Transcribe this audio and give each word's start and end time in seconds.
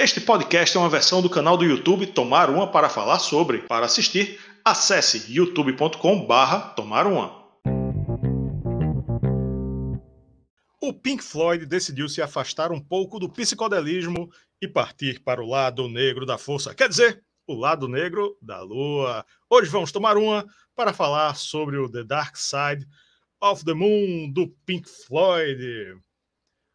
Este 0.00 0.20
podcast 0.20 0.76
é 0.76 0.80
uma 0.80 0.88
versão 0.88 1.20
do 1.20 1.28
canal 1.28 1.56
do 1.56 1.64
YouTube 1.64 2.06
Tomar 2.06 2.50
Uma 2.50 2.70
para 2.70 2.88
falar 2.88 3.18
sobre. 3.18 3.62
Para 3.62 3.86
assistir, 3.86 4.38
acesse 4.64 5.24
youtube.com/barra 5.28 6.68
Tomar 6.76 7.04
Uma. 7.04 7.36
O 10.80 10.92
Pink 10.92 11.20
Floyd 11.20 11.66
decidiu 11.66 12.08
se 12.08 12.22
afastar 12.22 12.70
um 12.70 12.80
pouco 12.80 13.18
do 13.18 13.28
psicodelismo 13.28 14.30
e 14.62 14.68
partir 14.68 15.20
para 15.24 15.42
o 15.42 15.48
lado 15.48 15.88
negro 15.88 16.24
da 16.24 16.38
força. 16.38 16.72
Quer 16.76 16.88
dizer, 16.88 17.20
o 17.44 17.54
lado 17.54 17.88
negro 17.88 18.38
da 18.40 18.60
lua. 18.60 19.26
Hoje 19.50 19.68
vamos 19.68 19.90
tomar 19.90 20.16
uma 20.16 20.46
para 20.76 20.92
falar 20.92 21.34
sobre 21.34 21.76
o 21.76 21.90
The 21.90 22.04
Dark 22.04 22.36
Side 22.36 22.86
of 23.42 23.64
the 23.64 23.74
Moon 23.74 24.30
do 24.32 24.46
Pink 24.64 24.88
Floyd. 24.88 25.98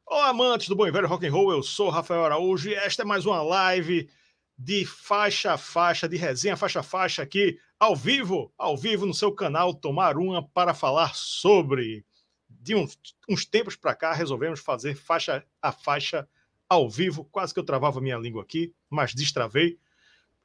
Olá, 0.06 0.28
amantes 0.28 0.68
do 0.68 0.76
bom 0.76 0.86
e 0.86 0.92
velho 0.92 1.08
rock 1.08 1.26
and 1.26 1.32
roll, 1.32 1.52
eu 1.52 1.64
sou 1.64 1.90
Rafael 1.90 2.26
Araújo 2.26 2.70
e 2.70 2.76
esta 2.76 3.04
é 3.04 3.06
mais 3.06 3.26
uma 3.26 3.42
live 3.42 4.10
de 4.58 4.86
faixa 4.86 5.54
a 5.54 5.58
faixa, 5.58 6.10
de 6.10 6.18
resenha 6.18 6.58
faixa 6.58 6.82
a 6.82 6.84
faixa 6.84 7.24
aqui, 7.24 7.58
ao 7.80 7.96
vivo, 7.96 8.54
ao 8.58 8.76
vivo 8.78 9.06
no 9.06 9.14
seu 9.14 9.32
canal 9.32 9.74
Tomar 9.74 10.18
Uma 10.18 10.46
para 10.46 10.74
falar 10.74 11.16
sobre. 11.16 12.06
De 12.50 12.76
uns, 12.76 13.00
uns 13.30 13.46
tempos 13.46 13.78
para 13.78 13.96
cá 13.96 14.14
resolvemos 14.14 14.60
fazer 14.60 14.96
faixa 14.96 15.44
a 15.62 15.72
faixa 15.72 16.28
ao 16.68 16.90
vivo, 16.90 17.24
quase 17.26 17.54
que 17.54 17.60
eu 17.60 17.66
travava 17.66 18.02
minha 18.02 18.18
língua 18.18 18.44
aqui, 18.44 18.74
mas 18.90 19.16
destravei. 19.16 19.80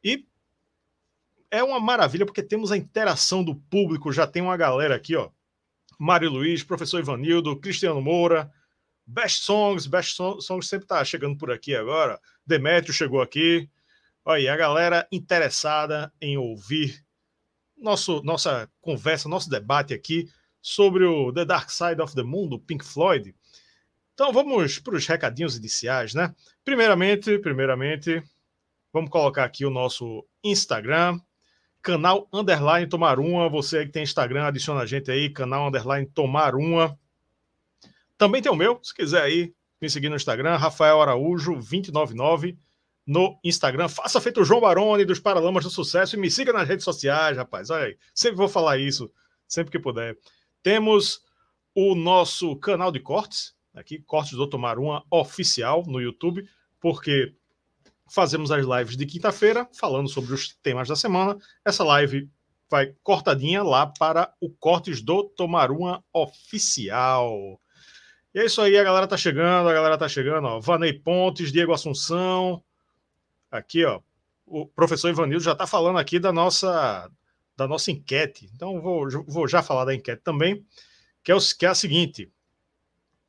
E 0.03 0.25
é 1.51 1.65
uma 1.65 1.81
maravilha 1.81 2.25
porque 2.25 2.45
temos 2.45 2.71
a 2.71 2.77
interação 2.77 3.43
do 3.43 3.57
público, 3.57 4.13
já 4.13 4.27
tem 4.27 4.41
uma 4.41 4.57
galera 4.57 4.95
aqui, 4.95 5.17
ó. 5.17 5.31
Mário 5.99 6.31
Luiz, 6.31 6.63
professor 6.63 7.01
Ivanildo, 7.01 7.59
Cristiano 7.59 8.01
Moura, 8.01 8.53
Best 9.11 9.43
Songs, 9.43 9.87
Best 9.87 10.15
Songs 10.17 10.69
sempre 10.69 10.87
tá 10.87 11.03
chegando 11.03 11.39
por 11.39 11.51
aqui 11.51 11.75
agora. 11.75 12.21
Demetrio 12.47 12.93
chegou 12.93 13.23
aqui. 13.23 13.67
Olha 14.23 14.37
aí, 14.37 14.49
a 14.49 14.57
galera 14.57 15.09
interessada 15.11 16.13
em 16.21 16.37
ouvir 16.37 17.03
nosso, 17.75 18.23
nossa 18.23 18.71
conversa, 18.83 19.27
nosso 19.27 19.49
debate 19.49 19.95
aqui 19.95 20.29
sobre 20.61 21.07
o 21.07 21.33
The 21.33 21.47
Dark 21.47 21.71
Side 21.71 22.03
of 22.03 22.15
the 22.15 22.23
Moon, 22.23 22.49
do 22.49 22.59
Pink 22.59 22.85
Floyd. 22.85 23.35
Então 24.13 24.31
vamos 24.31 24.79
para 24.79 24.95
os 24.95 25.07
recadinhos 25.07 25.57
iniciais, 25.57 26.13
né? 26.13 26.35
Primeiramente, 26.63 27.39
primeiramente, 27.39 28.23
vamos 28.93 29.09
colocar 29.09 29.45
aqui 29.45 29.65
o 29.65 29.71
nosso 29.71 30.23
Instagram, 30.45 31.19
canal 31.81 32.29
underline 32.31 32.87
tomar 32.87 33.19
uma. 33.19 33.49
Você 33.49 33.87
que 33.87 33.93
tem 33.93 34.03
Instagram, 34.03 34.45
adiciona 34.45 34.83
a 34.83 34.87
gente 34.87 35.11
aí, 35.11 35.31
canal 35.31 35.69
underline 35.69 36.07
tomar 36.07 36.55
uma. 36.55 36.99
Também 38.19 38.43
tem 38.43 38.51
o 38.51 38.57
meu, 38.57 38.81
se 38.83 38.93
quiser 38.93 39.23
aí 39.23 39.55
me 39.81 39.89
seguir 39.89 40.09
no 40.09 40.17
Instagram, 40.17 40.57
Rafael 40.57 41.01
Araújo 41.01 41.55
299 41.55 42.59
no 43.07 43.39
Instagram. 43.43 43.89
Faça 43.89 44.21
feito 44.21 44.41
o 44.41 44.45
João 44.45 44.61
Baroni 44.61 45.05
dos 45.05 45.21
Paralamas 45.21 45.65
do 45.65 45.71
Sucesso 45.71 46.17
e 46.17 46.19
me 46.19 46.31
siga 46.31 46.53
nas 46.53 46.69
redes 46.69 46.85
sociais, 46.85 47.37
rapaz. 47.37 47.71
Olha 47.71 47.87
aí, 47.87 47.99
sempre 48.13 48.37
vou 48.37 48.49
falar 48.49 48.77
isso, 48.77 49.11
sempre 49.47 49.71
que 49.71 49.79
puder. 49.79 50.19
Temos 50.63 51.23
o 51.75 51.95
nosso 51.95 52.57
canal 52.57 52.91
de 52.91 52.99
cortes, 52.99 53.55
aqui, 53.73 54.03
Cortes 54.03 54.37
do 54.37 54.49
Tomar 54.49 54.79
Uma 54.79 55.05
oficial 55.11 55.85
no 55.87 56.01
YouTube, 56.01 56.47
porque 56.81 57.35
fazemos 58.11 58.51
as 58.51 58.67
lives 58.67 58.97
de 58.97 59.07
quinta-feira 59.07 59.69
falando 59.73 60.09
sobre 60.09 60.35
os 60.35 60.55
temas 60.57 60.89
da 60.89 60.97
semana. 60.97 61.39
Essa 61.65 61.85
live 61.85 62.29
vai 62.69 62.95
cortadinha 63.03 63.63
lá 63.63 63.87
para 63.87 64.35
o 64.41 64.51
Cortes 64.51 65.01
do 65.01 65.25
Tomar 65.25 65.71
Uma 65.71 66.05
oficial. 66.13 67.61
E 68.39 68.41
é 68.41 68.45
isso 68.45 68.63
aí, 68.63 68.79
a 68.79 68.85
galera 68.85 69.09
tá 69.09 69.17
chegando, 69.17 69.69
a 69.69 69.73
galera 69.73 69.99
tá 69.99 70.09
chegando, 70.09 70.47
ó. 70.47 70.61
Vanei 70.61 70.93
Pontes, 70.93 71.51
Diego 71.51 71.73
Assunção. 71.73 72.63
Aqui, 73.51 73.85
ó. 73.85 74.01
O 74.47 74.65
professor 74.65 75.09
Ivanildo 75.09 75.43
já 75.43 75.57
tá 75.57 75.67
falando 75.67 75.99
aqui 75.99 76.21
da 76.21 76.33
nossa 76.33 77.11
da 77.57 77.67
nossa 77.67 77.91
enquete. 77.91 78.49
Então 78.55 78.81
vou, 78.81 79.09
vou 79.27 79.49
já 79.49 79.61
falar 79.61 79.87
da 79.87 79.93
enquete 79.93 80.23
também, 80.23 80.65
que 81.25 81.33
é, 81.33 81.35
o, 81.35 81.41
que 81.41 81.67
é 81.67 81.69
a 81.69 81.75
seguinte: 81.75 82.31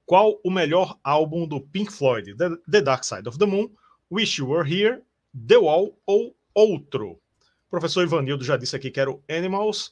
qual 0.05 0.39
o 0.43 0.51
melhor 0.51 0.95
álbum 1.03 1.47
do 1.47 1.59
Pink 1.59 1.91
Floyd? 1.91 2.35
The, 2.35 2.49
the 2.69 2.81
Dark 2.83 3.03
Side 3.03 3.27
of 3.27 3.39
the 3.39 3.47
Moon, 3.47 3.67
Wish 4.11 4.39
You 4.39 4.49
Were 4.49 4.71
Here, 4.71 5.01
The 5.47 5.57
Wall 5.57 5.99
ou 6.05 6.35
outro? 6.53 7.13
O 7.13 7.69
professor 7.71 8.03
Ivanildo 8.03 8.43
já 8.43 8.57
disse 8.57 8.75
aqui 8.75 8.91
que 8.91 8.99
era 8.99 9.09
o 9.09 9.23
Animals. 9.27 9.91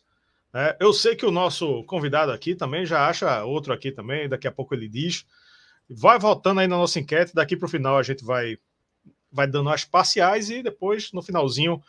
É, 0.60 0.76
eu 0.80 0.92
sei 0.92 1.16
que 1.16 1.24
o 1.24 1.30
nosso 1.30 1.84
convidado 1.84 2.32
aqui 2.32 2.56
também 2.56 2.84
já 2.84 3.08
acha 3.08 3.44
outro 3.44 3.72
aqui 3.72 3.92
também, 3.92 4.28
daqui 4.28 4.48
a 4.48 4.52
pouco 4.52 4.74
ele 4.74 4.90
diz. 4.90 5.24
Vai 5.88 6.18
voltando 6.18 6.60
aí 6.60 6.68
na 6.68 6.76
nossa 6.76 7.00
enquete, 7.00 7.36
daqui 7.36 7.56
para 7.56 7.68
o 7.68 7.70
final 7.70 7.96
a 7.96 8.02
gente 8.02 8.26
vai, 8.26 8.58
vai 9.32 9.46
dando 9.46 9.70
as 9.70 9.86
parciais 9.86 10.50
e 10.50 10.64
depois, 10.64 11.12
no 11.12 11.22
finalzinho, 11.22 11.80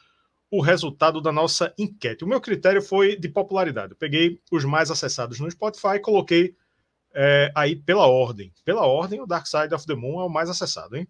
o 0.51 0.61
resultado 0.61 1.19
da 1.23 1.33
nossa 1.33 1.73
enquete. 1.79 2.25
O 2.25 2.29
meu 2.29 2.43
critério 2.43 2.83
foi 2.83 3.17
de 3.17 3.31
popularidade. 3.31 3.93
Eu 3.93 3.97
peguei 3.97 4.39
os 4.53 4.67
mais 4.67 4.91
acessados 4.91 5.41
no 5.41 5.51
Spotify 5.51 5.95
e 5.95 6.01
coloquei 6.01 6.55
é, 7.15 7.51
aí 7.55 7.75
pela 7.75 8.07
ordem. 8.07 8.53
Pela 8.67 8.85
ordem, 8.85 9.19
o 9.19 9.27
Dark 9.27 9.47
Side 9.47 9.75
of 9.75 9.87
the 9.87 9.95
Moon 9.95 10.21
é 10.21 10.25
o 10.27 10.29
mais 10.29 10.51
acessado, 10.51 10.95
hein? 10.95 11.09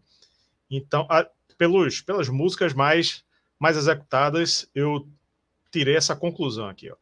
Então, 0.70 1.08
a, 1.10 1.28
pelos, 1.56 2.00
pelas 2.02 2.28
músicas 2.28 2.72
mais, 2.72 3.24
mais 3.58 3.76
executadas, 3.76 4.70
eu 4.72 5.08
tirei 5.72 5.96
essa 5.96 6.14
conclusão 6.14 6.68
aqui, 6.68 6.88
ó. 6.88 6.94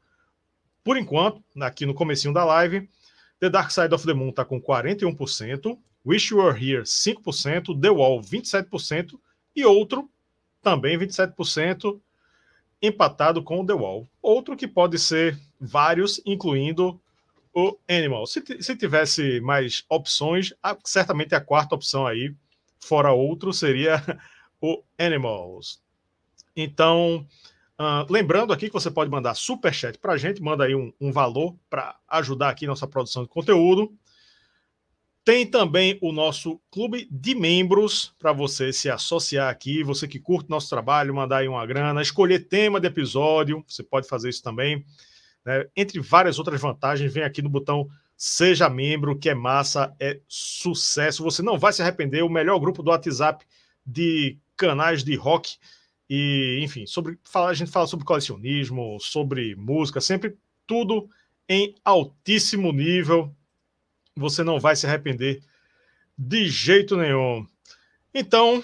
Por 0.87 0.97
enquanto, 0.97 1.43
aqui 1.61 1.85
no 1.85 1.93
comecinho 1.93 2.33
da 2.33 2.45
live, 2.45 2.89
The 3.41 3.51
Dark 3.51 3.73
Side 3.73 3.93
of 3.93 4.07
the 4.07 4.15
Moon 4.15 4.29
está 4.29 4.45
com 4.45 4.63
41%, 4.63 5.77
Wish 6.07 6.33
You 6.33 6.41
Were 6.41 6.57
Here 6.57 6.85
5%, 6.85 7.81
The 7.81 7.91
Wall 7.91 8.21
27% 8.21 9.19
e 9.57 9.65
outro 9.65 10.09
também 10.63 10.97
27%, 10.97 12.01
empatado 12.81 13.43
com 13.43 13.63
o 13.63 13.67
The 13.67 13.73
Wall. 13.73 14.09
Outro 14.23 14.57
que 14.57 14.69
pode 14.69 14.97
ser 15.01 15.37
vários, 15.61 16.23
incluindo 16.25 17.01
o 17.53 17.77
Animal. 17.89 18.25
Se, 18.29 18.41
se 18.61 18.77
tivesse 18.77 19.41
mais 19.41 19.85
opções, 19.89 20.55
a, 20.63 20.79
certamente 20.85 21.35
a 21.35 21.41
quarta 21.41 21.75
opção 21.75 22.07
aí, 22.07 22.33
fora 22.79 23.11
outro, 23.11 23.53
seria 23.53 24.01
o 24.63 24.85
Animals. 24.97 25.83
Então, 26.55 27.27
Uh, 27.79 28.11
lembrando 28.11 28.55
aqui 28.55 28.69
que 28.69 28.73
você 28.73 28.91
pode 28.91 29.11
mandar 29.11 29.35
super 29.35 29.73
chat 29.73 29.99
para 29.99 30.15
a 30.15 30.17
gente, 30.17 30.43
manda 30.43 30.65
aí 30.65 30.75
um, 30.75 30.93
um 30.99 31.13
valor 31.13 31.55
para 31.69 31.95
ajudar 32.09 32.49
aqui 32.49 32.67
nossa 32.67 32.87
produção 32.87 33.23
de 33.23 33.29
conteúdo. 33.29 33.93
Tem 35.23 35.45
também 35.45 35.99
o 36.01 36.13
nosso 36.13 36.61
clube 36.71 37.07
de 37.11 37.35
membros 37.35 38.15
para 38.19 38.33
você 38.33 38.73
se 38.73 38.89
associar 38.89 39.51
aqui, 39.51 39.83
você 39.83 40.07
que 40.07 40.21
curte 40.21 40.49
nosso 40.49 40.71
trabalho, 40.71 41.15
mandar 41.15 41.39
aí 41.39 41.49
uma 41.49 41.67
grana, 41.67 42.01
escolher 42.01 42.49
tema 42.49 42.81
de 42.81 42.87
episódio, 42.87 43.63
você 43.67 43.83
pode 43.83 44.09
fazer 44.09 44.31
isso 44.31 44.43
também. 44.43 44.85
Né? 45.45 45.67
Entre 45.77 46.01
várias 46.01 46.39
outras 46.39 46.61
vantagens, 46.61 47.13
vem 47.13 47.25
aqui 47.25 47.43
no 47.43 47.49
botão 47.49 47.89
Seja 48.17 48.71
Membro, 48.71 49.19
que 49.19 49.29
é 49.29 49.35
massa, 49.35 49.95
é 50.01 50.21
sucesso. 50.27 51.23
Você 51.23 51.43
não 51.43 51.59
vai 51.59 51.73
se 51.73 51.83
arrepender. 51.83 52.23
O 52.23 52.31
melhor 52.31 52.59
grupo 52.59 52.83
do 52.83 52.91
WhatsApp 52.91 53.45
de 53.85 54.39
canais 54.57 55.05
de 55.05 55.15
rock 55.15 55.59
e, 56.09 56.61
enfim, 56.63 56.87
sobre 56.87 57.19
a 57.35 57.55
gente 57.55 57.71
fala 57.71 57.87
sobre 57.87 58.05
colecionismo, 58.05 58.99
sobre 59.01 59.57
música, 59.57 60.01
sempre 60.01 60.37
tudo 60.67 61.09
em 61.49 61.75
altíssimo 61.85 62.73
nível. 62.73 63.35
Você 64.15 64.43
não 64.43 64.59
vai 64.59 64.77
se 64.77 64.87
arrepender 64.87 65.43
de 66.17 66.49
jeito 66.49 66.97
nenhum. 66.97 67.47
Então, 68.15 68.63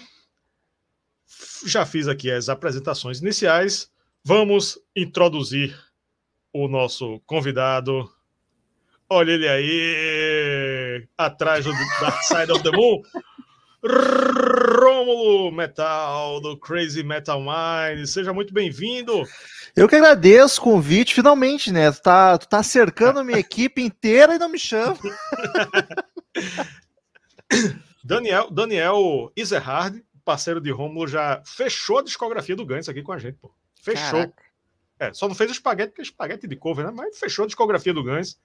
já 1.67 1.85
fiz 1.85 2.09
aqui 2.09 2.31
as 2.31 2.49
apresentações 2.49 3.21
iniciais. 3.21 3.91
Vamos 4.25 4.79
introduzir 4.95 5.77
o 6.53 6.69
nosso 6.69 7.21
convidado. 7.27 8.11
Olha 9.09 9.33
ele 9.33 9.49
aí, 9.49 11.09
atrás 11.19 11.65
do 11.65 11.73
Dark 12.01 12.23
Side 12.23 12.53
of 12.53 12.63
the 12.63 12.71
Moon. 12.71 13.03
Rômulo 14.93 15.51
Metal, 15.51 16.41
do 16.41 16.57
Crazy 16.59 17.03
Metal 17.03 17.41
Mind. 17.41 18.07
Seja 18.07 18.33
muito 18.33 18.53
bem-vindo. 18.53 19.25
Eu 19.75 19.89
que 19.89 19.97
agradeço 19.97 20.61
o 20.61 20.65
convite, 20.65 21.15
finalmente, 21.15 21.73
né? 21.73 21.91
Tu 21.91 22.03
tá, 22.03 22.37
tu 22.37 22.47
tá 22.47 22.63
cercando 22.63 23.21
a 23.21 23.25
minha 23.25 23.39
equipe 23.39 23.83
inteira 23.83 24.35
e 24.35 24.39
não 24.39 24.51
me 24.51 24.59
chama. 24.59 24.99
Daniel, 28.05 28.51
Daniel 28.51 29.33
Ezerhard, 29.35 30.05
parceiro 30.25 30.61
de 30.61 30.71
Rômulo, 30.71 31.09
já 31.09 31.43
fechou 31.47 31.99
a 31.99 32.03
discografia 32.03 32.55
do 32.55 32.67
Gantz 32.67 32.89
aqui 32.89 33.03
com 33.03 33.13
a 33.13 33.19
gente, 33.19 33.39
pô. 33.39 33.51
Fechou. 33.81 34.33
É, 34.99 35.13
só 35.13 35.27
não 35.27 35.35
fez 35.35 35.51
o 35.51 35.55
espaguete, 35.55 35.89
porque 35.89 36.03
é 36.03 36.05
espaguete 36.05 36.47
de 36.47 36.55
cover, 36.55 36.87
né? 36.87 36.93
Mas 36.95 37.19
fechou 37.19 37.45
a 37.45 37.47
discografia 37.47 37.95
do 37.95 38.05
Gans. 38.05 38.39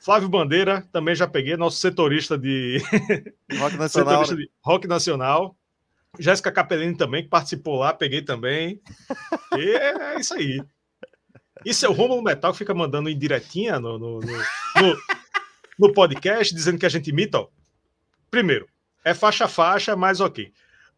Flávio 0.00 0.30
Bandeira, 0.30 0.82
também 0.90 1.14
já 1.14 1.26
peguei, 1.28 1.56
nosso 1.56 1.76
setorista 1.76 2.38
de 2.38 2.82
rock 3.58 3.76
nacional. 3.78 4.22
Né? 4.22 4.36
de 4.36 4.50
rock 4.62 4.88
nacional. 4.88 5.56
Jéssica 6.18 6.50
Capellini 6.50 6.96
também, 6.96 7.22
que 7.22 7.28
participou 7.28 7.78
lá, 7.78 7.92
peguei 7.92 8.22
também. 8.22 8.80
E 9.58 9.70
é, 9.76 10.18
isso 10.18 10.32
aí. 10.32 10.62
Isso 11.64 11.84
é 11.84 11.88
o 11.88 11.92
Romulo 11.92 12.22
Metal 12.22 12.52
que 12.52 12.58
fica 12.58 12.72
mandando 12.72 13.10
indiretinha 13.10 13.80
no, 13.80 13.98
no, 13.98 14.20
no, 14.20 14.36
no, 14.36 14.96
no 15.76 15.92
podcast, 15.92 16.54
dizendo 16.54 16.78
que 16.78 16.86
a 16.86 16.88
gente 16.88 17.10
imita. 17.10 17.40
Ó. 17.40 17.48
Primeiro, 18.30 18.68
é 19.04 19.12
faixa-faixa, 19.12 19.96
mas 19.96 20.20
ok. 20.20 20.52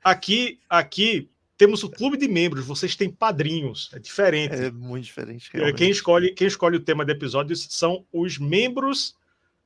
aqui, 0.04 0.60
aqui 0.68 1.31
temos 1.62 1.84
o 1.84 1.88
clube 1.88 2.16
de 2.16 2.26
membros, 2.26 2.66
vocês 2.66 2.96
têm 2.96 3.08
padrinhos, 3.08 3.88
é 3.92 4.00
diferente. 4.00 4.52
É 4.52 4.68
muito 4.72 5.04
diferente. 5.04 5.48
É, 5.54 5.72
quem 5.72 5.90
escolhe, 5.90 6.32
quem 6.34 6.48
escolhe 6.48 6.76
o 6.76 6.80
tema 6.80 7.04
de 7.04 7.12
episódios 7.12 7.68
são 7.70 8.04
os 8.12 8.36
membros 8.36 9.14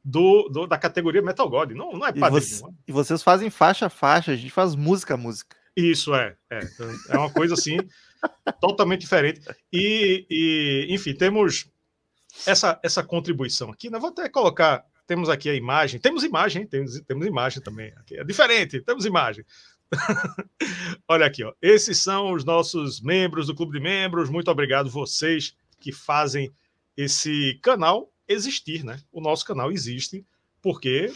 do, 0.05 0.47
do 0.51 0.67
da 0.67 0.77
categoria 0.77 1.23
Metal 1.23 1.49
God. 1.49 1.71
Não, 1.71 1.93
não 1.93 2.07
é 2.07 2.13
padrinho. 2.13 2.37
E, 2.37 2.41
você, 2.43 2.65
e 2.89 2.93
vocês 2.93 3.23
fazem 3.23 3.49
faixa 3.49 3.87
a 3.87 3.89
faixa, 3.89 4.33
a 4.33 4.37
gente 4.37 4.51
faz 4.51 4.75
música 4.75 5.15
a 5.15 5.17
música. 5.17 5.57
Isso 5.75 6.15
é, 6.15 6.37
é, 6.51 6.61
é 7.09 7.17
uma 7.17 7.31
coisa 7.31 7.55
assim 7.55 7.79
totalmente 8.61 9.01
diferente. 9.01 9.41
E, 9.73 10.27
e, 10.29 10.89
enfim, 10.91 11.15
temos 11.15 11.67
essa, 12.47 12.79
essa 12.83 13.03
contribuição 13.03 13.71
aqui. 13.71 13.89
Né? 13.89 13.99
Vou 13.99 14.11
até 14.11 14.29
colocar. 14.29 14.85
Temos 15.07 15.31
aqui 15.31 15.49
a 15.49 15.55
imagem. 15.55 15.99
Temos 15.99 16.25
imagem, 16.25 16.67
temos, 16.67 17.01
temos 17.09 17.25
imagem 17.25 17.63
também. 17.63 17.91
Aqui. 17.97 18.19
É 18.19 18.25
diferente, 18.25 18.83
temos 18.83 19.07
imagem. 19.07 19.47
Olha 21.09 21.27
aqui, 21.27 21.45
ó. 21.45 21.53
Esses 21.61 21.99
são 21.99 22.33
os 22.33 22.45
nossos 22.45 23.01
membros 23.01 23.47
do 23.47 23.55
Clube 23.55 23.79
de 23.79 23.83
Membros. 23.83 24.29
Muito 24.29 24.51
obrigado 24.51 24.91
vocês 24.91 25.55
que 25.81 25.93
fazem 25.93 26.53
esse 26.97 27.59
canal 27.63 28.11
existir, 28.29 28.85
né? 28.85 29.01
O 29.13 29.21
nosso 29.21 29.45
canal 29.45 29.71
existe 29.71 30.25
porque 30.61 31.13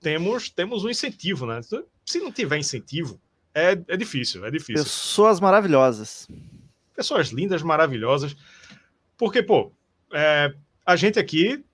temos 0.00 0.48
temos 0.50 0.84
um 0.84 0.90
incentivo, 0.90 1.46
né? 1.46 1.60
Se 2.04 2.18
não 2.18 2.30
tiver 2.30 2.58
incentivo, 2.58 3.20
é, 3.54 3.72
é 3.88 3.96
difícil, 3.96 4.44
é 4.44 4.50
difícil. 4.50 4.84
Pessoas 4.84 5.40
maravilhosas. 5.40 6.28
Pessoas 6.94 7.28
lindas, 7.28 7.62
maravilhosas. 7.62 8.36
Porque, 9.16 9.42
pô, 9.42 9.72
é, 10.12 10.54
a 10.84 10.96
gente 10.96 11.18
aqui, 11.18 11.64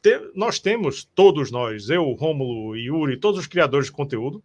te, 0.00 0.30
nós 0.34 0.58
temos, 0.58 1.04
todos 1.14 1.50
nós, 1.50 1.90
eu, 1.90 2.10
Rômulo, 2.12 2.76
Yuri, 2.76 3.18
todos 3.18 3.40
os 3.40 3.46
criadores 3.46 3.86
de 3.86 3.92
conteúdo, 3.92 4.42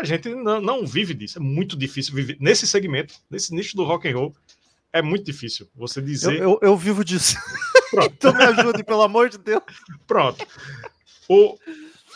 a 0.00 0.04
gente 0.04 0.34
não, 0.34 0.86
vive 0.86 1.14
disso. 1.14 1.38
É 1.38 1.40
muito 1.40 1.76
difícil 1.76 2.14
viver 2.14 2.36
nesse 2.40 2.66
segmento, 2.66 3.14
nesse 3.30 3.54
nicho 3.54 3.76
do 3.76 3.84
rock 3.84 4.08
and 4.08 4.16
roll. 4.16 4.36
É 4.92 5.00
muito 5.00 5.24
difícil 5.24 5.68
você 5.74 6.00
dizer. 6.00 6.40
Eu, 6.40 6.52
eu, 6.52 6.58
eu 6.62 6.76
vivo 6.76 7.04
disso. 7.04 7.36
Pronto. 7.90 8.12
então 8.16 8.34
me 8.34 8.42
ajude, 8.42 8.82
pelo 8.82 9.02
amor 9.02 9.28
de 9.28 9.38
Deus. 9.38 9.62
Pronto. 10.06 10.44
O, 11.28 11.56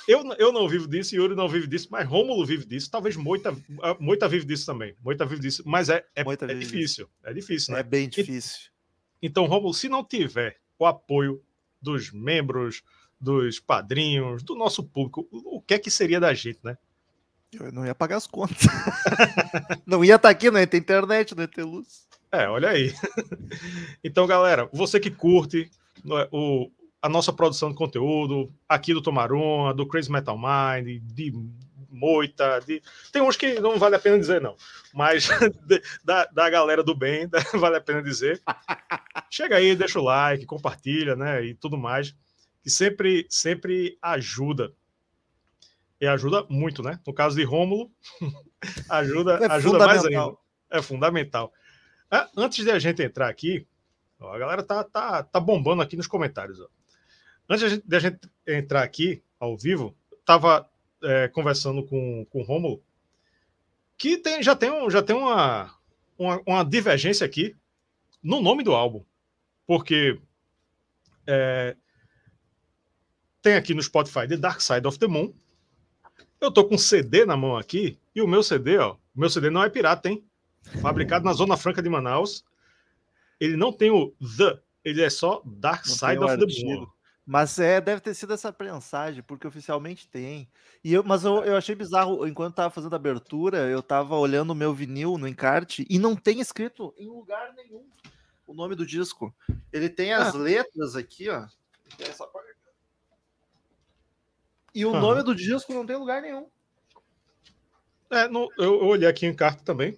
eu, 0.08 0.24
eu 0.38 0.52
não 0.52 0.68
vivo 0.68 0.88
disso, 0.88 1.14
Yuri 1.14 1.34
não 1.34 1.48
vive 1.48 1.66
disso, 1.66 1.88
mas 1.90 2.08
Rômulo 2.08 2.44
vive 2.44 2.66
disso. 2.66 2.90
Talvez 2.90 3.16
Moita, 3.16 3.56
Moita 4.00 4.28
vive 4.28 4.44
disso 4.44 4.66
também. 4.66 4.94
Moita 5.02 5.24
vive 5.24 5.42
disso, 5.42 5.62
mas 5.64 5.88
é, 5.88 6.04
é, 6.16 6.22
é 6.22 6.54
difícil. 6.54 7.08
É 7.22 7.32
difícil, 7.32 7.74
né? 7.74 7.80
É 7.80 7.82
bem 7.82 8.08
difícil. 8.08 8.70
Então, 9.22 9.46
Rômulo, 9.46 9.72
se 9.72 9.88
não 9.88 10.02
tiver 10.02 10.58
o 10.78 10.86
apoio 10.86 11.42
dos 11.80 12.10
membros, 12.10 12.82
dos 13.20 13.60
padrinhos, 13.60 14.42
do 14.42 14.54
nosso 14.54 14.82
público, 14.82 15.26
o 15.30 15.60
que 15.62 15.74
é 15.74 15.78
que 15.78 15.90
seria 15.90 16.20
da 16.20 16.34
gente, 16.34 16.58
né? 16.62 16.76
Eu 17.60 17.72
não 17.72 17.86
ia 17.86 17.94
pagar 17.94 18.16
as 18.16 18.26
contas. 18.26 18.66
não 19.86 20.04
ia 20.04 20.16
estar 20.16 20.28
tá 20.28 20.32
aqui, 20.32 20.50
não 20.50 20.60
ia 20.60 20.66
ter 20.66 20.78
internet, 20.78 21.34
não 21.34 21.42
ia 21.42 21.48
ter 21.48 21.64
luz. 21.64 22.06
É, 22.32 22.48
olha 22.48 22.70
aí. 22.70 22.92
então, 24.02 24.26
galera, 24.26 24.68
você 24.72 24.98
que 24.98 25.10
curte 25.10 25.70
é, 26.10 26.28
o, 26.32 26.70
a 27.00 27.08
nossa 27.08 27.32
produção 27.32 27.68
de 27.70 27.76
conteúdo, 27.76 28.52
aqui 28.68 28.94
do 28.94 29.02
Tomaruma, 29.02 29.74
do 29.74 29.86
Crazy 29.86 30.10
Metal 30.10 30.38
Mind, 30.38 31.02
de 31.02 31.32
Moita, 31.90 32.60
de... 32.66 32.82
tem 33.12 33.22
uns 33.22 33.36
que 33.36 33.60
não 33.60 33.78
vale 33.78 33.94
a 33.94 33.98
pena 33.98 34.18
dizer, 34.18 34.40
não, 34.40 34.56
mas 34.92 35.28
da, 36.04 36.24
da 36.26 36.50
galera 36.50 36.82
do 36.82 36.94
bem, 36.94 37.28
vale 37.54 37.76
a 37.76 37.80
pena 37.80 38.02
dizer. 38.02 38.42
Chega 39.30 39.56
aí, 39.56 39.76
deixa 39.76 40.00
o 40.00 40.02
like, 40.02 40.44
compartilha, 40.44 41.14
né, 41.14 41.44
e 41.44 41.54
tudo 41.54 41.78
mais, 41.78 42.14
que 42.62 42.70
sempre, 42.70 43.26
sempre 43.30 43.96
ajuda. 44.02 44.72
E 46.04 46.06
ajuda 46.06 46.44
muito, 46.50 46.82
né? 46.82 47.00
No 47.06 47.14
caso 47.14 47.34
de 47.34 47.44
Rômulo, 47.44 47.90
ajuda, 48.90 49.38
é 49.40 49.50
ajuda 49.50 49.86
mais 49.86 50.04
ainda. 50.04 50.36
É 50.70 50.82
fundamental. 50.82 51.50
Ah, 52.10 52.28
antes 52.36 52.62
de 52.62 52.70
a 52.70 52.78
gente 52.78 53.02
entrar 53.02 53.26
aqui, 53.26 53.66
ó, 54.20 54.34
a 54.34 54.38
galera 54.38 54.62
tá, 54.62 54.84
tá, 54.84 55.22
tá 55.22 55.40
bombando 55.40 55.80
aqui 55.80 55.96
nos 55.96 56.06
comentários. 56.06 56.60
Ó. 56.60 56.68
Antes 57.48 57.78
de 57.78 57.96
a 57.96 57.98
gente 57.98 58.20
entrar 58.46 58.82
aqui 58.82 59.22
ao 59.40 59.56
vivo, 59.56 59.96
estava 60.20 60.68
é, 61.02 61.28
conversando 61.28 61.82
com, 61.86 62.26
com 62.26 62.40
o 62.40 62.44
Romulo, 62.44 62.82
que 63.96 64.18
tem, 64.18 64.42
já 64.42 64.54
tem, 64.54 64.70
um, 64.70 64.90
já 64.90 65.02
tem 65.02 65.16
uma, 65.16 65.74
uma, 66.18 66.42
uma, 66.46 66.64
divergência 66.64 67.24
aqui 67.24 67.56
no 68.22 68.42
nome 68.42 68.62
do 68.62 68.74
álbum. 68.74 69.02
Porque 69.66 70.20
é, 71.26 71.74
tem 73.40 73.54
aqui 73.54 73.72
no 73.72 73.82
Spotify 73.82 74.28
The 74.28 74.36
Dark 74.36 74.60
Side 74.60 74.86
of 74.86 74.98
the 74.98 75.06
Moon. 75.06 75.32
Eu 76.44 76.52
tô 76.52 76.62
com 76.62 76.74
um 76.74 76.78
CD 76.78 77.24
na 77.24 77.38
mão 77.38 77.56
aqui, 77.56 77.98
e 78.14 78.20
o 78.20 78.28
meu 78.28 78.42
CD, 78.42 78.76
ó, 78.76 78.96
o 79.14 79.20
meu 79.20 79.30
CD 79.30 79.48
não 79.48 79.62
é 79.64 79.70
pirata, 79.70 80.10
hein? 80.10 80.22
Fabricado 80.82 81.24
na 81.24 81.32
Zona 81.32 81.56
Franca 81.56 81.82
de 81.82 81.88
Manaus. 81.88 82.44
Ele 83.40 83.56
não 83.56 83.72
tem 83.72 83.90
o 83.90 84.14
The, 84.36 84.60
ele 84.84 85.02
é 85.02 85.08
só 85.08 85.40
Dark 85.44 85.86
não 85.86 85.94
Side 85.94 86.18
of 86.18 86.38
the 86.38 86.64
Moon. 86.64 86.86
Mas 87.26 87.58
é, 87.58 87.80
deve 87.80 88.02
ter 88.02 88.12
sido 88.12 88.34
essa 88.34 88.52
prensagem, 88.52 89.22
porque 89.22 89.46
oficialmente 89.46 90.06
tem. 90.06 90.46
E 90.84 90.92
eu, 90.92 91.02
mas 91.02 91.24
eu, 91.24 91.42
eu 91.44 91.56
achei 91.56 91.74
bizarro, 91.74 92.26
enquanto 92.26 92.56
tava 92.56 92.68
fazendo 92.68 92.92
a 92.92 92.96
abertura, 92.96 93.70
eu 93.70 93.82
tava 93.82 94.14
olhando 94.14 94.50
o 94.50 94.54
meu 94.54 94.74
vinil 94.74 95.16
no 95.16 95.26
encarte 95.26 95.86
e 95.88 95.98
não 95.98 96.14
tem 96.14 96.40
escrito 96.40 96.94
em 96.98 97.08
lugar 97.08 97.54
nenhum 97.54 97.88
o 98.46 98.52
nome 98.52 98.74
do 98.74 98.84
disco. 98.84 99.34
Ele 99.72 99.88
tem 99.88 100.12
as 100.12 100.34
ah. 100.34 100.38
letras 100.38 100.94
aqui, 100.94 101.30
ó. 101.30 101.46
E 104.74 104.84
o 104.84 104.90
uhum. 104.90 105.00
nome 105.00 105.22
do 105.22 105.34
disco 105.34 105.72
não 105.72 105.86
tem 105.86 105.96
lugar 105.96 106.20
nenhum. 106.20 106.46
É, 108.10 108.28
no, 108.28 108.50
eu, 108.58 108.74
eu, 108.74 108.86
olhei 108.86 109.08
aqui 109.08 109.26
em 109.26 109.34
carta 109.34 109.62
também. 109.64 109.96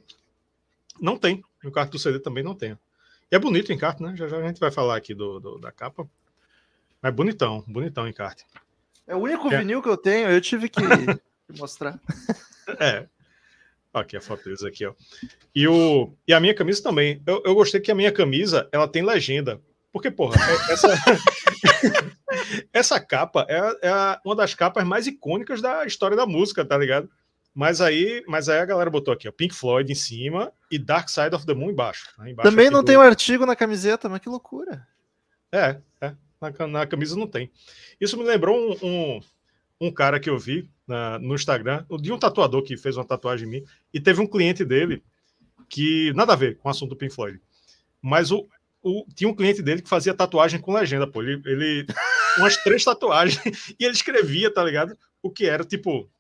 Não 1.01 1.17
tem. 1.17 1.43
No 1.63 1.73
carta 1.73 1.93
do 1.93 1.99
CD 1.99 2.19
também 2.19 2.45
não 2.45 2.55
tem. 2.55 2.79
E 3.31 3.35
é 3.35 3.39
bonito 3.39 3.73
em 3.73 3.79
carta, 3.79 4.05
né? 4.05 4.15
Já, 4.17 4.29
já 4.29 4.39
a 4.39 4.47
gente 4.47 4.61
vai 4.61 4.71
falar 4.71 4.97
aqui 4.97 5.15
do, 5.15 5.41
do 5.41 5.59
da 5.59 5.73
capa. 5.73 6.09
Mas 7.03 7.15
bonitão, 7.15 7.65
bonitão 7.67 8.07
encarte. 8.07 8.45
É 9.07 9.15
o 9.15 9.19
único 9.19 9.53
é. 9.53 9.59
vinil 9.59 9.83
que 9.83 9.89
eu 9.89 9.97
tenho, 9.97 10.29
eu 10.29 10.41
tive 10.41 10.69
que 10.69 10.81
mostrar. 11.59 11.99
É. 12.81 13.07
Aqui 13.95 14.17
a 14.17 14.21
foto 14.21 14.45
deles 14.45 14.63
aqui, 14.63 14.85
ó. 14.85 14.93
E, 15.55 15.67
o, 15.67 16.13
e 16.29 16.35
a 16.35 16.41
minha 16.41 16.55
camisa 16.55 16.83
também. 16.83 17.23
Eu, 17.27 17.43
eu 17.47 17.55
gostei 17.55 17.81
que 17.81 17.91
a 17.91 17.95
minha 17.95 18.13
camisa, 18.13 18.69
ela 18.71 18.87
tem 18.87 19.03
legenda. 19.03 19.61
Porque, 19.91 20.11
porra, 20.11 20.37
é, 20.39 20.73
essa, 20.73 20.89
essa 22.73 23.01
capa 23.01 23.47
é, 23.49 23.89
é 23.89 24.21
uma 24.25 24.35
das 24.35 24.55
capas 24.55 24.85
mais 24.85 25.07
icônicas 25.07 25.61
da 25.61 25.85
história 25.85 26.17
da 26.17 26.27
música, 26.27 26.65
tá 26.65 26.77
ligado? 26.77 27.11
Mas 27.55 27.81
aí, 27.81 28.23
mas 28.29 28.49
aí 28.49 28.59
a 28.59 28.67
galera 28.67 28.91
botou 28.91 29.15
aqui, 29.15 29.27
ó, 29.27 29.33
Pink 29.33 29.55
Floyd 29.55 29.91
em 29.91 29.95
cima 29.95 30.53
e 30.71 30.79
Dark 30.79 31.09
Side 31.09 31.35
of 31.35 31.47
the 31.47 31.55
Moon 31.55 31.71
embaixo. 31.71 32.13
Né? 32.19 32.33
embaixo 32.33 32.51
Também 32.51 32.69
não 32.69 32.83
do... 32.83 32.87
tem 32.87 32.97
o 32.97 33.01
um 33.01 33.03
artigo 33.03 33.47
na 33.47 33.57
camiseta, 33.57 34.09
mas 34.09 34.21
que 34.21 34.29
loucura. 34.29 34.87
É, 35.51 35.79
é 36.01 36.15
na, 36.41 36.67
na 36.67 36.87
camisa 36.87 37.17
não 37.17 37.27
tem. 37.27 37.51
Isso 38.01 38.17
me 38.19 38.25
lembrou 38.25 38.57
um, 38.57 38.87
um, 38.87 39.21
um 39.81 39.91
cara 39.91 40.21
que 40.21 40.29
eu 40.29 40.39
vi 40.39 40.69
na, 40.87 41.19
no 41.19 41.35
Instagram, 41.35 41.85
de 42.01 42.13
um 42.13 42.19
tatuador 42.19 42.63
que 42.63 42.77
fez 42.77 42.97
uma 42.97 43.05
tatuagem 43.05 43.49
em 43.49 43.51
mim, 43.51 43.65
e 43.93 44.01
teve 44.01 44.21
um 44.21 44.27
cliente 44.27 44.65
dele 44.65 45.03
que 45.69 46.13
nada 46.15 46.35
a 46.35 46.37
ver 46.37 46.59
com 46.59 46.69
o 46.69 46.71
assunto 46.71 46.91
do 46.91 46.97
Pink 46.97 47.15
Floyd. 47.15 47.41
Mas 48.01 48.31
o, 48.31 48.47
o, 48.83 49.05
tinha 49.15 49.29
um 49.29 49.35
cliente 49.35 49.63
dele 49.63 49.83
que 49.83 49.89
fazia 49.89 50.15
tatuagem 50.15 50.61
com 50.61 50.73
legenda, 50.73 51.07
pô. 51.07 51.23
Ele, 51.23 51.43
ele 51.45 51.87
umas 52.39 52.57
três 52.57 52.85
tatuagens 52.85 53.41
e 53.79 53.85
ele 53.85 53.95
escrevia, 53.95 54.53
tá 54.53 54.63
ligado? 54.63 54.97
O 55.23 55.31
que 55.31 55.47
era, 55.47 55.65
tipo. 55.65 56.11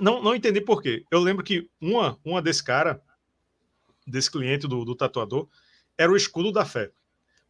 Não, 0.00 0.22
não 0.22 0.34
entendi 0.34 0.60
por 0.60 0.82
quê. 0.82 1.04
Eu 1.10 1.20
lembro 1.20 1.44
que 1.44 1.68
uma, 1.80 2.18
uma 2.24 2.42
desse 2.42 2.62
cara, 2.62 3.00
desse 4.06 4.30
cliente 4.30 4.66
do, 4.66 4.84
do 4.84 4.94
tatuador, 4.94 5.48
era 5.96 6.10
o 6.10 6.16
escudo 6.16 6.50
da 6.50 6.64
fé. 6.64 6.90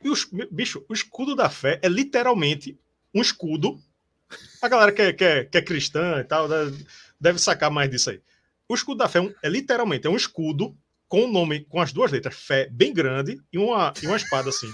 E 0.02 0.11
os, 0.11 0.28
bicho, 0.50 0.84
o 0.88 0.92
escudo 0.92 1.34
da 1.34 1.49
fé 1.49 1.80
é 1.82 1.88
literalmente 1.88 2.78
um 3.14 3.23
escudo. 3.23 3.80
A 4.61 4.68
galera 4.68 4.92
que 4.92 5.00
é, 5.00 5.12
que 5.12 5.25
é, 5.25 5.44
que 5.44 5.56
é 5.56 5.62
cristã 5.62 6.20
e 6.20 6.25
tal 6.25 6.46
deve 7.18 7.38
sacar 7.38 7.70
mais 7.70 7.90
disso 7.90 8.11
aí. 8.11 8.20
O 8.68 8.75
escudo 8.75 8.99
da 8.99 9.08
fé 9.08 9.20
é, 9.20 9.34
é 9.44 9.49
literalmente 9.49 10.06
é 10.06 10.11
um 10.11 10.16
escudo 10.16 10.76
com 11.08 11.25
o 11.25 11.32
nome, 11.32 11.64
com 11.64 11.80
as 11.80 11.92
duas 11.92 12.11
letras, 12.11 12.34
fé, 12.34 12.68
bem 12.70 12.92
grande, 12.92 13.40
e 13.52 13.58
uma, 13.58 13.92
e 14.02 14.06
uma 14.06 14.16
espada 14.16 14.49
assim. 14.49 14.70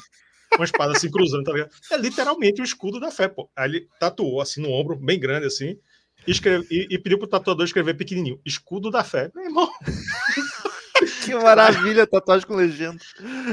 Uma 0.57 0.65
espada 0.65 0.93
assim 0.93 1.11
cruzando, 1.11 1.45
tá 1.45 1.53
ligado? 1.53 1.71
É 1.91 1.97
literalmente 1.97 2.61
o 2.61 2.65
escudo 2.65 2.99
da 2.99 3.11
fé, 3.11 3.29
pô. 3.29 3.49
Aí 3.57 3.71
ele 3.71 3.89
tatuou 3.99 4.41
assim 4.41 4.61
no 4.61 4.71
ombro, 4.71 4.97
bem 4.97 5.19
grande 5.19 5.47
assim, 5.47 5.79
e, 6.27 6.31
escreve, 6.31 6.67
e, 6.71 6.89
e 6.91 6.99
pediu 6.99 7.19
pro 7.19 7.29
tatuador 7.29 7.65
escrever 7.65 7.95
pequenininho: 7.95 8.41
Escudo 8.45 8.91
da 8.91 9.05
fé. 9.05 9.31
Meu 9.35 9.45
irmão. 9.45 9.71
Que 11.25 11.35
maravilha, 11.35 12.07
tatuagem 12.07 12.47
com 12.47 12.55
legenda. 12.55 12.99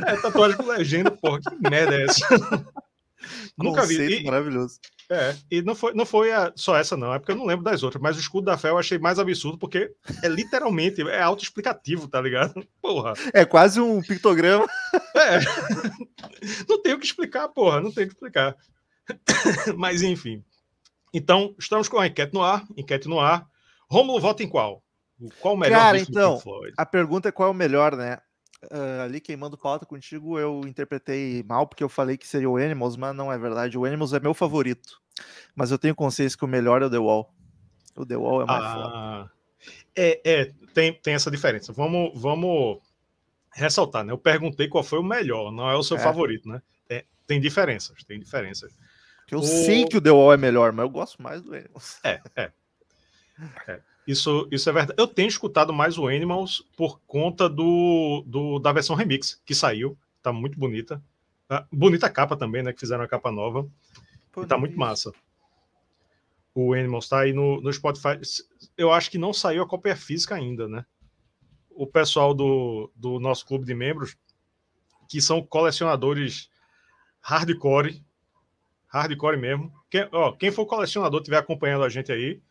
É, 0.05 0.17
tatuagem 0.17 0.57
com 0.57 0.65
legenda, 0.65 1.11
porra, 1.11 1.39
que 1.39 1.69
merda 1.69 1.95
é 1.95 2.03
essa? 2.03 2.27
Nunca 3.57 3.85
vi. 3.85 4.21
E, 4.21 4.23
maravilhoso. 4.23 4.79
É, 5.09 5.35
e 5.49 5.61
não 5.61 5.73
foi, 5.73 5.93
não 5.93 6.05
foi 6.05 6.33
a, 6.33 6.51
só 6.55 6.75
essa, 6.75 6.97
não, 6.97 7.13
é 7.13 7.19
porque 7.19 7.31
eu 7.31 7.35
não 7.37 7.45
lembro 7.45 7.63
das 7.63 7.81
outras, 7.81 8.01
mas 8.01 8.17
o 8.17 8.19
escudo 8.19 8.45
da 8.45 8.57
fé 8.57 8.69
eu 8.69 8.77
achei 8.77 8.97
mais 8.97 9.17
absurdo, 9.17 9.57
porque 9.57 9.93
é 10.21 10.27
literalmente, 10.27 11.01
é 11.01 11.21
autoexplicativo, 11.21 12.07
tá 12.09 12.19
ligado? 12.19 12.67
Porra. 12.81 13.13
É 13.33 13.45
quase 13.45 13.79
um 13.79 14.01
pictograma. 14.01 14.67
É. 15.15 15.39
Não 16.67 16.81
tem 16.81 16.93
o 16.93 16.99
que 16.99 17.05
explicar, 17.05 17.47
porra, 17.49 17.81
não 17.81 17.91
tem 17.91 18.05
o 18.05 18.07
que 18.07 18.13
explicar. 18.13 18.55
Mas 19.75 20.01
enfim. 20.01 20.43
Então, 21.13 21.55
estamos 21.57 21.89
com 21.89 21.97
a 21.97 22.07
enquete 22.07 22.33
no 22.33 22.43
ar, 22.43 22.65
enquete 22.75 23.07
no 23.07 23.19
ar. 23.19 23.47
Rômulo 23.89 24.19
vota 24.19 24.43
em 24.43 24.47
qual? 24.47 24.83
Qual 25.39 25.55
o 25.55 25.57
melhor 25.57 25.79
Cara, 25.79 25.99
então, 25.99 26.39
Floyd? 26.39 26.73
a 26.77 26.85
pergunta 26.85 27.29
é 27.29 27.31
qual 27.31 27.49
é 27.49 27.51
o 27.51 27.55
melhor, 27.55 27.95
né? 27.95 28.19
Ah, 28.71 29.03
ali 29.03 29.19
queimando 29.21 29.57
pauta 29.57 29.85
contigo, 29.85 30.39
eu 30.39 30.61
interpretei 30.65 31.43
mal 31.43 31.67
porque 31.67 31.83
eu 31.83 31.89
falei 31.89 32.17
que 32.17 32.27
seria 32.27 32.49
o 32.49 32.57
Animals, 32.57 32.95
mas 32.95 33.15
não 33.15 33.31
é 33.31 33.37
verdade. 33.37 33.77
O 33.77 33.85
Animals 33.85 34.13
é 34.13 34.19
meu 34.19 34.33
favorito. 34.33 34.99
Mas 35.55 35.71
eu 35.71 35.77
tenho 35.79 35.95
consciência 35.95 36.37
que 36.37 36.45
o 36.45 36.47
melhor 36.47 36.81
é 36.81 36.85
o 36.85 36.89
The 36.89 36.97
Wall. 36.97 37.31
O 37.95 38.05
The 38.05 38.15
Wall 38.17 38.41
é 38.41 38.45
mais 38.45 38.63
foda. 38.73 38.89
Ah, 38.93 39.29
é, 39.95 40.21
é 40.23 40.45
tem, 40.73 40.93
tem 40.93 41.13
essa 41.13 41.31
diferença. 41.31 41.71
Vamos, 41.73 42.11
vamos 42.19 42.79
ressaltar, 43.53 44.03
né? 44.03 44.11
Eu 44.13 44.17
perguntei 44.17 44.67
qual 44.67 44.83
foi 44.83 44.99
o 44.99 45.03
melhor, 45.03 45.51
não 45.51 45.69
é 45.69 45.75
o 45.75 45.81
seu 45.83 45.97
É. 45.97 45.99
favorito, 45.99 46.47
né? 46.47 46.61
É, 46.89 47.03
tem 47.25 47.39
diferenças, 47.41 48.03
tem 48.03 48.19
diferenças. 48.19 48.71
Eu 49.29 49.39
o- 49.39 49.43
sei 49.43 49.85
que 49.85 49.97
o 49.97 50.01
The 50.01 50.11
Wall 50.11 50.33
é 50.33 50.37
melhor, 50.37 50.71
mas 50.71 50.83
eu 50.83 50.89
gosto 50.89 51.21
mais 51.21 51.41
do 51.41 51.53
Animals. 51.55 51.99
É, 52.03 52.21
é. 52.35 52.51
É. 53.67 53.81
Isso, 54.07 54.47
isso 54.49 54.69
é 54.69 54.73
verdade. 54.73 54.97
Eu 54.97 55.05
tenho 55.05 55.27
escutado 55.27 55.73
mais 55.73 55.97
o 55.97 56.07
Animals 56.07 56.65
por 56.77 57.01
conta 57.01 57.49
do, 57.49 58.23
do 58.25 58.57
da 58.57 58.71
versão 58.71 58.95
remix 58.95 59.41
que 59.45 59.53
saiu. 59.53 59.97
Tá 60.23 60.31
muito 60.31 60.57
bonita. 60.57 61.03
Ah, 61.49 61.65
bonita 61.69 62.09
capa 62.09 62.37
também, 62.37 62.63
né? 62.63 62.71
Que 62.71 62.79
fizeram 62.79 63.03
a 63.03 63.07
capa 63.07 63.29
nova. 63.29 63.69
Pô, 64.31 64.43
E 64.43 64.47
tá 64.47 64.57
muito 64.57 64.77
massa. 64.79 65.13
O 66.55 66.73
Animals 66.73 67.09
tá 67.09 67.19
aí 67.19 67.33
no, 67.33 67.59
no 67.59 67.71
Spotify. 67.71 68.19
Eu 68.77 68.93
acho 68.93 69.11
que 69.11 69.17
não 69.17 69.33
saiu 69.33 69.61
a 69.61 69.67
cópia 69.67 69.95
física 69.95 70.35
ainda, 70.35 70.69
né? 70.69 70.85
O 71.69 71.85
pessoal 71.85 72.33
do, 72.33 72.89
do 72.95 73.19
nosso 73.19 73.45
clube 73.45 73.65
de 73.65 73.73
membros, 73.73 74.15
que 75.09 75.19
são 75.19 75.43
colecionadores 75.43 76.49
hardcore, 77.19 78.01
hardcore 78.87 79.37
mesmo. 79.37 79.71
Quem, 79.89 80.07
ó, 80.13 80.31
quem 80.31 80.49
for 80.49 80.65
colecionador 80.65 81.19
estiver 81.19 81.37
acompanhando 81.37 81.83
a 81.83 81.89
gente 81.89 82.09
aí, 82.11 82.41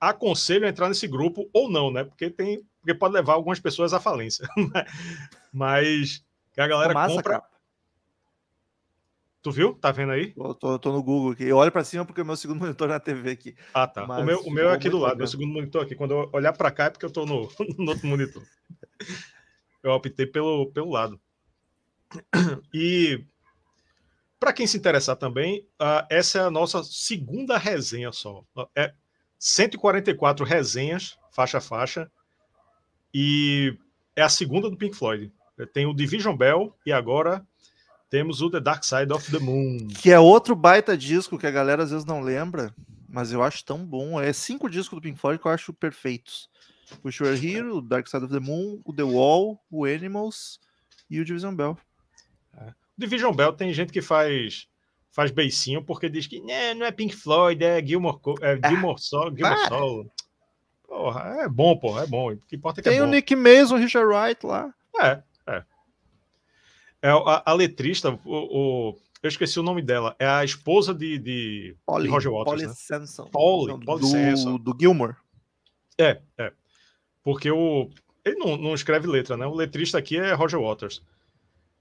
aconselho 0.00 0.66
a 0.66 0.68
entrar 0.68 0.88
nesse 0.88 1.06
grupo 1.06 1.48
ou 1.52 1.70
não, 1.70 1.90
né? 1.90 2.04
Porque 2.04 2.30
tem, 2.30 2.62
porque 2.80 2.94
pode 2.94 3.14
levar 3.14 3.34
algumas 3.34 3.60
pessoas 3.60 3.92
à 3.92 4.00
falência. 4.00 4.46
Mas 5.52 6.24
que 6.52 6.60
a 6.60 6.66
galera 6.66 6.94
massa, 6.94 7.16
compra. 7.16 7.40
cara. 7.40 7.54
Tu 9.42 9.50
viu? 9.50 9.74
Tá 9.74 9.92
vendo 9.92 10.12
aí? 10.12 10.32
Eu 10.36 10.54
tô, 10.54 10.72
eu 10.72 10.78
tô 10.78 10.90
no 10.90 11.02
Google 11.02 11.32
aqui. 11.32 11.44
Eu 11.44 11.58
olho 11.58 11.70
pra 11.70 11.84
cima 11.84 12.04
porque 12.04 12.22
o 12.22 12.24
meu 12.24 12.36
segundo 12.36 12.60
monitor 12.60 12.88
é 12.88 12.92
na 12.92 13.00
TV 13.00 13.32
aqui. 13.32 13.54
Ah, 13.74 13.86
tá. 13.86 14.06
Mas 14.06 14.22
o 14.22 14.24
meu, 14.24 14.40
o 14.40 14.50
meu 14.50 14.70
é 14.70 14.72
aqui 14.72 14.88
do 14.88 14.96
lado, 14.96 15.02
bacana. 15.02 15.18
meu 15.18 15.26
segundo 15.26 15.52
monitor 15.52 15.82
aqui. 15.82 15.94
Quando 15.94 16.12
eu 16.12 16.30
olhar 16.32 16.54
para 16.54 16.70
cá 16.70 16.84
é 16.84 16.90
porque 16.90 17.04
eu 17.04 17.10
tô 17.10 17.26
no, 17.26 17.48
no 17.76 17.90
outro 17.90 18.06
monitor. 18.06 18.42
Eu 19.82 19.90
optei 19.90 20.26
pelo, 20.26 20.72
pelo 20.72 20.90
lado. 20.90 21.20
E 22.72 23.22
para 24.40 24.52
quem 24.52 24.66
se 24.66 24.76
interessar 24.78 25.16
também, 25.16 25.66
ah, 25.78 26.06
essa 26.10 26.38
é 26.38 26.42
a 26.42 26.50
nossa 26.50 26.82
segunda 26.82 27.58
resenha 27.58 28.12
só. 28.12 28.44
É 28.74 28.94
144 29.38 30.44
resenhas, 30.44 31.18
faixa 31.30 31.58
a 31.58 31.60
faixa, 31.60 32.10
e 33.12 33.76
é 34.16 34.22
a 34.22 34.28
segunda 34.28 34.70
do 34.70 34.76
Pink 34.76 34.96
Floyd. 34.96 35.32
Tem 35.72 35.86
o 35.86 35.94
Division 35.94 36.36
Bell 36.36 36.74
e 36.84 36.92
agora 36.92 37.46
temos 38.10 38.40
o 38.40 38.50
The 38.50 38.60
Dark 38.60 38.84
Side 38.84 39.12
of 39.12 39.30
the 39.30 39.38
Moon. 39.38 39.88
Que 40.00 40.10
é 40.10 40.18
outro 40.18 40.56
baita 40.56 40.96
disco 40.96 41.38
que 41.38 41.46
a 41.46 41.50
galera 41.50 41.84
às 41.84 41.90
vezes 41.90 42.04
não 42.04 42.20
lembra, 42.20 42.74
mas 43.08 43.32
eu 43.32 43.42
acho 43.42 43.64
tão 43.64 43.84
bom. 43.84 44.20
É 44.20 44.32
cinco 44.32 44.68
discos 44.68 44.98
do 44.98 45.02
Pink 45.02 45.18
Floyd 45.18 45.40
que 45.40 45.46
eu 45.46 45.52
acho 45.52 45.72
perfeitos. 45.72 46.48
O 47.02 47.10
Sure 47.10 47.34
Hero, 47.34 47.78
o 47.78 47.82
Dark 47.82 48.06
Side 48.08 48.24
of 48.24 48.32
the 48.32 48.40
Moon, 48.40 48.80
o 48.84 48.92
The 48.92 49.04
Wall, 49.04 49.60
o 49.70 49.84
Animals 49.84 50.60
e 51.08 51.20
o 51.20 51.24
Division 51.24 51.54
Bell. 51.54 51.78
Division 52.96 53.34
Bell 53.34 53.52
tem 53.52 53.72
gente 53.72 53.92
que 53.92 54.02
faz 54.02 54.68
faz 55.14 55.30
beicinho 55.30 55.82
porque 55.82 56.08
diz 56.08 56.26
que 56.26 56.40
né, 56.40 56.74
não 56.74 56.84
é 56.84 56.90
Pink 56.90 57.14
Floyd, 57.14 57.62
é 57.64 57.84
Gilmore, 57.84 58.18
Co- 58.18 58.34
é 58.42 58.58
Gilmore, 58.68 59.00
Sol, 59.00 59.34
Gilmore. 59.34 59.68
Solo. 59.68 60.10
Porra, 60.86 61.36
é 61.42 61.48
bom, 61.48 61.76
porra, 61.78 62.02
é 62.02 62.06
bom. 62.06 62.32
O 62.32 62.36
que 62.36 62.56
importa 62.56 62.80
é 62.80 62.82
que 62.82 62.88
Tem 62.90 62.98
é 62.98 63.02
o 63.02 63.06
bom. 63.06 63.12
Nick 63.12 63.34
Mason, 63.34 63.76
o 63.76 63.78
Richard 63.78 64.06
Wright 64.08 64.44
lá. 64.44 64.74
É, 65.00 65.22
é. 65.46 65.64
É, 67.02 67.10
a, 67.10 67.42
a 67.46 67.52
letrista, 67.52 68.18
o, 68.24 68.90
o- 68.90 68.96
eu 69.22 69.28
esqueci 69.28 69.58
o 69.58 69.62
nome 69.62 69.80
dela, 69.82 70.14
é 70.18 70.26
a 70.26 70.44
esposa 70.44 70.92
de, 70.94 71.18
de, 71.18 71.76
de 72.02 72.08
Roger 72.08 72.30
Waters, 72.30 72.44
Polly 72.44 72.66
né? 72.66 72.72
Sanson. 72.76 73.24
Polly, 73.28 73.72
Não, 73.72 73.80
Polly 73.80 74.00
do, 74.02 74.06
Sanson. 74.08 74.56
do 74.58 74.76
Gilmore. 74.78 75.14
É, 75.98 76.20
é. 76.36 76.52
Porque 77.22 77.50
o. 77.50 77.88
Ele 78.24 78.36
não, 78.36 78.56
não 78.56 78.74
escreve 78.74 79.06
letra, 79.06 79.36
né? 79.36 79.46
O 79.46 79.54
letrista 79.54 79.96
aqui 79.98 80.18
é 80.18 80.32
Roger 80.34 80.60
Waters. 80.60 81.02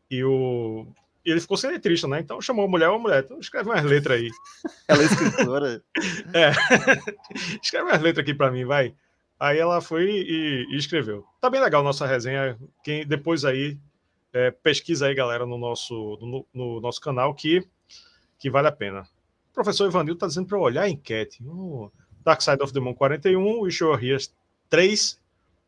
E 0.10 0.24
o. 0.24 0.88
E 1.26 1.32
ele 1.32 1.40
ficou 1.40 1.56
sem 1.56 1.72
letrista, 1.72 2.08
né? 2.08 2.20
Então 2.20 2.42
chamou 2.42 2.66
a 2.66 2.68
mulher, 2.68 2.90
a 2.90 2.98
mulher, 2.98 3.24
então 3.24 3.40
escreve 3.40 3.70
umas 3.70 3.84
letras 3.84 4.20
aí. 4.20 4.30
Ela 4.88 5.02
é 5.02 5.06
escritora. 5.06 5.84
É. 6.34 6.52
Escreve 7.62 7.90
umas 7.90 8.02
letras 8.02 8.24
aqui 8.24 8.34
pra 8.34 8.52
mim, 8.52 8.66
vai. 8.66 8.94
Aí 9.40 9.60
ela 9.60 9.82
foi 9.82 10.10
e, 10.10 10.66
e 10.72 10.78
escreveu. 10.78 11.26
Tá 11.40 11.50
bem 11.50 11.62
legal 11.62 11.84
nossa 11.84 12.06
resenha. 12.08 12.58
Quem 12.84 13.06
depois 13.06 13.46
aí 13.46 13.78
é, 14.34 14.50
pesquisa 14.50 15.06
aí, 15.06 15.14
galera, 15.14 15.46
no 15.46 15.58
nosso, 15.58 16.18
no, 16.22 16.46
no 16.54 16.82
nosso 16.82 17.00
canal 17.00 17.34
que, 17.36 17.66
que 18.40 18.50
vale 18.50 18.68
a 18.68 18.72
pena. 18.72 19.02
O 19.52 19.54
professor 19.54 19.88
Ivanil 19.88 20.18
tá 20.18 20.26
dizendo 20.26 20.48
para 20.48 20.58
eu 20.58 20.62
olhar 20.62 20.84
a 20.84 20.90
enquete. 20.90 21.44
Uh, 21.44 21.92
Dark 22.24 22.42
Side 22.42 22.64
of 22.64 22.74
the 22.74 22.80
Moon 22.80 22.96
41, 22.96 23.60
Wish 23.60 23.82
You 23.82 23.92
Were 23.92 24.04
Here 24.04 24.24
3, 24.70 25.20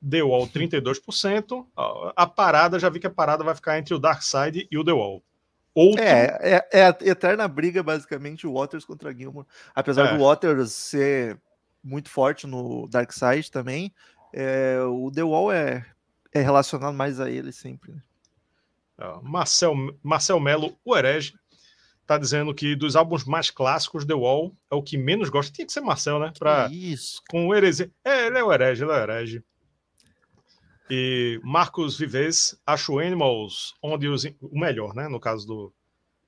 The 0.10 0.24
Wall 0.24 0.48
32%. 0.48 1.66
Ó, 1.76 2.14
A 2.16 2.26
parada, 2.26 2.80
já 2.80 2.90
vi 2.90 3.00
que 3.00 3.08
a 3.08 3.12
parada 3.12 3.44
vai 3.44 3.54
ficar 3.54 3.78
entre 3.78 3.94
o 3.94 4.00
Dark 4.00 4.24
Side 4.24 4.68
e 4.72 4.78
o 4.78 4.84
The 4.84 4.94
Wall. 4.94 5.22
Outro, 5.76 6.02
É, 6.02 6.38
é, 6.42 6.80
é 6.80 6.86
a 6.86 6.98
eterna 7.02 7.48
briga, 7.48 7.84
basicamente, 7.84 8.48
o 8.48 8.54
Waters 8.54 8.86
contra 8.86 9.14
Gilmore. 9.14 9.46
Apesar 9.76 10.08
É. 10.14 10.18
do 10.18 10.24
Waters 10.24 10.72
ser 10.72 11.38
muito 11.84 12.10
forte 12.10 12.48
no 12.48 12.88
Dark 12.88 13.12
Side 13.12 13.52
também, 13.52 13.94
é, 14.34 14.80
o 14.82 15.12
The 15.12 15.24
Wall 15.24 15.52
é, 15.52 15.86
é 16.34 16.42
relacionado 16.42 16.96
mais 16.96 17.20
a 17.20 17.30
ele 17.30 17.52
sempre. 17.52 17.92
né? 17.92 18.02
Ó, 18.98 19.22
Marcel, 19.22 19.74
Marcel 20.02 20.40
Melo, 20.40 20.78
o 20.86 20.96
herege, 20.96 21.34
tá 22.08 22.18
dizendo 22.18 22.54
que 22.56 22.76
dos 22.76 22.96
álbuns 22.96 23.26
mais 23.26 23.50
clássicos, 23.52 24.06
The 24.06 24.14
Wall 24.14 24.56
é 24.72 24.76
o 24.76 24.82
que 24.82 24.98
menos 24.98 25.28
gosta. 25.30 25.52
Tinha 25.52 25.68
que 25.68 25.74
ser 25.74 25.82
Marcel, 25.82 26.20
né? 26.20 26.32
Pra, 26.40 26.70
Isso. 26.72 27.22
com 27.30 27.48
o 27.48 27.54
heresia. 27.56 27.92
É, 28.04 28.28
ele 28.28 28.38
é 28.38 28.44
o 28.44 28.54
herege, 28.54 28.84
ele 28.84 28.92
é 28.92 28.96
o 28.96 28.98
herege. 28.98 29.44
E 30.90 31.40
Marcos 31.44 31.98
Vives, 31.98 32.60
acho 32.66 33.00
Animals 33.00 33.74
onde 33.82 34.08
os, 34.08 34.26
o 34.42 34.60
melhor, 34.60 34.94
né? 34.94 35.08
No 35.08 35.20
caso 35.20 35.48
do, 35.48 35.74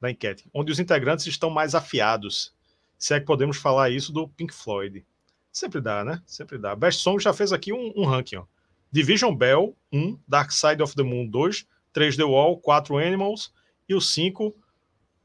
da 0.02 0.10
enquete, 0.10 0.50
onde 0.54 0.72
os 0.72 0.80
integrantes 0.80 1.28
estão 1.28 1.50
mais 1.50 1.76
afiados. 1.76 2.54
Se 2.98 3.14
é 3.14 3.20
que 3.20 3.26
podemos 3.26 3.58
falar 3.58 3.90
isso 3.92 4.12
do 4.12 4.28
Pink 4.28 4.54
Floyd. 4.54 5.06
Sempre 5.52 5.80
dá, 5.82 6.04
né? 6.04 6.22
Sempre 6.26 6.58
dá. 6.58 6.76
Best 6.76 7.02
Song 7.02 7.22
já 7.22 7.34
fez 7.34 7.54
aqui 7.54 7.72
um, 7.72 7.94
um 7.96 8.06
ranking, 8.06 8.38
ó. 8.38 8.46
Division 8.92 9.36
Bell, 9.36 9.76
1, 9.92 10.18
Dark 10.28 10.52
Side 10.52 10.82
of 10.82 10.96
the 10.96 11.04
Moon, 11.04 11.28
2, 11.28 11.68
3 11.94 12.16
The 12.16 12.24
Wall, 12.24 12.58
4 12.58 12.98
Animals, 12.98 13.54
e 13.88 13.94
o 13.94 14.02
5, 14.02 14.56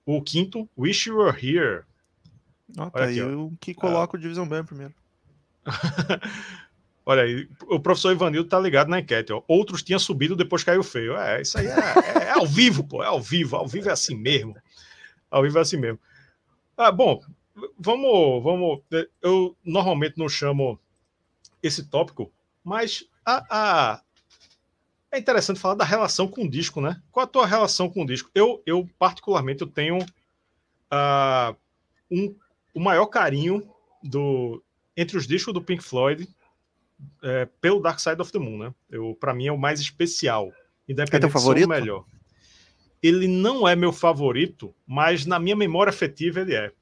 o 0.04 0.22
quinto, 0.22 0.68
Wish 0.76 1.08
You 1.08 1.18
Were 1.18 1.36
Here. 1.36 1.84
Ó, 2.76 2.90
tá 2.90 3.00
Olha 3.00 3.06
aí 3.06 3.20
aqui, 3.20 3.30
ó. 3.30 3.38
o 3.44 3.56
que 3.60 3.74
coloca 3.74 4.16
o 4.16 4.20
Division 4.20 4.48
Bell 4.48 4.64
primeiro. 4.64 4.94
Olha 7.04 7.22
aí, 7.22 7.48
o 7.68 7.80
professor 7.80 8.12
Ivanildo 8.12 8.48
tá 8.48 8.60
ligado 8.60 8.88
na 8.88 9.00
enquete, 9.00 9.32
ó. 9.32 9.42
Outros 9.48 9.82
tinham 9.82 9.98
subido, 9.98 10.36
depois 10.36 10.62
caiu 10.62 10.84
feio. 10.84 11.16
É, 11.16 11.42
isso 11.42 11.58
aí 11.58 11.66
é, 11.66 11.70
é- 11.70 12.22
é 12.28 12.30
ao 12.30 12.46
vivo, 12.46 12.84
pô, 12.84 13.02
é 13.02 13.06
ao 13.06 13.20
vivo. 13.20 13.56
Ao 13.56 13.66
vivo 13.66 13.88
é 13.88 13.92
assim 13.92 14.14
mesmo. 14.16 14.56
Ao 15.30 15.42
vivo 15.42 15.58
é 15.58 15.62
assim 15.62 15.76
mesmo. 15.76 15.98
Ah, 16.76 16.92
bom, 16.92 17.20
vamos, 17.78 18.42
vamos. 18.42 18.80
Eu 19.20 19.56
normalmente 19.64 20.16
não 20.16 20.28
chamo 20.28 20.78
esse 21.62 21.84
tópico, 21.88 22.32
mas 22.62 23.04
a, 23.26 23.44
a- 23.50 24.02
é 25.10 25.18
interessante 25.18 25.58
falar 25.60 25.74
da 25.74 25.84
relação 25.84 26.26
com 26.28 26.44
o 26.44 26.48
disco, 26.50 26.80
né? 26.80 27.00
Qual 27.10 27.24
a 27.24 27.26
tua 27.28 27.46
relação 27.46 27.90
com 27.90 28.02
o 28.02 28.06
disco? 28.06 28.30
Eu, 28.34 28.62
eu 28.64 28.88
particularmente, 28.98 29.60
eu 29.62 29.66
tenho 29.66 29.98
ah, 30.90 31.54
um, 32.10 32.34
o 32.74 32.80
maior 32.80 33.06
carinho 33.06 33.68
do 34.02 34.62
entre 34.96 35.16
os 35.16 35.26
discos 35.26 35.52
do 35.52 35.62
Pink 35.62 35.82
Floyd 35.82 36.28
é, 37.22 37.48
pelo 37.60 37.80
Dark 37.80 37.98
Side 37.98 38.20
of 38.20 38.32
the 38.32 38.38
Moon, 38.38 38.58
né? 38.58 38.74
Eu, 38.90 39.16
para 39.18 39.34
mim 39.34 39.46
é 39.46 39.52
o 39.52 39.58
mais 39.58 39.80
especial, 39.80 40.52
independente 40.88 41.16
É 41.16 41.20
teu 41.20 41.28
de 41.28 41.32
ser 41.32 41.38
favorito? 41.38 41.66
o 41.66 41.68
melhor. 41.68 42.04
Ele 43.02 43.26
não 43.26 43.66
é 43.66 43.74
meu 43.74 43.92
favorito, 43.92 44.74
mas 44.86 45.26
na 45.26 45.38
minha 45.38 45.56
memória 45.56 45.90
afetiva 45.90 46.40
ele 46.40 46.54
é. 46.54 46.72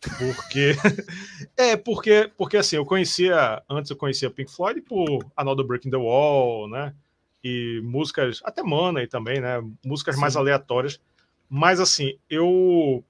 Porque 0.00 0.74
é 1.56 1.76
porque 1.76 2.30
porque 2.36 2.56
assim, 2.56 2.76
eu 2.76 2.86
conhecia 2.86 3.62
antes 3.68 3.90
eu 3.90 3.96
conhecia 3.96 4.30
Pink 4.30 4.50
Floyd 4.50 4.80
por 4.82 5.26
Another 5.36 5.66
Breaking 5.66 5.90
the 5.90 5.96
Wall, 5.96 6.68
né? 6.68 6.94
E 7.42 7.80
músicas 7.84 8.40
até 8.44 8.62
Money 8.62 9.06
também, 9.06 9.40
né? 9.40 9.60
Músicas 9.84 10.16
mais 10.16 10.34
Sim. 10.34 10.40
aleatórias. 10.40 11.00
Mas 11.48 11.80
assim, 11.80 12.18
eu 12.30 13.04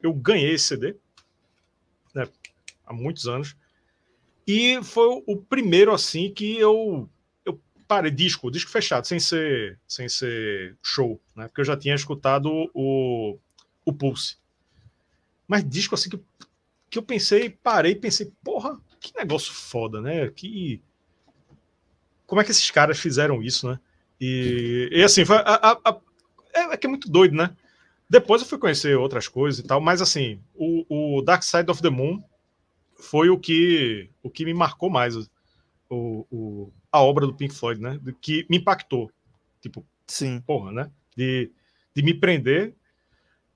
eu 0.00 0.12
ganhei 0.12 0.54
esse 0.54 0.66
CD 0.66 0.94
né, 2.14 2.28
há 2.86 2.92
muitos 2.92 3.26
anos. 3.26 3.56
E 4.48 4.82
foi 4.82 5.22
o 5.26 5.36
primeiro 5.36 5.92
assim 5.92 6.32
que 6.32 6.56
eu 6.56 7.06
eu 7.44 7.60
parei 7.86 8.10
disco, 8.10 8.50
disco 8.50 8.70
fechado, 8.70 9.06
sem 9.06 9.20
ser 9.20 9.78
sem 9.86 10.08
ser 10.08 10.74
show, 10.82 11.20
né? 11.36 11.48
Porque 11.48 11.60
eu 11.60 11.66
já 11.66 11.76
tinha 11.76 11.94
escutado 11.94 12.70
o 12.72 13.38
o 13.84 13.92
Pulse. 13.92 14.38
Mas 15.46 15.68
disco 15.68 15.94
assim 15.94 16.08
que, 16.08 16.18
que 16.88 16.98
eu 16.98 17.02
pensei, 17.02 17.50
parei 17.50 17.94
pensei, 17.94 18.32
porra, 18.42 18.80
que 18.98 19.14
negócio 19.14 19.52
foda, 19.52 20.00
né? 20.00 20.28
Que 20.30 20.80
como 22.26 22.40
é 22.40 22.44
que 22.44 22.50
esses 22.50 22.70
caras 22.70 22.98
fizeram 22.98 23.42
isso, 23.42 23.68
né? 23.68 23.78
E, 24.18 24.88
e 24.90 25.02
assim, 25.02 25.24
a, 25.28 25.72
a, 25.72 25.80
a, 25.84 26.00
é, 26.54 26.60
é, 26.72 26.76
que 26.78 26.86
é 26.86 26.90
muito 26.90 27.10
doido, 27.10 27.36
né? 27.36 27.54
Depois 28.08 28.40
eu 28.40 28.48
fui 28.48 28.56
conhecer 28.56 28.96
outras 28.96 29.28
coisas 29.28 29.60
e 29.60 29.66
tal, 29.66 29.78
mas 29.78 30.00
assim, 30.00 30.40
o, 30.54 31.18
o 31.18 31.22
Dark 31.22 31.42
Side 31.42 31.70
of 31.70 31.82
the 31.82 31.90
Moon 31.90 32.22
foi 32.98 33.30
o 33.30 33.38
que, 33.38 34.10
o 34.22 34.30
que 34.30 34.44
me 34.44 34.52
marcou 34.52 34.90
mais, 34.90 35.16
o, 35.16 36.26
o, 36.30 36.72
a 36.90 37.02
obra 37.02 37.26
do 37.26 37.34
Pink 37.34 37.54
Floyd, 37.54 37.80
né? 37.80 37.98
Que 38.20 38.46
me 38.50 38.58
impactou. 38.58 39.10
Tipo, 39.60 39.84
Sim. 40.06 40.40
porra, 40.40 40.72
né? 40.72 40.90
De, 41.16 41.50
de 41.94 42.02
me 42.02 42.12
prender. 42.12 42.74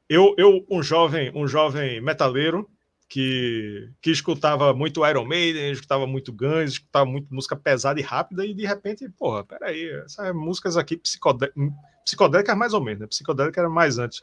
Eu, 0.08 0.34
eu 0.38 0.64
um 0.70 0.82
jovem, 0.82 1.32
um 1.34 1.46
jovem 1.46 2.00
metaleiro 2.00 2.68
que, 3.08 3.90
que 4.00 4.10
escutava 4.10 4.72
muito 4.72 5.06
Iron 5.06 5.26
Maiden, 5.26 5.70
escutava 5.70 6.06
muito 6.06 6.32
Guns, 6.32 6.72
escutava 6.72 7.04
muito 7.04 7.32
música 7.32 7.54
pesada 7.54 8.00
e 8.00 8.02
rápida, 8.02 8.46
e 8.46 8.54
de 8.54 8.64
repente, 8.64 9.06
porra, 9.10 9.44
peraí, 9.44 9.86
essas 10.04 10.34
músicas 10.34 10.78
aqui 10.78 10.96
psicodélicas, 10.96 11.62
psicodélicas 12.04 12.56
mais 12.56 12.72
ou 12.72 12.82
menos, 12.82 13.00
né? 13.00 13.06
Psicodélica 13.06 13.60
era 13.60 13.68
mais 13.68 13.98
antes 13.98 14.22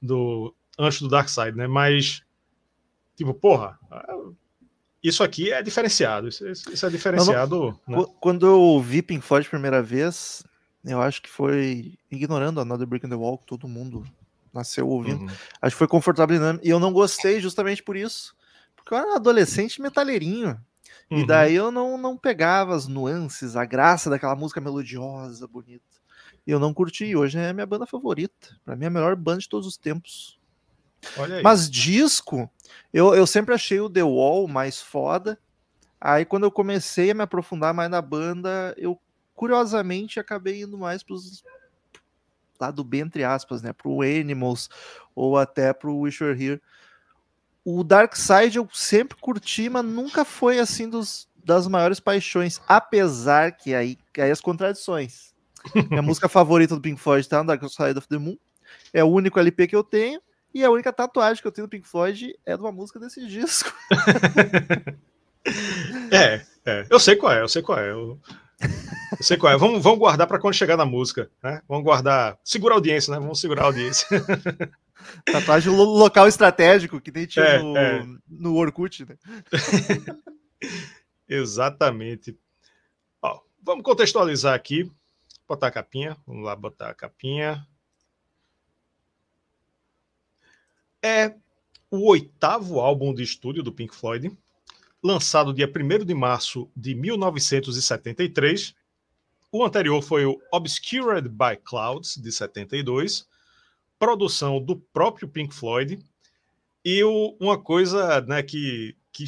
do 0.00 0.54
antes 0.78 1.02
do 1.02 1.08
Dark 1.08 1.28
Side, 1.28 1.56
né? 1.56 1.66
Mas 1.66 2.22
tipo, 3.18 3.34
porra, 3.34 3.76
isso 5.02 5.24
aqui 5.24 5.52
é 5.52 5.60
diferenciado. 5.60 6.28
Isso, 6.28 6.48
isso 6.48 6.86
é 6.86 6.88
diferenciado. 6.88 7.56
Não, 7.86 7.96
não, 7.96 8.06
né? 8.06 8.14
Quando 8.20 8.46
eu 8.46 8.60
ouvi 8.60 9.02
Pink 9.02 9.24
Floyd 9.24 9.46
a 9.46 9.50
primeira 9.50 9.82
vez, 9.82 10.44
eu 10.84 11.02
acho 11.02 11.20
que 11.20 11.28
foi 11.28 11.98
ignorando 12.08 12.60
Another 12.60 12.86
Brick 12.86 13.04
in 13.04 13.10
the 13.10 13.16
Wall, 13.16 13.38
que 13.38 13.46
todo 13.46 13.66
mundo 13.66 14.04
nasceu 14.54 14.88
ouvindo. 14.88 15.22
Uhum. 15.22 15.28
Acho 15.60 15.74
que 15.74 15.78
foi 15.78 15.88
Comfortable 15.88 16.36
e 16.62 16.70
eu 16.70 16.78
não 16.78 16.92
gostei 16.92 17.40
justamente 17.40 17.82
por 17.82 17.96
isso. 17.96 18.36
Porque 18.76 18.94
eu 18.94 18.98
era 18.98 19.08
um 19.08 19.16
adolescente 19.16 19.82
metaleirinho. 19.82 20.58
Uhum. 21.10 21.18
E 21.18 21.26
daí 21.26 21.56
eu 21.56 21.72
não, 21.72 21.98
não 21.98 22.16
pegava 22.16 22.74
as 22.74 22.86
nuances, 22.86 23.56
a 23.56 23.64
graça 23.64 24.08
daquela 24.08 24.36
música 24.36 24.60
melodiosa, 24.60 25.46
bonita. 25.48 25.82
E 26.46 26.50
eu 26.52 26.60
não 26.60 26.72
curti. 26.72 27.16
Hoje 27.16 27.36
é 27.36 27.50
a 27.50 27.52
minha 27.52 27.66
banda 27.66 27.84
favorita. 27.84 28.56
Para 28.64 28.76
mim 28.76 28.84
é 28.84 28.88
a 28.88 28.90
melhor 28.90 29.16
banda 29.16 29.40
de 29.40 29.48
todos 29.48 29.66
os 29.66 29.76
tempos. 29.76 30.37
Mas 31.42 31.70
disco, 31.70 32.50
eu, 32.92 33.14
eu 33.14 33.26
sempre 33.26 33.54
achei 33.54 33.80
o 33.80 33.90
The 33.90 34.02
Wall 34.02 34.48
mais 34.48 34.80
foda. 34.80 35.38
Aí 36.00 36.24
quando 36.24 36.44
eu 36.44 36.50
comecei 36.50 37.10
a 37.10 37.14
me 37.14 37.22
aprofundar 37.22 37.74
mais 37.74 37.90
na 37.90 38.00
banda, 38.00 38.74
eu 38.76 39.00
curiosamente 39.34 40.18
acabei 40.18 40.62
indo 40.62 40.78
mais 40.78 41.02
pros 41.02 41.42
lado 42.60 42.82
B, 42.82 42.98
entre 42.98 43.22
aspas, 43.24 43.62
né? 43.62 43.72
Pro 43.72 44.02
Animals 44.02 44.68
ou 45.14 45.36
até 45.38 45.72
pro 45.72 45.96
Wish 45.96 46.22
Were 46.22 46.44
Here. 46.44 46.60
O 47.64 47.84
Dark 47.84 48.16
Side 48.16 48.56
eu 48.56 48.68
sempre 48.72 49.16
curti, 49.20 49.68
mas 49.68 49.84
nunca 49.84 50.24
foi 50.24 50.58
assim 50.58 50.88
dos, 50.88 51.28
das 51.44 51.66
maiores 51.66 52.00
paixões, 52.00 52.60
apesar 52.66 53.52
que 53.52 53.74
aí, 53.74 53.98
aí 54.16 54.30
as 54.30 54.40
contradições. 54.40 55.34
Minha 55.90 56.02
música 56.02 56.28
favorita 56.28 56.74
do 56.74 56.80
Pink 56.80 57.00
Floyd 57.00 57.28
tá 57.28 57.42
no 57.42 57.46
Dark 57.46 57.62
Side 57.68 57.98
of 57.98 58.08
the 58.08 58.18
Moon. 58.18 58.36
É 58.92 59.04
o 59.04 59.08
único 59.08 59.38
LP 59.38 59.66
que 59.66 59.76
eu 59.76 59.84
tenho. 59.84 60.20
E 60.54 60.64
a 60.64 60.70
única 60.70 60.92
tatuagem 60.92 61.40
que 61.40 61.46
eu 61.46 61.52
tenho 61.52 61.66
do 61.66 61.70
Pink 61.70 61.86
Floyd 61.86 62.34
é 62.44 62.56
de 62.56 62.62
uma 62.62 62.72
música 62.72 62.98
desse 62.98 63.26
disco. 63.26 63.72
é, 66.10 66.42
é, 66.64 66.86
eu 66.88 66.98
sei 66.98 67.16
qual 67.16 67.32
é, 67.32 67.42
eu 67.42 67.48
sei 67.48 67.62
qual 67.62 67.78
é. 67.78 67.90
Eu, 67.90 68.18
eu 68.60 69.22
sei 69.22 69.36
qual 69.36 69.52
é. 69.52 69.56
Vamos, 69.56 69.82
vamos 69.82 69.98
guardar 69.98 70.26
para 70.26 70.38
quando 70.38 70.54
chegar 70.54 70.76
na 70.76 70.86
música, 70.86 71.30
né? 71.42 71.60
Vamos 71.68 71.84
guardar. 71.84 72.38
Segura 72.42 72.74
a 72.74 72.76
audiência, 72.76 73.12
né? 73.12 73.20
Vamos 73.20 73.40
segurar 73.40 73.62
a 73.62 73.66
audiência. 73.66 74.06
Tatuagem 75.24 75.72
local 75.72 76.26
estratégico 76.26 77.00
que 77.00 77.12
nem 77.12 77.26
tinha 77.26 77.44
é, 77.44 77.62
no, 77.62 77.76
é. 77.76 78.06
no 78.28 78.56
Orkut, 78.56 79.06
né? 79.06 79.16
Exatamente. 81.28 82.36
Ó, 83.22 83.40
vamos 83.62 83.84
contextualizar 83.84 84.54
aqui. 84.54 84.90
Botar 85.46 85.68
a 85.68 85.72
capinha. 85.72 86.16
Vamos 86.26 86.44
lá 86.44 86.56
botar 86.56 86.90
a 86.90 86.94
capinha. 86.94 87.64
É 91.02 91.34
o 91.90 92.08
oitavo 92.08 92.80
álbum 92.80 93.14
de 93.14 93.22
estúdio 93.22 93.62
do 93.62 93.72
Pink 93.72 93.94
Floyd, 93.94 94.36
lançado 95.02 95.54
dia 95.54 95.68
1 95.68 96.04
de 96.04 96.14
março 96.14 96.68
de 96.76 96.94
1973. 96.94 98.74
O 99.50 99.64
anterior 99.64 100.02
foi 100.02 100.26
o 100.26 100.40
Obscured 100.52 101.28
by 101.28 101.56
Clouds, 101.64 102.16
de 102.16 102.30
72, 102.32 103.28
produção 103.98 104.60
do 104.60 104.76
próprio 104.76 105.28
Pink 105.28 105.54
Floyd. 105.54 105.98
E 106.84 107.02
o, 107.04 107.36
uma 107.40 107.58
coisa 107.58 108.20
né, 108.22 108.42
que, 108.42 108.96
que 109.12 109.24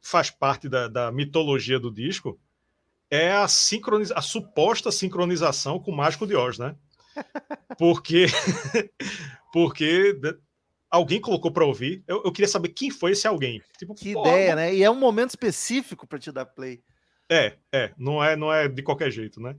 faz 0.00 0.30
parte 0.30 0.68
da, 0.68 0.88
da 0.88 1.12
mitologia 1.12 1.78
do 1.78 1.90
disco 1.90 2.38
é 3.10 3.32
a, 3.32 3.48
sincroniza 3.48 4.14
a 4.14 4.22
suposta 4.22 4.92
sincronização 4.92 5.80
com 5.80 5.90
o 5.90 5.96
Mágico 5.96 6.26
de 6.26 6.36
Oz, 6.36 6.58
né? 6.58 6.76
Porque, 7.76 8.26
porque 9.52 10.14
alguém 10.90 11.20
colocou 11.20 11.52
para 11.52 11.64
ouvir. 11.64 12.02
Eu, 12.06 12.22
eu, 12.24 12.32
queria 12.32 12.48
saber 12.48 12.70
quem 12.70 12.90
foi 12.90 13.12
esse 13.12 13.26
alguém. 13.26 13.62
Tipo, 13.78 13.94
que 13.94 14.10
ideia, 14.10 14.56
né? 14.56 14.74
E 14.74 14.82
é 14.82 14.90
um 14.90 14.98
momento 14.98 15.30
específico 15.30 16.06
para 16.06 16.18
te 16.18 16.32
dar 16.32 16.44
play. 16.44 16.82
É, 17.30 17.56
é, 17.72 17.92
não 17.96 18.22
é, 18.22 18.34
não 18.34 18.52
é 18.52 18.66
de 18.66 18.82
qualquer 18.82 19.10
jeito, 19.10 19.40
né? 19.40 19.56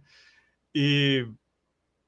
E, 0.76 1.26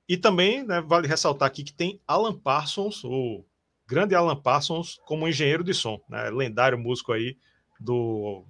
e 0.10 0.18
também 0.18 0.64
né, 0.64 0.82
vale 0.82 1.08
ressaltar 1.08 1.48
aqui 1.48 1.64
que 1.64 1.74
tem 1.74 2.02
Alan 2.06 2.38
Parsons, 2.38 3.04
o 3.06 3.46
grande 3.88 4.14
Alan 4.14 4.36
Parsons, 4.36 5.00
como 5.06 5.28
engenheiro 5.28 5.64
de 5.64 5.74
som, 5.74 6.02
né? 6.10 6.30
Lendário 6.30 6.78
músico 6.78 7.14
aí 7.14 7.38
do, 7.80 8.46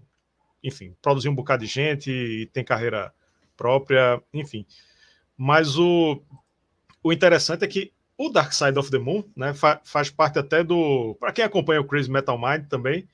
enfim, 0.64 0.96
produziu 1.02 1.32
um 1.32 1.36
bocado 1.36 1.64
de 1.64 1.72
gente 1.72 2.10
e 2.10 2.48
tem 2.48 2.64
carreira 2.64 3.14
própria, 3.56 4.22
enfim. 4.34 4.66
Mas 5.38 5.78
o, 5.78 6.24
o 7.04 7.14
interessante 7.14 7.64
é 7.64 7.68
que 7.68 7.94
o 8.28 8.30
Dark 8.30 8.54
Side 8.54 8.78
of 8.78 8.90
the 8.90 9.00
Moon, 9.00 9.24
né, 9.36 9.54
fa 9.54 9.82
faz 9.84 10.10
parte 10.10 10.40
até 10.40 10.64
do. 10.64 11.16
Para 11.20 11.32
quem 11.32 11.44
acompanha 11.44 11.82
o 11.82 11.86
Crazy 11.86 12.10
Metal 12.10 12.38
Mind 12.38 12.68
também, 12.68 13.08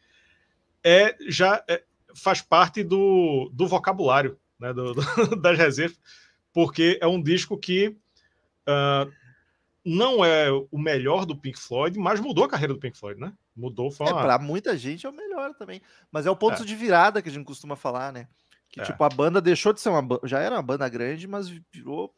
é 0.83 1.15
já 1.27 1.63
é, 1.67 1.83
faz 2.15 2.41
parte 2.41 2.83
do, 2.83 3.49
do 3.53 3.67
vocabulário 3.67 4.37
né, 4.59 4.73
do, 4.73 4.93
do, 4.93 5.35
das 5.41 5.57
reservas, 5.57 5.99
porque 6.53 6.99
é 7.01 7.07
um 7.07 7.21
disco 7.21 7.57
que 7.57 7.89
uh, 8.67 9.11
não 9.83 10.23
é 10.23 10.51
o 10.51 10.77
melhor 10.77 11.25
do 11.25 11.35
Pink 11.35 11.57
Floyd, 11.57 11.97
mas 11.97 12.19
mudou 12.19 12.43
a 12.43 12.49
carreira 12.49 12.73
do 12.73 12.79
Pink 12.79 12.97
Floyd, 12.97 13.19
né? 13.19 13.33
Mudou. 13.55 13.89
Foi 13.89 14.07
uma... 14.07 14.19
é, 14.19 14.23
para 14.23 14.37
muita 14.37 14.77
gente 14.77 15.05
é 15.05 15.09
o 15.09 15.13
melhor 15.13 15.53
também. 15.55 15.81
Mas 16.11 16.25
é 16.25 16.31
o 16.31 16.35
ponto 16.35 16.61
é. 16.61 16.65
de 16.65 16.75
virada 16.75 17.21
que 17.21 17.29
a 17.29 17.31
gente 17.31 17.45
costuma 17.45 17.75
falar, 17.75 18.11
né? 18.11 18.27
Que, 18.69 18.81
é. 18.81 18.83
tipo, 18.83 19.03
a 19.03 19.09
banda 19.09 19.41
deixou 19.41 19.73
de 19.73 19.81
ser 19.81 19.89
uma 19.89 20.19
já 20.23 20.39
era 20.39 20.55
uma 20.55 20.61
banda 20.61 20.87
grande, 20.87 21.27
mas 21.27 21.49
virou 21.71 22.13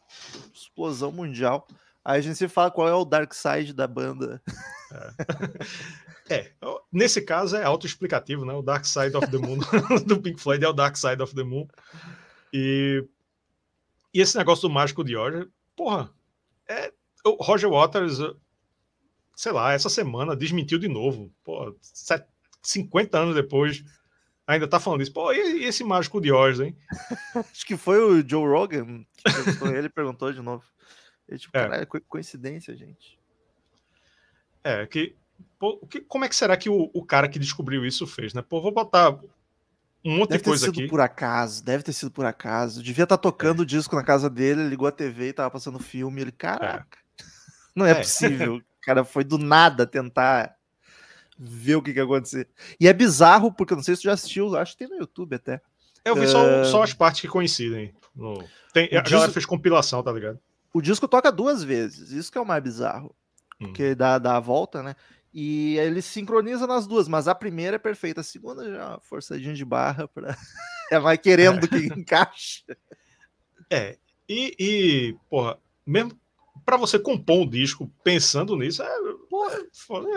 explosão 0.54 1.12
mundial. 1.12 1.66
Aí 2.04 2.20
a 2.20 2.22
gente 2.22 2.36
se 2.36 2.48
fala 2.48 2.72
qual 2.72 2.88
é 2.88 2.94
o 2.94 3.06
dark 3.06 3.34
side 3.34 3.74
da 3.74 3.88
banda. 3.88 4.42
É, 6.30 6.36
é 6.36 6.52
nesse 6.92 7.22
caso 7.22 7.56
é 7.56 7.64
autoexplicativo, 7.64 8.44
né? 8.44 8.54
O 8.54 8.62
Dark 8.62 8.86
Side 8.86 9.16
of 9.16 9.30
the 9.30 9.38
Moon 9.38 9.60
do 10.06 10.22
Pink 10.22 10.42
Floyd 10.42 10.64
é 10.64 10.68
o 10.68 10.74
Dark 10.74 10.96
Side 10.96 11.22
of 11.22 11.36
the 11.36 11.44
Moon. 11.44 11.68
E, 12.52 13.08
e 14.14 14.20
esse 14.20 14.38
negócio 14.38 14.68
do 14.68 14.74
Mágico 14.74 15.04
de 15.04 15.16
Oz, 15.16 15.48
porra, 15.76 16.12
é, 16.68 16.92
o 17.24 17.44
Roger 17.44 17.70
Waters, 17.70 18.18
sei 19.36 19.52
lá, 19.52 19.74
essa 19.74 19.90
semana 19.90 20.36
desmentiu 20.36 20.80
de 20.80 20.88
novo. 20.88 21.32
Pô, 21.44 21.76
50 22.64 23.20
anos 23.20 23.36
depois, 23.36 23.84
ainda 24.48 24.68
tá 24.68 24.80
falando 24.80 25.02
isso. 25.02 25.14
Pô, 25.14 25.32
e, 25.32 25.66
esse 25.66 25.84
Mágico 25.84 26.20
de 26.20 26.32
Oz, 26.32 26.60
hein? 26.60 26.76
Acho 27.36 27.66
que 27.66 27.78
foi 27.78 28.00
o 28.00 28.28
Joe 28.28 28.48
Rogan 28.48 29.06
que 29.24 29.66
ele 29.66 29.90
perguntou 29.90 30.34
de 30.34 30.42
novo. 30.42 30.64
Eu, 31.32 31.40
tipo, 31.40 31.58
é. 31.58 31.62
caralho, 31.62 31.88
coincidência, 31.88 32.76
gente. 32.76 33.18
É, 34.64 34.86
que, 34.86 35.16
pô, 35.58 35.78
que. 35.90 36.02
Como 36.02 36.26
é 36.26 36.30
que 36.30 36.36
será 36.36 36.58
que 36.58 36.70
o, 36.70 36.92
o 36.94 37.04
cara 37.06 37.30
que 37.30 37.40
descobriu 37.40 37.86
isso 37.86 38.06
fez, 38.06 38.34
né? 38.34 38.42
Pô, 38.42 38.62
vou 38.62 38.72
botar 38.72 39.18
um 40.04 40.18
monte 40.18 40.32
deve 40.32 40.40
de 40.40 40.50
coisa 40.50 40.66
aqui. 40.68 40.72
Deve 40.72 40.76
ter 40.76 40.82
sido 40.82 40.90
por 40.90 41.00
acaso, 41.00 41.64
deve 41.64 41.84
ter 41.84 41.94
sido 41.94 42.12
por 42.12 42.26
acaso. 42.26 42.84
Devia 42.84 43.04
estar 43.04 43.18
tá 43.18 43.22
tocando 43.22 43.62
é. 43.62 43.64
o 43.64 43.66
disco 43.66 43.96
na 43.96 44.04
casa 44.04 44.30
dele, 44.30 44.68
ligou 44.68 44.88
a 44.88 44.92
TV 44.92 45.30
e 45.30 45.34
tava 45.34 45.50
passando 45.50 45.80
filme. 45.80 46.22
Ele, 46.22 46.32
caraca, 46.32 46.98
é. 47.20 47.24
não 47.74 47.86
é, 47.86 47.92
é. 47.92 47.96
possível. 47.96 48.56
o 48.58 48.64
cara 48.82 49.06
foi 49.06 49.24
do 49.24 49.38
nada 49.38 49.88
tentar 49.88 50.56
ver 51.40 51.76
o 51.76 51.82
que, 51.82 51.94
que 51.94 52.00
ia 52.00 52.04
acontecer. 52.04 52.48
E 52.80 52.88
é 52.88 52.94
bizarro, 52.94 53.54
porque 53.54 53.74
eu 53.74 53.78
não 53.78 53.84
sei 53.84 53.96
se 53.96 54.02
tu 54.02 54.06
já 54.06 54.14
assistiu, 54.14 54.56
acho 54.58 54.74
que 54.74 54.80
tem 54.80 54.90
no 54.90 55.02
YouTube 55.02 55.36
até. 55.36 55.62
Eu 56.04 56.16
vi 56.16 56.26
uh... 56.26 56.30
só, 56.30 56.64
só 56.66 56.84
as 56.84 56.94
partes 56.94 57.22
que 57.22 57.28
coincidem. 57.28 57.94
No... 58.16 58.44
Tem, 58.74 58.86
a 58.86 59.02
disco... 59.02 59.12
galera 59.12 59.32
fez 59.32 59.46
compilação, 59.46 60.04
tá 60.04 60.12
ligado? 60.12 60.40
O 60.74 60.82
disco 60.82 61.08
toca 61.08 61.32
duas 61.32 61.64
vezes, 61.64 62.12
isso 62.12 62.32
que 62.32 62.38
é 62.38 62.42
o 62.42 62.46
mais 62.46 62.64
bizarro. 62.64 63.16
Hum. 63.60 63.68
Porque 63.68 63.94
dá, 63.96 64.18
dá 64.18 64.38
a 64.38 64.40
volta, 64.40 64.82
né? 64.82 64.96
E 65.34 65.78
ele 65.78 66.02
sincroniza 66.02 66.68
nas 66.68 66.86
duas, 66.86 67.08
mas 67.08 67.28
a 67.28 67.36
primeira 67.36 67.78
é 67.78 67.80
perfeita, 67.80 68.22
a 68.22 68.24
segunda 68.24 68.70
já 68.70 68.78
é 68.78 68.86
uma 68.86 69.00
forçadinha 69.00 69.54
de 69.54 69.64
barra 69.64 70.08
para 70.08 70.38
é 70.92 71.00
mais 71.00 71.20
querendo 71.20 71.66
é. 71.66 71.68
que 71.68 72.00
encaixe. 72.00 72.64
É, 73.70 73.98
e, 74.28 74.56
e 74.60 75.16
porra, 75.30 75.58
mesmo 75.86 76.20
para 76.66 76.76
você 76.78 77.00
compor 77.00 77.42
um 77.42 77.50
disco 77.50 77.90
pensando 78.04 78.58
nisso, 78.58 78.84
é, 78.84 78.90
porra, 79.30 79.58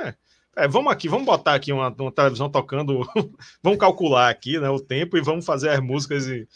é, 0.04 0.14
é, 0.56 0.68
vamos 0.68 0.92
aqui, 0.92 1.08
vamos 1.08 1.26
botar 1.26 1.54
aqui 1.54 1.72
uma, 1.72 1.88
uma 1.88 2.12
televisão 2.12 2.50
tocando, 2.50 3.08
vamos 3.62 3.78
calcular 3.78 4.28
aqui 4.28 4.58
né, 4.58 4.68
o 4.68 4.80
tempo 4.80 5.16
e 5.16 5.22
vamos 5.22 5.44
fazer 5.44 5.70
as 5.70 5.80
músicas 5.80 6.26
em, 6.28 6.46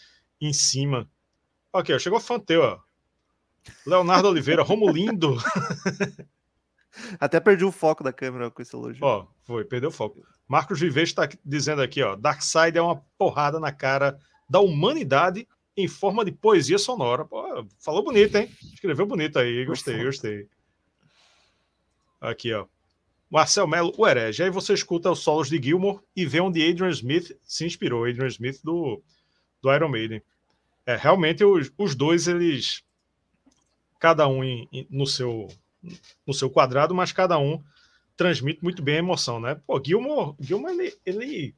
em 0.40 0.52
cima 0.52 1.08
ó, 1.72 1.98
chegou 1.98 2.20
fã 2.20 2.38
teu, 2.38 2.62
ó. 2.62 2.78
Leonardo 3.86 4.28
Oliveira, 4.28 4.62
Romulindo. 4.62 5.36
Até 7.20 7.38
perdi 7.38 7.64
o 7.64 7.72
foco 7.72 8.02
da 8.02 8.12
câmera 8.12 8.50
com 8.50 8.60
esse 8.60 8.74
elogio. 8.74 9.04
Ó, 9.04 9.26
foi, 9.44 9.64
perdeu 9.64 9.90
o 9.90 9.92
foco. 9.92 10.26
Marcos 10.48 10.80
Vives 10.80 11.10
está 11.10 11.28
dizendo 11.44 11.82
aqui, 11.82 12.02
ó, 12.02 12.16
Darkseid 12.16 12.76
é 12.76 12.82
uma 12.82 13.02
porrada 13.16 13.60
na 13.60 13.70
cara 13.70 14.18
da 14.48 14.60
humanidade 14.60 15.46
em 15.76 15.86
forma 15.86 16.24
de 16.24 16.32
poesia 16.32 16.78
sonora. 16.78 17.24
Pô, 17.24 17.64
falou 17.78 18.02
bonito, 18.02 18.36
hein? 18.36 18.50
Escreveu 18.74 19.06
bonito 19.06 19.38
aí, 19.38 19.64
gostei, 19.64 20.02
gostei. 20.02 20.48
Aqui, 22.20 22.52
ó. 22.52 22.66
Marcel 23.30 23.66
Mello, 23.66 23.92
o 23.96 24.06
herege. 24.06 24.42
Aí 24.42 24.50
você 24.50 24.72
escuta 24.72 25.10
os 25.10 25.20
solos 25.20 25.48
de 25.48 25.62
Gilmore 25.62 26.00
e 26.16 26.24
vê 26.24 26.40
onde 26.40 26.66
Adrian 26.66 26.90
Smith 26.90 27.38
se 27.44 27.64
inspirou. 27.64 28.04
Adrian 28.04 28.26
Smith 28.26 28.60
do, 28.64 29.02
do 29.62 29.72
Iron 29.72 29.88
Maiden. 29.88 30.22
É, 30.86 30.96
realmente 30.96 31.44
os, 31.44 31.70
os 31.76 31.94
dois, 31.94 32.26
eles. 32.26 32.82
Cada 33.98 34.28
um 34.28 34.44
em, 34.44 34.68
em, 34.72 34.86
no, 34.90 35.06
seu, 35.06 35.48
no 36.26 36.34
seu 36.34 36.48
quadrado, 36.48 36.94
mas 36.94 37.12
cada 37.12 37.38
um 37.38 37.62
transmite 38.16 38.62
muito 38.62 38.82
bem 38.82 38.96
a 38.96 38.98
emoção, 38.98 39.40
né? 39.40 39.60
Pô, 39.66 39.80
Gilmore, 39.84 40.34
Gilmore 40.40 40.72
ele, 40.72 40.98
ele. 41.06 41.54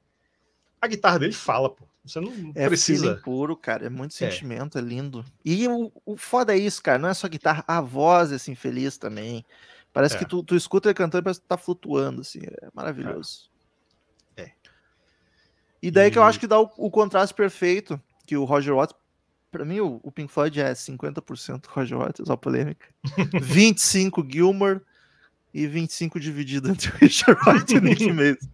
A 0.81 0.87
guitarra 0.87 1.18
dele 1.18 1.33
fala, 1.33 1.70
pô. 1.70 1.90
Você 2.05 2.18
não 2.18 2.33
é 2.55 2.66
precisa. 2.66 3.20
puro, 3.22 3.57
cara. 3.57 3.87
É 3.87 3.90
muito 3.90 4.14
sentimento, 4.14 4.79
é, 4.79 4.81
é 4.81 4.85
lindo. 4.85 5.24
E 5.44 5.68
o, 5.68 5.92
o 6.05 6.16
foda 6.16 6.55
é 6.55 6.59
isso, 6.59 6.83
cara. 6.83 6.98
Não 6.98 7.09
é 7.09 7.14
só 7.14 7.29
guitarra, 7.29 7.64
a 7.66 7.81
voz 7.81 8.33
é 8.33 8.37
assim, 8.37 8.55
feliz 8.55 8.96
também. 8.96 9.44
Parece 9.92 10.16
é. 10.16 10.18
que 10.18 10.24
tu, 10.24 10.42
tu 10.42 10.57
escuta 10.57 10.88
ele 10.88 10.94
cantando 10.94 11.22
e 11.22 11.24
parece 11.24 11.40
que 11.40 11.46
tá 11.46 11.57
flutuando, 11.57 12.22
assim. 12.22 12.40
É 12.44 12.68
maravilhoso. 12.72 13.50
É. 14.37 14.42
é. 14.42 14.53
E 15.83 15.90
daí 15.90 16.09
e... 16.09 16.11
que 16.11 16.18
eu 16.18 16.22
acho 16.22 16.40
que 16.40 16.46
dá 16.46 16.59
o, 16.59 16.70
o, 16.76 16.90
contraste 16.90 17.35
perfeito, 17.35 18.00
que 18.26 18.37
o 18.37 18.44
Roger 18.44 18.74
Waters, 18.74 18.99
pra 19.50 19.64
mim 19.64 19.80
o, 19.80 20.00
o 20.02 20.12
Pink 20.12 20.32
Floyd 20.32 20.60
é 20.60 20.72
50% 20.72 21.66
Roger 21.66 21.98
Waters, 21.98 22.30
ó 22.30 22.36
polêmica. 22.36 22.86
25 23.40 24.26
Gilmore 24.28 24.80
e 25.52 25.66
25 25.66 26.20
dividido 26.20 26.70
entre 26.70 26.90
o 26.90 26.96
Richard 26.96 27.40
Wright 27.44 27.74
e 27.74 27.78
o 27.78 27.80
Nick 27.80 28.06
Mason. 28.12 28.48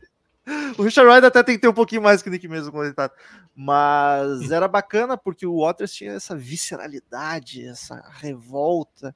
O 0.79 0.83
Richard 0.83 1.11
Wright 1.11 1.27
até 1.27 1.43
tem 1.43 1.57
que 1.57 1.61
ter 1.61 1.69
um 1.69 1.75
pouquinho 1.75 2.03
mais 2.03 2.23
que 2.23 2.29
o 2.29 2.33
Nick 2.33 2.47
Mason 2.47 2.71
tá. 2.93 3.11
Mas 3.55 4.51
era 4.51 4.69
bacana 4.69 5.17
porque 5.17 5.47
o 5.47 5.61
Waters 5.61 5.93
tinha 5.93 6.13
essa 6.13 6.37
visceralidade, 6.37 7.67
essa 7.67 8.03
revolta. 8.13 9.15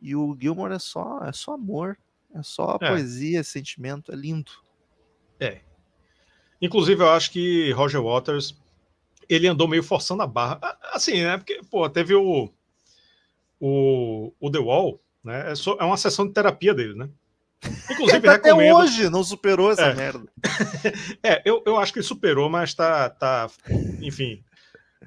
E 0.00 0.14
o 0.14 0.36
Gilmore 0.38 0.74
é 0.74 0.78
só, 0.78 1.20
é 1.24 1.32
só 1.32 1.54
amor, 1.54 1.96
é 2.34 2.42
só 2.42 2.78
é. 2.80 2.88
poesia, 2.88 3.42
sentimento, 3.44 4.12
é 4.12 4.16
lindo. 4.16 4.50
É. 5.40 5.60
Inclusive, 6.60 7.02
eu 7.02 7.10
acho 7.10 7.30
que 7.30 7.70
Roger 7.72 8.02
Waters 8.02 8.56
ele 9.28 9.46
andou 9.46 9.68
meio 9.68 9.82
forçando 9.82 10.22
a 10.22 10.26
barra. 10.26 10.58
Assim, 10.92 11.22
né? 11.22 11.36
Porque, 11.36 11.60
pô, 11.70 11.88
teve 11.88 12.14
o, 12.14 12.50
o, 13.60 14.32
o 14.40 14.50
The 14.50 14.58
Wall, 14.58 15.00
né? 15.22 15.52
É, 15.52 15.54
só, 15.54 15.76
é 15.78 15.84
uma 15.84 15.96
sessão 15.96 16.26
de 16.26 16.32
terapia 16.32 16.74
dele, 16.74 16.94
né? 16.94 17.08
Inclusive, 17.90 18.28
Até 18.28 18.48
recomendo... 18.48 18.76
hoje 18.76 19.10
não 19.10 19.24
superou 19.24 19.70
essa 19.70 19.86
é. 19.86 19.94
merda. 19.94 20.26
é, 21.22 21.42
eu, 21.44 21.62
eu 21.66 21.76
acho 21.76 21.92
que 21.92 22.02
superou, 22.02 22.48
mas 22.48 22.72
tá, 22.72 23.10
tá 23.10 23.50
enfim, 24.00 24.44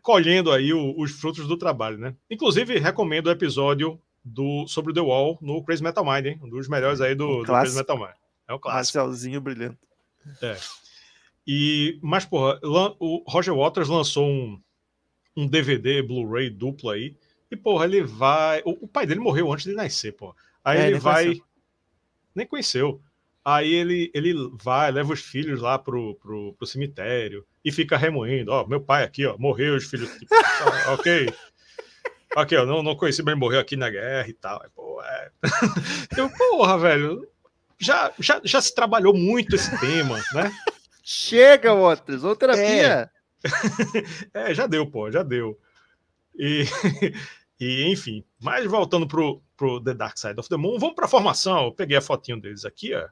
colhendo 0.02 0.52
aí 0.52 0.74
o, 0.74 1.00
os 1.00 1.12
frutos 1.12 1.48
do 1.48 1.58
trabalho, 1.58 1.98
né? 1.98 2.16
Inclusive, 2.30 2.78
recomendo 2.78 3.28
o 3.28 3.32
episódio 3.32 4.00
do, 4.24 4.68
sobre 4.68 4.94
The 4.94 5.02
Wall 5.02 5.38
no 5.42 5.64
Crazy 5.64 5.84
Metal 5.84 6.06
Mind, 6.06 6.26
hein? 6.26 6.40
Um 6.44 6.50
dos 6.50 6.68
melhores 6.68 7.02
aí 7.02 7.16
do, 7.16 7.40
do 7.40 7.46
Crazy 7.46 7.76
Metal 7.76 7.98
Mind. 7.98 8.16
É 8.48 8.54
o 8.54 8.60
clássico. 8.60 8.98
Marcialzinho 8.98 9.40
brilhante. 9.40 9.80
É. 10.42 10.58
E, 11.54 12.00
mas, 12.02 12.24
porra, 12.24 12.58
o 12.64 13.26
Roger 13.28 13.54
Waters 13.54 13.90
lançou 13.90 14.26
um, 14.26 14.58
um 15.36 15.46
DVD 15.46 16.02
Blu-ray 16.02 16.50
duplo 16.50 16.90
aí. 16.90 17.18
E, 17.52 17.58
porra, 17.58 17.84
ele 17.84 18.02
vai. 18.02 18.62
O, 18.64 18.86
o, 18.86 18.88
pai 18.88 19.06
dele 19.06 19.20
morreu 19.20 19.52
antes 19.52 19.66
de 19.66 19.74
nascer, 19.74 20.14
porra. 20.14 20.34
Aí 20.64 20.80
é, 20.80 20.88
ele 20.88 21.00
vai. 21.00 21.26
Conheceu. 21.26 21.46
Nem 22.34 22.48
conheceu. 22.48 23.02
Aí 23.44 23.70
ele, 23.70 24.10
ele 24.14 24.34
vai, 24.64 24.94
leva 24.94 25.12
os 25.12 25.20
filhos 25.20 25.60
lá 25.60 25.78
pro, 25.78 26.16
pro, 26.16 26.54
pro 26.54 26.66
cemitério 26.66 27.46
e 27.66 27.70
fica 27.70 27.98
remoendo. 27.98 28.50
Ó, 28.50 28.66
meu 28.66 28.80
pai 28.80 29.04
aqui, 29.04 29.26
ó, 29.26 29.38
morreu, 29.38 29.76
os 29.76 29.84
filhos. 29.84 30.10
Tipo, 30.20 30.34
ah, 30.34 30.94
ok. 30.96 31.34
Aqui, 32.34 32.56
ó, 32.56 32.66
não, 32.66 32.82
não 32.82 32.96
conheci, 32.96 33.22
mas 33.22 33.38
morreu 33.38 33.60
aqui 33.60 33.76
na 33.76 33.90
guerra 33.90 34.30
e 34.30 34.34
tal. 34.34 34.64
Pô, 34.74 35.04
é... 35.04 35.32
Eu, 36.18 36.30
porra, 36.30 36.78
velho, 36.78 37.28
já, 37.78 38.14
já, 38.18 38.40
já 38.42 38.62
se 38.62 38.74
trabalhou 38.74 39.14
muito 39.14 39.54
esse 39.54 39.78
tema, 39.82 40.18
né? 40.34 40.50
Chega, 41.12 41.76
Waters, 41.76 42.24
ou 42.24 42.38
terapia. 42.38 43.12
É. 44.34 44.34
é, 44.52 44.54
já 44.54 44.66
deu, 44.66 44.90
pô, 44.90 45.12
já 45.12 45.24
deu. 45.24 45.60
E, 46.36 46.64
e 47.60 47.92
enfim, 47.92 48.24
mas 48.40 48.66
voltando 48.66 49.06
pro, 49.06 49.44
pro 49.58 49.82
The 49.82 49.94
Dark 49.94 50.18
Side 50.18 50.40
of 50.40 50.48
the 50.48 50.56
Moon, 50.56 50.80
vamos 50.80 50.96
para 50.96 51.04
a 51.06 51.10
formação. 51.10 51.66
Eu 51.66 51.74
peguei 51.74 51.98
a 51.98 52.02
fotinho 52.02 52.40
deles 52.40 52.64
aqui, 52.64 52.96
ó. 52.96 53.10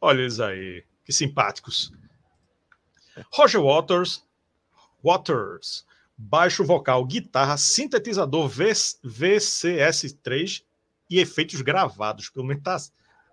Olha 0.00 0.20
eles 0.20 0.40
aí, 0.40 0.82
que 1.04 1.12
simpáticos. 1.12 1.92
Roger 3.30 3.60
Waters, 3.60 4.24
Waters 5.04 5.84
baixo 6.16 6.64
vocal, 6.64 7.04
guitarra, 7.04 7.58
sintetizador 7.58 8.48
VCS3 8.48 10.64
e 11.10 11.18
efeitos 11.18 11.60
gravados. 11.60 12.30
Pelo 12.30 12.46
menos 12.46 12.62
tá, 12.62 12.78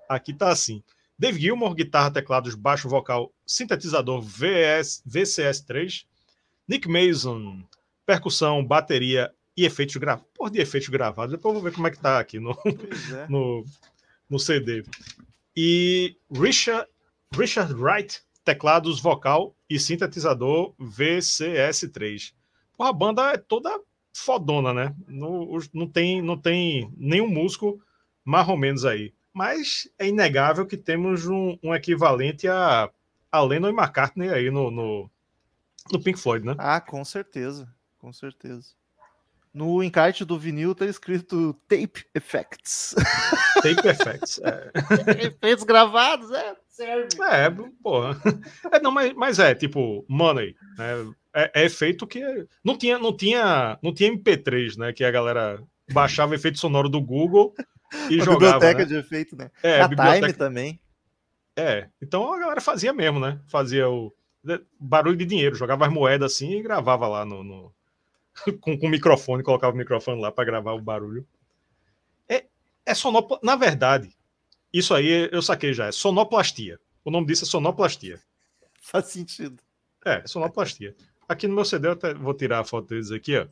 aqui 0.09 0.33
tá 0.33 0.49
assim. 0.49 0.83
Dave 1.23 1.39
Gilmore, 1.39 1.73
guitarra, 1.73 2.12
teclados, 2.12 2.53
baixo 2.53 2.89
vocal, 2.89 3.31
sintetizador 3.45 4.21
VS, 4.21 5.01
VCS3. 5.07 6.03
Nick 6.67 6.89
Mason, 6.89 7.63
percussão, 8.05 8.62
bateria 8.62 9.33
e 9.55 9.63
efeitos 9.63 9.95
gravados. 9.95 10.29
Por 10.33 10.49
de 10.49 10.59
efeitos 10.59 10.89
gravados. 10.89 11.33
Depois 11.33 11.55
eu 11.55 11.62
vou 11.62 11.71
ver 11.71 11.73
como 11.73 11.88
é 11.88 11.91
que 11.91 11.97
tá 11.97 12.19
aqui 12.19 12.41
no, 12.41 12.51
é. 12.51 13.25
no, 13.31 13.63
no 14.29 14.38
CD. 14.38 14.83
E 15.55 16.17
Richard, 16.29 16.89
Richard 17.33 17.73
Wright, 17.73 18.21
teclados, 18.43 18.99
vocal 18.99 19.55
e 19.69 19.79
sintetizador 19.79 20.75
VCS3 20.77 22.33
a 22.79 22.91
banda 22.91 23.31
é 23.31 23.38
toda 23.38 23.79
fodona, 24.13 24.73
né? 24.73 24.93
Não, 25.07 25.47
não, 25.73 25.88
tem, 25.88 26.21
não 26.21 26.38
tem 26.38 26.91
nenhum 26.97 27.29
músico 27.29 27.81
mais 28.25 28.49
ou 28.49 28.57
menos 28.57 28.83
aí. 28.83 29.13
Mas 29.34 29.89
é 29.98 30.08
inegável 30.08 30.65
que 30.65 30.78
temos 30.78 31.26
um, 31.26 31.58
um 31.63 31.74
equivalente 31.74 32.48
a, 32.48 32.89
a 33.32 33.41
Lennon 33.41 33.69
e 33.69 33.74
McCartney 33.74 34.30
aí 34.30 34.52
no, 34.52 34.69
no, 34.69 35.10
no 35.91 36.02
Pink 36.02 36.19
Floyd, 36.19 36.46
né? 36.46 36.56
Ah, 36.60 36.80
com 36.80 37.04
certeza, 37.04 37.67
com 37.98 38.13
certeza. 38.13 38.76
No 39.52 39.84
encarte 39.84 40.26
do 40.26 40.38
vinil 40.38 40.74
tá 40.74 40.86
escrito 40.86 41.54
Tape 41.67 42.06
Effects. 42.13 42.96
Tape 43.56 43.88
Effects, 43.88 44.39
é. 44.43 44.72
Efeitos 45.28 45.63
gravados, 45.63 46.32
é, 46.32 46.56
serve. 46.67 47.10
É, 47.22 47.50
porra. 47.82 48.19
É, 48.72 48.80
não, 48.80 48.91
mas, 48.91 49.13
mas 49.13 49.39
é, 49.39 49.54
tipo, 49.54 50.06
Money, 50.08 50.56
né? 50.78 51.13
É, 51.36 51.52
é 51.62 51.65
efeito 51.65 52.06
que 52.06 52.22
não 52.63 52.78
tinha, 52.78 53.00
não 53.00 53.15
tinha, 53.15 53.78
não 53.82 53.93
tinha 53.93 54.12
MP3, 54.12 54.78
né? 54.78 54.93
Que 54.93 55.04
a 55.04 55.12
galera 55.12 55.62
baixava 55.91 56.36
efeito 56.36 56.60
sonoro 56.60 56.89
do 56.89 57.02
Google 57.02 57.54
e 58.10 58.21
a 58.21 58.23
jogava. 58.23 58.60
Biblioteca 58.60 58.79
né? 58.79 58.86
de 58.86 58.95
efeito, 58.95 59.36
né? 59.36 59.51
É, 59.62 59.82
a 59.82 59.88
biblioteca... 59.88 60.27
Time 60.27 60.34
também. 60.34 60.79
É, 61.56 61.88
então 62.01 62.34
a 62.34 62.39
galera 62.39 62.62
fazia 62.62 62.91
mesmo, 62.93 63.19
né? 63.19 63.39
Fazia 63.47 63.89
o 63.89 64.13
barulho 64.79 65.17
de 65.17 65.25
dinheiro, 65.25 65.56
jogava 65.56 65.86
as 65.86 65.93
moedas 65.93 66.34
assim 66.34 66.51
e 66.58 66.62
gravava 66.62 67.08
lá 67.08 67.23
no, 67.23 67.43
no 67.43 67.73
com, 68.60 68.77
com 68.77 68.88
o 68.88 68.89
microfone, 68.89 69.43
colocava 69.43 69.73
o 69.73 69.77
microfone 69.77 70.19
lá 70.19 70.32
para 70.32 70.45
gravar 70.45 70.73
o 70.73 70.82
barulho. 70.82 71.25
É, 72.27 72.45
é 72.86 72.93
sonopla... 72.93 73.39
Na 73.43 73.56
verdade, 73.56 74.15
isso 74.71 74.93
aí 74.93 75.29
eu 75.32 75.41
saquei 75.41 75.73
já, 75.73 75.88
é 75.88 75.91
sonoplastia. 75.91 76.79
O 77.06 77.12
nome 77.12 77.27
disso 77.27 77.43
é 77.43 77.47
sonoplastia. 77.47 78.19
Faz 78.82 79.06
sentido. 79.08 79.62
É, 80.06 80.25
sonoplastia. 80.25 80.95
Aqui 81.27 81.47
no 81.47 81.56
meu 81.56 81.63
CD, 81.63 81.88
eu 81.88 81.93
até 81.93 82.13
vou 82.13 82.34
tirar 82.34 82.60
a 82.60 82.63
foto 82.65 82.89
deles 82.89 83.12
aqui, 83.12 83.38
ó. 83.38 83.47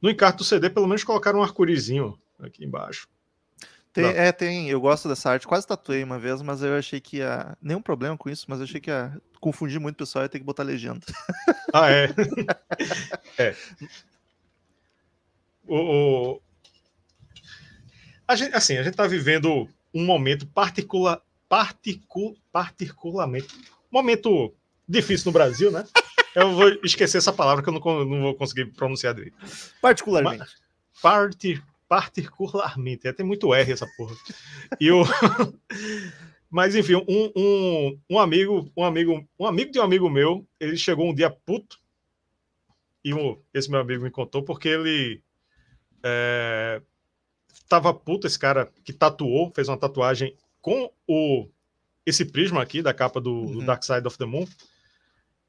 No 0.00 0.10
encarte 0.10 0.38
do 0.38 0.44
CD, 0.44 0.70
pelo 0.70 0.86
menos 0.86 1.02
colocaram 1.02 1.40
um 1.40 1.42
arcurizinho 1.42 2.18
aqui 2.40 2.64
embaixo. 2.64 3.08
Tem, 3.92 4.04
é, 4.04 4.30
tem. 4.30 4.68
Eu 4.68 4.78
gosto 4.78 5.08
dessa 5.08 5.30
arte. 5.30 5.46
Quase 5.46 5.66
tatuei 5.66 6.04
uma 6.04 6.18
vez, 6.18 6.42
mas 6.42 6.62
eu 6.62 6.76
achei 6.76 7.00
que 7.00 7.18
ia. 7.18 7.56
Nenhum 7.62 7.80
problema 7.80 8.16
com 8.16 8.28
isso, 8.28 8.44
mas 8.46 8.58
eu 8.58 8.64
achei 8.64 8.78
que 8.78 8.90
ia 8.90 9.18
confundir 9.40 9.80
muito 9.80 9.94
o 9.94 9.98
pessoal 9.98 10.24
e 10.24 10.28
ter 10.28 10.38
que 10.38 10.44
botar 10.44 10.62
legenda. 10.62 11.00
Ah, 11.72 11.90
é? 11.90 12.08
é. 13.38 13.56
O, 15.66 15.76
o... 15.76 16.42
A 18.28 18.36
gente, 18.36 18.54
assim, 18.54 18.76
a 18.76 18.82
gente 18.82 18.94
tá 18.94 19.06
vivendo 19.06 19.68
um 19.94 20.04
momento 20.04 20.46
particular, 20.46 21.22
particu, 21.48 22.36
particularmente. 22.52 23.48
Momento 23.90 24.54
difícil 24.86 25.26
no 25.26 25.32
Brasil, 25.32 25.70
né? 25.70 25.86
Eu 26.34 26.52
vou 26.52 26.68
esquecer 26.84 27.16
essa 27.16 27.32
palavra 27.32 27.62
que 27.62 27.70
eu 27.70 27.72
não, 27.72 27.80
não 28.04 28.20
vou 28.20 28.34
conseguir 28.34 28.66
pronunciar 28.66 29.14
direito. 29.14 29.38
Particularmente. 29.80 30.38
Mas, 30.38 30.54
parti, 31.00 31.62
particularmente. 31.88 33.06
É, 33.06 33.12
tem 33.12 33.24
muito 33.24 33.54
R 33.54 33.72
essa 33.72 33.86
porra. 33.96 34.14
E 34.80 34.90
o. 34.90 35.02
Mas 36.50 36.74
enfim, 36.74 36.94
um, 36.94 37.32
um, 37.36 38.00
um 38.10 38.18
amigo, 38.18 38.70
um 38.76 38.84
amigo, 38.84 39.28
um 39.38 39.46
amigo 39.46 39.72
de 39.72 39.80
um 39.80 39.82
amigo 39.82 40.08
meu, 40.08 40.46
ele 40.60 40.76
chegou 40.76 41.08
um 41.08 41.14
dia 41.14 41.28
puto 41.28 41.78
e 43.04 43.12
um, 43.12 43.38
esse 43.52 43.70
meu 43.70 43.80
amigo 43.80 44.04
me 44.04 44.10
contou 44.10 44.42
porque 44.42 44.68
ele 44.68 45.22
é, 46.02 46.80
tava 47.68 47.92
puto, 47.92 48.26
esse 48.26 48.38
cara 48.38 48.72
que 48.84 48.92
tatuou, 48.92 49.52
fez 49.54 49.68
uma 49.68 49.76
tatuagem 49.76 50.36
com 50.60 50.90
o 51.06 51.48
esse 52.04 52.24
prisma 52.24 52.62
aqui 52.62 52.80
da 52.80 52.94
capa 52.94 53.20
do, 53.20 53.32
uhum. 53.32 53.52
do 53.52 53.66
Dark 53.66 53.82
Side 53.82 54.06
of 54.06 54.16
the 54.16 54.24
Moon. 54.24 54.46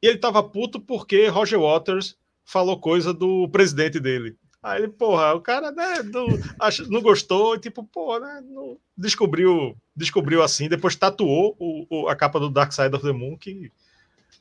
E 0.01 0.07
ele 0.07 0.17
tava 0.17 0.41
puto 0.41 0.79
porque 0.79 1.27
Roger 1.27 1.59
Waters 1.59 2.17
falou 2.43 2.79
coisa 2.79 3.13
do 3.13 3.47
presidente 3.49 3.99
dele. 3.99 4.35
Aí 4.67 4.83
ele, 4.83 4.89
porra, 4.89 5.33
o 5.33 5.39
cara 5.39 5.71
né, 5.71 6.03
não, 6.03 6.27
ach, 6.59 6.79
não 6.89 7.01
gostou, 7.01 7.55
e 7.55 7.59
tipo, 7.59 7.85
pô, 7.85 8.19
né, 8.19 8.43
não, 8.45 8.77
descobriu, 8.97 9.77
descobriu 9.95 10.43
assim, 10.43 10.67
depois 10.67 10.93
tatuou 10.95 11.55
o, 11.57 11.85
o, 11.89 12.09
a 12.09 12.15
capa 12.17 12.37
do 12.37 12.49
Dark 12.49 12.73
Side 12.73 12.93
of 12.93 13.01
the 13.01 13.13
Moon, 13.13 13.37
que 13.37 13.71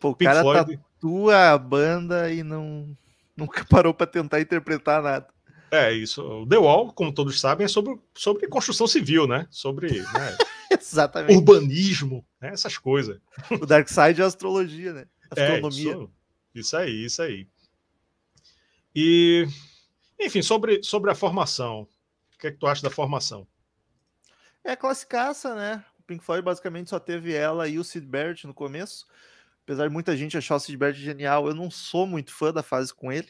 pô, 0.01 0.11
o 0.11 0.17
cara 0.17 0.41
Floyd... 0.41 0.77
tatua 0.77 1.53
a 1.53 1.59
banda 1.59 2.33
e 2.33 2.43
não 2.43 2.97
nunca 3.37 3.65
parou 3.71 3.95
para 3.95 4.09
tentar 4.09 4.41
interpretar 4.41 5.01
nada. 5.01 5.29
É, 5.71 5.93
isso. 5.93 6.23
O 6.23 6.47
The 6.47 6.59
Wall, 6.59 6.93
como 6.93 7.13
todos 7.13 7.41
sabem, 7.41 7.65
é 7.65 7.69
sobre, 7.69 7.97
sobre 8.15 8.49
construção 8.49 8.87
civil, 8.87 9.29
né? 9.29 9.47
Sobre 9.51 10.01
né? 10.01 10.37
Exatamente. 10.71 11.37
urbanismo, 11.37 12.25
né? 12.41 12.49
essas 12.49 12.79
coisas. 12.79 13.19
O 13.51 13.67
Dark 13.67 13.89
Side 13.89 14.21
é 14.21 14.25
astrologia, 14.25 14.93
né? 14.93 15.07
Astronomia. 15.31 15.93
É, 15.93 15.95
isso, 15.95 16.11
isso 16.55 16.77
aí, 16.77 17.05
isso 17.05 17.23
aí. 17.23 17.47
E, 18.95 19.47
enfim, 20.27 20.43
sobre, 20.43 20.83
sobre 20.83 21.11
a 21.11 21.15
formação. 21.15 21.89
O 22.35 22.39
que 22.39 22.49
é 22.49 22.51
que 22.51 22.59
tu 22.59 22.67
acha 22.67 22.83
da 22.83 22.91
formação? 22.91 23.47
É 24.63 24.77
classicaça, 24.77 25.55
né? 25.55 25.85
O 25.99 26.03
Pink 26.03 26.25
Floyd 26.25 26.45
basicamente 26.45 26.91
só 26.91 26.99
teve 26.99 27.33
ela 27.33 27.69
e 27.69 27.79
o 27.79 27.85
Sid 27.85 28.07
Barrett 28.07 28.47
no 28.47 28.55
começo. 28.55 29.07
Apesar 29.63 29.87
de 29.87 29.93
muita 29.93 30.17
gente 30.17 30.37
achar 30.37 30.57
o 30.57 30.61
Sid 30.61 30.77
Barrett 30.77 31.01
genial, 31.01 31.47
eu 31.47 31.55
não 31.55 31.71
sou 31.71 32.07
muito 32.07 32.33
fã 32.33 32.53
da 32.53 32.63
fase 32.63 32.93
com 32.93 33.11
ele. 33.11 33.29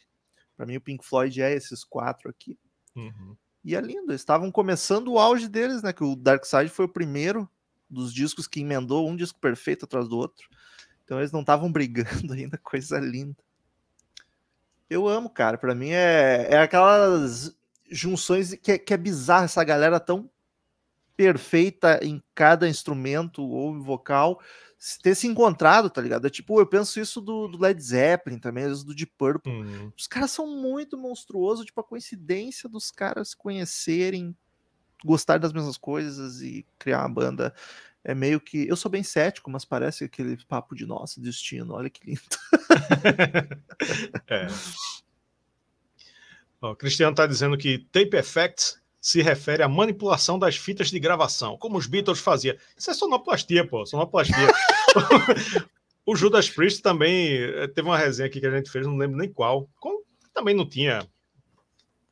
Para 0.57 0.67
mim, 0.67 0.77
o 0.77 0.81
Pink 0.81 1.05
Floyd 1.05 1.41
é 1.41 1.55
esses 1.55 1.85
quatro 1.85 2.31
aqui. 2.31 2.59
Uhum. 2.95 3.37
E 3.63 3.77
é 3.77 3.81
lindo. 3.81 4.11
Eles 4.11 4.23
estavam 4.23 4.51
começando 4.51 5.09
o 5.09 5.19
auge 5.19 5.49
deles, 5.49 5.83
né? 5.83 5.93
Que 5.93 6.05
o 6.05 6.17
Dark 6.17 6.45
Side 6.45 6.71
foi 6.71 6.87
o 6.87 6.93
primeiro 6.93 7.49
dos 7.89 8.13
discos 8.13 8.47
que 8.47 8.61
emendou 8.61 9.09
um 9.09 9.17
disco 9.17 9.39
perfeito 9.39 9.85
atrás 9.85 10.09
do 10.09 10.17
outro. 10.17 10.49
Então 11.05 11.19
eles 11.19 11.33
não 11.33 11.41
estavam 11.41 11.71
brigando 11.73 12.33
ainda, 12.33 12.59
coisa 12.59 12.99
linda. 12.99 13.37
Eu 14.89 15.09
amo, 15.09 15.29
cara. 15.29 15.59
Para 15.59 15.75
mim 15.75 15.91
é, 15.91 16.49
é 16.51 16.59
aquelas 16.59 17.57
junções 17.91 18.55
que, 18.55 18.79
que 18.79 18.95
é 18.95 18.97
bizarro 18.97 19.45
essa 19.45 19.63
galera 19.65 20.01
tão 20.01 20.31
perfeita 21.17 21.99
em 22.03 22.23
cada 22.35 22.69
instrumento 22.69 23.43
ou 23.43 23.81
vocal 23.81 24.41
ter 25.03 25.15
se 25.15 25.27
encontrado, 25.27 25.89
tá 25.89 26.01
ligado? 26.01 26.27
É 26.27 26.31
tipo, 26.31 26.61
eu 26.61 26.67
penso 26.67 27.01
isso 27.01 27.21
do, 27.21 27.49
do 27.49 27.59
Led 27.59 27.83
Zeppelin 27.83 28.39
também, 28.39 28.65
às 28.65 28.71
vezes 28.71 28.85
do 28.85 28.95
Deep 28.95 29.13
Purple. 29.17 29.51
Uhum. 29.53 29.93
Os 29.97 30.07
caras 30.07 30.31
são 30.31 30.47
muito 30.47 30.99
monstruosos, 30.99 31.65
tipo, 31.65 31.81
a 31.81 31.85
coincidência 31.85 32.69
dos 32.69 32.91
caras 32.91 33.35
conhecerem, 33.35 34.37
gostar 35.05 35.39
das 35.39 35.53
mesmas 35.53 35.79
coisas 35.79 36.43
e 36.43 36.67
criar 36.79 37.01
uma 37.01 37.15
banda. 37.15 37.55
É 38.09 38.15
meio 38.15 38.41
que. 38.41 38.69
Eu 38.69 38.77
sou 38.77 38.89
bem 38.89 39.03
cético, 39.03 39.51
mas 39.51 39.65
parece 39.65 40.05
aquele 40.05 40.37
papo 40.47 40.77
de 40.77 40.87
nossa, 40.87 41.21
destino, 41.21 41.75
olha 41.75 41.91
que 41.91 42.07
lindo. 42.07 42.21
é. 44.31 44.47
o 46.61 46.77
Cristiano 46.77 47.17
tá 47.17 47.27
dizendo 47.27 47.59
que 47.59 47.79
Tape 47.91 48.17
Effects 48.17 48.81
se 49.01 49.21
refere 49.21 49.65
à 49.65 49.69
manipulação 49.69 50.39
das 50.39 50.57
fitas 50.57 50.89
de 50.89 51.01
gravação, 51.01 51.59
como 51.59 51.77
os 51.77 51.89
Beatles 51.89 52.21
faziam. 52.21 52.57
Isso 52.79 52.93
é 52.93 52.95
sonoplastia, 52.95 53.67
pô, 53.67 53.85
sonoplastia. 53.85 54.37
o 56.07 56.15
Judas 56.15 56.49
Priest 56.49 56.83
também 56.83 57.39
eh, 57.39 57.67
teve 57.67 57.89
uma 57.89 57.99
resenha 57.99 58.29
aqui 58.29 58.39
que 58.39 58.47
a 58.47 58.57
gente 58.57 58.71
fez, 58.71 58.87
não 58.87 58.97
lembro 58.97 59.17
nem 59.19 59.33
qual. 59.33 59.69
Também 60.33 60.55
não 60.55 60.69
tinha 60.69 61.05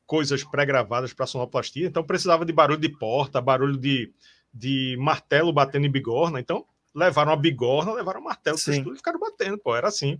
coisas 0.05 0.43
pré-gravadas 0.43 1.13
para 1.13 1.25
sonoplastia, 1.25 1.87
então 1.87 2.03
precisava 2.03 2.43
de 2.45 2.51
barulho 2.51 2.81
de 2.81 2.89
porta, 2.89 3.39
barulho 3.39 3.77
de, 3.77 4.13
de 4.55 4.95
martelo 4.97 5.51
batendo 5.51 5.85
em 5.85 5.91
bigorna. 5.91 6.39
Então 6.39 6.65
levaram 6.93 7.33
a 7.33 7.35
bigorna, 7.35 7.91
levaram 7.91 8.21
o 8.21 8.23
martelo 8.23 8.57
e 8.57 8.95
ficaram 8.95 9.19
batendo, 9.19 9.57
pô, 9.57 9.75
era 9.75 9.89
assim. 9.89 10.19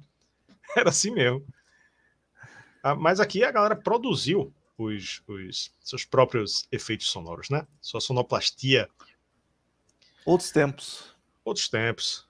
Era 0.75 0.89
assim 0.89 1.11
mesmo. 1.11 1.45
Ah, 2.83 2.95
mas 2.95 3.19
aqui 3.19 3.43
a 3.43 3.51
galera 3.51 3.75
produziu 3.75 4.53
os, 4.77 5.21
os 5.27 5.71
seus 5.79 6.03
próprios 6.03 6.67
efeitos 6.71 7.07
sonoros, 7.07 7.49
né? 7.49 7.65
Sua 7.79 8.01
sonoplastia. 8.01 8.89
Outros 10.25 10.51
tempos. 10.51 11.15
Outros 11.45 11.69
tempos. 11.69 12.27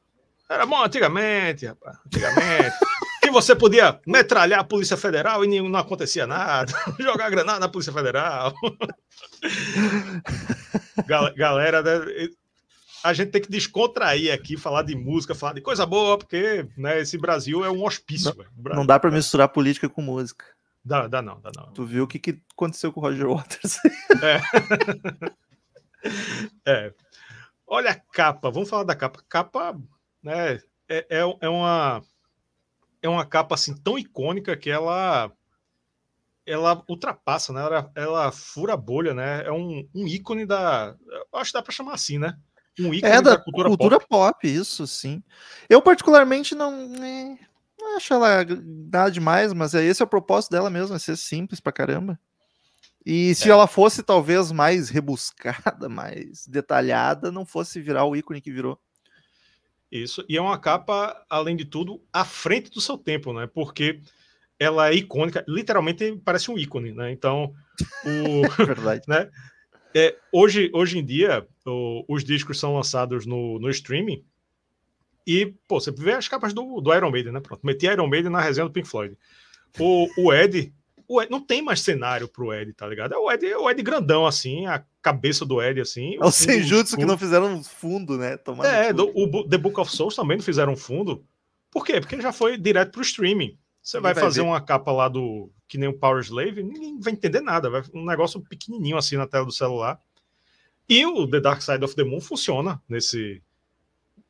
Era 0.48 0.66
bom 0.66 0.84
antigamente, 0.84 1.66
rapaz. 1.66 1.98
Antigamente. 2.06 2.76
você 3.36 3.54
podia 3.54 4.00
metralhar 4.08 4.62
a 4.62 4.64
Polícia 4.64 4.96
Federal 4.96 5.44
e 5.44 5.62
não 5.62 5.78
acontecia 5.78 6.26
nada. 6.26 6.72
Jogar 6.98 7.30
granada 7.30 7.60
na 7.60 7.68
Polícia 7.68 7.92
Federal. 7.92 8.54
Galera, 11.36 11.82
né? 11.82 12.30
a 13.04 13.14
gente 13.14 13.32
tem 13.32 13.42
que 13.42 13.52
descontrair 13.52 14.34
aqui, 14.34 14.56
falar 14.56 14.84
de 14.84 14.96
música, 14.96 15.36
falar 15.36 15.52
de 15.54 15.60
coisa 15.60 15.86
boa, 15.86 16.18
porque 16.18 16.66
né, 16.78 17.02
esse 17.02 17.18
Brasil 17.18 17.66
é 17.66 17.70
um 17.70 17.84
hospício. 17.84 18.34
Não, 18.58 18.78
não 18.78 18.86
dá 18.86 18.98
para 18.98 19.12
misturar 19.12 19.50
política 19.50 19.90
com 19.90 20.02
música. 20.02 20.46
Dá, 20.84 21.06
dá 21.08 21.22
não, 21.22 21.42
dá 21.42 21.52
não. 21.58 21.74
Tu 21.74 21.86
viu 21.86 22.06
o 22.06 22.08
que, 22.08 22.20
que 22.20 22.40
aconteceu 22.54 22.94
com 22.94 23.02
o 23.02 23.04
Roger 23.04 23.28
Waters? 23.28 23.80
É. 24.24 24.42
é. 26.88 26.94
Olha 27.68 27.92
a 27.92 27.96
capa, 27.96 28.50
vamos 28.50 28.70
falar 28.70 28.84
da 28.84 28.96
capa. 28.96 29.22
Capa, 29.28 29.78
né, 30.24 30.62
é, 30.88 31.06
é, 31.10 31.38
é 31.42 31.50
uma 31.50 32.02
é 33.06 33.10
uma 33.10 33.26
capa 33.26 33.56
assim 33.56 33.76
tão 33.76 33.98
icônica 33.98 34.56
que 34.58 34.70
ela 34.70 35.32
ela 36.46 36.84
ultrapassa, 36.88 37.52
né? 37.52 37.62
Ela, 37.62 37.92
ela 37.96 38.32
fura 38.32 38.74
a 38.74 38.78
bolha, 38.78 39.14
né? 39.14 39.44
É 39.46 39.52
um, 39.52 39.88
um 39.96 40.08
ícone 40.08 40.46
da. 40.46 40.96
Acho 41.34 41.52
que 41.52 41.58
dá 41.58 41.64
para 41.64 41.74
chamar 41.74 41.94
assim, 41.94 42.20
né? 42.20 42.38
Um 42.80 42.94
ícone 42.94 43.12
é 43.12 43.22
da, 43.22 43.32
da 43.32 43.38
cultura, 43.38 43.70
cultura 43.70 44.00
pop. 44.00 44.34
pop. 44.34 44.48
isso 44.48 44.86
sim. 44.86 45.24
Eu, 45.70 45.82
particularmente, 45.82 46.54
não. 46.54 46.74
É, 47.04 47.38
não 47.80 47.98
acho 47.98 48.14
ela 48.14 48.46
nada 48.92 49.10
demais, 49.10 49.54
mas 49.54 49.74
é 49.74 49.84
esse 49.84 50.02
é 50.02 50.06
o 50.06 50.10
propósito 50.10 50.52
dela 50.52 50.70
mesmo, 50.70 50.96
é 50.96 51.00
ser 51.00 51.18
simples 51.18 51.60
pra 51.60 51.72
caramba. 51.72 52.20
E 53.06 53.36
se 53.36 53.50
é. 53.50 53.52
ela 53.52 53.68
fosse 53.68 54.02
talvez 54.02 54.52
mais 54.52 54.90
rebuscada, 54.90 55.88
mais 55.90 56.46
detalhada, 56.48 57.32
não 57.32 57.46
fosse 57.46 57.82
virar 57.82 58.06
o 58.06 58.16
ícone 58.16 58.42
que 58.42 58.52
virou. 58.52 58.80
Isso, 59.96 60.26
e 60.28 60.36
é 60.38 60.42
uma 60.42 60.58
capa, 60.58 61.26
além 61.30 61.56
de 61.56 61.66
tudo, 61.66 62.02
à 62.12 62.26
frente 62.26 62.70
do 62.70 62.82
seu 62.82 62.98
tempo, 62.98 63.32
né? 63.32 63.48
Porque 63.48 64.02
ela 64.60 64.90
é 64.90 64.96
icônica, 64.96 65.44
literalmente 65.48 66.20
parece 66.24 66.52
um 66.52 66.58
ícone, 66.58 66.92
né? 66.92 67.12
Então, 67.12 67.54
o, 68.06 68.42
Verdade. 68.66 69.04
né? 69.08 69.30
É, 69.94 70.16
hoje, 70.32 70.70
hoje 70.74 71.00
em 71.00 71.06
dia, 71.06 71.48
o, 71.66 72.04
os 72.08 72.24
discos 72.24 72.60
são 72.60 72.76
lançados 72.76 73.26
no, 73.26 73.60
no 73.60 73.70
streaming 73.70 74.24
e, 75.26 75.54
pô, 75.68 75.80
você 75.80 75.92
vê 75.92 76.12
as 76.12 76.28
capas 76.28 76.54
do, 76.54 76.82
do 76.82 76.94
Iron 76.94 77.10
Maiden, 77.10 77.34
né? 77.34 77.40
Pronto, 77.40 77.66
meti 77.66 77.86
Iron 77.86 78.08
Maiden 78.08 78.32
na 78.32 78.42
resenha 78.42 78.68
do 78.68 78.74
Pink 78.74 78.88
Floyd. 78.88 79.18
O, 79.80 80.08
o 80.18 80.34
Ed, 80.34 80.74
o 81.08 81.22
Ed, 81.22 81.32
não 81.32 81.40
tem 81.40 81.62
mais 81.62 81.82
cenário 81.82 82.28
pro 82.28 82.54
Ed, 82.54 82.74
tá 82.74 82.88
ligado? 82.88 83.14
É 83.14 83.18
o 83.18 83.32
Ed, 83.32 83.46
é 83.46 83.58
o 83.58 83.70
Ed 83.70 83.82
grandão, 83.82 84.26
assim, 84.26 84.66
a 84.66 84.84
cabeça 85.06 85.46
do 85.46 85.62
Ed, 85.62 85.80
assim. 85.80 86.16
É 86.16 86.26
o 86.26 86.32
Senjutsu 86.32 86.98
que 86.98 87.06
não 87.06 87.16
fizeram 87.16 87.64
fundo, 87.64 88.18
né? 88.18 88.38
Tomando 88.38 88.66
é, 88.66 88.92
do, 88.92 89.12
o 89.16 89.48
The 89.48 89.56
Book 89.56 89.80
of 89.80 89.96
Souls 89.96 90.16
também 90.16 90.38
não 90.38 90.44
fizeram 90.44 90.76
fundo. 90.76 91.24
Por 91.70 91.86
quê? 91.86 92.02
Porque 92.02 92.20
já 92.20 92.34
foi 92.34 92.58
direto 92.58 92.94
pro 92.94 93.04
streaming. 93.04 93.56
Você 93.84 94.00
vai, 94.00 94.16
vai, 94.16 94.24
fazer 94.24 94.42
ver. 94.42 94.48
uma 94.48 94.60
capa 94.60 94.92
lá 94.92 95.08
do. 95.08 95.52
que 95.68 95.78
nem 95.78 95.88
o 95.88 95.94
Power 95.94 96.24
Slave, 96.24 96.64
ninguém 96.64 97.00
vai 97.00 97.14
entender 97.14 97.40
nada. 97.40 97.70
Vai 97.70 97.84
um 97.94 98.04
negócio 98.04 98.42
pequenininho 98.42 98.98
assim 98.98 99.16
na 99.16 99.28
tela 99.28 99.46
do 99.46 99.52
celular. 99.52 100.00
E 100.90 101.06
o 101.06 101.30
The 101.30 101.40
Dark 101.40 101.62
Side 101.62 101.86
of 101.86 101.96
the 101.96 102.04
Moon 102.04 102.20
funciona 102.20 102.82
nesse, 102.90 103.44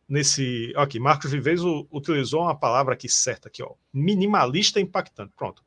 nesse. 0.09 0.73
Aqui, 0.75 0.99
Marcos 0.99 1.31
Vives 1.31 1.61
utilizou 1.89 2.41
uma 2.41 2.55
palavra 2.55 2.95
aqui 2.95 3.07
certa 3.07 3.47
aqui, 3.47 3.63
ó. 3.63 3.75
Minimalista 3.93 4.81
impactante. 4.81 5.31
Pronto. 5.37 5.63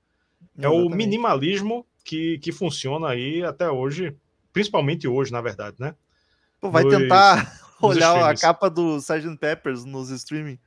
É 0.58 0.66
Exatamente. 0.66 0.92
o 0.92 0.94
minimalismo 0.94 1.86
que, 2.04 2.38
que 2.40 2.52
funciona 2.52 3.08
aí 3.08 3.42
até 3.42 3.70
hoje, 3.70 4.14
principalmente 4.58 5.06
hoje, 5.06 5.30
na 5.30 5.40
verdade, 5.40 5.76
né? 5.78 5.94
Pô, 6.60 6.68
vai 6.68 6.82
nos, 6.82 6.92
tentar 6.92 7.60
olhar 7.80 8.28
a 8.28 8.34
capa 8.34 8.68
do 8.68 8.96
Sgt. 8.96 9.36
Peppers 9.38 9.84
nos 9.84 10.10
streaming. 10.10 10.58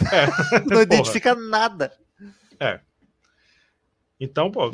É. 0.00 0.26
Não 0.66 0.82
identifica 0.82 1.32
nada. 1.36 1.92
É. 2.58 2.80
Então, 4.18 4.50
pô, 4.50 4.72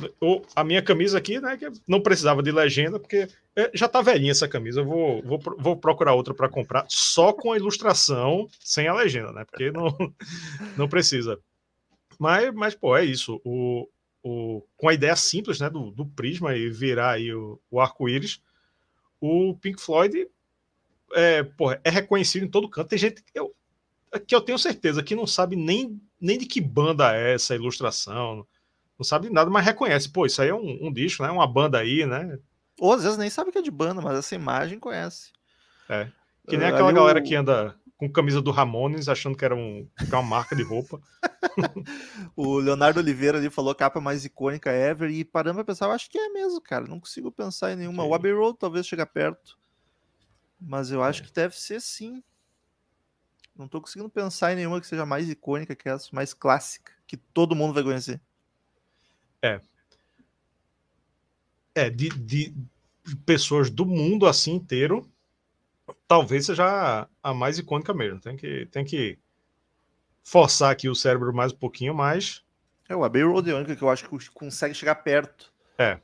a 0.57 0.65
minha 0.65 0.81
camisa 0.81 1.19
aqui, 1.19 1.41
né, 1.41 1.57
que 1.57 1.69
não 1.89 2.01
precisava 2.01 2.45
de 2.45 2.53
legenda, 2.53 3.01
porque 3.01 3.27
é, 3.57 3.73
já 3.75 3.89
tá 3.89 4.01
velhinha 4.01 4.31
essa 4.31 4.47
camisa. 4.47 4.81
Eu 4.81 4.85
vou, 4.85 5.21
vou, 5.23 5.41
vou 5.59 5.77
procurar 5.77 6.15
outra 6.15 6.33
para 6.33 6.49
comprar, 6.49 6.87
só 6.89 7.33
com 7.33 7.51
a 7.51 7.57
ilustração, 7.57 8.49
sem 8.61 8.87
a 8.87 8.95
legenda, 8.95 9.33
né? 9.33 9.45
Porque 9.45 9.73
não, 9.73 9.89
não 10.79 10.89
precisa. 10.89 11.41
Mas, 12.21 12.55
mas, 12.55 12.75
pô, 12.77 12.97
é 12.97 13.05
isso. 13.05 13.41
O, 13.45 13.89
o, 14.23 14.63
com 14.77 14.89
a 14.89 14.95
ideia 14.95 15.17
simples, 15.17 15.59
né, 15.59 15.69
do, 15.69 15.91
do 15.91 16.07
prisma 16.07 16.55
e 16.55 16.71
virar 16.71 17.11
aí 17.11 17.35
o, 17.35 17.61
o 17.69 17.81
arco-íris, 17.81 18.41
o 19.23 19.57
Pink 19.57 19.81
Floyd 19.81 20.29
é, 21.15 21.43
porra, 21.43 21.81
é 21.85 21.91
reconhecido 21.91 22.45
em 22.45 22.51
todo 22.51 22.69
canto. 22.69 22.89
Tem 22.89 22.99
gente 22.99 23.23
que 23.23 23.39
eu, 23.39 23.55
que 24.27 24.35
eu 24.35 24.41
tenho 24.41 24.59
certeza 24.59 25.03
que 25.03 25.15
não 25.15 25.27
sabe 25.27 25.57
nem, 25.57 26.01
nem 26.21 26.37
de 26.37 26.47
que 26.47 26.61
banda 26.61 27.17
é 27.17 27.35
essa 27.35 27.55
ilustração 27.55 28.47
não 29.03 29.05
sabe 29.05 29.27
de 29.27 29.33
nada, 29.33 29.51
mas 29.51 29.65
reconhece. 29.65 30.09
Pô, 30.09 30.25
isso 30.27 30.41
aí 30.41 30.49
é 30.49 30.55
um, 30.55 30.87
um 30.87 30.93
disco, 30.93 31.25
né? 31.25 31.31
Uma 31.31 31.47
banda 31.47 31.79
aí, 31.79 32.07
né? 32.07 32.39
Ou 32.79 32.93
às 32.93 33.03
vezes 33.03 33.19
nem 33.19 33.29
sabe 33.29 33.51
que 33.51 33.59
é 33.59 33.63
de 33.63 33.71
banda, 33.71 34.01
mas 34.01 34.17
essa 34.17 34.35
imagem 34.35 34.79
conhece. 34.79 35.33
É. 35.89 36.09
Que 36.49 36.57
nem 36.57 36.71
uh, 36.71 36.75
aquela 36.75 36.93
galera 36.93 37.19
eu... 37.19 37.23
que 37.25 37.35
anda 37.35 37.75
com 38.03 38.11
camisa 38.11 38.43
do 38.43 38.51
Ramones, 38.51 39.09
achando 39.09 39.37
que 39.37 39.45
era, 39.45 39.55
um, 39.55 39.89
que 39.97 40.07
era 40.07 40.17
uma 40.17 40.29
marca 40.29 40.57
de 40.57 40.65
roupa. 40.65 41.01
o 42.35 42.59
Leonardo 42.59 42.99
Oliveira 42.99 43.39
ali 43.39 43.49
falou 43.49 43.73
capa 43.77 44.01
mais 44.01 44.25
icônica 44.25 44.73
ever, 44.73 45.09
e 45.09 45.25
parando 45.25 45.55
pra 45.55 45.65
pensar, 45.65 45.87
eu 45.87 45.93
acho 45.93 46.11
que 46.11 46.19
é 46.19 46.29
mesmo, 46.31 46.61
cara. 46.61 46.85
Não 46.89 46.99
consigo 46.99 47.31
pensar 47.31 47.73
em 47.73 47.77
nenhuma. 47.77 48.03
O 48.03 48.13
Abbey 48.13 48.33
Road 48.33 48.59
talvez 48.59 48.89
chegue 48.89 49.07
perto. 49.07 49.57
Mas 50.61 50.91
eu 50.91 51.01
acho 51.01 51.23
é. 51.23 51.27
que 51.27 51.33
deve 51.33 51.57
ser 51.57 51.81
sim. 51.81 52.25
Não 53.57 53.69
tô 53.69 53.81
conseguindo 53.81 54.11
pensar 54.11 54.53
em 54.53 54.57
nenhuma 54.57 54.81
que 54.81 54.87
seja 54.89 55.07
mais 55.07 55.31
icônica 55.31 55.77
que 55.77 55.89
essa, 55.89 56.09
mais 56.11 56.35
clássica, 56.35 56.93
que 57.07 57.17
todo 57.17 57.55
mundo 57.55 57.73
vai 57.73 57.85
conhecer. 57.85 58.21
É. 59.41 59.61
É, 61.73 61.89
de, 61.89 62.09
de 62.09 62.53
pessoas 63.25 63.71
do 63.71 63.87
mundo 63.87 64.27
assim 64.27 64.55
inteiro, 64.55 65.09
talvez 66.13 66.45
seja 66.45 67.09
a 67.23 67.33
mais 67.33 67.59
icônica 67.59 67.95
mesmo. 67.95 68.21
Tem 68.21 68.37
que, 68.37 68.67
tem 68.67 68.85
que 68.85 69.19
forçar 70.23 70.71
aqui 70.71 70.87
o 70.87 70.95
cérebro 70.95 71.33
mais 71.33 71.55
um 71.55 71.57
pouquinho, 71.57 71.95
mais. 71.95 72.45
É, 72.87 72.95
o 72.95 73.03
Abbey 73.03 73.23
Road 73.23 73.49
é 73.49 73.55
a 73.55 73.57
única 73.57 73.75
que 73.75 73.81
eu 73.81 73.89
acho 73.89 74.07
que 74.07 74.31
consegue 74.31 74.75
chegar 74.75 74.97
perto. 74.97 75.51
É. 75.79 75.99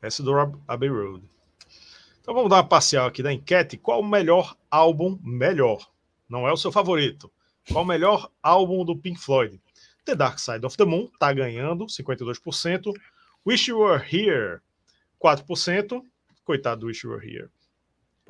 Essa 0.00 0.22
do 0.22 0.34
Abbey 0.66 0.88
Road. 0.88 1.22
Então 2.22 2.32
vamos 2.32 2.48
dar 2.48 2.56
uma 2.56 2.66
parcial 2.66 3.06
aqui 3.06 3.22
da 3.22 3.30
enquete. 3.30 3.76
Qual 3.76 4.00
o 4.00 4.08
melhor 4.08 4.56
álbum? 4.70 5.18
Melhor. 5.22 5.86
Não 6.26 6.48
é 6.48 6.52
o 6.52 6.56
seu 6.56 6.72
favorito. 6.72 7.30
Qual 7.70 7.84
o 7.84 7.86
melhor 7.86 8.32
álbum 8.42 8.82
do 8.82 8.96
Pink 8.96 9.20
Floyd? 9.20 9.60
The 10.06 10.14
Dark 10.14 10.38
Side 10.38 10.64
of 10.64 10.78
the 10.78 10.86
Moon 10.86 11.10
está 11.12 11.30
ganhando 11.34 11.84
52%. 11.84 12.94
Wish 13.46 13.68
You 13.68 13.80
Were 13.80 14.02
Here, 14.02 14.62
4%. 15.22 16.02
Coitado 16.44 16.80
do 16.80 16.86
Wish 16.86 17.04
You 17.04 17.12
Were 17.12 17.22
Here. 17.22 17.50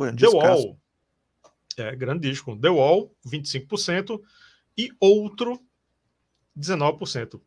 Pô, 0.01 0.07
é 0.07 0.13
um 0.13 0.17
The 0.17 0.29
Wall, 0.29 0.81
é, 1.77 1.95
grande 1.95 2.27
disco. 2.27 2.59
The 2.59 2.71
Wall, 2.71 3.15
25%. 3.27 4.19
E 4.79 4.89
outro, 4.99 5.61
19%. 6.59 7.39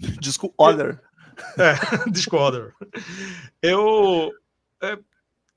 Disco 0.18 0.54
Other. 0.56 1.02
É, 1.58 1.74
disco 2.10 2.36
Other. 2.36 2.72
Eu. 3.60 4.32
É, 4.82 4.98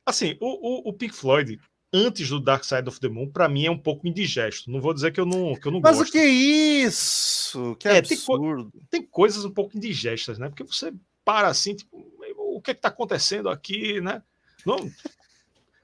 assim, 0.06 0.36
o, 0.42 0.90
o, 0.90 0.90
o 0.90 0.94
Pink 0.94 1.16
Floyd, 1.16 1.58
antes 1.94 2.28
do 2.28 2.40
Dark 2.40 2.66
Side 2.66 2.90
of 2.90 3.00
the 3.00 3.08
Moon, 3.08 3.32
para 3.32 3.48
mim 3.48 3.66
é 3.66 3.72
um 3.72 3.78
pouco 3.78 4.06
indigesto. 4.06 4.70
Não 4.70 4.82
vou 4.82 4.94
dizer 4.94 5.14
que 5.14 5.22
eu 5.22 5.26
não, 5.26 5.56
que 5.56 5.68
eu 5.68 5.72
não 5.72 5.80
Mas 5.80 5.98
gosto. 5.98 6.02
Mas 6.02 6.10
o 6.10 6.12
que 6.12 6.18
é 6.18 6.28
isso? 6.28 7.76
Que 7.78 7.88
é, 7.88 7.98
absurdo. 8.00 8.72
Tem, 8.90 9.02
tem, 9.02 9.10
coisas 9.10 9.46
um 9.46 9.52
pouco 9.52 9.78
indigestas, 9.78 10.38
né? 10.38 10.50
Porque 10.50 10.66
você 10.66 10.94
para 11.24 11.48
assim, 11.48 11.76
tipo, 11.76 12.06
o 12.36 12.62
que 12.62 12.72
é 12.72 12.74
que 12.74 12.82
tá 12.82 12.90
acontecendo 12.90 13.48
aqui, 13.50 14.02
né? 14.02 14.22
Não, 14.66 14.78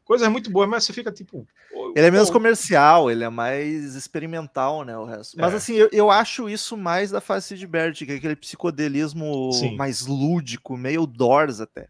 coisas 0.07 0.27
muito 0.29 0.49
boas, 0.49 0.69
mas 0.69 0.85
você 0.85 0.93
fica 0.93 1.11
tipo. 1.11 1.45
Ele 1.95 2.07
é 2.07 2.09
menos 2.09 2.29
comercial, 2.29 3.11
ele 3.11 3.23
é 3.23 3.29
mais 3.29 3.93
experimental, 3.93 4.83
né? 4.83 4.97
O 4.97 5.03
resto. 5.03 5.37
Mas 5.37 5.53
é. 5.53 5.57
assim, 5.57 5.73
eu, 5.75 5.89
eu, 5.91 6.09
acho 6.09 6.49
isso 6.49 6.77
mais 6.77 7.11
da 7.11 7.19
fase 7.19 7.55
de 7.55 7.67
Bert, 7.67 7.97
que 7.97 8.11
é 8.11 8.15
aquele 8.15 8.35
psicodelismo 8.35 9.51
Sim. 9.51 9.75
mais 9.75 10.07
lúdico, 10.07 10.77
meio 10.77 11.05
Doors 11.05 11.59
até. 11.59 11.89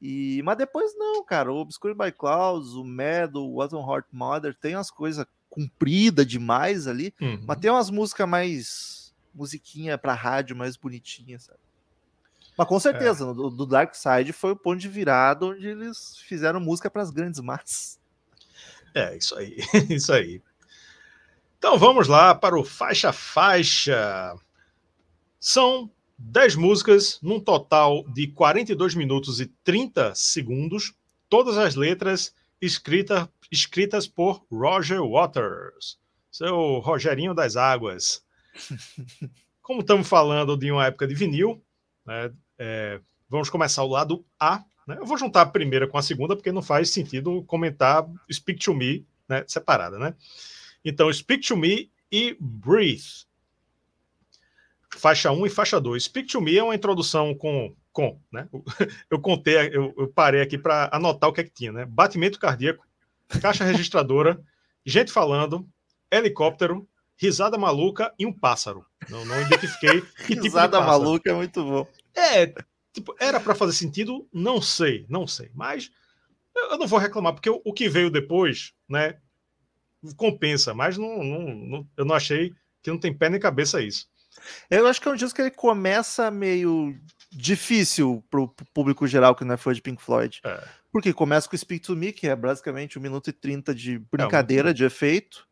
E, 0.00 0.40
mas 0.42 0.56
depois 0.56 0.96
não, 0.96 1.22
cara. 1.22 1.52
O 1.52 1.58
Obscure 1.58 1.94
by 1.94 2.10
Clouds, 2.10 2.70
o 2.70 2.82
Mad, 2.82 3.36
o 3.36 3.56
What 3.56 3.74
on 3.74 3.86
Heart 3.86 4.06
Mother, 4.10 4.56
tem 4.58 4.74
umas 4.74 4.90
coisas 4.90 5.26
compridas 5.50 6.26
demais 6.26 6.86
ali, 6.86 7.12
uhum. 7.20 7.44
mas 7.46 7.58
tem 7.58 7.70
umas 7.70 7.90
músicas 7.90 8.26
mais. 8.26 9.14
musiquinha 9.34 9.98
pra 9.98 10.14
rádio 10.14 10.56
mais 10.56 10.76
bonitinha, 10.76 11.38
sabe? 11.38 11.58
Mas 12.60 12.68
com 12.68 12.78
certeza, 12.78 13.24
é. 13.24 13.32
do, 13.32 13.48
do 13.48 13.64
Dark 13.64 13.94
Side 13.94 14.34
foi 14.34 14.52
o 14.52 14.56
ponto 14.56 14.78
de 14.78 14.86
virada 14.86 15.46
onde 15.46 15.66
eles 15.66 16.18
fizeram 16.18 16.60
música 16.60 16.90
para 16.90 17.00
as 17.00 17.10
grandes 17.10 17.40
massas. 17.40 17.98
É, 18.94 19.16
isso 19.16 19.34
aí, 19.34 19.56
isso 19.88 20.12
aí. 20.12 20.42
Então 21.56 21.78
vamos 21.78 22.06
lá 22.06 22.34
para 22.34 22.60
o 22.60 22.62
faixa 22.62 23.14
faixa. 23.14 24.36
São 25.38 25.90
10 26.18 26.56
músicas, 26.56 27.18
num 27.22 27.40
total 27.40 28.04
de 28.12 28.26
42 28.26 28.94
minutos 28.94 29.40
e 29.40 29.46
30 29.64 30.14
segundos, 30.14 30.92
todas 31.30 31.56
as 31.56 31.76
letras 31.76 32.34
escrita, 32.60 33.26
escritas 33.50 34.06
por 34.06 34.44
Roger 34.52 35.02
Waters, 35.02 35.98
seu 36.30 36.78
Rogerinho 36.80 37.32
das 37.32 37.56
Águas. 37.56 38.22
Como 39.62 39.80
estamos 39.80 40.06
falando 40.06 40.58
de 40.58 40.70
uma 40.70 40.84
época 40.84 41.06
de 41.08 41.14
vinil, 41.14 41.64
né, 42.04 42.30
é, 42.60 43.00
vamos 43.26 43.48
começar 43.48 43.82
o 43.82 43.88
lado 43.88 44.22
A. 44.38 44.62
Né? 44.86 44.98
Eu 44.98 45.06
vou 45.06 45.16
juntar 45.16 45.40
a 45.40 45.46
primeira 45.46 45.88
com 45.88 45.96
a 45.96 46.02
segunda, 46.02 46.36
porque 46.36 46.52
não 46.52 46.60
faz 46.60 46.90
sentido 46.90 47.42
comentar 47.44 48.06
Speak 48.30 48.62
to 48.62 48.74
Me 48.74 49.06
né, 49.26 49.42
separada. 49.46 49.98
Né? 49.98 50.14
Então, 50.84 51.10
Speak 51.10 51.46
to 51.48 51.56
Me 51.56 51.90
e 52.12 52.36
Breathe 52.38 53.24
faixa 54.98 55.32
1 55.32 55.46
e 55.46 55.50
faixa 55.50 55.80
2. 55.80 56.04
Speak 56.04 56.28
to 56.28 56.40
Me 56.40 56.58
é 56.58 56.62
uma 56.62 56.74
introdução 56.74 57.34
com. 57.34 57.74
com 57.92 58.20
né? 58.30 58.46
Eu 59.10 59.20
contei, 59.20 59.56
eu, 59.72 59.94
eu 59.96 60.08
parei 60.08 60.42
aqui 60.42 60.58
para 60.58 60.90
anotar 60.92 61.30
o 61.30 61.32
que 61.32 61.40
é 61.40 61.44
que 61.44 61.50
tinha, 61.50 61.72
né? 61.72 61.86
Batimento 61.86 62.38
cardíaco, 62.38 62.84
caixa 63.40 63.64
registradora, 63.64 64.38
gente 64.84 65.10
falando, 65.10 65.66
helicóptero, 66.10 66.86
risada 67.16 67.56
maluca 67.56 68.12
e 68.18 68.26
um 68.26 68.32
pássaro. 68.32 68.84
Não, 69.08 69.24
não 69.24 69.40
identifiquei 69.40 70.00
que 70.00 70.34
tipo 70.34 70.42
Risada 70.42 70.80
maluca 70.80 71.30
é 71.30 71.34
muito 71.34 71.64
bom. 71.64 71.86
É, 72.14 72.52
tipo, 72.92 73.14
era 73.18 73.40
para 73.40 73.54
fazer 73.54 73.72
sentido? 73.72 74.28
Não 74.32 74.60
sei, 74.60 75.06
não 75.08 75.26
sei. 75.26 75.50
Mas 75.54 75.90
eu 76.54 76.78
não 76.78 76.86
vou 76.86 76.98
reclamar, 76.98 77.32
porque 77.32 77.50
o, 77.50 77.60
o 77.64 77.72
que 77.72 77.88
veio 77.88 78.10
depois, 78.10 78.72
né, 78.88 79.18
compensa, 80.16 80.74
mas 80.74 80.96
não, 80.96 81.22
não, 81.22 81.54
não, 81.54 81.88
eu 81.96 82.04
não 82.04 82.14
achei 82.14 82.52
que 82.82 82.90
não 82.90 82.98
tem 82.98 83.16
pé 83.16 83.28
nem 83.28 83.40
cabeça 83.40 83.82
isso. 83.82 84.08
Eu 84.70 84.86
acho 84.86 85.00
que 85.00 85.08
é 85.08 85.10
um 85.10 85.16
disco 85.16 85.34
que 85.34 85.42
ele 85.42 85.50
começa 85.50 86.30
meio 86.30 86.96
difícil 87.32 88.24
pro 88.30 88.48
público 88.72 89.06
geral 89.06 89.34
que 89.34 89.44
não 89.44 89.54
é 89.54 89.56
fã 89.56 89.72
de 89.72 89.82
Pink 89.82 90.02
Floyd. 90.02 90.40
É. 90.44 90.64
Porque 90.92 91.12
começa 91.12 91.48
com 91.48 91.56
Speak 91.56 91.84
to 91.84 91.94
Me, 91.94 92.12
que 92.12 92.26
é 92.26 92.34
basicamente 92.34 92.98
1 92.98 93.02
minuto 93.02 93.30
e 93.30 93.32
30 93.32 93.74
de 93.74 93.98
brincadeira, 93.98 94.70
é, 94.70 94.72
de 94.72 94.84
efeito. 94.84 95.46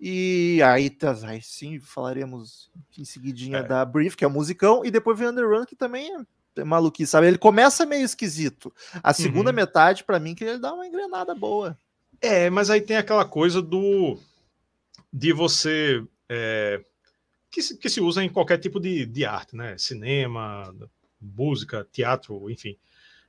E 0.00 0.62
aí, 0.62 0.88
tá, 0.88 1.14
aí 1.24 1.42
sim 1.42 1.78
falaremos 1.78 2.70
em 2.96 3.04
seguidinha 3.04 3.58
é. 3.58 3.62
da 3.62 3.84
Brief, 3.84 4.16
que 4.16 4.24
é 4.24 4.26
o 4.26 4.30
musicão, 4.30 4.82
e 4.82 4.90
depois 4.90 5.18
vem 5.18 5.28
Underrun, 5.28 5.66
que 5.66 5.76
também 5.76 6.10
é, 6.10 6.60
é 6.60 6.64
maluquice, 6.64 7.10
sabe? 7.10 7.26
Ele 7.26 7.36
começa 7.36 7.84
meio 7.84 8.02
esquisito. 8.02 8.72
A 9.02 9.12
segunda 9.12 9.50
uhum. 9.50 9.56
metade, 9.56 10.02
para 10.02 10.18
mim, 10.18 10.34
que 10.34 10.42
ele 10.42 10.58
dá 10.58 10.72
uma 10.72 10.86
engrenada 10.86 11.34
boa. 11.34 11.76
É, 12.18 12.48
mas 12.48 12.70
aí 12.70 12.80
tem 12.80 12.96
aquela 12.96 13.26
coisa 13.26 13.60
do 13.60 14.18
de 15.12 15.32
você 15.32 16.02
é, 16.28 16.82
que 17.50 17.62
se, 17.62 17.76
que 17.76 17.90
se 17.90 18.00
usa 18.00 18.24
em 18.24 18.28
qualquer 18.28 18.58
tipo 18.58 18.80
de, 18.80 19.04
de 19.04 19.24
arte, 19.26 19.54
né? 19.54 19.76
Cinema, 19.76 20.74
música, 21.20 21.86
teatro, 21.92 22.48
enfim. 22.48 22.74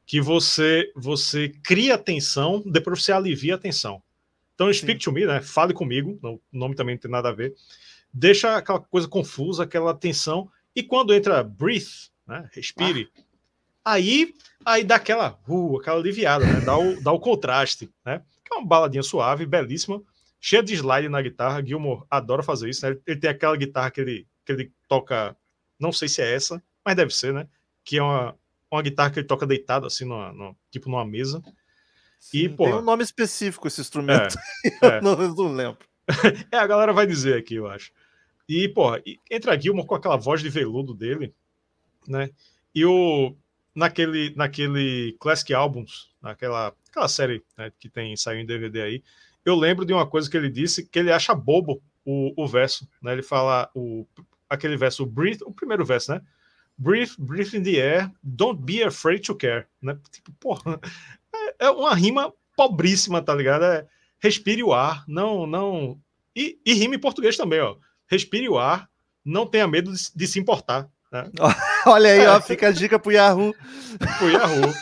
Que 0.06 0.22
você 0.22 0.90
você 0.96 1.50
cria 1.50 1.98
tensão, 1.98 2.64
depois 2.66 3.04
você 3.04 3.12
alivia 3.12 3.56
a 3.56 3.58
tensão. 3.58 4.02
Então, 4.62 4.74
speak 4.74 5.04
Sim. 5.04 5.10
to 5.10 5.12
me, 5.12 5.26
né? 5.26 5.41
Fale 5.41 5.74
comigo, 5.74 6.19
o 6.21 6.39
nome 6.52 6.76
também 6.76 6.95
não 6.95 7.00
tem 7.02 7.10
nada 7.10 7.30
a 7.30 7.34
ver. 7.34 7.56
Deixa 8.13 8.58
aquela 8.58 8.80
coisa 8.80 9.08
confusa, 9.08 9.63
aquela 9.63 9.93
tensão. 9.93 10.50
E 10.76 10.84
quando 10.84 11.13
entra 11.13 11.43
breathe, 11.43 12.12
né? 12.28 12.47
Respire. 12.54 13.10
Ah. 13.84 13.93
Aí, 13.93 14.36
aí 14.63 14.84
dá 14.84 14.97
aquela, 14.97 15.39
uh, 15.47 15.80
aquela 15.80 15.97
aliviada, 15.97 16.45
né? 16.45 16.62
Dá 16.62 16.78
o, 16.78 17.02
dá 17.02 17.12
o 17.12 17.19
contraste, 17.19 17.89
né? 18.06 18.21
Que 18.45 18.54
é 18.54 18.58
uma 18.58 18.67
baladinha 18.67 19.02
suave, 19.02 19.45
belíssima 19.45 20.02
cheia 20.41 20.63
de 20.63 20.74
slide 20.74 21.08
na 21.08 21.21
guitarra. 21.21 21.63
Gilmore 21.63 22.04
adora 22.10 22.44
fazer 22.44 22.69
isso, 22.69 22.88
né? 22.88 22.98
Ele 23.06 23.19
tem 23.19 23.29
aquela 23.29 23.56
guitarra 23.56 23.92
que 23.92 24.02
ele, 24.02 24.27
que 24.44 24.52
ele 24.52 24.71
toca, 24.88 25.38
não 25.79 25.92
sei 25.92 26.10
se 26.10 26.21
é 26.21 26.33
essa, 26.33 26.62
mas 26.83 26.96
deve 26.96 27.15
ser, 27.15 27.31
né? 27.31 27.48
Que 27.83 28.00
é 28.00 28.04
uma, 28.04 28.36
uma 28.69 28.81
guitarra 28.81 29.12
que 29.12 29.19
ele 29.19 29.27
toca 29.27 29.46
deitado, 29.46 29.86
assim, 29.86 30.04
numa, 30.04 30.33
numa 30.33 30.56
tipo 30.71 30.90
numa 30.90 31.06
mesa. 31.06 31.42
Sim, 32.22 32.38
e, 32.38 32.50
porra, 32.50 32.72
tem 32.72 32.80
um 32.80 32.84
nome 32.84 33.04
específico 33.04 33.67
esse 33.67 33.82
instrumento. 33.82 34.38
É, 34.84 34.86
é. 34.86 35.02
não, 35.02 35.15
não 35.34 35.52
lembro. 35.52 35.80
é, 36.52 36.58
a 36.58 36.67
galera 36.67 36.94
vai 36.94 37.08
dizer 37.08 37.36
aqui, 37.36 37.56
eu 37.56 37.67
acho. 37.67 37.92
E, 38.48 38.69
porra, 38.69 39.02
entra 39.30 39.60
Gilmore 39.60 39.88
com 39.88 39.96
aquela 39.96 40.17
voz 40.17 40.40
de 40.40 40.50
veludo 40.50 40.94
dele, 40.94 41.34
né? 42.08 42.30
E 42.76 42.86
o 42.86 43.36
naquele 43.74 44.36
naquele 44.36 45.17
Classic 45.19 45.52
Albums, 45.52 46.12
naquela 46.22 46.76
aquela 46.90 47.08
série 47.08 47.44
né, 47.58 47.72
que 47.80 47.90
tem 47.90 48.15
saiu 48.15 48.40
em 48.40 48.46
DVD 48.46 48.82
aí, 48.82 49.04
eu 49.44 49.56
lembro 49.56 49.84
de 49.86 49.94
uma 49.94 50.06
coisa 50.06 50.30
que 50.30 50.38
ele 50.38 50.50
disse 50.50 50.86
que 50.86 51.00
ele 51.00 51.12
acha 51.12 51.34
bobo 51.34 51.82
o, 52.06 52.34
o 52.36 52.48
verso, 52.48 52.88
né? 53.02 53.13
Ele 53.13 53.24
fala 53.24 53.69
o, 53.74 54.06
aquele 54.50 54.78
verso, 54.78 55.06
breathe, 55.06 55.42
o 55.44 55.52
primeiro 55.52 55.84
verso, 55.84 56.12
né? 56.12 56.22
Breathe, 56.78 57.15
breathe 57.17 57.56
in 57.56 57.63
the 57.63 57.80
air, 57.80 58.12
don't 58.24 58.62
be 58.62 58.84
afraid 58.84 59.22
to 59.24 59.36
care, 59.36 59.65
né? 59.82 59.98
Tipo, 60.12 60.32
porra, 60.34 60.80
é, 61.62 61.70
uma 61.70 61.94
rima 61.94 62.34
pobríssima, 62.58 63.22
tá 63.22 63.34
ligado? 63.34 63.64
É, 63.64 63.86
respire 64.20 64.64
o 64.64 64.74
ar, 64.74 65.06
não, 65.08 65.46
não. 65.46 65.98
E, 66.36 66.60
e 66.66 66.74
rima 66.74 66.96
em 66.96 67.00
português 67.00 67.38
também, 67.38 67.62
ó. 67.62 67.76
Respire 68.10 68.50
o 68.50 68.58
ar, 68.58 68.90
não 69.24 69.46
tenha 69.46 69.68
medo 69.68 69.94
de, 69.94 70.00
de 70.14 70.28
se 70.28 70.40
importar. 70.40 70.90
Né? 71.12 71.30
Olha 71.86 72.12
aí, 72.12 72.26
ó, 72.26 72.42
fica 72.42 72.70
a 72.70 72.72
dica 72.72 72.98
pro 72.98 73.12
Yahoo. 73.12 73.54
Pro 74.18 74.30
Yahoo. 74.30 74.74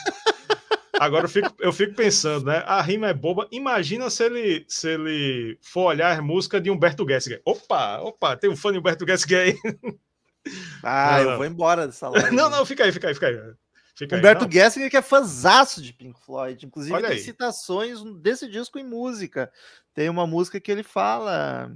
Agora 1.00 1.26
eu 1.26 1.30
fico, 1.30 1.54
eu 1.60 1.72
fico 1.72 1.94
pensando, 1.94 2.48
né? 2.48 2.62
A 2.66 2.82
rima 2.82 3.08
é 3.08 3.14
boba. 3.14 3.48
Imagina 3.52 4.10
se 4.10 4.24
ele, 4.26 4.66
se 4.68 4.90
ele 4.90 5.58
for 5.62 5.86
olhar 5.86 6.12
as 6.12 6.20
músicas 6.24 6.62
de 6.62 6.70
Humberto 6.70 7.08
Gessinger. 7.08 7.42
Opa, 7.46 8.00
opa, 8.02 8.36
tem 8.36 8.50
um 8.50 8.56
fã 8.56 8.72
de 8.72 8.80
Humberto 8.80 9.08
Gessinger 9.08 9.40
aí. 9.40 9.58
Ah, 10.84 11.12
não, 11.12 11.20
eu 11.20 11.30
não. 11.32 11.38
vou 11.38 11.46
embora 11.46 11.86
dessa 11.86 12.10
live. 12.10 12.36
Não, 12.36 12.50
não, 12.50 12.66
fica 12.66 12.84
aí, 12.84 12.92
fica 12.92 13.08
aí, 13.08 13.14
fica 13.14 13.28
aí. 13.28 13.40
Fica 14.00 14.16
Humberto 14.16 14.46
aí, 14.46 14.52
Gessinger 14.52 14.90
que 14.90 14.96
é 14.96 15.02
fãzaço 15.02 15.82
de 15.82 15.92
Pink 15.92 16.18
Floyd. 16.22 16.66
Inclusive 16.66 16.96
Olha 16.96 17.10
tem 17.10 17.18
aí. 17.18 17.22
citações 17.22 18.02
desse 18.22 18.48
disco 18.48 18.80
em 18.80 18.86
música. 18.86 19.52
Tem 19.94 20.08
uma 20.08 20.26
música 20.26 20.58
que 20.58 20.72
ele 20.72 20.84
fala 20.84 21.70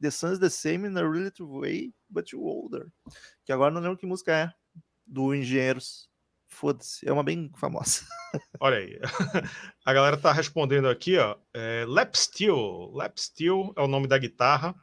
The 0.00 0.08
Sun's 0.08 0.38
the 0.38 0.48
same 0.48 0.86
in 0.86 0.96
a 0.96 1.02
relative 1.02 1.50
way, 1.50 1.92
but 2.08 2.30
you 2.30 2.44
older. 2.44 2.86
Que 3.44 3.52
agora 3.52 3.72
não 3.72 3.80
lembro 3.80 3.98
que 3.98 4.06
música 4.06 4.32
é. 4.32 4.52
Do 5.04 5.34
Engenheiros. 5.34 6.08
Foda-se, 6.46 7.08
é 7.08 7.12
uma 7.12 7.24
bem 7.24 7.50
famosa. 7.56 8.02
Olha 8.60 8.78
aí. 8.78 9.00
A 9.84 9.92
galera 9.92 10.16
tá 10.16 10.30
respondendo 10.30 10.88
aqui, 10.88 11.18
ó. 11.18 11.36
É, 11.52 11.84
Lap 11.88 12.14
Steel. 12.14 12.92
Lap 12.92 13.18
Steel 13.18 13.72
é 13.76 13.82
o 13.82 13.88
nome 13.88 14.06
da 14.06 14.16
guitarra. 14.16 14.76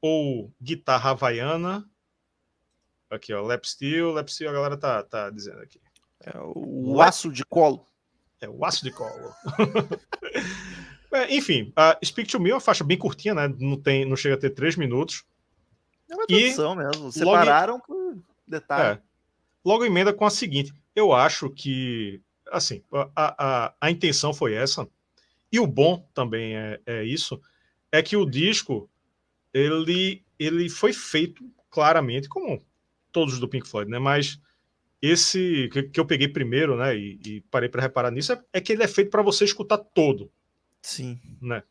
Ou 0.00 0.54
guitarra 0.62 1.10
havaiana. 1.10 1.84
Aqui, 3.10 3.34
ó. 3.34 3.42
Lap 3.42 3.64
Steel. 3.64 4.12
Lap 4.12 4.28
Steel, 4.28 4.50
a 4.50 4.52
galera 4.52 4.76
tá, 4.76 5.02
tá 5.02 5.30
dizendo 5.30 5.60
aqui. 5.60 5.80
É 6.24 6.38
o, 6.38 6.94
o 6.94 7.02
aço 7.02 7.30
de 7.30 7.44
colo. 7.44 7.86
É 8.40 8.48
o 8.48 8.64
aço 8.64 8.84
de 8.84 8.90
colo. 8.90 9.32
é, 11.12 11.34
enfim, 11.34 11.72
a 11.74 11.98
Speak 12.04 12.30
to 12.30 12.40
Me 12.40 12.50
é 12.50 12.54
uma 12.54 12.60
faixa 12.60 12.84
bem 12.84 12.98
curtinha, 12.98 13.34
né? 13.34 13.48
Não, 13.58 13.76
tem, 13.76 14.04
não 14.04 14.16
chega 14.16 14.34
a 14.34 14.38
ter 14.38 14.50
três 14.50 14.76
minutos. 14.76 15.24
É 16.10 16.14
uma 16.14 16.26
tradução 16.26 16.74
mesmo. 16.74 17.12
Separaram 17.12 17.74
logo, 17.74 17.84
por 17.86 18.22
detalhe. 18.46 18.98
É, 18.98 19.02
logo 19.64 19.84
emenda 19.84 20.12
com 20.12 20.24
a 20.24 20.30
seguinte 20.30 20.72
eu 20.98 21.12
acho 21.12 21.48
que, 21.48 22.20
assim, 22.50 22.82
a, 22.92 23.10
a, 23.14 23.74
a 23.80 23.90
intenção 23.90 24.34
foi 24.34 24.54
essa, 24.54 24.88
e 25.50 25.60
o 25.60 25.66
bom 25.66 26.04
também 26.12 26.56
é, 26.56 26.80
é 26.84 27.04
isso, 27.04 27.40
é 27.92 28.02
que 28.02 28.16
o 28.16 28.28
disco, 28.28 28.90
ele, 29.54 30.24
ele 30.38 30.68
foi 30.68 30.92
feito 30.92 31.48
claramente, 31.70 32.28
como 32.28 32.60
todos 33.12 33.38
do 33.38 33.48
Pink 33.48 33.68
Floyd, 33.68 33.88
né? 33.88 33.98
Mas 33.98 34.40
esse 35.00 35.68
que, 35.72 35.82
que 35.84 36.00
eu 36.00 36.06
peguei 36.06 36.28
primeiro, 36.28 36.76
né? 36.76 36.96
E, 36.96 37.20
e 37.24 37.40
parei 37.50 37.68
para 37.68 37.82
reparar 37.82 38.10
nisso, 38.10 38.32
é, 38.32 38.42
é, 38.54 38.60
que 38.60 38.72
ele 38.72 38.82
é 38.82 38.88
feito 38.88 39.10
para 39.10 39.22
você 39.22 39.44
escutar 39.44 39.78
todo. 39.78 40.30
Sim. 40.82 41.18
Né? 41.40 41.62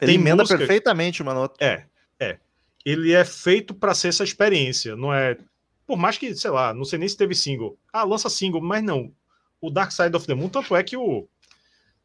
Ele 0.00 0.12
Tem 0.12 0.20
emenda 0.20 0.42
música... 0.42 0.58
perfeitamente 0.58 1.22
uma 1.22 1.34
nota. 1.34 1.64
É, 1.64 1.84
é. 2.18 2.38
Ele 2.84 3.12
é 3.12 3.24
feito 3.24 3.74
para 3.74 3.94
ser 3.94 4.08
essa 4.08 4.24
experiência, 4.24 4.94
não 4.94 5.12
é 5.12 5.38
por 5.86 5.98
mais 5.98 6.16
que, 6.16 6.34
sei 6.34 6.50
lá, 6.50 6.72
não 6.72 6.84
sei 6.84 6.98
nem 6.98 7.08
se 7.08 7.16
teve 7.16 7.34
single. 7.34 7.78
Ah, 7.92 8.04
lança 8.04 8.30
single, 8.30 8.60
mas 8.60 8.82
não. 8.82 9.12
O 9.60 9.70
Dark 9.70 9.92
Side 9.92 10.16
of 10.16 10.26
the 10.26 10.34
Moon, 10.34 10.48
tanto 10.48 10.74
é 10.74 10.82
que 10.82 10.96
o. 10.96 11.28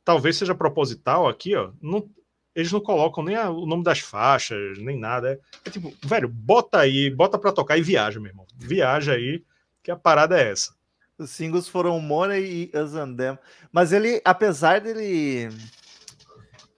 Talvez 0.03 0.38
seja 0.38 0.55
proposital 0.55 1.27
aqui, 1.27 1.55
ó. 1.55 1.71
Não, 1.82 2.09
eles 2.55 2.71
não 2.71 2.82
colocam 2.82 3.23
nem 3.23 3.36
a, 3.36 3.49
o 3.49 3.65
nome 3.65 3.84
das 3.84 3.99
faixas, 3.99 4.77
nem 4.80 4.97
nada. 4.97 5.32
É, 5.32 5.39
é, 5.65 5.69
tipo, 5.69 5.93
velho, 6.03 6.27
bota 6.27 6.80
aí, 6.80 7.09
bota 7.09 7.38
pra 7.38 7.51
tocar 7.51 7.77
e 7.77 7.82
viaja, 7.82 8.19
meu 8.19 8.30
irmão. 8.30 8.45
Viaja 8.57 9.13
aí, 9.13 9.43
que 9.89 9.91
a 9.91 9.95
parada 9.95 10.39
é 10.39 10.51
essa. 10.51 10.71
Os 11.17 11.31
singles 11.31 11.67
foram 11.67 11.99
Money 11.99 12.71
e 12.73 12.77
Us 12.77 12.93
and 12.93 13.15
Them. 13.15 13.39
Mas 13.71 13.91
ele, 13.91 14.21
apesar 14.23 14.79
dele 14.79 15.49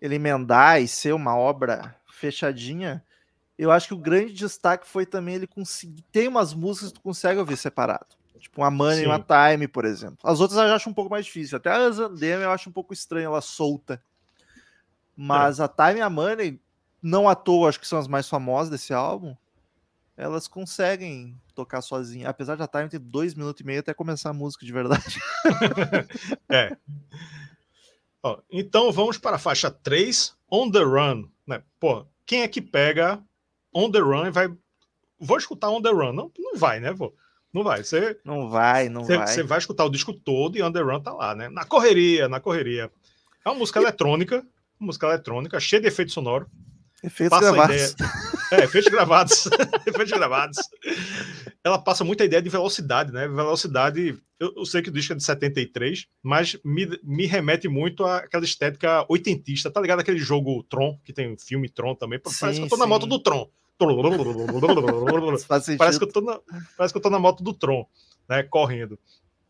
ele 0.02 0.16
emendar 0.16 0.82
e 0.82 0.88
ser 0.88 1.14
uma 1.14 1.38
obra 1.38 1.96
fechadinha, 2.10 3.04
eu 3.58 3.70
acho 3.70 3.90
que 3.90 3.94
o 3.94 3.98
grande 3.98 4.34
destaque 4.34 4.88
foi 4.88 5.06
também 5.06 5.36
ele 5.36 5.46
conseguir. 5.46 6.04
Tem 6.12 6.28
umas 6.28 6.54
músicas 6.54 6.90
que 6.90 6.96
tu 6.96 7.02
consegue 7.02 7.40
ouvir 7.40 7.58
separado. 7.58 8.08
Tipo 8.40 8.62
uma 8.62 8.72
Money 8.72 9.04
e 9.04 9.06
uma 9.06 9.20
Time, 9.20 9.68
por 9.68 9.86
exemplo. 9.86 10.18
As 10.24 10.40
outras 10.40 10.60
eu 10.60 10.68
já 10.68 10.76
acho 10.76 10.90
um 10.90 10.94
pouco 10.94 11.12
mais 11.12 11.26
difícil. 11.26 11.58
Até 11.58 11.70
a 11.70 11.92
Zandem 11.92 12.30
eu 12.30 12.50
acho 12.50 12.70
um 12.70 12.74
pouco 12.74 12.94
estranho 12.94 13.26
ela 13.26 13.42
solta. 13.42 14.02
Mas 15.16 15.60
é. 15.60 15.64
a 15.64 15.68
Time 15.68 16.00
e 16.00 16.02
a 16.02 16.10
Money, 16.10 16.60
não 17.04 17.30
à 17.30 17.36
toa, 17.36 17.70
acho 17.70 17.80
que 17.80 17.88
são 17.88 18.00
as 18.00 18.08
mais 18.08 18.28
famosas 18.28 18.72
desse 18.72 18.94
álbum. 18.94 19.36
Elas 20.22 20.48
conseguem 20.48 21.36
tocar 21.56 21.82
sozinha. 21.82 22.30
Apesar 22.30 22.56
de 22.56 22.62
a 22.62 22.68
Time 22.68 22.88
ter 22.88 23.00
dois 23.00 23.34
minutos 23.34 23.62
e 23.62 23.66
meio 23.66 23.80
até 23.80 23.92
começar 23.92 24.30
a 24.30 24.34
música 24.34 24.64
de 24.64 24.72
verdade. 24.72 25.20
é. 26.48 26.78
Ó, 28.22 28.40
então 28.52 28.92
vamos 28.92 29.18
para 29.18 29.38
a 29.38 29.40
faixa 29.40 29.72
3, 29.72 30.36
On 30.52 30.70
the 30.70 30.84
Run. 30.84 31.28
Né? 31.48 31.64
Pô, 31.80 32.06
quem 32.24 32.44
é 32.44 32.48
que 32.48 32.62
pega 32.62 33.20
on 33.74 33.90
the 33.90 34.00
run 34.00 34.28
e 34.28 34.32
vai. 34.32 34.48
Vou 35.20 35.38
escutar 35.38 35.70
on 35.70 35.82
the 35.82 35.90
run. 35.90 36.14
Não, 36.14 36.32
não 36.38 36.56
vai, 36.56 36.80
né, 36.80 36.94
vô? 36.94 37.14
Não 37.52 37.64
vai. 37.64 37.84
Você, 37.84 38.20
não 38.24 38.48
vai, 38.48 38.90
não 38.90 39.04
você, 39.04 39.18
vai. 39.18 39.28
Você 39.28 39.44
vai 39.44 39.58
escutar 39.58 39.86
o 39.86 39.90
disco 39.90 40.14
todo 40.14 40.56
e 40.56 40.62
on 40.62 40.72
the 40.72 40.82
run 40.82 41.02
tá 41.02 41.14
lá, 41.14 41.34
né? 41.34 41.50
Na 41.50 41.66
correria, 41.66 42.30
na 42.30 42.40
correria. 42.40 42.92
É 43.44 43.50
uma 43.50 43.58
música 43.58 43.80
e... 43.80 43.84
eletrônica, 43.84 44.46
música 44.80 45.08
eletrônica, 45.08 45.60
cheia 45.60 45.82
de 45.82 45.88
efeito 45.88 46.12
sonoro. 46.12 46.48
Efeitos 47.04 47.40
gravados. 47.40 47.96
É, 48.52 48.64
efeitos 48.64 48.92
gravados. 48.92 49.48
efeitos 49.88 50.12
gravados. 50.12 50.58
Ela 51.64 51.80
passa 51.80 52.04
muita 52.04 52.26
ideia 52.26 52.42
de 52.42 52.50
velocidade, 52.50 53.12
né? 53.12 53.28
Velocidade. 53.28 54.22
Eu, 54.40 54.54
eu, 54.58 54.66
sei 54.66 54.82
que 54.82 54.90
o 54.90 54.92
disco 54.92 55.14
é 55.14 55.16
de 55.16 55.24
73, 55.24 56.08
mas 56.22 56.58
me, 56.64 57.00
me 57.04 57.26
remete 57.26 57.68
muito 57.68 58.04
àquela 58.04 58.44
estética 58.44 59.06
oitentista. 59.08 59.72
Tá 59.72 59.80
ligado 59.80 60.00
aquele 60.00 60.20
jogo 60.20 60.64
Tron, 60.64 61.00
que 61.04 61.14
tem 61.14 61.34
o 61.34 61.40
filme 61.40 61.70
Tron 61.70 61.96
também? 61.96 62.20
Sim, 62.26 62.40
Parece 62.40 62.60
que 62.60 62.66
eu 62.66 62.70
tô 62.70 62.76
sim. 62.76 62.82
na 62.82 62.88
moto 62.88 63.06
do 63.06 63.20
Tron. 63.20 63.50
parece, 65.78 65.98
que 65.98 66.06
eu 66.06 66.12
tô 66.12 66.22
na, 66.22 66.40
parece 66.78 66.94
que 66.94 66.98
eu 66.98 67.02
tô 67.02 67.10
na 67.10 67.18
moto 67.18 67.44
do 67.44 67.54
Tron, 67.54 67.88
né? 68.30 68.44
Correndo. 68.44 69.00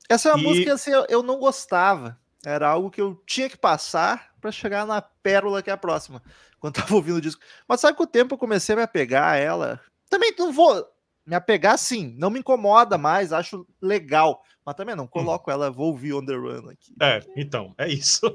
Essa 0.07 0.29
é 0.29 0.33
uma 0.33 0.41
e... 0.41 0.45
música 0.45 0.73
assim, 0.73 0.91
eu, 0.91 1.05
eu 1.09 1.23
não 1.23 1.37
gostava. 1.37 2.17
Era 2.45 2.69
algo 2.69 2.89
que 2.89 3.01
eu 3.01 3.21
tinha 3.25 3.49
que 3.49 3.57
passar 3.57 4.31
para 4.39 4.51
chegar 4.51 4.85
na 4.85 5.01
pérola 5.01 5.61
que 5.61 5.69
é 5.69 5.73
a 5.73 5.77
próxima, 5.77 6.21
quando 6.61 6.75
tava 6.79 6.95
ouvindo 6.95 7.17
o 7.17 7.21
disco. 7.21 7.41
Mas 7.67 7.81
sabe 7.81 7.97
que 7.97 8.03
o 8.03 8.07
tempo 8.07 8.35
eu 8.35 8.37
comecei 8.37 8.73
a 8.73 8.77
me 8.77 8.83
apegar 8.83 9.33
a 9.33 9.35
ela? 9.35 9.81
Também 10.09 10.33
não 10.37 10.53
vou 10.53 10.87
me 11.25 11.35
apegar 11.35 11.77
sim, 11.77 12.15
não 12.17 12.29
me 12.29 12.39
incomoda 12.39 12.97
mais, 12.97 13.33
acho 13.33 13.67
legal. 13.81 14.41
Mas 14.65 14.75
também 14.75 14.95
não 14.95 15.05
hum. 15.05 15.07
coloco 15.07 15.49
hum. 15.49 15.53
ela, 15.53 15.71
vou 15.71 15.87
ouvir 15.87 16.13
On 16.13 16.23
The 16.23 16.35
Run 16.35 16.69
aqui. 16.69 16.93
É, 17.01 17.21
então, 17.35 17.73
é 17.77 17.89
isso. 17.89 18.25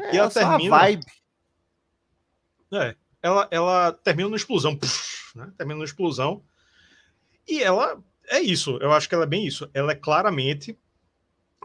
É, 0.00 0.14
e 0.14 0.18
ela 0.18 0.30
termina. 0.30 0.76
vibe. 0.76 1.06
É, 2.72 2.96
ela, 3.22 3.48
ela 3.50 3.92
termina 3.92 4.28
no 4.28 4.36
explosão. 4.36 4.76
Puff, 4.76 5.36
né? 5.36 5.52
Termina 5.56 5.78
no 5.78 5.84
explosão. 5.84 6.42
E 7.48 7.62
ela 7.62 8.02
é 8.28 8.40
isso, 8.40 8.78
eu 8.80 8.92
acho 8.92 9.08
que 9.08 9.14
ela 9.14 9.24
é 9.24 9.28
bem 9.28 9.46
isso. 9.46 9.68
Ela 9.74 9.92
é 9.92 9.96
claramente 9.96 10.78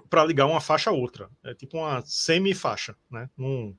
para 0.10 0.26
ligar 0.26 0.46
uma 0.46 0.62
faixa 0.62 0.90
a 0.90 0.94
outra. 0.94 1.30
É 1.44 1.54
tipo 1.54 1.78
uma 1.78 2.02
semi-faixa, 2.06 2.96
né? 3.10 3.30
Não, 3.38 3.78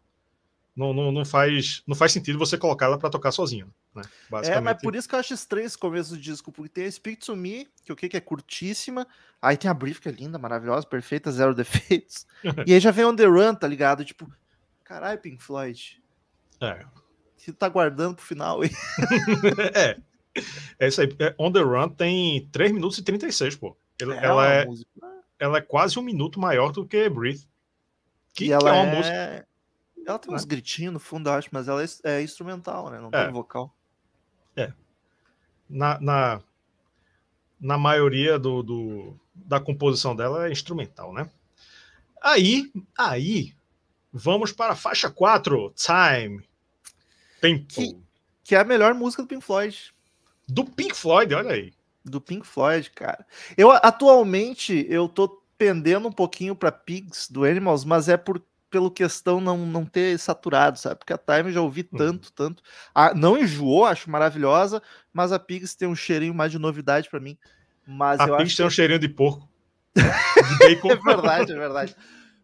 não, 0.76 0.92
não, 0.92 1.10
não, 1.10 1.24
faz, 1.24 1.82
não 1.86 1.96
faz 1.96 2.12
sentido 2.12 2.38
você 2.38 2.58
colocar 2.58 2.86
ela 2.86 2.98
para 2.98 3.08
tocar 3.08 3.32
sozinho. 3.32 3.72
Né? 3.94 4.02
É, 4.44 4.60
mas 4.60 4.80
por 4.80 4.94
isso 4.94 5.08
que 5.08 5.14
eu 5.14 5.18
acho 5.18 5.32
estranho 5.32 5.66
esse 5.66 5.78
começo 5.78 6.10
do 6.10 6.20
disco, 6.20 6.52
porque 6.52 6.68
tem 6.68 6.84
a 6.84 6.92
Speak 6.92 7.24
to 7.24 7.34
Me, 7.34 7.66
que 7.82 7.92
o 7.92 7.96
que, 7.96 8.14
é 8.14 8.20
curtíssima, 8.20 9.06
aí 9.40 9.56
tem 9.56 9.70
a 9.70 9.74
Brief, 9.74 10.00
que 10.00 10.08
é 10.08 10.12
linda, 10.12 10.38
maravilhosa, 10.38 10.86
perfeita, 10.86 11.32
zero 11.32 11.54
defeitos, 11.56 12.26
e 12.66 12.74
aí 12.74 12.80
já 12.80 12.90
vem 12.90 13.06
On 13.06 13.16
The 13.16 13.24
Run, 13.24 13.54
tá 13.54 13.66
ligado? 13.66 14.04
Tipo, 14.04 14.30
caralho, 14.84 15.18
Pink 15.18 15.42
Floyd. 15.42 16.02
É. 16.60 16.84
Você 17.36 17.52
tá 17.52 17.68
guardando 17.68 18.16
pro 18.16 18.24
final 18.24 18.60
aí. 18.60 18.70
é. 19.74 19.96
É 20.78 20.88
isso 20.88 21.00
aí. 21.00 21.08
É, 21.18 21.34
On 21.38 21.50
The 21.50 21.60
Run 21.60 21.88
tem 21.88 22.46
3 22.52 22.72
minutos 22.72 22.98
e 22.98 23.02
36, 23.02 23.56
pô. 23.56 23.76
Ela 23.98 24.14
é, 24.14 24.24
ela 24.24 24.54
é, 24.54 24.66
ela 25.38 25.58
é 25.58 25.60
quase 25.62 25.98
um 25.98 26.02
minuto 26.02 26.38
maior 26.38 26.72
do 26.72 26.86
que 26.86 27.08
Breathe. 27.08 27.48
Que, 28.34 28.52
ela 28.52 28.62
que 28.62 28.68
é 28.68 28.72
uma 28.72 28.92
é... 28.92 28.96
música. 28.96 29.45
Ela 30.06 30.18
tem 30.18 30.32
uns 30.32 30.42
né? 30.44 30.48
gritinhos 30.48 30.92
no 30.92 31.00
fundo, 31.00 31.28
acho, 31.30 31.48
mas 31.50 31.68
ela 31.68 31.82
é, 31.82 31.86
é 32.04 32.22
instrumental, 32.22 32.90
né? 32.90 33.00
Não 33.00 33.10
é. 33.12 33.24
tem 33.24 33.32
vocal. 33.32 33.74
É. 34.54 34.72
Na, 35.68 36.00
na, 36.00 36.40
na 37.60 37.76
maioria 37.76 38.38
do, 38.38 38.62
do, 38.62 39.20
da 39.34 39.58
composição 39.58 40.14
dela 40.14 40.46
é 40.46 40.52
instrumental, 40.52 41.12
né? 41.12 41.28
Aí, 42.22 42.72
aí, 42.96 43.54
vamos 44.12 44.52
para 44.52 44.72
a 44.72 44.76
faixa 44.76 45.10
4, 45.10 45.74
Time. 45.74 46.48
Tempo. 47.40 47.66
Que, 47.66 47.98
que 48.44 48.54
é 48.54 48.60
a 48.60 48.64
melhor 48.64 48.94
música 48.94 49.22
do 49.22 49.28
Pink 49.28 49.44
Floyd. 49.44 49.94
Do 50.48 50.64
Pink 50.64 50.94
Floyd, 50.94 51.34
olha 51.34 51.52
aí 51.52 51.76
do 52.10 52.20
Pink 52.20 52.46
Floyd, 52.46 52.90
cara. 52.90 53.26
Eu 53.56 53.70
atualmente 53.70 54.86
eu 54.88 55.08
tô 55.08 55.42
pendendo 55.58 56.08
um 56.08 56.12
pouquinho 56.12 56.54
para 56.54 56.70
Pigs 56.70 57.30
do 57.30 57.44
Animals, 57.44 57.84
mas 57.84 58.08
é 58.08 58.16
por 58.16 58.42
pelo 58.76 58.90
questão 58.90 59.40
não, 59.40 59.56
não 59.56 59.86
ter 59.86 60.18
saturado, 60.18 60.78
sabe? 60.78 60.96
Porque 60.96 61.14
a 61.14 61.16
Time 61.16 61.50
já 61.50 61.62
ouvi 61.62 61.88
uhum. 61.90 61.98
tanto, 61.98 62.30
tanto. 62.30 62.62
A, 62.94 63.14
não 63.14 63.38
enjoou, 63.38 63.86
acho 63.86 64.10
maravilhosa, 64.10 64.82
mas 65.14 65.32
a 65.32 65.38
Pigs 65.38 65.74
tem 65.74 65.88
um 65.88 65.96
cheirinho 65.96 66.34
mais 66.34 66.52
de 66.52 66.58
novidade 66.58 67.08
para 67.08 67.18
mim. 67.18 67.38
Mas 67.86 68.20
a 68.20 68.36
Pigs 68.36 68.54
tem 68.54 68.64
que... 68.64 68.68
um 68.68 68.70
cheirinho 68.70 68.98
de 68.98 69.08
porco. 69.08 69.48
De 69.96 70.74
é 70.90 70.96
verdade, 70.96 71.52
é 71.52 71.56
verdade. 71.56 71.96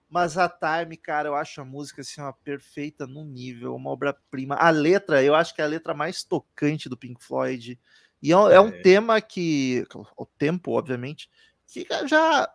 Mas 0.08 0.38
a 0.38 0.48
Time, 0.48 0.96
cara, 0.96 1.28
eu 1.28 1.34
acho 1.34 1.60
a 1.60 1.66
música 1.66 2.00
assim 2.00 2.22
uma 2.22 2.32
perfeita 2.32 3.06
no 3.06 3.26
nível, 3.26 3.74
uma 3.74 3.90
obra-prima. 3.90 4.54
A 4.54 4.70
letra, 4.70 5.22
eu 5.22 5.34
acho 5.34 5.54
que 5.54 5.60
é 5.60 5.64
a 5.64 5.68
letra 5.68 5.92
mais 5.92 6.24
tocante 6.24 6.88
do 6.88 6.96
Pink 6.96 7.22
Floyd. 7.22 7.78
E 8.22 8.32
é, 8.32 8.34
é 8.34 8.58
um 8.58 8.68
é. 8.68 8.80
tema 8.80 9.20
que. 9.20 9.86
O 10.16 10.24
tempo, 10.24 10.72
obviamente, 10.72 11.28
que 11.66 11.86
já 12.08 12.50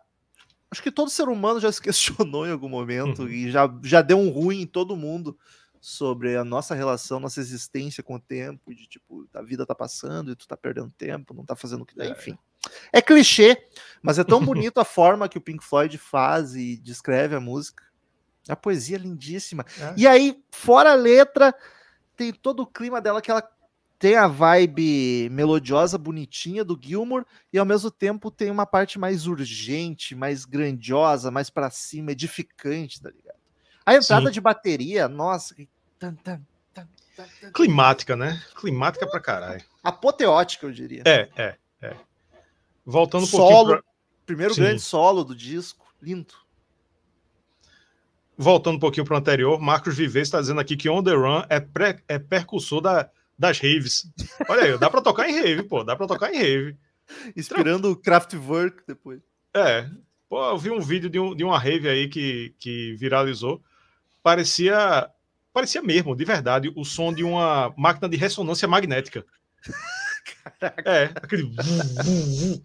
acho 0.70 0.82
que 0.82 0.90
todo 0.90 1.10
ser 1.10 1.28
humano 1.28 1.60
já 1.60 1.70
se 1.72 1.80
questionou 1.82 2.46
em 2.46 2.52
algum 2.52 2.68
momento 2.68 3.22
Uhum. 3.22 3.28
e 3.28 3.50
já, 3.50 3.68
já 3.82 4.02
deu 4.02 4.18
um 4.18 4.28
ruim 4.30 4.62
em 4.62 4.66
todo 4.66 4.96
mundo 4.96 5.38
sobre 5.80 6.36
a 6.36 6.44
nossa 6.44 6.74
relação, 6.74 7.20
nossa 7.20 7.40
existência 7.40 8.02
com 8.02 8.16
o 8.16 8.20
tempo, 8.20 8.74
de 8.74 8.86
tipo, 8.86 9.26
a 9.32 9.42
vida 9.42 9.64
tá 9.64 9.74
passando 9.74 10.32
e 10.32 10.36
tu 10.36 10.46
tá 10.48 10.56
perdendo 10.56 10.90
tempo, 10.98 11.32
não 11.32 11.44
tá 11.44 11.54
fazendo 11.54 11.82
o 11.82 11.86
que 11.86 11.94
dá, 11.94 12.04
É. 12.04 12.10
enfim. 12.10 12.36
É 12.92 13.00
clichê, 13.00 13.56
mas 14.02 14.18
é 14.18 14.24
tão 14.24 14.40
bonito 14.44 14.78
a 14.80 14.84
forma 14.84 15.28
que 15.28 15.38
o 15.38 15.40
Pink 15.40 15.64
Floyd 15.64 15.96
faz 15.96 16.56
e 16.56 16.76
descreve 16.78 17.36
a 17.36 17.40
música. 17.40 17.84
A 18.48 18.56
poesia 18.56 18.96
é 18.96 18.98
lindíssima. 19.00 19.64
É. 19.78 19.94
E 19.96 20.06
aí, 20.06 20.42
fora 20.50 20.90
a 20.92 20.94
letra, 20.94 21.54
tem 22.16 22.32
todo 22.32 22.60
o 22.60 22.66
clima 22.66 23.00
dela 23.00 23.22
que 23.22 23.30
ela 23.30 23.48
tem 23.98 24.14
a 24.14 24.28
vibe 24.28 25.28
melodiosa, 25.30 25.98
bonitinha 25.98 26.64
do 26.64 26.78
Gilmour 26.80 27.24
e 27.52 27.58
ao 27.58 27.66
mesmo 27.66 27.90
tempo 27.90 28.30
tem 28.30 28.50
uma 28.50 28.64
parte 28.64 28.98
mais 28.98 29.26
urgente, 29.26 30.14
mais 30.14 30.44
grandiosa, 30.44 31.30
mais 31.30 31.50
pra 31.50 31.68
cima, 31.70 32.12
edificante, 32.12 33.00
tá 33.02 33.10
ligado? 33.10 33.36
A 33.84 33.94
entrada 33.94 34.26
Sim. 34.26 34.32
de 34.32 34.40
bateria, 34.40 35.08
nossa, 35.08 35.54
que 35.54 35.68
tan, 35.98 36.14
tan, 36.14 36.40
tan, 36.72 36.86
Climática, 37.52 38.14
né? 38.14 38.40
Climática 38.54 39.04
pra 39.08 39.18
caralho. 39.18 39.64
apoteótica, 39.82 40.66
eu 40.66 40.72
diria. 40.72 41.02
É, 41.04 41.28
é, 41.36 41.56
é. 41.82 41.96
Voltando 42.86 43.24
um 43.24 43.26
Solo, 43.26 43.70
pra- 43.70 43.82
primeiro 44.24 44.54
Sim. 44.54 44.60
grande 44.62 44.80
solo 44.80 45.24
do 45.24 45.34
disco, 45.34 45.84
lindo. 46.00 46.34
voltando 48.36 48.76
um 48.76 48.80
pouquinho 48.80 49.04
para 49.04 49.14
o 49.14 49.18
anterior, 49.18 49.58
Marcos 49.60 49.96
Vives 49.96 50.28
está 50.28 50.40
dizendo 50.40 50.60
aqui 50.60 50.76
que 50.76 50.88
On 50.88 51.02
The 51.02 51.10
Run 51.12 51.42
é, 51.48 51.58
pré, 51.58 52.00
é 52.06 52.18
percussor 52.20 52.80
da, 52.80 53.10
das 53.38 53.58
raves. 53.58 54.06
Olha 54.48 54.64
aí, 54.64 54.78
dá 54.78 54.90
para 54.90 55.00
tocar 55.00 55.28
em 55.28 55.40
rave, 55.40 55.62
pô, 55.62 55.84
dá 55.84 55.94
para 55.94 56.06
tocar 56.06 56.34
em 56.34 56.38
rave. 56.38 56.76
Inspirando 57.36 57.90
o 57.90 57.96
Kraftwerk 57.96 58.82
depois. 58.86 59.20
É, 59.54 59.88
pô, 60.28 60.44
eu 60.50 60.58
vi 60.58 60.70
um 60.70 60.80
vídeo 60.80 61.08
de, 61.08 61.18
um, 61.18 61.34
de 61.34 61.44
uma 61.44 61.58
rave 61.58 61.88
aí 61.88 62.08
que, 62.08 62.54
que 62.58 62.94
viralizou, 62.96 63.62
parecia, 64.22 65.08
parecia 65.52 65.80
mesmo, 65.80 66.16
de 66.16 66.24
verdade, 66.24 66.72
o 66.76 66.84
som 66.84 67.12
de 67.12 67.22
uma 67.22 67.72
máquina 67.76 68.08
de 68.08 68.16
ressonância 68.16 68.66
magnética. 68.66 69.24
É, 70.84 71.04
aquele... 71.14 71.54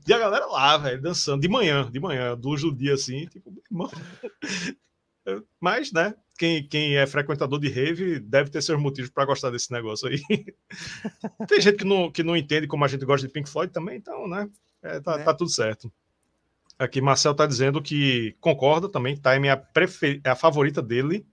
E 0.05 0.13
a 0.13 0.17
galera 0.17 0.45
lá, 0.47 0.77
velho, 0.77 1.01
dançando, 1.01 1.41
de 1.41 1.47
manhã, 1.47 1.89
de 1.89 1.99
manhã, 1.99 2.33
luz 2.33 2.61
do 2.61 2.73
dia, 2.73 2.93
assim, 2.93 3.25
tipo, 3.27 3.53
irmão. 3.71 3.89
Mas, 5.59 5.91
né, 5.91 6.13
quem, 6.37 6.67
quem 6.67 6.97
é 6.97 7.05
frequentador 7.05 7.59
de 7.59 7.69
rave 7.69 8.19
deve 8.19 8.49
ter 8.49 8.61
seus 8.61 8.79
motivos 8.79 9.09
para 9.09 9.25
gostar 9.25 9.49
desse 9.49 9.71
negócio 9.71 10.07
aí. 10.07 10.19
Tem 11.47 11.61
gente 11.61 11.77
que 11.77 11.85
não, 11.85 12.11
que 12.11 12.23
não 12.23 12.35
entende 12.35 12.67
como 12.67 12.83
a 12.83 12.87
gente 12.87 13.05
gosta 13.05 13.27
de 13.27 13.33
Pink 13.33 13.49
Floyd 13.49 13.71
também, 13.71 13.97
então, 13.97 14.27
né, 14.27 14.49
é, 14.81 14.99
tá, 14.99 15.17
Né? 15.17 15.23
tá 15.23 15.33
tudo 15.33 15.49
certo. 15.49 15.91
Aqui, 16.77 16.99
Marcel 16.99 17.35
tá 17.35 17.45
dizendo 17.45 17.81
que 17.81 18.35
concorda 18.39 18.89
também, 18.89 19.15
Time 19.15 19.47
é 19.47 19.51
a, 19.51 19.57
prefe... 19.57 20.19
é 20.23 20.29
a 20.29 20.35
favorita 20.35 20.81
dele, 20.81 21.25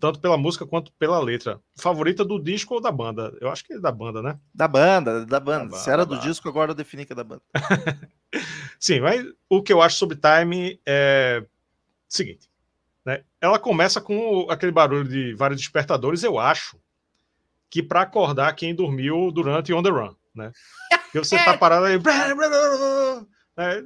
tanto 0.00 0.18
pela 0.20 0.36
música 0.36 0.66
quanto 0.66 0.92
pela 0.94 1.20
letra. 1.20 1.60
Favorita 1.76 2.24
do 2.24 2.42
disco 2.42 2.74
ou 2.74 2.80
da 2.80 2.90
banda? 2.90 3.36
Eu 3.40 3.50
acho 3.50 3.62
que 3.64 3.74
é 3.74 3.78
da 3.78 3.92
banda, 3.92 4.22
né? 4.22 4.38
Da 4.54 4.66
banda, 4.66 5.24
da 5.24 5.38
banda. 5.38 5.70
Da 5.70 5.76
Se 5.78 5.90
era 5.90 6.04
do 6.04 6.16
da 6.16 6.20
disco, 6.20 6.48
agora 6.48 6.72
eu 6.72 6.74
defini 6.74 7.04
que 7.04 7.12
é 7.12 7.16
da 7.16 7.24
banda. 7.24 7.42
Sim, 8.80 9.00
mas 9.00 9.24
o 9.48 9.62
que 9.62 9.72
eu 9.72 9.80
acho 9.80 9.96
sobre 9.96 10.16
Time 10.16 10.80
é 10.84 11.42
o 11.44 11.48
seguinte, 12.08 12.48
né? 13.04 13.22
Ela 13.40 13.58
começa 13.58 14.00
com 14.00 14.46
aquele 14.50 14.72
barulho 14.72 15.08
de 15.08 15.34
vários 15.34 15.60
despertadores, 15.60 16.22
eu 16.22 16.38
acho 16.38 16.78
que 17.70 17.82
para 17.82 18.02
acordar 18.02 18.54
quem 18.54 18.74
dormiu 18.74 19.30
durante 19.30 19.72
On 19.72 19.82
The 19.82 19.90
Run, 19.90 20.14
né? 20.34 20.52
Porque 21.04 21.18
você 21.18 21.36
tá 21.36 21.56
parado 21.58 21.86
aí, 21.86 21.98
né? 23.56 23.82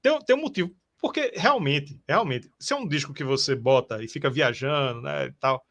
tem, 0.00 0.18
tem 0.20 0.36
um 0.36 0.40
motivo, 0.40 0.74
porque 1.00 1.32
realmente, 1.34 2.00
realmente, 2.08 2.50
se 2.58 2.72
é 2.72 2.76
um 2.76 2.88
disco 2.88 3.12
que 3.12 3.24
você 3.24 3.54
bota 3.54 4.02
e 4.02 4.08
fica 4.08 4.30
viajando, 4.30 5.02
né, 5.02 5.26
e 5.26 5.32
tal, 5.32 5.62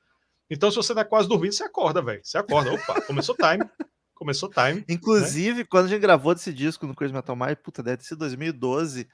então 0.49 0.69
se 0.69 0.77
você 0.77 0.93
tá 0.93 1.03
quase 1.03 1.27
dormindo, 1.27 1.53
você 1.53 1.63
acorda, 1.63 2.01
velho, 2.01 2.21
você 2.23 2.37
acorda, 2.37 2.73
opa, 2.73 3.01
começou 3.01 3.35
Time, 3.35 3.63
começou 4.13 4.49
Time, 4.49 4.85
Inclusive, 4.87 5.65
quando 5.65 5.85
a 5.85 5.89
gente 5.89 6.01
gravou 6.01 6.33
desse 6.33 6.53
disco 6.53 6.85
no 6.85 6.95
Crazy 6.95 7.13
Metal 7.13 7.35
Mind, 7.35 7.55
puta, 7.55 7.81
deve 7.81 8.03
sido 8.03 8.19
2012. 8.19 9.07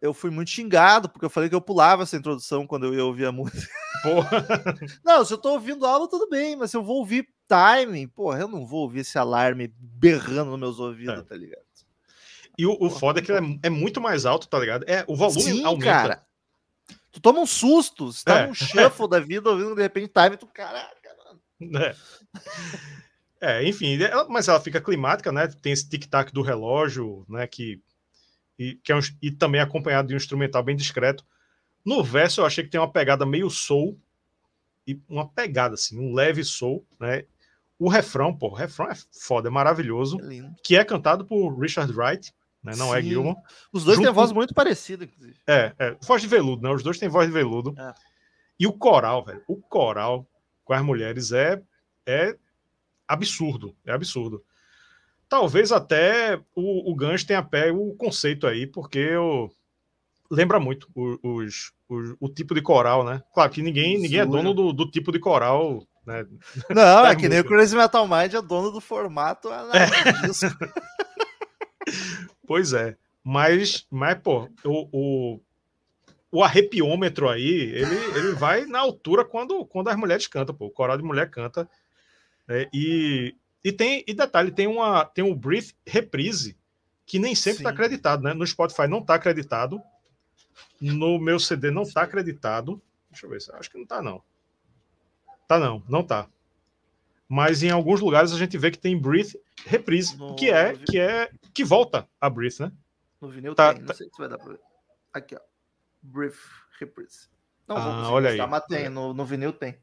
Eu 0.00 0.14
fui 0.14 0.30
muito 0.30 0.50
xingado, 0.50 1.08
porque 1.08 1.24
eu 1.24 1.30
falei 1.30 1.48
que 1.48 1.54
eu 1.54 1.60
pulava 1.60 2.02
essa 2.04 2.16
introdução 2.16 2.66
quando 2.66 2.86
eu 2.86 2.94
ia 2.94 3.04
ouvir 3.04 3.26
a 3.26 3.32
música. 3.32 3.68
porra, 4.02 4.46
Não, 5.04 5.24
se 5.24 5.32
eu 5.34 5.38
tô 5.38 5.50
ouvindo 5.52 5.84
aula, 5.86 6.08
tudo 6.08 6.28
bem, 6.28 6.56
mas 6.56 6.70
se 6.70 6.76
eu 6.76 6.82
vou 6.82 6.96
ouvir 6.98 7.28
timing, 7.48 8.06
porra, 8.08 8.38
eu 8.40 8.48
não 8.48 8.64
vou 8.66 8.82
ouvir 8.82 9.00
esse 9.00 9.18
alarme 9.18 9.72
berrando 9.78 10.50
nos 10.52 10.60
meus 10.60 10.78
ouvidos, 10.78 11.18
É. 11.18 11.22
tá 11.22 11.34
ligado? 11.36 11.62
E 12.58 12.66
o, 12.66 12.76
o 12.80 12.90
foda 12.90 13.20
é 13.20 13.22
que 13.22 13.32
ele 13.32 13.58
é, 13.62 13.66
é 13.68 13.70
muito 13.70 14.00
mais 14.00 14.26
alto, 14.26 14.46
tá 14.48 14.58
ligado? 14.58 14.84
É, 14.86 15.04
o 15.08 15.16
volume 15.16 15.40
Sim, 15.42 15.64
aumenta. 15.64 15.84
cara. 15.90 16.26
Tu 17.10 17.20
toma 17.20 17.40
um 17.40 17.46
susto, 17.46 18.12
você 18.12 18.22
tá 18.24 18.40
É. 18.40 18.46
num 18.46 18.54
shuffle 18.54 19.08
da 19.08 19.18
vida, 19.18 19.50
ouvindo 19.50 19.74
de 19.74 19.82
repente 19.82 20.12
time, 20.12 20.36
tu, 20.36 20.46
caraca, 20.46 21.16
mano. 21.24 21.40
né? 21.60 21.94
É, 23.40 23.66
enfim, 23.66 24.00
ela- 24.02 24.28
mas 24.28 24.46
ela 24.48 24.60
fica 24.60 24.80
climática, 24.80 25.32
né? 25.32 25.48
Tem 25.48 25.72
esse 25.72 25.88
tic-tac 25.88 26.30
do 26.32 26.42
relógio, 26.42 27.24
né? 27.28 27.46
Que, 27.46 27.80
e, 28.60 28.74
que 28.84 28.92
é 28.92 28.96
um- 28.96 29.00
e 29.22 29.30
também 29.30 29.58
acompanhado 29.58 30.08
de 30.08 30.14
um 30.14 30.18
instrumental 30.18 30.62
bem 30.62 30.76
discreto. 30.76 31.24
No 31.82 32.04
verso, 32.04 32.42
eu 32.42 32.46
achei 32.46 32.62
que 32.62 32.68
tem 32.68 32.78
uma 32.78 32.92
pegada 32.92 33.24
meio 33.24 33.48
soul, 33.48 33.98
e 34.86 35.00
uma 35.08 35.26
pegada, 35.26 35.74
assim, 35.74 35.98
um 35.98 36.12
leve 36.12 36.44
soul, 36.44 36.86
né? 37.00 37.24
O 37.78 37.88
refrão, 37.88 38.36
pô, 38.36 38.48
o 38.48 38.54
refrão 38.54 38.90
é 38.90 38.94
foda, 39.10 39.48
é 39.48 39.50
maravilhoso, 39.50 40.18
É 40.20 40.50
que 40.62 40.76
é 40.76 40.84
cantado 40.84 41.24
por 41.24 41.58
Richard 41.58 41.90
Wright, 41.90 42.30
né? 42.62 42.74
Não 42.76 42.94
é 42.94 43.00
Sim. 43.00 43.08
Gilmore. 43.08 43.38
Os 43.72 43.84
dois 43.84 43.96
Junto 43.96 44.06
têm 44.06 44.14
voz 44.14 44.30
muito 44.32 44.52
parecida, 44.52 45.04
inclusive. 45.04 45.38
É, 45.46 45.72
é, 45.78 45.96
voz 46.02 46.20
de 46.20 46.28
veludo, 46.28 46.62
né? 46.62 46.70
Os 46.74 46.82
dois 46.82 46.98
têm 46.98 47.08
voz 47.08 47.26
de 47.26 47.32
veludo. 47.32 47.74
É. 47.78 47.94
E 48.58 48.66
o 48.66 48.72
coral, 48.74 49.24
velho, 49.24 49.42
o 49.48 49.56
coral 49.56 50.26
com 50.64 50.74
as 50.74 50.82
mulheres 50.82 51.32
é, 51.32 51.62
é 52.04 52.36
absurdo, 53.08 53.74
é 53.86 53.92
absurdo. 53.92 54.44
Talvez 55.30 55.72
até 55.72 56.38
o, 56.54 56.90
o 56.90 56.94
Gans 56.94 57.24
tenha 57.24 57.42
pego 57.42 57.88
o 57.88 57.94
conceito 57.96 58.46
aí, 58.46 58.66
porque 58.66 58.98
eu, 58.98 59.48
lembra 60.30 60.58
muito 60.60 60.88
o, 60.94 61.16
os, 61.22 61.72
os- 61.88 62.16
o 62.20 62.28
tipo 62.28 62.52
de 62.54 62.60
coral, 62.60 63.04
né? 63.04 63.22
Claro 63.32 63.50
que 63.50 63.62
ninguém, 63.62 63.96
ninguém 63.96 64.18
é 64.18 64.26
dono 64.26 64.52
do, 64.52 64.72
do 64.72 64.90
tipo 64.90 65.10
de 65.12 65.18
coral, 65.20 65.86
né? 66.04 66.26
Não, 66.68 67.06
é 67.06 67.14
que 67.14 67.28
nem 67.28 67.38
o. 67.40 67.44
Crazy 67.44 67.76
Metal 67.76 68.06
Mind 68.08 68.34
é 68.34 68.42
dono 68.42 68.72
do 68.72 68.80
formato 68.80 69.48
analógico 69.48 70.26
disco. 70.26 70.48
Pois 72.46 72.72
é. 72.72 72.96
Mas, 73.22 73.86
mas 73.90 74.18
pô, 74.18 74.48
o, 74.64 74.88
o, 74.92 75.40
o 76.32 76.42
arrepiômetro 76.44 77.28
aí, 77.28 77.48
ele, 77.48 77.94
ele 78.16 78.32
vai 78.32 78.64
na 78.66 78.80
altura 78.80 79.24
quando, 79.24 79.64
quando 79.66 79.88
as 79.88 79.96
mulheres 79.96 80.26
cantam, 80.26 80.54
pô. 80.54 80.66
O 80.66 80.70
coral 80.70 80.96
de 80.96 81.04
mulher 81.04 81.30
canta. 81.30 81.68
né? 82.48 82.66
e, 82.72 83.34
e 83.64 83.72
tem, 83.72 84.04
e 84.06 84.14
detalhe, 84.14 84.50
tem 84.50 84.66
uma 84.66 85.04
tem 85.04 85.24
um 85.24 85.34
brief 85.34 85.72
reprise 85.86 86.56
que 87.06 87.18
nem 87.18 87.34
sempre 87.34 87.58
está 87.60 87.70
acreditado, 87.70 88.22
né? 88.22 88.32
No 88.32 88.46
Spotify 88.46 88.86
não 88.86 88.98
está 89.00 89.14
acreditado. 89.14 89.80
No 90.80 91.18
meu 91.18 91.38
CD 91.38 91.70
não 91.70 91.82
está 91.82 92.02
acreditado. 92.02 92.80
Deixa 93.10 93.26
eu 93.26 93.30
ver, 93.30 93.40
se- 93.40 93.52
acho 93.52 93.70
que 93.70 93.78
não 93.78 93.86
tá 93.86 94.00
não. 94.00 94.22
Tá 95.48 95.58
não, 95.58 95.82
não 95.88 96.02
tá. 96.04 96.28
Mas 97.28 97.62
em 97.62 97.70
alguns 97.70 98.00
lugares 98.00 98.32
a 98.32 98.38
gente 98.38 98.56
vê 98.58 98.70
que 98.70 98.78
tem 98.78 98.98
brief 98.98 99.34
reprise, 99.66 100.16
No- 100.16 100.34
que 100.36 100.50
é 100.50 100.76
que 100.76 100.98
é 100.98 101.30
que 101.52 101.64
volta 101.64 102.08
a 102.20 102.30
brief, 102.30 102.60
né? 102.60 102.72
No 103.20 103.28
vinil 103.28 103.54
Tá, 103.54 103.72
tem, 103.74 103.82
tá. 103.82 103.88
não 103.88 103.94
sei 103.94 104.06
se 104.08 104.18
vai 104.18 104.28
dar 104.28 104.38
pra 104.38 104.52
ver. 104.52 104.60
Aqui, 105.12 105.34
ó. 105.34 105.40
Brief 106.02 106.38
Reprise. 106.78 107.28
Não 107.68 107.76
Ah, 107.76 108.02
vou 108.04 108.12
olha 108.14 108.30
aí. 108.30 108.38
mas 108.48 108.64
tem, 108.64 108.88
no, 108.88 109.12
no 109.12 109.24
vinil 109.24 109.52
tem. 109.52 109.76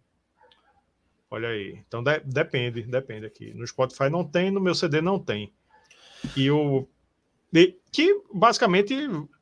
Olha 1.30 1.50
aí. 1.50 1.80
Então 1.88 2.04
de- 2.04 2.22
depende, 2.26 2.84
depende 2.84 3.26
aqui. 3.26 3.54
No 3.54 3.66
Spotify 3.68 4.10
não 4.10 4.24
tem, 4.24 4.50
no 4.52 4.62
meu 4.62 4.74
CD 4.74 5.02
não 5.02 5.20
tem. 5.20 5.54
E 6.36 6.50
o 6.50 6.88
e- 7.54 7.76
que 7.92 8.22
basicamente 8.34 8.96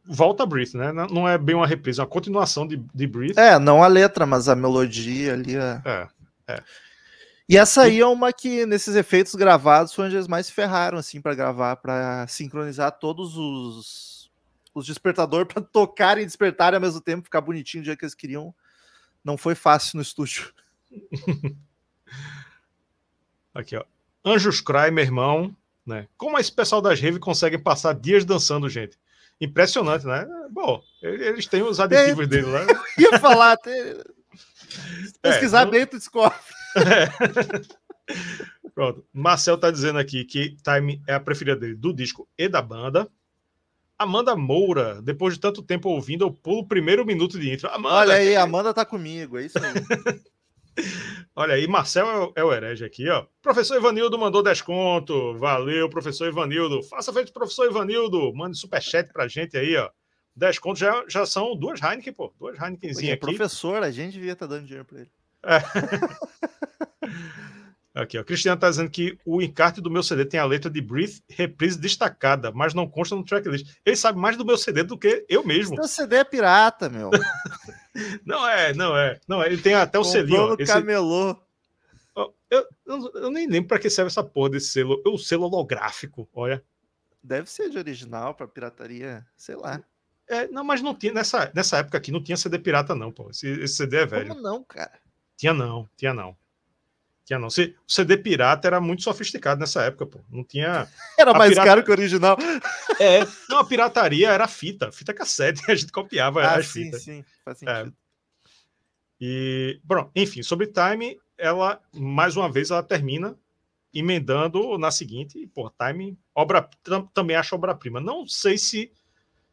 volta 0.05 0.43
a 0.43 0.45
Breathe, 0.45 0.75
né? 0.75 0.91
Não- 0.91 1.27
é 1.27 1.37
bem 1.37 1.55
uma 1.55 1.67
reprise, 1.67 1.99
é 1.99 2.03
uma 2.03 2.09
continuação 2.09 2.67
de, 2.67 2.77
de 2.93 3.07
Breathe. 3.07 3.37
É, 3.39 3.57
não 3.59 3.83
a 3.83 3.87
letra, 3.87 4.25
mas 4.25 4.47
a 4.49 4.55
melodia 4.55 5.33
ali. 5.33 5.55
É... 5.55 5.81
É. 6.47 6.63
E 7.47 7.57
essa 7.57 7.83
aí 7.83 7.99
é 7.99 8.05
uma 8.05 8.33
que, 8.33 8.65
nesses 8.65 8.95
efeitos 8.95 9.35
gravados, 9.35 9.93
foi 9.93 10.05
onde 10.05 10.15
eles 10.15 10.27
mais 10.27 10.47
se 10.47 10.51
ferraram, 10.51 10.97
assim, 10.97 11.21
para 11.21 11.35
gravar, 11.35 11.75
para 11.75 12.25
sincronizar 12.27 12.91
todos 12.97 13.37
os, 13.37 14.31
os 14.73 14.85
despertadores 14.87 15.47
para 15.53 15.61
tocarem 15.61 16.23
e 16.23 16.25
despertarem 16.25 16.77
ao 16.77 16.81
mesmo 16.81 17.01
tempo, 17.01 17.23
ficar 17.25 17.41
bonitinho 17.41 17.83
do 17.83 17.85
jeito 17.85 17.99
que 17.99 18.05
eles 18.05 18.15
queriam. 18.15 18.53
Não 19.23 19.37
foi 19.37 19.53
fácil 19.53 19.97
no 19.97 20.01
estúdio. 20.01 20.51
Aqui, 23.53 23.75
ó. 23.75 23.83
Anjos 24.25 24.59
Cry, 24.61 24.91
meu 24.91 25.03
irmão, 25.03 25.55
né? 25.85 26.07
Como 26.17 26.37
esse 26.37 26.51
pessoal 26.51 26.81
das 26.81 26.99
rave 26.99 27.19
consegue 27.19 27.57
passar 27.57 27.93
dias 27.93 28.25
dançando, 28.25 28.67
gente? 28.69 28.97
Impressionante, 29.39 30.05
né? 30.05 30.25
Bom, 30.51 30.81
eles 31.01 31.45
têm 31.45 31.61
os 31.61 31.79
aditivos 31.79 32.27
dele 32.27 32.47
lá. 32.51 32.65
Ia 32.97 33.19
falar 33.19 33.51
até. 33.53 34.03
Pesquisar 35.21 35.65
não- 35.65 35.71
bem, 35.71 35.85
tu 35.85 35.97
descobre. 35.97 36.37
Pronto. 38.73 39.05
Marcel 39.13 39.57
tá 39.57 39.71
dizendo 39.71 39.99
aqui 39.99 40.25
que 40.25 40.57
Time 40.63 41.01
é 41.07 41.13
a 41.13 41.19
preferida 41.19 41.55
dele 41.57 41.75
do 41.75 41.93
disco 41.93 42.27
e 42.37 42.47
da 42.49 42.61
banda. 42.61 43.07
Amanda 43.97 44.35
Moura, 44.35 45.01
depois 45.01 45.35
de 45.35 45.39
tanto 45.39 45.61
tempo 45.63 45.87
ouvindo, 45.89 46.25
eu 46.25 46.31
pulo 46.31 46.59
o 46.59 46.67
primeiro 46.67 47.05
minuto 47.05 47.39
de 47.39 47.53
intro. 47.53 47.69
Amanda, 47.69 47.95
Olha 47.95 48.15
aí, 48.15 48.35
Amanda 48.35 48.73
tá 48.73 48.83
comigo, 48.85 49.37
é 49.37 49.45
isso 49.45 49.57
aí. 49.57 49.73
Olha 51.35 51.55
aí, 51.55 51.67
Marcel 51.67 52.07
é 52.07 52.17
o, 52.17 52.33
é 52.35 52.43
o 52.43 52.53
herege 52.53 52.85
aqui, 52.85 53.09
ó. 53.09 53.25
Professor 53.41 53.77
Ivanildo 53.77 54.17
mandou 54.17 54.41
desconto. 54.41 55.37
Valeu, 55.37 55.89
professor 55.89 56.27
Ivanildo. 56.27 56.81
Faça 56.83 57.11
feito, 57.11 57.33
professor 57.33 57.69
Ivanildo. 57.69 58.33
Mande 58.33 58.57
superchat 58.57 59.11
pra 59.11 59.27
gente 59.27 59.57
aí, 59.57 59.75
ó. 59.75 59.89
Desconto 60.35 60.79
já, 60.79 61.03
já 61.07 61.25
são 61.25 61.55
duas 61.55 61.81
Heineken, 61.81 62.13
pô. 62.13 62.33
Duas 62.37 62.59
Heinekenzinhas 62.61 63.11
é 63.11 63.13
aqui. 63.13 63.25
professor, 63.25 63.83
a 63.83 63.91
gente 63.91 64.13
devia 64.13 64.33
estar 64.33 64.47
dando 64.47 64.65
dinheiro 64.65 64.85
pra 64.85 64.99
ele. 64.99 65.11
É. 65.43 65.61
Aqui, 67.95 68.17
ó. 68.17 68.23
Cristiano 68.25 68.59
tá 68.59 68.69
dizendo 68.69 68.89
que 68.89 69.17
o 69.25 69.41
encarte 69.41 69.79
do 69.79 69.89
meu 69.89 70.03
CD 70.03 70.25
tem 70.25 70.37
a 70.37 70.43
letra 70.43 70.69
de 70.69 70.81
Breathe 70.81 71.21
reprise 71.29 71.79
destacada, 71.79 72.51
mas 72.51 72.73
não 72.73 72.85
consta 72.85 73.15
no 73.15 73.23
tracklist. 73.23 73.73
Ele 73.85 73.95
sabe 73.95 74.19
mais 74.19 74.35
do 74.35 74.43
meu 74.43 74.57
CD 74.57 74.83
do 74.83 74.97
que 74.97 75.25
eu 75.29 75.45
mesmo. 75.45 75.77
Seu 75.77 75.87
CD 75.87 76.17
é 76.17 76.23
pirata, 76.25 76.89
meu. 76.89 77.09
Não 78.25 78.47
é, 78.47 78.73
não 78.73 78.97
é. 78.97 79.19
Não 79.27 79.41
é. 79.41 79.47
Ele 79.47 79.61
tem 79.61 79.73
até 79.73 79.97
o 79.97 80.03
Comprou 80.03 80.21
selinho. 80.21 80.47
no 80.49 80.55
Esse- 80.59 80.73
camelô. 80.73 81.37
eu, 82.49 82.67
eu, 82.85 83.11
eu 83.15 83.31
nem 83.31 83.47
lembro 83.47 83.67
pra 83.69 83.79
que 83.79 83.89
serve 83.89 84.07
essa 84.07 84.23
porra 84.23 84.49
desse 84.51 84.69
selo. 84.69 85.01
O 85.05 85.17
selo 85.17 85.45
holográfico, 85.45 86.27
olha. 86.33 86.63
Deve 87.23 87.49
ser 87.49 87.69
de 87.69 87.77
original 87.77 88.35
pra 88.35 88.47
pirataria, 88.47 89.25
sei 89.35 89.55
lá. 89.55 89.81
É, 90.27 90.47
não, 90.47 90.63
mas 90.63 90.81
não 90.81 90.93
tinha. 90.93 91.13
Nessa, 91.13 91.51
nessa 91.55 91.77
época 91.77 91.97
aqui 91.97 92.11
não 92.11 92.21
tinha 92.21 92.37
CD 92.37 92.59
pirata, 92.59 92.93
não, 92.95 93.11
pô. 93.11 93.29
Esse, 93.29 93.47
esse 93.61 93.75
CD 93.75 93.97
é 93.97 94.05
velho. 94.05 94.27
Como 94.29 94.41
não, 94.41 94.63
cara? 94.63 94.91
Tinha 95.37 95.53
não, 95.53 95.89
tinha 95.97 96.13
não. 96.13 96.35
Tinha 97.25 97.39
não. 97.39 97.49
Se- 97.49 97.75
O 97.87 97.91
CD 97.91 98.17
pirata 98.17 98.67
era 98.67 98.79
muito 98.79 99.01
sofisticado 99.01 99.59
nessa 99.59 99.81
época, 99.83 100.05
pô. 100.05 100.19
Não 100.29 100.43
tinha. 100.43 100.87
Era 101.17 101.33
mais 101.33 101.49
pirata- 101.51 101.67
caro 101.69 101.83
que 101.83 101.89
o 101.89 101.93
original. 101.93 102.37
É, 102.99 103.25
não, 103.49 103.57
a 103.57 103.65
pirataria 103.65 104.29
era 104.29 104.47
fita, 104.47 104.89
fita 104.91 105.13
cassete, 105.13 105.61
a 105.69 105.75
gente 105.75 105.91
copiava 105.91 106.41
Ah, 106.43 106.55
as 106.55 106.67
sim, 106.67 106.85
fitas. 106.85 107.01
sim. 107.03 107.25
Faz 107.43 107.61
É. 107.63 107.77
sentido. 107.77 107.95
E, 109.19 109.79
bom, 109.83 110.09
enfim, 110.15 110.43
sobre 110.43 110.67
Time, 110.67 111.19
ela, 111.37 111.81
mais 111.93 112.35
uma 112.35 112.49
vez, 112.51 112.69
ela 112.71 112.83
termina 112.83 113.37
emendando 113.93 114.77
na 114.77 114.91
seguinte, 114.91 115.37
e, 115.39 115.47
pô, 115.47 115.69
Time, 115.71 116.17
obra, 116.33 116.69
tam- 116.83 117.07
também 117.07 117.35
acho 117.35 117.55
obra-prima. 117.55 117.99
Não 118.01 118.27
sei 118.27 118.57
se, 118.57 118.91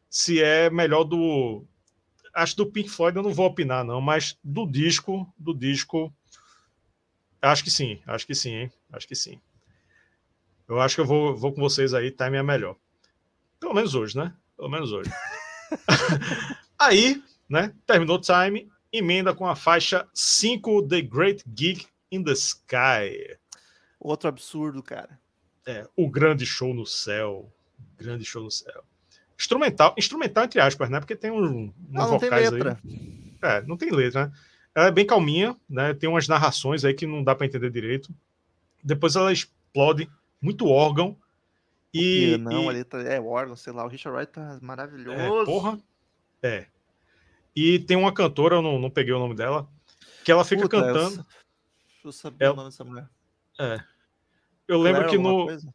se 0.09 0.41
é 0.41 0.69
melhor 0.69 1.03
do. 1.05 1.65
Acho 2.33 2.55
do 2.57 2.65
Pink 2.65 2.89
Floyd 2.89 3.15
eu 3.17 3.23
não 3.23 3.33
vou 3.33 3.45
opinar, 3.45 3.83
não, 3.85 4.01
mas 4.01 4.37
do 4.43 4.65
disco, 4.65 5.31
do 5.37 5.53
disco, 5.53 6.13
acho 7.49 7.63
que 7.63 7.71
sim, 7.71 7.99
acho 8.05 8.25
que 8.25 8.35
sim, 8.35 8.51
hein? 8.51 8.71
Acho 8.91 9.07
que 9.07 9.15
sim. 9.15 9.39
Eu 10.67 10.79
acho 10.79 10.95
que 10.95 11.01
eu 11.01 11.05
vou, 11.05 11.35
vou 11.35 11.53
com 11.53 11.61
vocês 11.61 11.93
aí, 11.93 12.11
Time 12.11 12.37
é 12.37 12.43
melhor. 12.43 12.75
Pelo 13.59 13.73
menos 13.73 13.95
hoje, 13.95 14.17
né? 14.17 14.33
Pelo 14.55 14.69
menos 14.69 14.91
hoje. 14.91 15.11
aí, 16.79 17.21
né? 17.49 17.73
Terminou 17.85 18.19
Time, 18.19 18.69
emenda 18.91 19.33
com 19.33 19.45
a 19.45 19.55
faixa 19.55 20.07
5 20.13 20.87
The 20.87 21.01
Great 21.01 21.43
Gig 21.55 21.85
in 22.11 22.23
the 22.23 22.33
Sky. 22.33 23.37
Outro 23.99 24.29
absurdo, 24.29 24.81
cara. 24.81 25.19
É, 25.65 25.87
o 25.95 26.09
grande 26.09 26.45
show 26.45 26.73
no 26.73 26.85
céu. 26.85 27.51
Grande 27.97 28.25
show 28.25 28.43
no 28.43 28.51
céu. 28.51 28.83
Instrumental, 29.37 29.95
instrumental 29.97 30.43
entre 30.45 30.59
aspas, 30.59 30.89
né? 30.89 30.99
Porque 30.99 31.15
tem 31.15 31.31
um, 31.31 31.65
uns 31.65 31.73
Não, 31.89 32.11
não 32.11 32.19
tem 32.19 32.29
vocais 32.29 32.51
letra. 32.51 32.79
aí. 32.83 33.33
É, 33.41 33.61
não 33.63 33.77
tem 33.77 33.91
letra, 33.91 34.27
né? 34.27 34.33
Ela 34.75 34.87
é 34.87 34.91
bem 34.91 35.05
calminha, 35.05 35.55
né? 35.69 35.93
Tem 35.93 36.09
umas 36.09 36.27
narrações 36.27 36.83
aí 36.83 36.93
que 36.93 37.05
não 37.05 37.23
dá 37.23 37.35
para 37.35 37.45
entender 37.45 37.69
direito. 37.69 38.13
Depois 38.83 39.15
ela 39.15 39.31
explode 39.31 40.09
muito 40.41 40.67
órgão. 40.67 41.15
E, 41.93 42.37
não, 42.37 42.65
e- 42.65 42.69
ali 42.69 42.83
tá, 42.83 42.99
é 43.01 43.19
órgão, 43.21 43.55
sei 43.55 43.71
lá. 43.71 43.85
O 43.85 43.87
Richard 43.87 44.17
Wright 44.17 44.31
tá 44.31 44.57
é, 44.61 44.65
maravilhoso. 44.65 45.45
porra. 45.45 45.79
É. 46.41 46.65
E 47.55 47.77
tem 47.79 47.95
uma 47.95 48.11
cantora, 48.11 48.55
eu 48.55 48.61
não, 48.63 48.79
não 48.79 48.89
peguei 48.89 49.13
o 49.13 49.19
nome 49.19 49.35
dela, 49.35 49.69
que 50.25 50.31
ela 50.31 50.43
fica 50.43 50.63
Puta, 50.63 50.77
eu 50.77 50.81
cantando. 50.81 51.15
Deixa 51.17 51.27
eu 52.07 52.11
saber 52.11 52.43
Ela- 52.43 52.53
o 52.53 52.57
nome 52.57 52.69
dessa 52.69 52.83
mulher. 52.83 53.07
Eu 54.67 54.81
lembro 54.81 55.01
Claire 55.03 55.09
que 55.09 55.15
alguma 55.17 55.37
no. 55.39 55.45
coisa? 55.45 55.73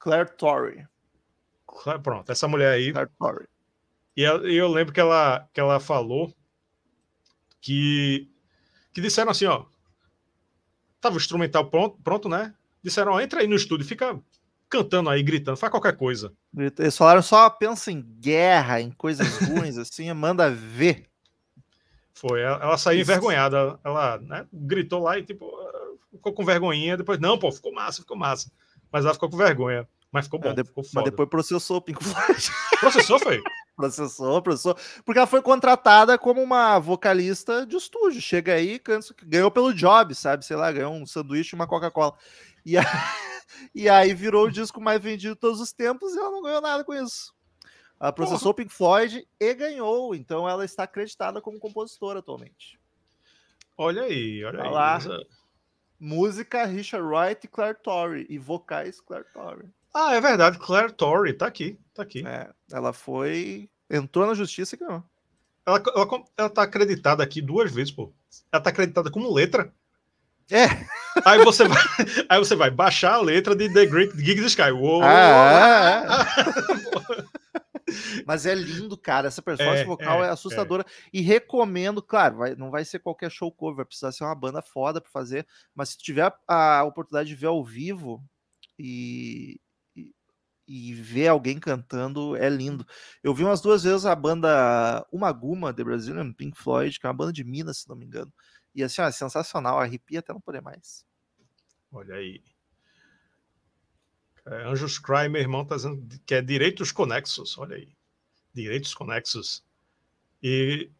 Claire 0.00 0.30
Torrey. 0.36 0.86
Pronto, 2.02 2.30
essa 2.32 2.48
mulher 2.48 2.72
aí. 2.72 2.92
Claire 2.92 3.10
Torrey. 3.16 3.46
E 4.16 4.24
ela- 4.24 4.50
e 4.50 4.56
eu 4.56 4.68
lembro 4.68 4.92
que 4.92 5.00
ela, 5.00 5.48
que 5.52 5.60
ela 5.60 5.78
falou 5.78 6.34
que, 7.64 8.28
que 8.92 9.00
disseram 9.00 9.30
assim, 9.30 9.46
ó. 9.46 9.64
Tava 11.00 11.14
o 11.14 11.18
instrumental 11.18 11.70
pronto, 11.70 11.98
pronto, 12.04 12.28
né? 12.28 12.54
Disseram, 12.82 13.12
ó, 13.12 13.20
entra 13.20 13.40
aí 13.40 13.46
no 13.46 13.56
estúdio, 13.56 13.86
fica 13.86 14.20
cantando 14.68 15.08
aí, 15.08 15.22
gritando, 15.22 15.56
faz 15.56 15.70
qualquer 15.70 15.96
coisa. 15.96 16.30
Eles 16.54 16.96
falaram 16.96 17.22
só 17.22 17.48
pensa 17.48 17.90
em 17.90 18.02
guerra, 18.02 18.82
em 18.82 18.90
coisas 18.90 19.26
ruins, 19.48 19.78
assim, 19.78 20.12
manda 20.12 20.50
ver. 20.50 21.06
Foi, 22.12 22.42
ela, 22.42 22.62
ela 22.62 22.78
saiu 22.78 23.00
Isso. 23.00 23.10
envergonhada, 23.10 23.80
ela 23.82 24.18
né, 24.18 24.46
gritou 24.52 25.02
lá 25.02 25.18
e 25.18 25.24
tipo, 25.24 25.50
ficou 26.10 26.34
com 26.34 26.44
vergonhinha, 26.44 26.98
depois, 26.98 27.18
não, 27.18 27.38
pô, 27.38 27.50
ficou 27.50 27.72
massa, 27.72 28.02
ficou 28.02 28.16
massa. 28.16 28.52
Mas 28.92 29.06
ela 29.06 29.14
ficou 29.14 29.30
com 29.30 29.38
vergonha, 29.38 29.88
mas 30.12 30.26
ficou 30.26 30.38
bom, 30.38 30.50
É, 30.50 30.54
de- 30.54 30.64
ficou 30.64 30.84
Mas 30.92 31.04
depois 31.04 31.28
processou 31.30 31.78
o 31.78 31.82
Pink 31.82 32.04
Floyd. 32.04 32.50
Processou, 32.78 33.18
foi? 33.18 33.42
processou, 33.76 34.40
processou. 34.42 34.76
Porque 35.04 35.18
ela 35.18 35.26
foi 35.26 35.42
contratada 35.42 36.16
como 36.18 36.42
uma 36.42 36.78
vocalista 36.78 37.66
de 37.66 37.76
estúdio. 37.76 38.20
Chega 38.20 38.54
aí, 38.54 38.78
canta, 38.78 39.14
ganhou 39.24 39.50
pelo 39.50 39.72
job, 39.74 40.14
sabe? 40.14 40.44
Sei 40.44 40.56
lá, 40.56 40.70
ganhou 40.72 40.92
um 40.94 41.06
sanduíche 41.06 41.54
e 41.54 41.56
uma 41.56 41.66
Coca-Cola. 41.66 42.14
E, 42.64 42.76
a- 42.78 42.82
e 43.74 43.88
aí 43.88 44.14
virou 44.14 44.46
o 44.46 44.50
disco 44.50 44.80
mais 44.80 45.00
vendido 45.00 45.34
de 45.34 45.40
todos 45.40 45.60
os 45.60 45.72
tempos 45.72 46.14
e 46.14 46.18
ela 46.18 46.30
não 46.30 46.42
ganhou 46.42 46.60
nada 46.60 46.84
com 46.84 46.94
isso. 46.94 47.34
Ela 48.00 48.12
processou 48.12 48.52
Pink 48.52 48.72
Floyd 48.72 49.26
e 49.40 49.54
ganhou, 49.54 50.14
então 50.14 50.48
ela 50.48 50.64
está 50.64 50.82
acreditada 50.82 51.40
como 51.40 51.58
compositora 51.58 52.18
atualmente. 52.18 52.78
Olha 53.78 54.02
aí, 54.02 54.44
olha 54.44 54.58
Tá 54.58 54.64
aí. 54.64 54.70
lá. 54.70 54.98
Música, 55.98 56.64
Richard 56.66 57.06
Wright 57.06 57.44
e 57.44 57.48
Claire 57.48 57.78
Torrey. 57.82 58.26
E 58.28 58.36
vocais, 58.38 59.00
Claire 59.00 59.26
Torrey. 59.32 59.68
Ah, 59.94 60.14
é 60.14 60.20
verdade, 60.20 60.58
Claire 60.58 60.92
Torrey, 60.92 61.32
tá 61.32 61.46
aqui, 61.46 61.78
tá 61.94 62.02
aqui. 62.02 62.26
É, 62.26 62.50
ela 62.72 62.92
foi. 62.92 63.70
Entrou 63.88 64.26
na 64.26 64.34
justiça 64.34 64.74
e 64.74 64.78
ganhou. 64.78 65.04
Ela, 65.66 65.82
ela, 65.94 66.24
ela 66.36 66.50
tá 66.50 66.62
acreditada 66.62 67.22
aqui 67.22 67.40
duas 67.40 67.72
vezes, 67.72 67.92
pô. 67.92 68.12
Ela 68.52 68.62
tá 68.62 68.70
acreditada 68.70 69.10
como 69.10 69.32
letra. 69.32 69.72
É. 70.50 70.64
Aí 71.24 71.42
você 71.42 71.66
vai, 71.66 71.78
aí 72.28 72.38
você 72.38 72.54
vai 72.54 72.70
baixar 72.70 73.14
a 73.14 73.20
letra 73.20 73.54
de 73.54 73.72
The 73.72 73.86
Great 73.86 74.16
Gig 74.18 74.40
the 74.40 74.46
Sky. 74.46 74.72
Uou! 74.72 75.00
Ah, 75.02 76.26
Mas 78.26 78.44
é 78.46 78.54
lindo, 78.54 78.96
cara. 78.96 79.28
Essa 79.28 79.40
performance 79.42 79.82
É, 79.82 79.84
vocal 79.84 80.24
é, 80.24 80.26
é, 80.28 80.30
assustadora. 80.30 80.84
E 81.12 81.20
recomendo, 81.20 82.02
claro, 82.02 82.38
vai- 82.38 82.54
não 82.56 82.70
vai 82.70 82.84
ser 82.84 82.98
qualquer 82.98 83.30
show 83.30 83.50
cover, 83.52 83.76
vai 83.76 83.84
precisar 83.84 84.10
ser 84.12 84.24
uma 84.24 84.34
banda 84.34 84.60
foda 84.60 85.00
pra 85.00 85.10
fazer. 85.10 85.46
Mas 85.74 85.90
se 85.90 85.98
tiver 85.98 86.32
a 86.48 86.82
oportunidade 86.84 87.28
de 87.28 87.34
ver 87.36 87.46
ao 87.46 87.64
vivo 87.64 88.22
e, 88.78 89.60
e, 90.66 90.94
ver 90.94 91.28
alguém 91.28 91.58
cantando, 91.58 92.36
é 92.36 92.48
lindo. 92.48 92.86
Eu 93.22 93.34
vi 93.34 93.44
umas 93.44 93.60
duas 93.60 93.82
vezes 93.82 94.06
a 94.06 94.14
banda 94.14 95.06
Uma 95.12 95.30
Guma, 95.32 95.72
The 95.72 95.84
Brazilian 95.84 96.32
Pink 96.32 96.56
Floyd, 96.58 96.98
que 96.98 97.06
é 97.06 97.08
uma 97.08 97.16
banda 97.16 97.32
de 97.32 97.44
Minas, 97.44 97.78
se 97.78 97.88
não 97.88 97.96
me 97.96 98.04
engano. 98.04 98.32
E 98.74 98.82
assim, 98.82 99.00
ó, 99.02 99.06
é 99.06 99.12
sensacional, 99.12 99.78
arrepia 99.78 100.18
até 100.18 100.32
não 100.32 100.40
poder 100.40 100.60
mais. 100.60 101.04
Olha 101.92 102.16
aí. 102.16 102.42
É, 104.46 104.64
Anjos 104.64 104.98
Cry, 104.98 105.28
meu 105.28 105.40
irmão, 105.40 105.64
tá 105.64 105.76
dizendo 105.76 106.06
que 106.26 106.34
é 106.34 106.42
direitos 106.42 106.90
conexos. 106.92 107.56
Olha 107.56 107.76
aí. 107.76 107.94
Direitos 108.52 108.94
conexos. 108.94 109.64
E 110.42 110.90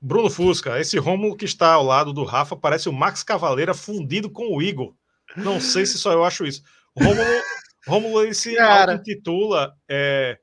Bruno 0.00 0.30
Fusca, 0.30 0.78
esse 0.80 0.98
Rômulo 0.98 1.36
que 1.36 1.44
está 1.44 1.74
ao 1.74 1.84
lado 1.84 2.12
do 2.12 2.24
Rafa 2.24 2.56
parece 2.56 2.88
o 2.88 2.92
Max 2.92 3.22
Cavaleira 3.22 3.74
fundido 3.74 4.30
com 4.30 4.54
o 4.54 4.62
Igor. 4.62 4.94
Não 5.36 5.60
sei 5.60 5.86
se 5.86 5.98
só 5.98 6.12
eu 6.12 6.24
acho 6.24 6.44
isso. 6.44 6.62
Rômulo, 6.98 7.42
Rômulo 7.86 8.22
ele 8.22 8.34
se 8.34 8.54
Cara. 8.54 8.94
intitula 8.94 9.74
é, 9.88 10.38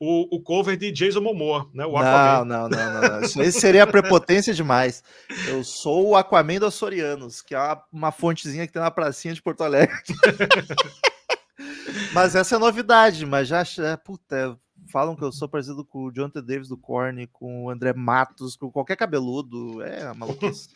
o, 0.00 0.36
o 0.36 0.42
cover 0.42 0.76
de 0.76 0.92
Jason 0.92 1.20
Momoa, 1.20 1.70
né? 1.72 1.86
O 1.86 1.92
Não, 1.92 1.98
Aquaman. 1.98 2.44
não, 2.44 2.68
não, 2.68 2.92
não, 2.92 3.00
não. 3.00 3.20
Isso 3.22 3.40
aí 3.40 3.50
seria 3.50 3.86
prepotência 3.86 4.52
demais. 4.52 5.02
Eu 5.48 5.64
sou 5.64 6.08
o 6.08 6.16
Aquaman 6.16 6.58
dos 6.58 6.74
Açorianos, 6.74 7.40
que 7.40 7.54
é 7.54 7.58
uma, 7.58 7.82
uma 7.92 8.12
fontezinha 8.12 8.66
que 8.66 8.72
tem 8.72 8.82
na 8.82 8.90
pracinha 8.90 9.32
de 9.32 9.42
Porto 9.42 9.62
Alegre. 9.62 9.96
mas 12.12 12.34
essa 12.34 12.56
é 12.56 12.58
novidade, 12.58 13.24
mas 13.24 13.48
já, 13.48 13.64
já 13.64 13.96
puta, 13.96 14.58
falam 14.90 15.16
que 15.16 15.22
eu 15.22 15.32
sou 15.32 15.48
parecido 15.48 15.84
com 15.84 16.04
o 16.04 16.12
Jonathan 16.12 16.42
Davis 16.42 16.68
do 16.68 16.76
Korn, 16.76 17.26
com 17.28 17.64
o 17.64 17.70
André 17.70 17.92
Matos, 17.94 18.56
com 18.56 18.70
qualquer 18.70 18.96
cabeludo. 18.96 19.80
É 19.82 20.12
maluquice. 20.14 20.68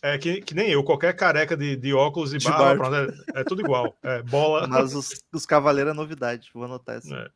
É 0.00 0.16
que, 0.16 0.40
que 0.40 0.54
nem 0.54 0.70
eu, 0.70 0.84
qualquer 0.84 1.14
careca 1.14 1.56
de, 1.56 1.76
de 1.76 1.92
óculos 1.92 2.32
e 2.32 2.38
De 2.38 2.48
barba, 2.48 2.88
pronto, 2.88 3.12
é, 3.34 3.40
é 3.40 3.44
tudo 3.44 3.62
igual. 3.62 3.96
É, 4.02 4.22
bola. 4.22 4.66
Mas 4.66 4.94
os, 4.94 5.22
os 5.32 5.44
Cavaleiros 5.44 5.92
é 5.92 5.94
novidade, 5.94 6.50
vou 6.54 6.64
anotar 6.64 6.96
essa. 6.96 7.14
É. 7.14 7.28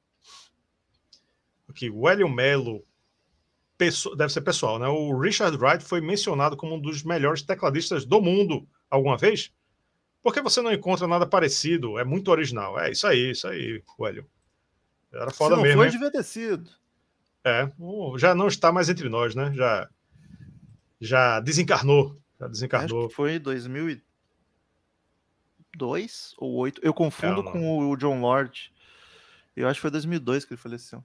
Aqui, 1.69 1.91
o 1.91 2.09
Hélio 2.09 2.29
Melo, 2.29 2.85
pesso- 3.77 4.15
deve 4.15 4.33
ser 4.33 4.43
pessoal, 4.43 4.79
né? 4.79 4.87
O 4.87 5.19
Richard 5.19 5.57
Wright 5.57 5.83
foi 5.85 6.01
mencionado 6.01 6.57
como 6.57 6.75
um 6.77 6.81
dos 6.81 7.03
melhores 7.03 7.43
tecladistas 7.43 8.05
do 8.05 8.21
mundo 8.21 8.67
alguma 8.91 9.17
vez? 9.17 9.53
Por 10.23 10.33
que 10.33 10.41
você 10.41 10.63
não 10.63 10.73
encontra 10.73 11.09
nada 11.09 11.27
parecido? 11.27 11.99
É 11.99 12.05
muito 12.05 12.31
original. 12.31 12.79
É 12.79 12.93
isso 12.93 13.07
aí, 13.07 13.33
isso 13.33 13.49
aí, 13.49 13.83
Hélio. 14.01 14.25
Era 15.13 15.31
Se 15.31 15.37
foda 15.37 15.57
não 15.57 15.63
mesmo. 15.63 15.83
foi, 15.83 16.23
sido. 16.23 16.71
É, 17.45 17.69
já 18.19 18.35
não 18.35 18.47
está 18.47 18.71
mais 18.71 18.89
entre 18.89 19.09
nós, 19.09 19.35
né? 19.35 19.53
Já, 19.53 19.89
já 21.01 21.41
desencarnou. 21.41 22.22
Já 22.43 22.49
desencarnou. 22.49 23.09
foi 23.09 23.39
2002 23.39 24.03
ou 26.39 26.55
8. 26.55 26.81
Eu 26.83 26.93
confundo 26.93 27.41
eu 27.41 27.45
com 27.45 27.89
o 27.89 27.97
John 27.97 28.21
Lord. 28.21 28.73
Eu 29.55 29.69
acho 29.69 29.79
que 29.79 29.83
foi 29.83 29.93
2002 29.93 30.45
que 30.45 30.53
ele 30.53 30.61
faleceu. 30.61 31.05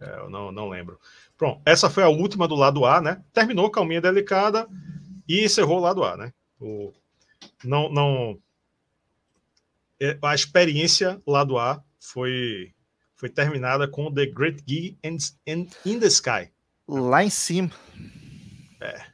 É, 0.00 0.18
eu 0.18 0.28
não, 0.28 0.50
não 0.50 0.68
lembro. 0.68 0.98
Pronto, 1.36 1.62
essa 1.64 1.88
foi 1.88 2.02
a 2.02 2.08
última 2.08 2.48
do 2.48 2.56
lado 2.56 2.84
A, 2.84 3.00
né? 3.00 3.22
Terminou 3.32 3.70
Calminha 3.70 4.00
Delicada 4.00 4.68
e 5.28 5.44
encerrou 5.44 5.78
o 5.78 5.82
lado 5.82 6.02
A, 6.02 6.16
né? 6.16 6.32
O, 6.60 6.92
não, 7.62 7.88
não. 7.88 8.36
É, 10.00 10.18
a 10.20 10.34
experiência 10.34 11.22
lado 11.24 11.56
A 11.56 11.84
foi, 12.00 12.74
foi 13.14 13.28
terminada 13.28 13.86
com 13.86 14.12
The 14.12 14.26
Great 14.26 14.64
Gig 14.66 14.98
in, 15.04 15.18
in 15.86 16.00
the 16.00 16.08
Sky. 16.08 16.50
Lá 16.88 17.22
em 17.22 17.30
cima. 17.30 17.70
É. 18.80 19.11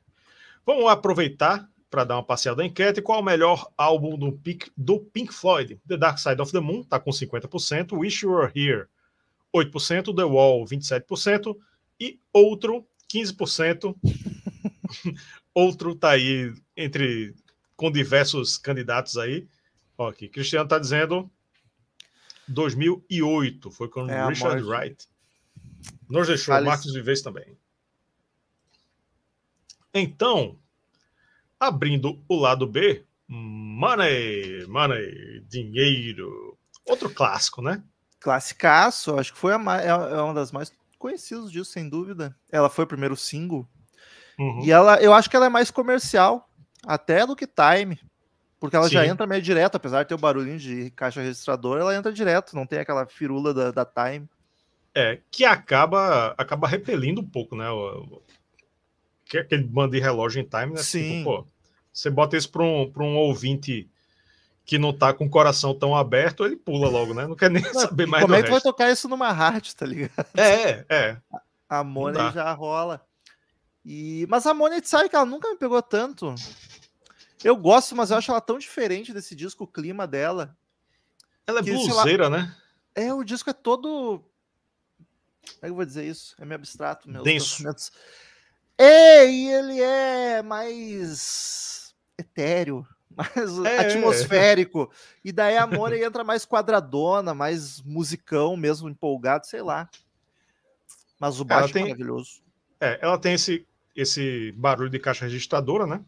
Vamos 0.69 0.85
aproveitar 0.91 1.67
para 1.89 2.05
dar 2.05 2.17
uma 2.17 2.23
passeada 2.23 2.61
na 2.61 2.69
enquete. 2.69 3.01
Qual 3.01 3.19
é 3.19 3.23
o 3.23 3.25
melhor 3.25 3.73
álbum 3.75 4.19
do 4.19 4.31
Pink, 4.33 4.71
do 4.77 5.01
Pink 5.01 5.33
Floyd? 5.33 5.81
The 5.89 5.97
Dark 5.97 6.19
Side 6.19 6.43
of 6.43 6.53
the 6.53 6.61
Moon 6.61 6.83
está 6.83 7.01
com 7.01 7.11
50%, 7.11 7.97
Wish 7.97 8.23
You 8.23 8.33
Were 8.33 8.53
Here 8.55 8.87
8%, 9.57 10.15
The 10.15 10.25
Wall 10.25 10.67
27% 10.67 11.57
e 11.99 12.21
outro 12.31 12.87
15%. 13.11 13.97
outro 15.55 15.93
está 15.93 16.11
aí 16.11 16.53
entre 16.77 17.35
com 17.75 17.91
diversos 17.91 18.59
candidatos 18.59 19.17
aí. 19.17 19.49
Ó, 19.97 20.11
aqui, 20.11 20.29
Cristiano 20.29 20.65
está 20.65 20.79
dizendo 20.79 21.31
2008 22.47 23.71
foi 23.71 23.89
quando 23.89 24.11
é 24.11 24.29
Richard 24.29 24.63
Wright 24.65 25.09
nos 26.11 26.27
deixou. 26.27 26.55
Alice. 26.55 26.69
Marcos 26.69 26.93
Vives 26.93 27.23
também. 27.23 27.57
Então, 29.93 30.57
abrindo 31.59 32.23
o 32.29 32.37
lado 32.37 32.67
B, 32.67 33.05
money, 33.29 34.67
money, 34.67 35.45
dinheiro. 35.49 36.57
Outro 36.87 37.11
clássico, 37.11 37.61
né? 37.61 37.83
Classicaço, 38.21 39.19
acho 39.19 39.33
que 39.33 39.39
foi 39.39 39.53
a 39.53 39.57
é, 39.81 39.89
é 39.89 40.23
uma 40.23 40.35
das 40.35 40.51
mais 40.51 40.73
conhecidas 40.99 41.51
disso, 41.51 41.71
sem 41.71 41.89
dúvida. 41.89 42.35
Ela 42.51 42.69
foi 42.69 42.85
o 42.85 42.89
primeiro 42.89 43.17
single. 43.17 43.69
Uhum. 44.39 44.65
E 44.65 44.71
ela, 44.71 45.01
eu 45.01 45.13
acho 45.13 45.29
que 45.29 45.37
ela 45.37 45.47
é 45.47 45.51
mais 45.51 45.71
comercial, 45.71 46.49
até 46.87 47.27
do 47.27 47.37
que 47.37 47.47
Time. 47.47 47.99
Porque 48.61 48.75
ela 48.75 48.89
Sim. 48.89 48.95
já 48.95 49.07
entra 49.07 49.27
meio 49.27 49.41
direto, 49.41 49.77
apesar 49.77 50.03
de 50.03 50.09
ter 50.09 50.15
o 50.15 50.19
barulhinho 50.19 50.59
de 50.59 50.91
caixa 50.91 51.21
registradora, 51.21 51.81
ela 51.81 51.95
entra 51.95 52.13
direto, 52.13 52.57
não 52.57 52.67
tem 52.67 52.81
aquela 52.81 53.07
firula 53.07 53.55
da, 53.55 53.71
da 53.71 53.85
Time. 53.85 54.29
É, 54.95 55.21
que 55.31 55.45
acaba 55.45 56.35
acaba 56.37 56.67
repelindo 56.67 57.21
um 57.21 57.29
pouco, 57.29 57.55
né? 57.55 57.71
O, 57.71 58.21
aquele 59.37 59.65
bando 59.65 59.93
de 59.93 60.01
relógio 60.01 60.41
em 60.41 60.45
time, 60.45 60.73
né? 60.73 60.81
Tipo, 60.81 60.83
Sim. 60.83 61.19
Tipo, 61.19 61.25
pô, 61.25 61.47
você 61.93 62.09
bota 62.09 62.37
isso 62.37 62.51
para 62.51 62.63
um, 62.63 62.93
um 62.97 63.17
ouvinte 63.17 63.91
que 64.65 64.79
não 64.79 64.93
tá 64.93 65.13
com 65.13 65.25
o 65.25 65.31
coração 65.31 65.75
tão 65.75 65.97
aberto, 65.97 66.45
ele 66.45 66.57
pula 66.57 66.89
logo, 66.89 67.15
né? 67.15 67.27
Não 67.27 67.35
quer 67.35 67.51
nem 67.51 67.63
não, 67.63 67.73
saber 67.81 68.07
mais 68.07 68.23
Como 68.23 68.35
é 68.35 68.43
que 68.43 68.51
vai 68.51 68.61
tocar 68.61 68.91
isso 68.91 69.09
numa 69.09 69.33
rádio, 69.33 69.75
tá 69.75 69.85
ligado? 69.87 70.27
É, 70.37 70.85
é. 70.89 71.17
A 71.69 71.83
Money 71.83 72.33
já 72.33 72.53
rola. 72.53 73.05
E... 73.85 74.27
Mas 74.29 74.47
a 74.47 74.55
Money 74.55 74.81
sabe 74.85 75.09
que 75.09 75.17
ela 75.17 75.25
nunca 75.25 75.49
me 75.51 75.57
pegou 75.57 75.81
tanto. 75.83 76.35
Eu 77.43 77.57
gosto, 77.57 77.97
mas 77.97 78.11
eu 78.11 78.19
acho 78.19 78.31
ela 78.31 78.41
tão 78.41 78.59
diferente 78.59 79.13
desse 79.13 79.35
disco, 79.35 79.65
o 79.65 79.67
clima 79.67 80.07
dela. 80.07 80.57
Ela 81.47 81.61
é 81.61 81.63
bluseira, 81.63 82.29
né? 82.29 82.55
É, 82.95 83.13
o 83.15 83.25
disco 83.25 83.49
é 83.49 83.55
todo. 83.55 84.19
Como 84.19 85.59
é 85.63 85.67
que 85.67 85.71
eu 85.71 85.75
vou 85.75 85.85
dizer 85.85 86.05
isso? 86.05 86.35
É 86.39 86.45
meio 86.45 86.57
abstrato, 86.57 87.11
meus 87.11 87.25
Denso. 87.25 87.63
É, 88.79 89.29
e 89.29 89.49
ele 89.49 89.81
é 89.81 90.41
mais 90.41 91.95
etéreo 92.17 92.87
mais 93.11 93.59
é. 93.67 93.79
atmosférico. 93.81 94.91
E 95.25 95.33
daí 95.33 95.57
a 95.57 95.67
Mori 95.67 96.01
entra 96.05 96.23
mais 96.23 96.47
quadradona, 96.47 97.35
mais 97.35 97.83
musicão 97.83 98.57
mesmo, 98.57 98.89
empolgado, 98.89 99.47
sei 99.47 99.61
lá. 99.61 99.91
Mas 101.19 101.41
o 101.41 101.45
baixo 101.45 101.71
é 101.71 101.73
tem, 101.73 101.83
é 101.83 101.87
maravilhoso. 101.87 102.41
É, 102.81 102.99
ela 103.03 103.19
tem 103.19 103.35
esse, 103.35 103.67
esse 103.97 104.53
barulho 104.53 104.89
de 104.89 105.01
caixa 105.01 105.25
registradora, 105.25 105.85
né? 105.85 106.01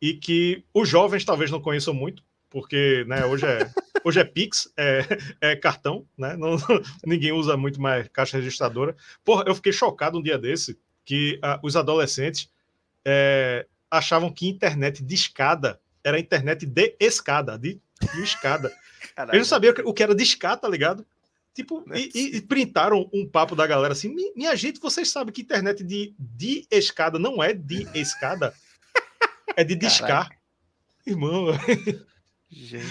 E 0.00 0.14
que 0.14 0.64
os 0.72 0.88
jovens 0.88 1.24
talvez 1.24 1.50
não 1.50 1.60
conheçam 1.60 1.92
muito, 1.92 2.22
porque 2.48 3.04
né, 3.06 3.26
hoje 3.26 3.44
é 3.44 3.58
hoje 4.02 4.20
é 4.20 4.24
Pix, 4.24 4.72
é, 4.76 5.00
é 5.40 5.56
cartão, 5.56 6.06
né? 6.16 6.36
Não, 6.36 6.56
ninguém 7.04 7.32
usa 7.32 7.56
muito 7.56 7.80
mais 7.80 8.08
caixa 8.08 8.38
registradora. 8.38 8.96
Porra, 9.22 9.44
eu 9.46 9.54
fiquei 9.54 9.72
chocado 9.72 10.18
um 10.18 10.22
dia 10.22 10.38
desse 10.38 10.78
que 11.04 11.40
uh, 11.42 11.58
os 11.62 11.76
adolescentes 11.76 12.50
é, 13.04 13.66
achavam 13.90 14.32
que 14.32 14.48
internet 14.48 15.02
de 15.02 15.14
escada 15.14 15.80
era 16.04 16.20
internet 16.20 16.66
de 16.66 16.96
escada, 17.00 17.58
de, 17.58 17.80
de 18.14 18.22
escada. 18.22 18.70
Caralho. 19.16 19.36
Eu 19.36 19.38
não 19.38 19.46
sabia 19.46 19.74
o 19.84 19.94
que 19.94 20.02
era 20.02 20.14
de 20.14 20.22
escada, 20.22 20.58
tá 20.58 20.68
ligado? 20.68 21.06
Tipo, 21.54 21.84
e, 21.94 22.36
e, 22.36 22.40
printaram 22.42 23.08
um 23.12 23.26
papo 23.26 23.56
da 23.56 23.66
galera 23.66 23.92
assim: 23.92 24.14
minha 24.36 24.54
gente, 24.54 24.80
vocês 24.80 25.08
sabem 25.10 25.32
que 25.32 25.42
internet 25.42 25.82
de, 25.82 26.14
de 26.18 26.66
escada 26.70 27.18
não 27.18 27.42
é 27.42 27.54
de 27.54 27.88
escada, 27.94 28.52
é 29.56 29.64
de 29.64 29.74
discar. 29.74 30.30
Irmão. 31.06 31.46
Gente. 32.50 32.86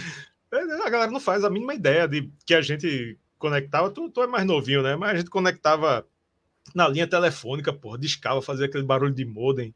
É, 0.51 0.57
a 0.57 0.89
galera 0.89 1.11
não 1.11 1.20
faz 1.20 1.43
a 1.43 1.49
mínima 1.49 1.74
ideia 1.74 2.07
de 2.07 2.32
que 2.45 2.53
a 2.53 2.61
gente 2.61 3.18
conectava. 3.38 3.91
Tu, 3.91 4.09
tu 4.09 4.24
é 4.24 4.28
mais 4.28 4.45
novinho, 4.45 4.82
né? 4.82 4.95
Mas 4.95 5.11
a 5.11 5.18
gente 5.18 5.30
conectava 5.30 6.07
na 6.74 6.88
linha 6.88 7.07
telefônica, 7.07 7.71
porra, 7.71 7.97
discava, 7.97 8.41
fazia 8.41 8.65
aquele 8.65 8.84
barulho 8.84 9.13
de 9.13 9.26
modem. 9.26 9.74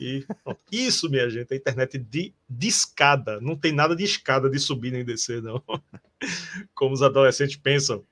E 0.00 0.26
isso, 0.70 1.08
minha 1.08 1.30
gente, 1.30 1.52
é 1.52 1.56
internet 1.56 1.98
de, 1.98 2.34
de 2.48 2.68
escada. 2.68 3.40
Não 3.40 3.56
tem 3.56 3.72
nada 3.72 3.94
de 3.94 4.04
escada 4.04 4.50
de 4.50 4.58
subir 4.58 4.92
nem 4.92 5.04
descer, 5.04 5.40
não. 5.40 5.62
Como 6.74 6.94
os 6.94 7.02
adolescentes 7.02 7.56
pensam. 7.56 8.04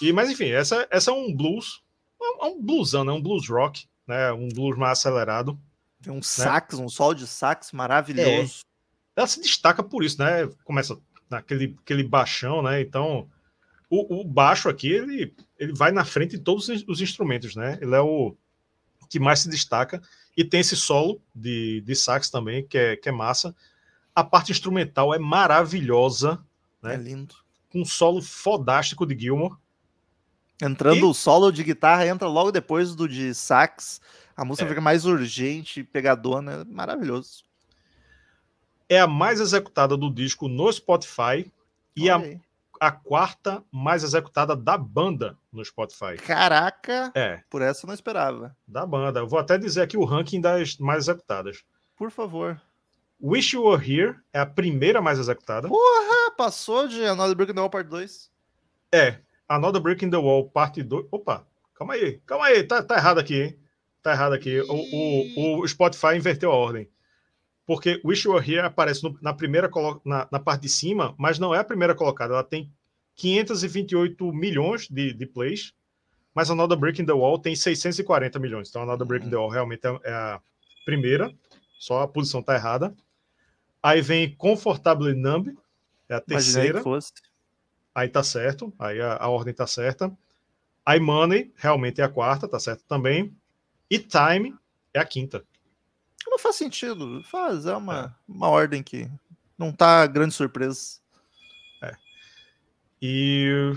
E, 0.00 0.12
mas 0.12 0.30
enfim, 0.30 0.48
essa, 0.48 0.86
essa 0.90 1.10
é 1.10 1.14
um 1.14 1.34
blues, 1.34 1.82
é 2.20 2.46
um 2.46 2.60
bluesão, 2.60 3.04
né? 3.04 3.12
um 3.12 3.20
blues 3.20 3.48
rock, 3.48 3.86
né? 4.06 4.32
um 4.32 4.48
blues 4.48 4.76
mais 4.76 4.98
acelerado. 4.98 5.58
Tem 6.02 6.12
um 6.12 6.16
né? 6.16 6.22
sax, 6.22 6.74
um 6.78 6.88
sol 6.88 7.14
de 7.14 7.26
sax 7.26 7.72
maravilhoso. 7.72 8.62
É. 9.16 9.20
Ela 9.20 9.26
se 9.26 9.40
destaca 9.40 9.82
por 9.82 10.02
isso, 10.02 10.18
né? 10.18 10.48
Começa 10.64 10.98
naquele 11.30 11.76
aquele 11.80 12.02
baixão, 12.02 12.62
né? 12.62 12.80
Então, 12.80 13.30
o, 13.94 14.20
o, 14.20 14.24
baixo 14.24 14.68
aqui, 14.68 14.88
ele, 14.88 15.34
ele 15.58 15.72
vai 15.72 15.92
na 15.92 16.04
frente 16.04 16.36
de 16.36 16.42
todos 16.42 16.68
os 16.88 17.00
instrumentos, 17.00 17.54
né? 17.54 17.78
Ele 17.80 17.94
é 17.94 18.00
o 18.00 18.36
que 19.08 19.20
mais 19.20 19.40
se 19.40 19.48
destaca. 19.48 20.02
E 20.36 20.44
tem 20.44 20.60
esse 20.60 20.76
solo 20.76 21.22
de, 21.34 21.80
de 21.82 21.94
sax 21.94 22.30
também, 22.30 22.66
que 22.66 22.76
é, 22.76 22.96
que 22.96 23.08
é 23.08 23.12
massa. 23.12 23.54
A 24.14 24.24
parte 24.24 24.50
instrumental 24.50 25.14
é 25.14 25.18
maravilhosa. 25.18 26.44
Né? 26.82 26.94
É 26.94 26.96
lindo. 26.96 27.34
Com 27.70 27.82
um 27.82 27.84
solo 27.84 28.20
fodástico 28.20 29.06
de 29.06 29.16
Gilmore. 29.18 29.54
Entrando 30.60 30.98
e... 30.98 31.04
o 31.04 31.14
solo 31.14 31.52
de 31.52 31.62
guitarra, 31.62 32.06
entra 32.06 32.26
logo 32.26 32.50
depois 32.50 32.94
do 32.94 33.08
de 33.08 33.34
sax. 33.34 34.00
A 34.36 34.44
música 34.44 34.66
é. 34.66 34.68
fica 34.68 34.80
mais 34.80 35.04
urgente, 35.04 35.84
pegadona. 35.84 36.62
É 36.62 36.64
maravilhoso. 36.64 37.44
É 38.88 38.98
a 39.00 39.06
mais 39.06 39.40
executada 39.40 39.96
do 39.96 40.12
disco 40.12 40.48
no 40.48 40.72
Spotify. 40.72 41.50
E 41.96 42.10
a, 42.10 42.20
a 42.86 42.92
quarta 42.92 43.64
mais 43.70 44.02
executada 44.04 44.54
da 44.54 44.76
banda 44.76 45.38
no 45.52 45.64
Spotify. 45.64 46.16
Caraca! 46.16 47.10
É. 47.14 47.42
Por 47.48 47.62
essa 47.62 47.84
eu 47.84 47.88
não 47.88 47.94
esperava. 47.94 48.56
Da 48.66 48.84
banda. 48.84 49.20
Eu 49.20 49.26
vou 49.26 49.38
até 49.38 49.56
dizer 49.56 49.82
aqui 49.82 49.96
o 49.96 50.04
ranking 50.04 50.40
das 50.40 50.76
mais 50.78 51.04
executadas. 51.04 51.64
Por 51.96 52.10
favor. 52.10 52.60
Wish 53.22 53.54
You 53.54 53.64
Were 53.64 53.82
Here 53.82 54.16
é 54.32 54.40
a 54.40 54.46
primeira 54.46 55.00
mais 55.00 55.18
executada. 55.18 55.68
Porra! 55.68 56.30
Passou 56.36 56.86
de 56.86 57.04
Another 57.04 57.34
Brick 57.34 57.52
in 57.52 57.54
the 57.54 57.60
Wall 57.60 57.70
Part 57.70 57.88
2. 57.88 58.30
É. 58.92 59.18
Another 59.48 59.80
Brick 59.80 60.04
in 60.04 60.10
the 60.10 60.16
Wall 60.16 60.50
Parte 60.50 60.82
2. 60.82 61.06
Opa! 61.10 61.46
Calma 61.74 61.94
aí. 61.94 62.20
Calma 62.26 62.46
aí. 62.46 62.62
Tá, 62.64 62.82
tá 62.82 62.96
errado 62.96 63.18
aqui, 63.18 63.40
hein? 63.40 63.58
Tá 64.02 64.12
errado 64.12 64.32
aqui. 64.34 64.60
O, 64.60 65.58
o, 65.58 65.60
o 65.62 65.68
Spotify 65.68 66.16
inverteu 66.16 66.52
a 66.52 66.54
ordem 66.54 66.88
porque 67.66 68.00
Wish 68.04 68.26
You 68.26 68.34
Were 68.34 68.44
Here 68.44 68.66
aparece 68.66 69.02
no, 69.02 69.18
na 69.22 69.32
primeira 69.32 69.70
na, 70.04 70.28
na, 70.30 70.38
parte 70.38 70.62
de 70.62 70.68
cima, 70.68 71.14
mas 71.18 71.38
não 71.38 71.54
é 71.54 71.58
a 71.58 71.64
primeira 71.64 71.94
colocada. 71.94 72.34
Ela 72.34 72.44
tem 72.44 72.70
528 73.16 74.32
milhões 74.32 74.88
de, 74.88 75.12
de 75.14 75.26
plays, 75.26 75.72
mas 76.34 76.50
a 76.50 76.52
Another 76.52 76.76
Brick 76.76 77.00
in 77.00 77.06
the 77.06 77.12
Wall 77.12 77.38
tem 77.38 77.56
640 77.56 78.38
milhões. 78.38 78.68
Então 78.68 78.82
a 78.82 78.84
Another 78.84 79.06
Brick 79.06 79.26
in 79.26 79.30
the 79.30 79.36
Wall 79.36 79.48
realmente 79.48 79.86
é, 79.86 79.98
é 80.04 80.12
a 80.12 80.40
primeira, 80.84 81.32
só 81.78 82.02
a 82.02 82.08
posição 82.08 82.42
tá 82.42 82.54
errada. 82.54 82.94
Aí 83.82 84.00
vem 84.02 84.34
Comfortably 84.34 85.14
Numb, 85.14 85.56
é 86.08 86.14
a 86.14 86.20
terceira. 86.20 86.82
Aí 87.94 88.08
tá 88.08 88.22
certo, 88.22 88.72
aí 88.78 89.00
a, 89.00 89.16
a 89.16 89.28
ordem 89.28 89.54
tá 89.54 89.66
certa. 89.66 90.12
Aí 90.84 91.00
Money 91.00 91.52
realmente 91.56 92.00
é 92.00 92.04
a 92.04 92.08
quarta, 92.08 92.46
tá 92.46 92.58
certo 92.58 92.84
também. 92.86 93.34
E 93.88 93.98
Time 93.98 94.54
é 94.92 94.98
a 94.98 95.04
quinta. 95.04 95.44
Não 96.26 96.38
faz 96.38 96.56
sentido. 96.56 97.22
Faz, 97.24 97.66
é 97.66 97.76
uma, 97.76 98.04
é. 98.06 98.32
uma 98.32 98.48
ordem 98.48 98.82
que 98.82 99.10
não 99.58 99.72
tá 99.72 100.06
grande 100.06 100.34
surpresa. 100.34 100.98
É. 101.82 101.94
E 103.00 103.72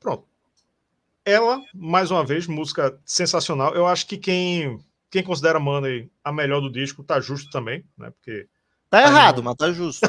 pronto. 0.00 0.26
ela, 1.24 1.60
mais 1.74 2.10
uma 2.10 2.24
vez, 2.24 2.46
música 2.46 2.98
sensacional. 3.04 3.74
Eu 3.74 3.86
acho 3.86 4.06
que 4.06 4.16
quem, 4.16 4.78
quem 5.10 5.22
considera 5.22 5.60
Money 5.60 6.10
a 6.24 6.32
melhor 6.32 6.60
do 6.60 6.70
disco 6.70 7.04
tá 7.04 7.20
justo 7.20 7.50
também, 7.50 7.84
né? 7.96 8.10
Porque. 8.10 8.48
Tá 8.88 9.02
errado, 9.02 9.38
não... 9.38 9.44
mas 9.44 9.56
tá 9.56 9.72
justo. 9.72 10.06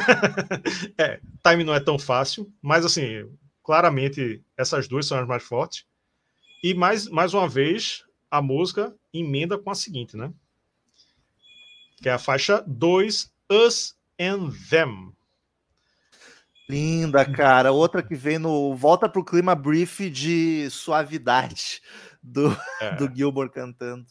é, 0.98 1.20
time 1.44 1.64
não 1.64 1.74
é 1.74 1.80
tão 1.80 1.98
fácil, 1.98 2.52
mas 2.62 2.86
assim, 2.86 3.28
claramente 3.64 4.44
essas 4.56 4.88
duas 4.88 5.06
são 5.06 5.20
as 5.20 5.28
mais 5.28 5.44
fortes. 5.44 5.86
E 6.64 6.74
mais, 6.74 7.08
mais 7.08 7.34
uma 7.34 7.48
vez, 7.48 8.04
a 8.32 8.42
música 8.42 8.96
emenda 9.14 9.58
com 9.58 9.70
a 9.70 9.76
seguinte, 9.76 10.16
né? 10.16 10.32
Que 12.02 12.10
é 12.10 12.14
a 12.14 12.20
faixa 12.20 12.64
2, 12.68 13.32
Us 13.50 13.96
and 14.20 14.52
Them. 14.70 15.14
Linda, 16.70 17.26
cara. 17.26 17.72
Outra 17.72 18.04
que 18.04 18.16
vem 18.16 18.38
no. 18.38 18.76
Volta 18.76 19.08
pro 19.08 19.24
clima 19.24 19.56
brief 19.56 20.10
de 20.10 20.70
suavidade 20.70 21.82
do, 22.22 22.56
é. 22.82 22.96
do 22.96 23.14
Gilmore 23.14 23.50
cantando. 23.50 24.06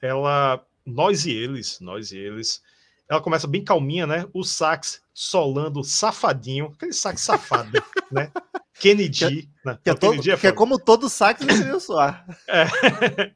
Ela. 0.00 0.64
Nós 0.84 1.26
e 1.26 1.30
eles, 1.30 1.78
nós 1.80 2.10
e 2.10 2.18
eles. 2.18 2.62
Ela 3.08 3.20
começa 3.20 3.46
bem 3.46 3.62
calminha, 3.62 4.06
né? 4.06 4.26
O 4.32 4.42
sax 4.42 5.02
solando 5.12 5.84
safadinho, 5.84 6.72
aquele 6.74 6.92
sax 6.92 7.20
safado, 7.20 7.70
né? 8.10 8.32
Kennedy. 8.74 9.42
Que, 9.42 9.50
né? 9.64 9.78
que, 9.84 9.90
é, 9.90 9.94
todo, 9.94 10.30
é, 10.30 10.36
que 10.36 10.46
é, 10.46 10.52
como 10.52 10.78
todo 10.78 11.08
sax 11.08 11.44
deveria 11.44 11.78
soar. 11.78 12.24
É, 12.48 12.64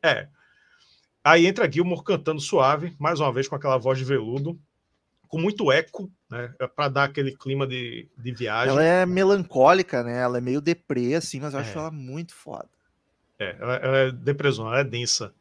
é. 0.02 0.28
Aí 1.24 1.46
entra 1.46 1.70
Gilmore 1.70 2.04
cantando 2.04 2.38
suave, 2.38 2.94
mais 2.98 3.18
uma 3.18 3.32
vez 3.32 3.48
com 3.48 3.56
aquela 3.56 3.78
voz 3.78 3.98
de 3.98 4.04
veludo, 4.04 4.60
com 5.26 5.40
muito 5.40 5.72
eco, 5.72 6.10
né? 6.30 6.54
É 6.60 6.66
para 6.66 6.88
dar 6.88 7.04
aquele 7.04 7.34
clima 7.34 7.66
de, 7.66 8.06
de 8.16 8.32
viagem. 8.32 8.68
Ela 8.68 8.84
é 8.84 9.06
melancólica, 9.06 10.02
né? 10.02 10.20
Ela 10.20 10.36
é 10.36 10.40
meio 10.40 10.60
deprê, 10.60 11.14
assim, 11.14 11.40
mas 11.40 11.54
eu 11.54 11.60
acho 11.60 11.76
é. 11.76 11.80
ela 11.80 11.90
muito 11.90 12.34
foda. 12.34 12.68
É, 13.38 13.56
ela, 13.58 13.74
ela 13.76 13.96
é 13.96 14.12
depressão, 14.12 14.66
ela 14.66 14.80
é 14.80 14.84
densa. 14.84 15.32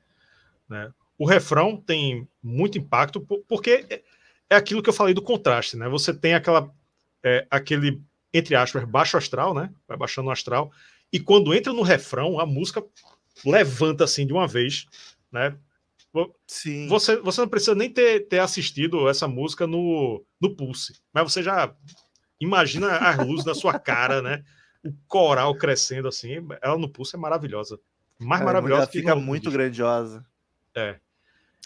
Né? 0.70 0.90
O 1.18 1.28
refrão 1.28 1.76
tem 1.76 2.28
muito 2.42 2.78
impacto, 2.78 3.20
porque 3.48 3.86
é, 3.90 4.02
é 4.50 4.56
aquilo 4.56 4.82
que 4.82 4.90
eu 4.90 4.94
falei 4.94 5.14
do 5.14 5.22
contraste, 5.22 5.76
né? 5.76 5.88
Você 5.90 6.14
tem 6.14 6.34
aquela, 6.34 6.72
é, 7.22 7.46
aquele, 7.52 8.02
entre 8.34 8.56
aspas, 8.56 8.86
baixo 8.86 9.18
astral, 9.18 9.54
né? 9.54 9.70
Vai 9.88 9.98
baixando 9.98 10.30
o 10.30 10.32
astral, 10.32 10.72
e 11.12 11.20
quando 11.20 11.54
entra 11.54 11.72
no 11.72 11.84
refrão, 11.84 12.40
a 12.40 12.46
música 12.46 12.84
levanta 13.46 14.06
assim 14.06 14.26
de 14.26 14.34
uma 14.34 14.48
vez, 14.48 14.88
né? 15.32 15.56
Sim. 16.48 16.88
Você, 16.88 17.18
você 17.18 17.42
não 17.42 17.48
precisa 17.48 17.74
nem 17.74 17.90
ter, 17.90 18.28
ter 18.28 18.40
assistido 18.40 19.10
essa 19.10 19.28
música 19.28 19.66
no, 19.66 20.24
no 20.40 20.56
Pulse, 20.56 21.02
mas 21.12 21.32
você 21.32 21.42
já 21.42 21.76
imagina 22.40 22.98
as 22.98 23.18
luzes 23.26 23.46
na 23.46 23.56
sua 23.56 23.80
cara, 23.80 24.22
né? 24.22 24.44
O 24.86 24.94
coral 25.08 25.56
crescendo 25.56 26.08
assim. 26.08 26.36
Ela 26.62 26.78
no 26.78 26.90
Pulse 26.90 27.16
é 27.16 27.20
maravilhosa. 27.20 27.80
Mais 28.20 28.42
é, 28.42 28.46
maravilhosa 28.46 28.88
que 28.88 29.00
fica 29.00 29.16
muito 29.16 29.44
disco. 29.44 29.58
grandiosa. 29.58 30.26
É. 30.76 31.00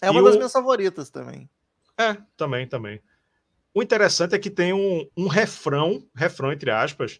É 0.01 0.09
uma 0.09 0.21
e 0.21 0.23
das 0.23 0.35
o... 0.35 0.37
minhas 0.37 0.51
favoritas 0.53 1.09
também. 1.09 1.49
É, 1.97 2.15
também, 2.37 2.67
também. 2.67 3.01
O 3.73 3.83
interessante 3.83 4.33
é 4.33 4.39
que 4.39 4.49
tem 4.49 4.71
um, 4.71 5.07
um 5.15 5.27
refrão, 5.27 6.07
refrão 6.15 6.51
entre 6.51 6.71
aspas, 6.71 7.19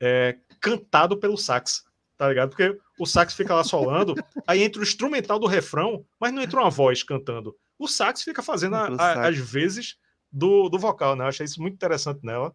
é, 0.00 0.36
cantado 0.60 1.16
pelo 1.16 1.36
sax 1.36 1.85
tá 2.16 2.28
ligado? 2.28 2.50
Porque 2.50 2.78
o 2.98 3.06
sax 3.06 3.34
fica 3.34 3.54
lá 3.54 3.62
solando, 3.62 4.14
aí 4.46 4.62
entra 4.62 4.80
o 4.80 4.84
instrumental 4.84 5.38
do 5.38 5.46
refrão, 5.46 6.04
mas 6.18 6.32
não 6.32 6.42
entra 6.42 6.60
uma 6.60 6.70
voz 6.70 7.02
cantando. 7.02 7.56
O 7.78 7.86
sax 7.86 8.22
fica 8.22 8.42
fazendo 8.42 8.76
a, 8.76 8.86
a, 8.86 9.28
as 9.28 9.36
vezes 9.36 9.98
do, 10.32 10.68
do 10.68 10.78
vocal, 10.78 11.14
né? 11.14 11.24
Eu 11.24 11.28
achei 11.28 11.44
isso 11.44 11.60
muito 11.60 11.74
interessante 11.74 12.20
nela. 12.24 12.54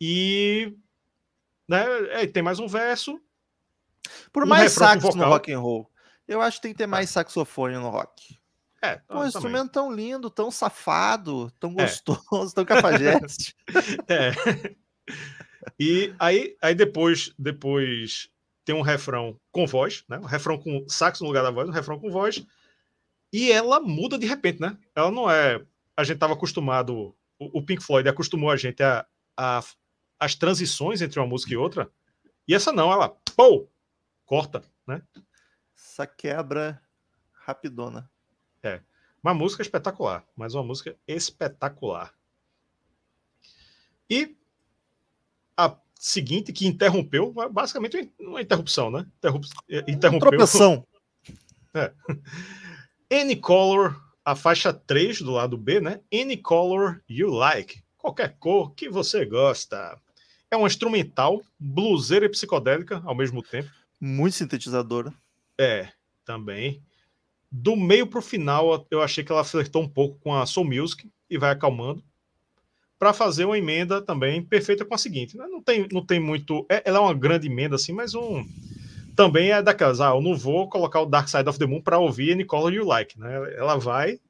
E 0.00 0.74
né, 1.68 1.84
é, 2.10 2.26
tem 2.26 2.42
mais 2.42 2.58
um 2.58 2.66
verso. 2.66 3.20
Por 4.32 4.44
um 4.44 4.46
mais 4.46 4.72
sax 4.72 5.14
no 5.14 5.24
rock 5.24 5.52
and 5.52 5.60
roll, 5.60 5.90
eu 6.26 6.40
acho 6.40 6.56
que 6.56 6.62
tem 6.62 6.72
que 6.72 6.78
ter 6.78 6.86
mais 6.86 7.10
é. 7.10 7.12
saxofone 7.12 7.74
no 7.74 7.90
rock. 7.90 8.38
É, 8.82 8.98
um 9.10 9.26
instrumento 9.26 9.72
tão 9.72 9.92
lindo, 9.92 10.30
tão 10.30 10.50
safado, 10.50 11.50
tão 11.60 11.70
é. 11.72 11.82
gostoso, 11.82 12.52
é. 12.52 12.54
tão 12.54 12.64
cafajeste. 12.64 13.54
é. 14.08 14.32
E 15.78 16.14
aí, 16.18 16.56
aí 16.62 16.74
depois, 16.74 17.34
depois 17.38 18.30
tem 18.70 18.78
um 18.78 18.82
refrão 18.82 19.36
com 19.50 19.66
voz, 19.66 20.04
né? 20.08 20.16
Um 20.20 20.26
refrão 20.26 20.56
com 20.56 20.88
sax 20.88 21.20
no 21.20 21.26
lugar 21.26 21.42
da 21.42 21.50
voz, 21.50 21.68
um 21.68 21.72
refrão 21.72 21.98
com 21.98 22.08
voz. 22.08 22.46
E 23.32 23.50
ela 23.50 23.80
muda 23.80 24.16
de 24.16 24.26
repente, 24.26 24.60
né? 24.60 24.78
Ela 24.94 25.10
não 25.10 25.28
é. 25.28 25.60
A 25.96 26.04
gente 26.04 26.14
estava 26.14 26.34
acostumado. 26.34 27.12
O, 27.36 27.60
Pink 27.60 27.82
Floyd 27.82 28.08
acostumou 28.08 28.48
a 28.48 28.56
gente 28.56 28.80
a, 28.80 29.04
a, 29.36 29.60
as 30.20 30.36
transições 30.36 31.02
entre 31.02 31.18
uma 31.18 31.26
música 31.26 31.52
e 31.52 31.56
outra. 31.56 31.90
E 32.46 32.54
essa 32.54 32.70
não, 32.70 32.92
ela 32.92 33.08
pô, 33.34 33.68
corta, 34.24 34.62
né? 34.86 35.02
Essa 35.76 36.06
quebra 36.06 36.80
rapidona. 37.32 38.08
É. 38.62 38.80
Uma 39.20 39.34
música 39.34 39.62
espetacular, 39.62 40.24
mas 40.36 40.54
uma 40.54 40.62
música 40.62 40.96
espetacular. 41.08 42.14
E 44.08 44.36
a 45.56 45.76
seguinte 46.00 46.50
que 46.50 46.66
interrompeu, 46.66 47.30
basicamente 47.52 48.10
uma 48.18 48.40
interrupção, 48.40 48.90
né? 48.90 49.06
Interrup 49.18 49.44
é, 49.68 49.84
interrompeu. 49.86 50.30
Tropeção. 50.30 50.86
É. 51.72 51.92
Any 53.12 53.36
color, 53.36 53.96
a 54.24 54.34
faixa 54.34 54.72
3 54.72 55.20
do 55.20 55.30
lado 55.30 55.56
B, 55.56 55.80
né? 55.80 56.00
Any 56.12 56.36
color 56.36 57.00
you 57.08 57.30
like. 57.30 57.80
Qualquer 57.96 58.36
cor 58.40 58.74
que 58.74 58.88
você 58.88 59.24
gosta. 59.24 59.96
É 60.50 60.56
uma 60.56 60.66
instrumental, 60.66 61.40
bluseira 61.56 62.26
e 62.26 62.28
psicodélica 62.28 63.00
ao 63.04 63.14
mesmo 63.14 63.40
tempo. 63.40 63.70
Muito 64.00 64.34
sintetizadora. 64.34 65.14
É, 65.56 65.92
também. 66.24 66.82
Do 67.52 67.76
meio 67.76 68.08
para 68.08 68.18
o 68.18 68.22
final, 68.22 68.84
eu 68.90 69.00
achei 69.00 69.22
que 69.22 69.30
ela 69.30 69.44
flertou 69.44 69.82
um 69.82 69.88
pouco 69.88 70.18
com 70.18 70.34
a 70.34 70.44
Soul 70.44 70.66
Music 70.66 71.08
e 71.30 71.38
vai 71.38 71.52
acalmando 71.52 72.02
para 73.00 73.14
fazer 73.14 73.46
uma 73.46 73.56
emenda 73.56 74.02
também 74.02 74.44
perfeita 74.44 74.84
com 74.84 74.94
a 74.94 74.98
seguinte. 74.98 75.34
Né? 75.34 75.46
Não 75.48 75.62
tem, 75.62 75.88
não 75.90 76.04
tem 76.04 76.20
muito. 76.20 76.66
É, 76.68 76.82
ela 76.84 76.98
é 76.98 77.00
uma 77.00 77.14
grande 77.14 77.46
emenda, 77.48 77.76
assim, 77.76 77.94
mas 77.94 78.14
um. 78.14 78.46
Também 79.16 79.50
é 79.50 79.62
daquelas, 79.62 80.00
ah, 80.00 80.10
eu 80.10 80.20
não 80.20 80.36
vou 80.36 80.68
colocar 80.68 81.00
o 81.00 81.06
Dark 81.06 81.28
Side 81.28 81.48
of 81.48 81.58
the 81.58 81.66
Moon 81.66 81.80
para 81.80 81.98
ouvir 81.98 82.32
Any 82.32 82.44
Color 82.44 82.72
You 82.72 82.84
Like, 82.84 83.18
né? 83.18 83.54
Ela 83.56 83.76
vai, 83.76 84.20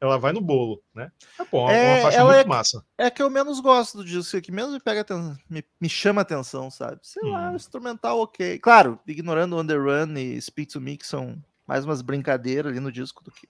ela 0.00 0.18
vai 0.18 0.32
no 0.32 0.40
bolo, 0.40 0.82
né? 0.94 1.12
É 1.38 1.44
bom, 1.44 1.70
é, 1.70 1.94
uma 1.94 2.02
faixa 2.02 2.24
muito 2.24 2.36
é, 2.38 2.44
massa. 2.44 2.84
É 2.98 3.10
que 3.10 3.22
eu 3.22 3.30
menos 3.30 3.60
gosto 3.60 3.98
do 3.98 4.04
disco, 4.04 4.40
que 4.40 4.50
menos 4.50 4.72
me 4.72 4.80
pega 4.80 5.02
atenção, 5.02 5.36
me, 5.48 5.64
me 5.80 5.88
chama 5.88 6.22
atenção, 6.22 6.70
sabe? 6.70 6.98
Sei 7.02 7.22
hum. 7.22 7.32
lá, 7.32 7.54
instrumental 7.54 8.20
ok. 8.20 8.58
Claro, 8.58 8.98
ignorando 9.06 9.62
The 9.64 9.76
Run 9.76 10.14
e 10.16 10.40
Speak 10.40 10.72
To 10.72 10.80
Me, 10.80 10.96
que 10.96 11.06
são 11.06 11.36
mais 11.66 11.84
umas 11.84 12.02
brincadeiras 12.02 12.72
ali 12.72 12.80
no 12.80 12.92
disco 12.92 13.22
do 13.22 13.30
que 13.30 13.48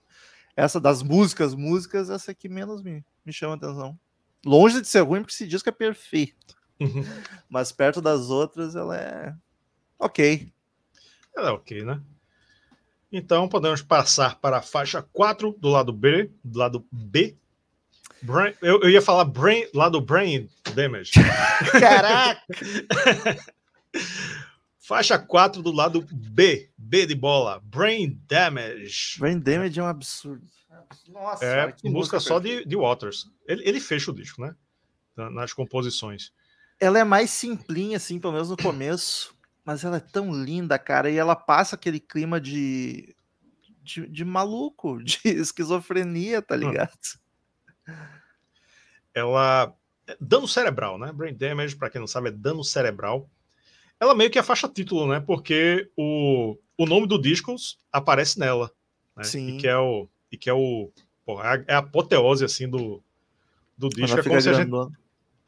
essa 0.55 0.79
das 0.79 1.01
músicas, 1.01 1.55
músicas, 1.55 2.09
essa 2.09 2.33
que 2.33 2.47
menos 2.47 2.81
me, 2.81 3.03
me 3.25 3.33
chama 3.33 3.55
atenção. 3.55 3.97
Longe 4.45 4.81
de 4.81 4.87
ser 4.87 5.01
ruim, 5.01 5.21
porque 5.21 5.33
esse 5.33 5.47
disco 5.47 5.69
é 5.69 5.71
perfeito. 5.71 6.55
Uhum. 6.79 7.03
Mas 7.49 7.71
perto 7.71 8.01
das 8.01 8.29
outras, 8.29 8.75
ela 8.75 8.97
é 8.97 9.33
ok. 9.99 10.51
Ela 11.35 11.49
é 11.49 11.51
ok, 11.51 11.83
né? 11.83 12.01
Então 13.11 13.47
podemos 13.47 13.81
passar 13.81 14.39
para 14.39 14.57
a 14.57 14.61
faixa 14.61 15.01
4 15.01 15.55
do 15.59 15.69
lado 15.69 15.93
B, 15.93 16.29
do 16.43 16.59
lado 16.59 16.85
B. 16.91 17.37
Brain, 18.21 18.53
eu, 18.61 18.81
eu, 18.81 18.89
ia 18.89 19.01
falar 19.01 19.25
brain, 19.25 19.67
lado 19.73 20.01
Brain 20.01 20.49
Damage. 20.73 21.11
Caraca! 21.71 22.41
faixa 24.87 25.19
4 25.19 25.61
do 25.61 25.71
lado 25.71 26.01
B, 26.09 26.71
B 26.77 27.05
de 27.05 27.13
bola, 27.13 27.61
Brain 27.65 28.17
Damage. 28.25 29.19
Brain 29.19 29.37
Damage 29.37 29.77
é 29.77 29.83
um 29.83 29.87
absurdo. 29.87 30.47
Nossa, 31.09 31.43
é 31.43 31.65
música, 31.65 31.89
música 31.89 32.19
só 32.21 32.39
de, 32.39 32.63
de 32.65 32.75
Waters. 32.77 33.29
Ele, 33.45 33.67
ele 33.67 33.79
fecha 33.81 34.11
o 34.11 34.13
disco, 34.15 34.41
né? 34.41 34.55
Nas 35.17 35.51
composições. 35.51 36.31
Ela 36.79 36.99
é 36.99 37.03
mais 37.03 37.31
simplinha, 37.31 37.97
assim, 37.97 38.17
pelo 38.17 38.33
menos 38.33 38.49
no 38.49 38.55
começo, 38.55 39.35
mas 39.65 39.83
ela 39.83 39.97
é 39.97 39.99
tão 39.99 40.31
linda, 40.31 40.79
cara, 40.79 41.09
e 41.09 41.17
ela 41.17 41.35
passa 41.35 41.75
aquele 41.75 41.99
clima 41.99 42.39
de, 42.39 43.13
de, 43.83 44.07
de 44.07 44.23
maluco, 44.23 44.99
de 45.03 45.19
esquizofrenia, 45.25 46.41
tá 46.41 46.55
hum. 46.55 46.59
ligado? 46.59 46.97
Ela. 49.13 49.75
É 50.09 50.15
dano 50.21 50.47
cerebral, 50.47 50.97
né? 50.97 51.11
Brain 51.11 51.35
damage, 51.35 51.75
para 51.75 51.89
quem 51.89 51.99
não 51.99 52.07
sabe, 52.07 52.29
é 52.29 52.31
dano 52.31 52.63
cerebral. 52.63 53.29
Ela 53.99 54.15
meio 54.15 54.29
que 54.29 54.37
é 54.37 54.43
faixa 54.43 54.67
título, 54.67 55.07
né? 55.07 55.19
Porque 55.19 55.89
o, 55.97 56.57
o 56.77 56.85
nome 56.85 57.07
do 57.07 57.19
disco 57.19 57.55
aparece 57.91 58.39
nela. 58.39 58.71
Né? 59.15 59.23
Sim. 59.23 59.47
E 59.49 59.57
que 59.57 59.67
é 59.67 59.77
o 59.77 60.07
e 60.31 60.37
que 60.37 60.49
é 60.49 60.53
o 60.53 60.91
pô, 61.25 61.41
é, 61.41 61.47
a, 61.47 61.63
é 61.67 61.73
a 61.75 61.79
apoteose 61.79 62.43
assim 62.43 62.69
do, 62.69 63.01
do 63.77 63.89
disco. 63.89 64.19
É 64.19 64.23
como, 64.23 64.41
se 64.41 64.49
a 64.49 64.53
gente, 64.53 64.71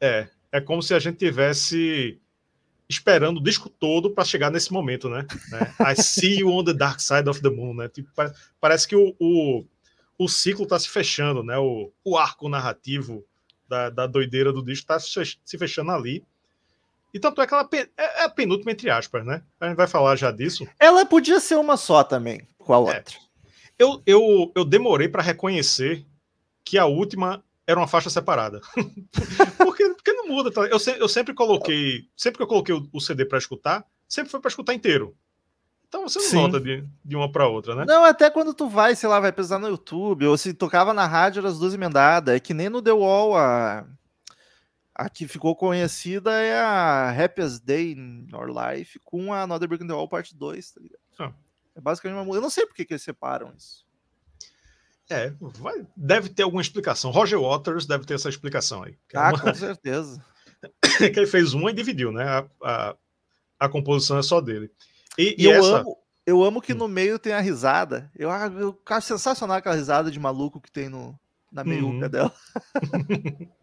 é, 0.00 0.28
é 0.52 0.60
como 0.60 0.82
se 0.82 0.94
a 0.94 0.98
gente 0.98 1.18
tivesse 1.18 2.20
esperando 2.88 3.38
o 3.38 3.42
disco 3.42 3.70
todo 3.70 4.10
para 4.10 4.24
chegar 4.24 4.50
nesse 4.50 4.72
momento, 4.72 5.08
né? 5.08 5.24
né? 5.48 5.74
I 5.92 6.02
see 6.02 6.40
you 6.40 6.48
on 6.48 6.64
the 6.64 6.74
dark 6.74 6.98
side 6.98 7.28
of 7.28 7.40
the 7.40 7.48
moon, 7.48 7.74
né? 7.74 7.88
Tipo, 7.88 8.10
parece 8.60 8.88
que 8.88 8.96
o, 8.96 9.14
o, 9.20 9.64
o 10.18 10.28
ciclo 10.28 10.64
está 10.64 10.76
se 10.76 10.88
fechando, 10.88 11.44
né? 11.44 11.56
O, 11.56 11.92
o 12.04 12.18
arco 12.18 12.48
narrativo 12.48 13.24
da, 13.68 13.90
da 13.90 14.06
doideira 14.08 14.52
do 14.52 14.64
disco 14.64 14.92
está 14.92 14.98
se 14.98 15.58
fechando 15.58 15.92
ali. 15.92 16.24
E 17.12 17.18
tanto 17.18 17.40
é 17.40 17.46
que 17.46 17.54
ela 17.54 17.68
é, 17.72 17.88
é 17.96 18.24
a 18.24 18.28
penúltima, 18.28 18.70
entre 18.70 18.88
aspas, 18.90 19.24
né? 19.24 19.42
A 19.60 19.68
gente 19.68 19.76
vai 19.76 19.86
falar 19.86 20.16
já 20.16 20.30
disso. 20.30 20.66
Ela 20.78 21.04
podia 21.04 21.40
ser 21.40 21.56
uma 21.56 21.76
só 21.76 22.04
também, 22.04 22.46
com 22.58 22.72
a 22.72 22.76
é. 22.76 22.80
outra. 22.80 23.16
É. 23.16 23.30
Eu, 23.78 24.02
eu, 24.06 24.52
eu 24.54 24.64
demorei 24.64 25.08
para 25.08 25.22
reconhecer 25.22 26.04
que 26.64 26.78
a 26.78 26.86
última 26.86 27.42
era 27.66 27.80
uma 27.80 27.88
faixa 27.88 28.10
separada. 28.10 28.60
porque, 29.56 29.88
porque 29.90 30.12
não 30.12 30.28
muda. 30.28 30.50
Tá? 30.50 30.62
Eu, 30.62 30.78
eu 30.98 31.08
sempre 31.08 31.34
coloquei. 31.34 32.04
Sempre 32.16 32.38
que 32.38 32.42
eu 32.42 32.46
coloquei 32.46 32.74
o, 32.74 32.88
o 32.92 33.00
CD 33.00 33.24
para 33.24 33.38
escutar, 33.38 33.84
sempre 34.08 34.30
foi 34.30 34.40
para 34.40 34.48
escutar 34.48 34.74
inteiro. 34.74 35.16
Então 35.88 36.08
você 36.08 36.20
não 36.20 36.26
Sim. 36.26 36.36
nota 36.36 36.60
de, 36.60 36.84
de 37.04 37.16
uma 37.16 37.30
para 37.30 37.48
outra, 37.48 37.74
né? 37.74 37.84
Não, 37.84 38.04
até 38.04 38.30
quando 38.30 38.54
tu 38.54 38.68
vai, 38.68 38.94
sei 38.94 39.08
lá, 39.08 39.18
vai 39.18 39.32
pesar 39.32 39.58
no 39.58 39.68
YouTube, 39.68 40.24
ou 40.24 40.38
se 40.38 40.54
tocava 40.54 40.94
na 40.94 41.04
rádio, 41.04 41.44
as 41.44 41.58
duas 41.58 41.74
emendadas. 41.74 42.36
É 42.36 42.40
que 42.40 42.54
nem 42.54 42.68
no 42.68 42.80
The 42.80 42.92
Wall, 42.92 43.36
a, 43.36 43.84
a 45.00 45.08
que 45.08 45.26
ficou 45.26 45.56
conhecida 45.56 46.30
é 46.30 46.60
a 46.60 47.10
Happiest 47.10 47.64
Day 47.64 47.92
in 47.92 48.26
Your 48.30 48.48
Life 48.48 48.98
com 49.02 49.32
a 49.32 49.42
Another 49.42 49.66
Brick 49.66 49.82
in 49.82 49.86
the 49.86 49.94
Wall 49.94 50.06
parte 50.06 50.36
2, 50.36 50.72
tá 50.72 50.80
ligado? 50.80 51.00
Ah. 51.18 51.32
É 51.74 51.80
basicamente 51.80 52.18
uma 52.18 52.24
música. 52.24 52.38
Eu 52.38 52.42
não 52.42 52.50
sei 52.50 52.66
por 52.66 52.74
que, 52.74 52.86
eles 52.90 53.02
separam 53.02 53.50
isso. 53.56 53.86
É, 55.08 55.32
vai, 55.40 55.86
deve 55.96 56.28
ter 56.28 56.42
alguma 56.42 56.60
explicação. 56.60 57.10
Roger 57.10 57.40
Waters 57.40 57.86
deve 57.86 58.04
ter 58.04 58.14
essa 58.14 58.28
explicação 58.28 58.82
aí. 58.82 58.92
É 59.14 59.18
ah, 59.18 59.30
uma... 59.30 59.40
com 59.40 59.54
certeza. 59.54 60.22
que 60.98 61.18
ele 61.18 61.26
fez 61.26 61.54
uma 61.54 61.70
e 61.70 61.74
dividiu, 61.74 62.12
né? 62.12 62.24
A, 62.24 62.46
a, 62.62 62.96
a 63.58 63.68
composição 63.70 64.18
é 64.18 64.22
só 64.22 64.38
dele. 64.38 64.70
E, 65.16 65.34
e, 65.38 65.42
e 65.42 65.44
eu, 65.46 65.52
essa... 65.52 65.78
amo, 65.78 65.96
eu 66.26 66.44
amo 66.44 66.60
que 66.60 66.74
hum. 66.74 66.76
no 66.76 66.88
meio 66.88 67.18
tem 67.18 67.32
a 67.32 67.40
risada. 67.40 68.10
Eu, 68.14 68.28
eu 68.28 68.78
acho 68.86 69.06
sensacional 69.06 69.56
aquela 69.56 69.76
risada 69.76 70.10
de 70.10 70.20
maluco 70.20 70.60
que 70.60 70.70
tem 70.70 70.90
no, 70.90 71.18
na 71.50 71.64
meiuca 71.64 72.04
uhum. 72.04 72.10
dela. 72.10 72.34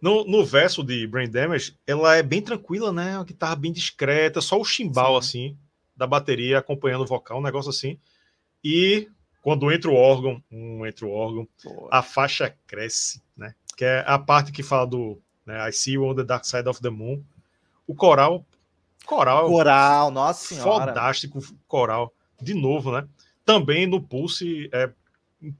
no, 0.00 0.24
no 0.24 0.44
verso 0.44 0.82
de 0.82 1.06
Brain 1.06 1.30
Damage, 1.30 1.76
ela 1.86 2.16
é 2.16 2.22
bem 2.22 2.42
tranquila, 2.42 2.92
né? 2.92 3.16
Uma 3.16 3.24
guitarra 3.24 3.56
bem 3.56 3.72
discreta, 3.72 4.40
só 4.40 4.60
o 4.60 4.64
chimbal, 4.64 5.20
Sim. 5.22 5.48
assim, 5.48 5.58
da 5.96 6.06
bateria 6.06 6.58
acompanhando 6.58 7.02
o 7.02 7.06
vocal, 7.06 7.38
um 7.38 7.42
negócio 7.42 7.70
assim. 7.70 7.98
E 8.62 9.08
quando 9.42 9.70
entra 9.70 9.90
o 9.90 9.94
órgão, 9.94 10.42
um 10.50 10.84
entra 10.84 11.06
o 11.06 11.10
órgão, 11.10 11.48
a 11.90 12.02
faixa 12.02 12.54
cresce, 12.66 13.22
né? 13.36 13.54
Que 13.76 13.84
é 13.84 14.04
a 14.06 14.18
parte 14.18 14.52
que 14.52 14.62
fala 14.62 14.86
do 14.86 15.20
né, 15.44 15.68
I 15.68 15.72
See 15.72 15.94
You 15.94 16.04
on 16.04 16.14
the 16.14 16.24
Dark 16.24 16.44
Side 16.44 16.68
of 16.68 16.80
the 16.80 16.90
Moon. 16.90 17.22
O 17.86 17.94
coral 17.94 18.44
Coral. 19.06 19.48
Coral, 19.48 20.10
nossa 20.10 20.54
senhora. 20.54 20.86
Fantástico 20.86 21.38
coral. 21.68 22.12
De 22.42 22.52
novo, 22.52 22.92
né? 22.92 23.06
Também 23.44 23.86
no 23.86 24.02
Pulse 24.02 24.68
é 24.72 24.90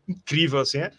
incrível, 0.06 0.58
assim. 0.58 0.78
É... 0.78 0.92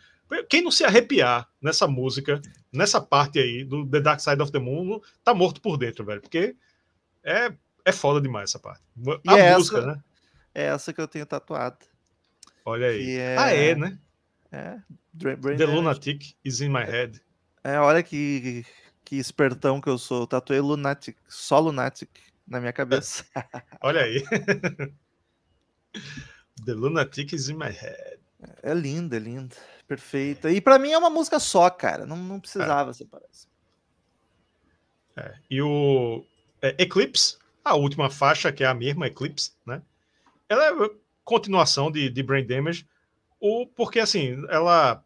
Quem 0.49 0.61
não 0.61 0.71
se 0.71 0.83
arrepiar 0.83 1.47
nessa 1.68 1.86
música, 1.88 2.41
nessa 2.72 3.01
parte 3.01 3.39
aí 3.39 3.63
do 3.63 3.86
The 3.86 3.99
Dark 3.99 4.22
Side 4.22 4.41
of 4.41 4.51
the 4.51 4.59
Moon, 4.59 5.01
tá 5.24 5.34
morto 5.34 5.61
por 5.61 5.78
dentro, 5.78 6.05
velho. 6.05 6.22
Porque 6.22 6.55
é, 7.24 7.53
é 7.84 7.91
foda 7.91 8.22
demais 8.22 8.49
essa 8.49 8.59
parte. 8.59 8.82
A 9.28 9.38
e 9.38 9.53
música, 9.53 9.78
essa, 9.80 9.88
né? 9.88 10.03
É 10.55 10.63
essa 10.68 10.93
que 10.93 11.01
eu 11.01 11.07
tenho 11.07 11.26
tatuado. 11.26 11.86
Olha 12.65 12.88
aí. 12.88 13.18
É... 13.18 13.36
Ah, 13.38 13.51
é, 13.53 13.76
né? 13.76 13.99
É. 14.51 14.78
The 15.57 15.65
Lunatic 15.65 16.36
is 16.43 16.61
in 16.61 16.70
my 16.70 16.84
head. 16.84 17.22
É, 17.63 17.78
olha 17.80 18.01
que, 18.01 18.65
que 19.03 19.18
espertão 19.18 19.82
que 19.82 19.89
eu 19.89 19.97
sou. 19.97 20.26
tatuei 20.26 20.61
Lunatic, 20.61 21.18
só 21.28 21.59
Lunatic 21.59 22.09
na 22.47 22.61
minha 22.61 22.72
cabeça. 22.72 23.26
Olha 23.82 24.03
aí. 24.03 24.24
The 26.65 26.74
Lunatic 26.74 27.34
is 27.34 27.49
in 27.49 27.55
my 27.55 27.70
head. 27.70 28.20
É 28.63 28.74
linda, 28.74 29.18
é 29.18 29.20
linda. 29.20 29.55
Perfeita. 29.88 30.51
E 30.51 30.59
para 30.59 30.77
mim 30.77 30.91
é 30.91 30.97
uma 30.97 31.09
música 31.09 31.39
só, 31.39 31.69
cara. 31.69 32.05
Não, 32.05 32.17
não 32.17 32.39
precisava 32.39 32.91
é. 32.91 32.93
separar 32.93 33.25
isso. 33.31 33.47
É. 35.15 35.33
E 35.49 35.61
o 35.61 36.23
é, 36.61 36.75
Eclipse, 36.77 37.38
a 37.63 37.75
última 37.75 38.09
faixa, 38.09 38.51
que 38.51 38.63
é 38.63 38.67
a 38.67 38.73
mesma 38.73 39.07
Eclipse, 39.07 39.53
né? 39.65 39.81
Ela 40.49 40.67
é 40.67 40.89
continuação 41.23 41.91
de, 41.91 42.09
de 42.09 42.23
Brain 42.23 42.45
Damage, 42.45 42.88
ou 43.39 43.67
porque 43.67 43.99
assim, 43.99 44.43
ela, 44.49 45.03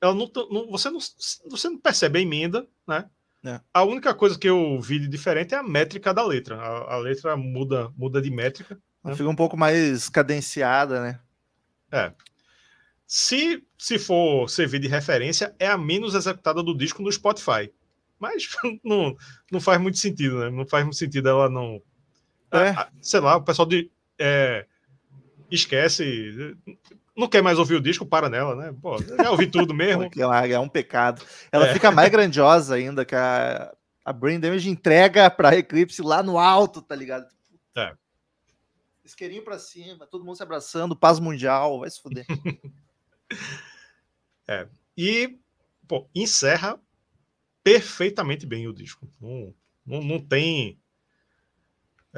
ela 0.00 0.14
não, 0.14 0.30
não, 0.50 0.70
você 0.70 0.90
não 0.90 0.98
você 1.00 1.68
não 1.68 1.78
percebe 1.78 2.18
a 2.18 2.22
emenda, 2.22 2.66
né? 2.86 3.08
É. 3.44 3.60
A 3.72 3.84
única 3.84 4.12
coisa 4.14 4.38
que 4.38 4.48
eu 4.48 4.80
vi 4.80 4.98
de 4.98 5.08
diferente 5.08 5.54
é 5.54 5.58
a 5.58 5.62
métrica 5.62 6.12
da 6.12 6.24
letra. 6.24 6.56
A, 6.56 6.94
a 6.94 6.96
letra 6.98 7.36
muda, 7.36 7.90
muda 7.96 8.20
de 8.20 8.30
métrica. 8.30 8.78
Né? 9.04 9.14
Fica 9.14 9.28
um 9.28 9.36
pouco 9.36 9.56
mais 9.56 10.08
cadenciada, 10.08 11.00
né? 11.00 11.20
É. 11.92 12.12
Se, 13.10 13.64
se 13.78 13.98
for 13.98 14.50
servir 14.50 14.80
de 14.80 14.86
referência, 14.86 15.56
é 15.58 15.66
a 15.66 15.78
menos 15.78 16.14
executada 16.14 16.62
do 16.62 16.76
disco 16.76 17.02
no 17.02 17.10
Spotify. 17.10 17.72
Mas 18.18 18.48
não, 18.84 19.16
não 19.50 19.60
faz 19.62 19.80
muito 19.80 19.96
sentido, 19.96 20.40
né? 20.40 20.50
Não 20.50 20.66
faz 20.66 20.84
muito 20.84 20.98
sentido 20.98 21.26
ela 21.26 21.48
não. 21.48 21.80
É. 22.52 22.68
A, 22.68 22.82
a, 22.82 22.88
sei 23.00 23.20
lá, 23.20 23.36
o 23.36 23.42
pessoal 23.42 23.66
de, 23.66 23.90
é, 24.18 24.66
esquece 25.50 26.54
não 27.16 27.26
quer 27.26 27.42
mais 27.42 27.58
ouvir 27.58 27.76
o 27.76 27.80
disco, 27.80 28.04
para 28.04 28.28
nela, 28.28 28.54
né? 28.54 28.76
Pô, 28.80 28.98
já 29.02 29.30
ouvi 29.30 29.46
tudo 29.46 29.72
mesmo. 29.74 30.02
é, 30.04 30.50
é 30.52 30.60
um 30.60 30.68
pecado. 30.68 31.24
Ela 31.50 31.68
é. 31.68 31.72
fica 31.72 31.90
mais 31.90 32.10
grandiosa 32.10 32.74
ainda, 32.74 33.06
que 33.06 33.14
a, 33.14 33.74
a 34.04 34.12
Brain 34.12 34.38
Damage 34.38 34.68
entrega 34.68 35.30
pra 35.30 35.56
Eclipse 35.56 36.02
lá 36.02 36.22
no 36.22 36.38
alto, 36.38 36.82
tá 36.82 36.94
ligado? 36.94 37.26
É. 37.74 37.94
Isqueirinho 39.02 39.42
pra 39.42 39.58
cima, 39.58 40.06
todo 40.06 40.26
mundo 40.26 40.36
se 40.36 40.42
abraçando, 40.42 40.94
paz 40.94 41.18
mundial, 41.18 41.80
vai 41.80 41.88
se 41.88 42.02
fuder. 42.02 42.26
é. 44.46 44.68
E, 44.96 45.38
pô, 45.86 46.08
encerra 46.14 46.80
perfeitamente 47.62 48.46
bem 48.46 48.66
o 48.66 48.72
disco. 48.72 49.08
Não, 49.20 49.54
não, 49.86 50.02
não 50.02 50.20
tem 50.20 50.78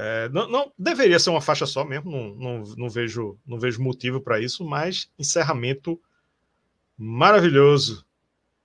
é, 0.03 0.29
não, 0.29 0.49
não, 0.49 0.73
deveria 0.79 1.19
ser 1.19 1.31
uma 1.31 1.41
faixa 1.41 1.67
só 1.67 1.85
mesmo, 1.85 2.11
não, 2.11 2.35
não, 2.35 2.63
não 2.77 2.89
vejo, 2.89 3.39
não 3.45 3.59
vejo 3.59 3.83
motivo 3.83 4.21
para 4.21 4.41
isso, 4.41 4.65
mas 4.65 5.11
encerramento 5.19 6.01
maravilhoso. 6.97 8.07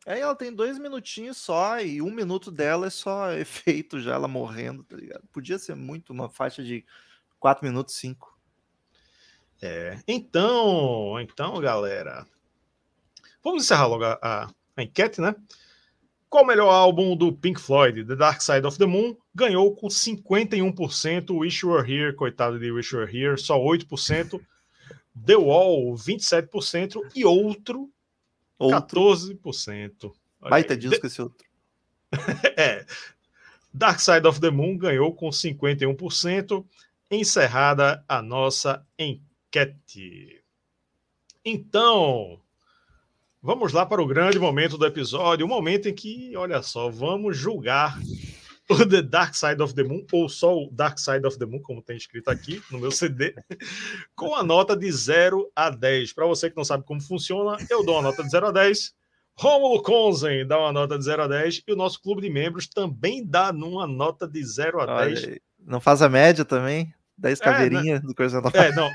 É, 0.06 0.20
ela 0.20 0.36
tem 0.36 0.54
dois 0.54 0.78
minutinhos 0.78 1.38
só, 1.38 1.80
e 1.82 2.02
um 2.02 2.12
minuto 2.12 2.52
dela 2.52 2.88
é 2.88 2.89
só 2.89 3.34
efeito 3.36 4.00
já, 4.00 4.14
ela 4.14 4.28
morrendo, 4.28 4.84
tá 4.84 4.96
ligado? 4.96 5.28
Podia 5.32 5.58
ser 5.58 5.76
muito 5.76 6.14
uma 6.14 6.30
faixa 6.30 6.64
de 6.64 6.86
quatro 7.39 7.66
minutos, 7.66 7.96
cinco. 7.96 8.39
É, 9.62 10.00
então, 10.08 11.20
então, 11.20 11.60
galera, 11.60 12.28
vamos 13.46 13.64
encerrar 13.64 13.86
logo 13.86 14.04
a, 14.04 14.20
a, 14.22 14.50
a 14.76 14.84
enquete, 14.84 15.22
né? 15.22 15.36
Qual 16.28 16.43
o 16.43 16.48
melhor 16.48 16.70
álbum 16.70 17.16
do 17.16 17.32
Pink 17.32 17.62
Floyd? 17.62 18.04
The 18.04 18.16
Dark 18.16 18.41
Side 18.41 18.66
of 18.66 18.78
the 18.80 18.88
Moon 18.88 19.16
ganhou 19.34 19.74
com 19.76 19.88
51%. 19.88 21.38
Wish 21.38 21.64
You 21.64 21.72
Were 21.72 21.89
Here, 21.89 22.14
coitado 22.14 22.60
de 22.60 22.72
Wish 22.72 22.91
You 22.91 23.02
Were 23.02 23.18
Here, 23.18 23.38
só 23.38 23.58
8%. 23.58 24.41
The 25.26 25.36
Wall, 25.36 25.93
27%. 25.93 27.00
E 27.16 27.24
outro, 27.24 27.89
outro. 28.58 29.02
14%. 29.02 30.12
Olha 30.41 30.50
Baita 30.50 30.76
disco 30.76 31.06
esse 31.06 31.22
outro. 31.22 31.48
é. 32.58 32.86
Dark 33.74 34.00
Side 34.00 34.28
of 34.28 34.41
the 34.41 34.50
Moon 34.50 34.78
ganhou 34.78 35.14
com 35.14 35.30
51%. 35.30 36.66
Encerrada 37.10 38.04
a 38.10 38.22
nossa 38.22 38.86
enquete. 38.98 40.43
Então, 41.46 42.41
Vamos 43.46 43.74
lá 43.74 43.86
para 43.86 44.02
o 44.02 44.08
grande 44.08 44.39
momento 44.39 44.76
do 44.76 44.88
episódio, 44.88 45.46
o 45.46 45.48
momento 45.48 45.88
em 45.88 45.93
que, 45.93 46.36
olha 46.36 46.64
só, 46.64 46.89
vamos 46.89 47.38
julgar 47.38 47.96
o 48.68 48.84
The 48.84 49.04
Dark 49.04 49.36
Side 49.36 49.62
of 49.62 49.76
the 49.76 49.84
Moon, 49.84 50.04
ou 50.12 50.28
só 50.28 50.58
o 50.58 50.68
Dark 50.72 50.98
Side 50.98 51.28
of 51.28 51.38
the 51.38 51.46
Moon, 51.46 51.62
como 51.62 51.80
tem 51.80 51.96
escrito 51.96 52.30
aqui 52.30 52.60
no 52.72 52.80
meu 52.80 52.89
CD, 52.89 53.36
com 54.18 54.34
a 54.34 54.41
nota 54.41 54.76
de 54.76 54.91
0 54.91 55.48
a 55.56 55.70
10. 55.70 56.12
Para 56.14 56.26
você 56.26 56.50
que 56.50 56.58
não 56.58 56.66
sabe 56.66 56.86
como 56.86 57.00
funciona, 57.00 57.56
eu 57.70 57.86
dou 57.86 57.93
uma 57.93 58.02
nota 58.02 58.24
de 58.24 58.32
0 58.32 58.48
a 58.48 58.52
10. 58.52 58.96
Rômulo 59.38 59.84
Konzen 59.84 60.48
dá 60.48 60.58
uma 60.58 60.74
nota 60.74 60.98
de 60.98 61.06
0 61.06 61.22
a 61.22 61.28
10 61.28 61.62
e 61.68 61.72
o 61.72 61.76
nosso 61.76 62.02
clube 62.02 62.24
de 62.24 62.32
membros 62.32 62.68
também 62.68 63.24
dá 63.24 63.52
uma 63.52 63.86
nota 63.86 64.28
de 64.28 64.43
0 64.43 64.82
a 64.82 64.86
Olha, 64.91 65.14
10. 65.14 65.39
Não 65.60 65.80
faz 65.80 66.02
a 66.02 66.10
média 66.10 66.43
também? 66.43 66.91
10 67.16 67.39
caveirinhas 67.41 68.00
é, 68.00 68.02
né? 68.02 68.08
do 68.08 68.16
Crazy 68.16 68.36
Metal 68.36 68.52
Mind. 68.52 68.66
É, 68.66 68.76
não. 68.76 68.89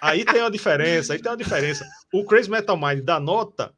Aí 0.00 0.24
tem 0.24 0.42
uma 0.42 0.50
diferença, 0.50 1.12
aí 1.12 1.20
tem 1.20 1.28
uma 1.28 1.36
diferença. 1.36 1.84
O 2.14 2.24
Crazy 2.24 2.48
Metal 2.48 2.76
Mind 2.76 3.00
dá 3.00 3.18
nota 3.18 3.74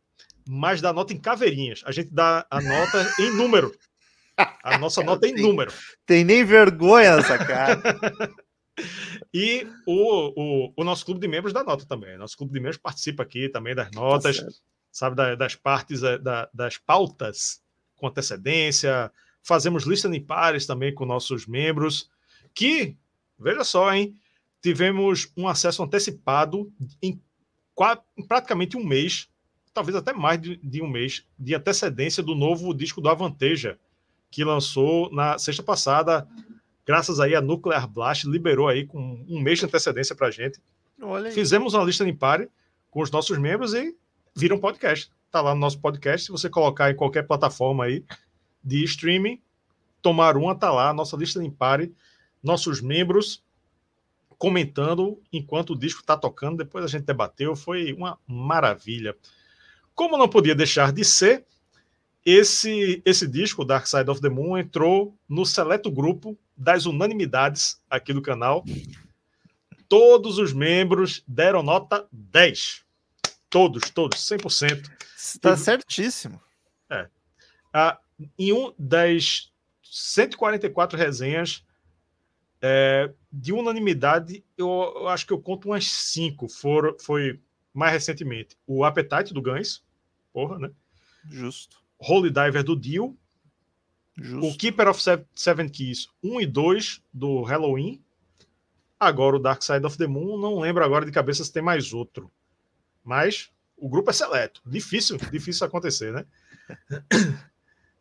mas 0.48 0.80
dá 0.80 0.92
nota 0.92 1.12
em 1.12 1.18
caveirinhas. 1.18 1.82
A 1.84 1.92
gente 1.92 2.10
dá 2.12 2.46
a 2.50 2.60
nota 2.60 3.12
em 3.18 3.30
número. 3.36 3.72
A 4.62 4.78
nossa 4.78 5.02
nota 5.04 5.26
é 5.26 5.30
em 5.30 5.34
número. 5.34 5.72
Tem 6.06 6.24
nem 6.24 6.44
vergonha 6.44 7.10
essa 7.10 7.38
cara. 7.38 7.80
e 9.32 9.66
o, 9.86 10.66
o, 10.68 10.72
o, 10.76 10.84
nosso 10.84 11.04
clube 11.04 11.20
de 11.20 11.28
membros 11.28 11.52
dá 11.52 11.62
nota 11.62 11.86
também. 11.86 12.16
Nosso 12.16 12.36
clube 12.36 12.52
de 12.52 12.60
membros 12.60 12.78
participa 12.78 13.22
aqui 13.22 13.48
também 13.48 13.74
das 13.74 13.90
notas, 13.92 14.38
tá 14.38 14.48
sabe, 14.90 15.16
da, 15.16 15.34
das 15.34 15.54
partes, 15.54 16.02
eh, 16.02 16.18
da, 16.18 16.48
das 16.52 16.78
pautas 16.78 17.60
com 17.96 18.06
antecedência. 18.06 19.10
Fazemos 19.42 19.84
lista 19.84 20.08
em 20.08 20.24
pares 20.24 20.66
também 20.66 20.94
com 20.94 21.04
nossos 21.04 21.46
membros, 21.46 22.08
que, 22.54 22.96
veja 23.38 23.64
só, 23.64 23.92
hein, 23.92 24.16
tivemos 24.62 25.32
um 25.36 25.48
acesso 25.48 25.82
antecipado 25.82 26.72
em, 27.02 27.20
em 28.16 28.26
praticamente 28.26 28.76
um 28.76 28.84
mês 28.84 29.28
talvez 29.72 29.96
até 29.96 30.12
mais 30.12 30.40
de, 30.40 30.56
de, 30.56 30.82
um 30.82 30.88
mês 30.88 31.24
de 31.38 31.54
antecedência 31.54 32.22
do 32.22 32.34
novo 32.34 32.74
disco 32.74 33.00
do 33.00 33.08
Avanteja, 33.08 33.78
que 34.30 34.44
lançou 34.44 35.12
na 35.12 35.38
sexta 35.38 35.62
passada, 35.62 36.26
graças 36.86 37.20
aí 37.20 37.34
a 37.34 37.40
Nuclear 37.40 37.88
Blast, 37.88 38.24
liberou 38.24 38.68
aí 38.68 38.86
com 38.86 39.24
um 39.28 39.40
mês 39.40 39.58
de 39.58 39.66
antecedência 39.66 40.14
pra 40.14 40.30
gente. 40.30 40.60
Fizemos 41.32 41.74
uma 41.74 41.84
lista 41.84 42.08
em 42.08 42.14
pare 42.14 42.48
com 42.90 43.02
os 43.02 43.10
nossos 43.10 43.38
membros 43.38 43.74
e 43.74 43.96
vira 44.34 44.54
um 44.54 44.58
podcast. 44.58 45.10
Tá 45.30 45.40
lá 45.40 45.54
no 45.54 45.60
nosso 45.60 45.80
podcast, 45.80 46.26
se 46.26 46.32
você 46.32 46.48
colocar 46.48 46.90
em 46.90 46.96
qualquer 46.96 47.26
plataforma 47.26 47.84
aí 47.84 48.04
de 48.62 48.84
streaming, 48.84 49.40
tomar 50.00 50.36
uma 50.36 50.54
tá 50.54 50.70
lá, 50.70 50.92
nossa 50.92 51.16
lista 51.16 51.42
em 51.42 51.50
pare, 51.50 51.94
nossos 52.42 52.80
membros 52.80 53.42
comentando 54.42 55.22
enquanto 55.32 55.70
o 55.70 55.78
disco 55.78 56.00
está 56.00 56.16
tocando. 56.16 56.58
Depois 56.58 56.84
a 56.84 56.88
gente 56.88 57.04
debateu, 57.04 57.54
foi 57.54 57.92
uma 57.92 58.18
maravilha. 58.26 59.16
Como 59.94 60.16
não 60.16 60.28
podia 60.28 60.54
deixar 60.54 60.92
de 60.92 61.04
ser, 61.04 61.44
esse, 62.24 63.02
esse 63.04 63.26
disco, 63.26 63.64
Dark 63.64 63.86
Side 63.86 64.08
of 64.08 64.20
the 64.20 64.28
Moon, 64.28 64.56
entrou 64.56 65.16
no 65.28 65.44
seleto 65.44 65.90
grupo 65.90 66.38
das 66.56 66.86
unanimidades 66.86 67.80
aqui 67.90 68.12
do 68.12 68.22
canal. 68.22 68.64
Todos 69.88 70.38
os 70.38 70.52
membros 70.52 71.22
deram 71.26 71.62
nota 71.62 72.06
10. 72.12 72.84
Todos, 73.50 73.90
todos, 73.90 74.18
100%. 74.20 74.90
Está 75.16 75.56
certíssimo. 75.56 76.40
É. 76.88 77.08
Ah, 77.72 77.98
em 78.38 78.52
um 78.52 78.72
das 78.78 79.52
144 79.82 80.96
resenhas, 80.96 81.64
é, 82.62 83.12
de 83.30 83.52
unanimidade, 83.52 84.44
eu, 84.56 84.68
eu, 84.96 85.08
acho 85.08 85.26
que 85.26 85.32
eu 85.32 85.40
conto 85.40 85.68
umas 85.68 85.86
cinco. 85.86 86.48
For, 86.48 86.96
foi 87.00 87.40
mais 87.72 87.92
recentemente 87.92 88.56
o 88.66 88.84
Appetite 88.84 89.32
do 89.32 89.42
Gans, 89.42 89.82
porra, 90.32 90.58
né? 90.58 90.70
Justo. 91.28 91.82
Holy 91.98 92.30
Diver 92.30 92.62
do 92.62 92.76
Dio. 92.76 93.16
Justo. 94.16 94.46
O 94.46 94.56
Keeper 94.56 94.88
of 94.88 95.00
Seven 95.34 95.68
Keys 95.68 96.08
1 96.22 96.40
e 96.40 96.46
2 96.46 97.02
do 97.12 97.42
Halloween. 97.42 98.02
Agora 98.98 99.36
o 99.36 99.38
Dark 99.38 99.62
Side 99.62 99.86
of 99.86 99.96
the 99.96 100.06
Moon. 100.06 100.38
Não 100.38 100.60
lembro 100.60 100.84
agora 100.84 101.06
de 101.06 101.12
cabeça 101.12 101.44
se 101.44 101.52
tem 101.52 101.62
mais 101.62 101.92
outro. 101.92 102.30
Mas 103.02 103.50
o 103.76 103.88
grupo 103.88 104.10
é 104.10 104.12
seleto. 104.12 104.60
Difícil, 104.66 105.16
difícil 105.30 105.66
acontecer, 105.66 106.12
né? 106.12 106.26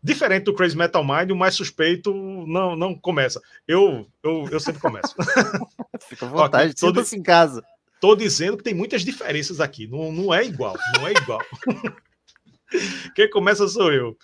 Diferente 0.03 0.45
do 0.45 0.53
Crazy 0.53 0.76
Metal 0.76 1.03
Mind, 1.03 1.30
o 1.30 1.36
mais 1.36 1.53
suspeito 1.53 2.11
não, 2.47 2.76
não 2.76 2.95
começa. 2.95 3.39
Eu, 3.67 4.07
eu, 4.24 4.47
eu 4.51 4.59
sempre 4.59 4.82
começo. 4.82 5.15
Fica 6.09 6.26
à 6.26 6.30
vontade, 6.30 6.74
sinta 6.76 7.15
em 7.15 7.22
casa. 7.22 7.63
Tô 8.01 8.15
dizendo 8.15 8.57
que 8.57 8.63
tem 8.63 8.73
muitas 8.73 9.05
diferenças 9.05 9.61
aqui. 9.61 9.87
Não, 9.87 10.11
não 10.11 10.33
é 10.33 10.43
igual, 10.43 10.75
não 10.97 11.07
é 11.07 11.11
igual. 11.11 11.39
Quem 13.15 13.29
começa 13.29 13.67
sou 13.67 13.93
eu. 13.93 14.17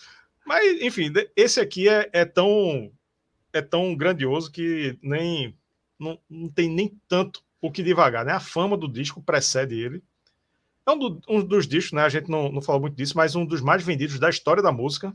Mas, 0.46 0.82
enfim, 0.82 1.14
esse 1.36 1.60
aqui 1.60 1.88
é, 1.88 2.10
é, 2.12 2.26
tão 2.26 2.92
é 3.54 3.62
tão 3.62 3.96
grandioso 3.96 4.52
que 4.52 4.98
nem 5.02 5.56
não, 6.00 6.20
não 6.30 6.50
tem 6.50 6.70
nem 6.70 7.00
tanto 7.08 7.44
o 7.62 7.72
que 7.72 7.84
devagar, 7.84 8.26
né? 8.26 8.34
A 8.34 8.40
fama 8.40 8.76
do 8.76 8.88
disco 8.88 9.22
precede 9.22 9.80
ele. 9.80 10.04
É 10.86 10.92
um, 10.92 10.98
do, 10.98 11.22
um 11.30 11.44
dos 11.44 11.68
discos, 11.68 11.94
né? 11.94 12.02
A 12.02 12.10
gente 12.10 12.30
não, 12.30 12.52
não 12.52 12.62
falou 12.62 12.82
muito 12.82 12.96
disso, 12.96 13.16
mas 13.16 13.36
um 13.36 13.46
dos 13.46 13.62
mais 13.62 13.84
vendidos 13.84 14.20
da 14.20 14.30
história 14.30 14.64
da 14.64 14.72
música 14.72 15.14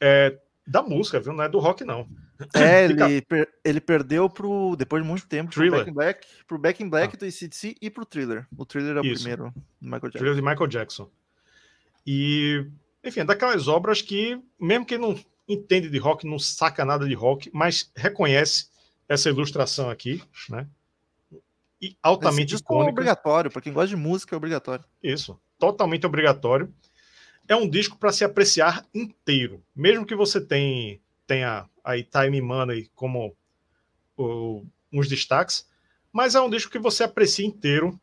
é, 0.00 0.38
da 0.66 0.82
música, 0.82 1.20
viu? 1.20 1.32
Não 1.32 1.44
é 1.44 1.48
do 1.48 1.58
rock, 1.58 1.84
não. 1.84 2.08
É, 2.54 2.84
ele, 2.84 3.22
per, 3.22 3.48
ele 3.64 3.80
perdeu 3.80 4.28
pro, 4.28 4.74
depois 4.76 5.02
de 5.02 5.08
muito 5.08 5.26
tempo, 5.26 5.50
pro 5.50 5.70
Back 5.70 5.90
in 5.90 5.92
Black, 5.92 6.26
pro 6.46 6.58
Back 6.58 6.82
in 6.82 6.88
Black 6.88 7.14
ah. 7.14 7.18
do 7.18 7.24
ACDC 7.24 7.76
e 7.80 7.90
pro 7.90 8.04
Thriller. 8.04 8.46
O 8.56 8.64
Thriller 8.64 8.96
é 8.96 9.00
o 9.00 9.04
Isso. 9.04 9.22
primeiro, 9.22 9.54
Michael 9.80 10.02
Jackson. 10.02 10.18
Thriller 10.18 10.34
de 10.34 10.42
Michael 10.42 10.66
Jackson. 10.66 11.10
E, 12.06 12.66
enfim, 13.04 13.20
é 13.20 13.24
daquelas 13.24 13.68
obras 13.68 14.02
que, 14.02 14.40
mesmo 14.58 14.86
quem 14.86 14.98
não 14.98 15.18
entende 15.48 15.88
de 15.88 15.98
rock, 15.98 16.26
não 16.26 16.38
saca 16.38 16.84
nada 16.84 17.06
de 17.06 17.14
rock, 17.14 17.50
mas 17.52 17.90
reconhece 17.94 18.68
essa 19.08 19.28
ilustração 19.28 19.90
aqui, 19.90 20.22
né? 20.48 20.66
E 21.82 21.96
altamente 22.02 22.54
Esse 22.54 22.62
é 22.62 22.64
icônica. 22.64 22.90
É 22.90 22.92
obrigatório, 22.92 23.50
para 23.50 23.62
quem 23.62 23.72
gosta 23.72 23.88
de 23.88 23.96
música 23.96 24.34
é 24.34 24.36
obrigatório. 24.36 24.84
Isso, 25.02 25.40
totalmente 25.58 26.06
obrigatório 26.06 26.72
é 27.50 27.56
um 27.56 27.68
disco 27.68 27.98
para 27.98 28.12
se 28.12 28.22
apreciar 28.22 28.86
inteiro. 28.94 29.60
Mesmo 29.74 30.06
que 30.06 30.14
você 30.14 30.40
tenha, 30.40 31.00
tenha 31.30 31.64
aí 31.84 32.02
Time 32.02 32.40
Money 32.40 32.90
como 32.92 33.36
o, 34.16 34.64
uns 34.92 35.08
destaques, 35.08 35.64
mas 36.12 36.34
é 36.34 36.40
um 36.40 36.50
disco 36.50 36.72
que 36.72 36.78
você 36.80 37.04
aprecia 37.04 37.46
inteiro. 37.46 38.00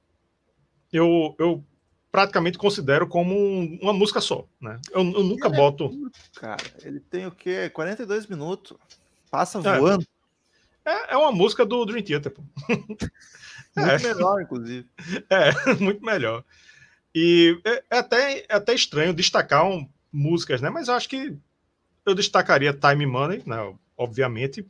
Eu, 0.93 1.35
eu 1.37 1.61
praticamente 2.09 2.57
considero 2.57 3.05
como 3.05 3.35
um, 3.35 3.77
uma 3.81 3.91
música 3.91 4.21
só, 4.21 4.47
né? 4.61 4.79
Eu, 4.91 5.01
eu 5.01 5.23
nunca 5.25 5.49
é 5.49 5.51
boto. 5.51 5.91
É 6.37 6.39
cara, 6.39 6.63
ele 6.83 7.01
tem 7.01 7.25
o 7.25 7.31
quê? 7.31 7.69
42 7.69 8.27
minutos. 8.27 8.77
Passa 9.29 9.59
é. 9.59 9.77
voando. 9.77 10.07
É, 10.85 11.13
é 11.13 11.17
uma 11.17 11.33
música 11.33 11.65
do 11.65 11.83
Dream 11.83 12.01
Theater, 12.01 12.31
pô. 12.31 12.41
Muito 12.79 13.11
é. 13.77 13.99
melhor, 13.99 14.41
inclusive. 14.41 14.87
É, 15.29 15.73
muito 15.83 16.03
melhor. 16.03 16.45
E 17.13 17.59
é, 17.65 17.83
é 17.91 17.97
até, 17.99 18.39
é 18.39 18.55
até 18.55 18.73
estranho 18.73 19.13
destacar 19.13 19.65
um, 19.65 19.87
músicas, 20.11 20.61
né? 20.61 20.69
Mas 20.69 20.87
eu 20.87 20.95
acho 20.95 21.09
que 21.09 21.37
eu 22.09 22.15
destacaria 22.15 22.73
Time 22.73 23.05
Money, 23.05 23.43
né? 23.45 23.73
Obviamente, 23.97 24.65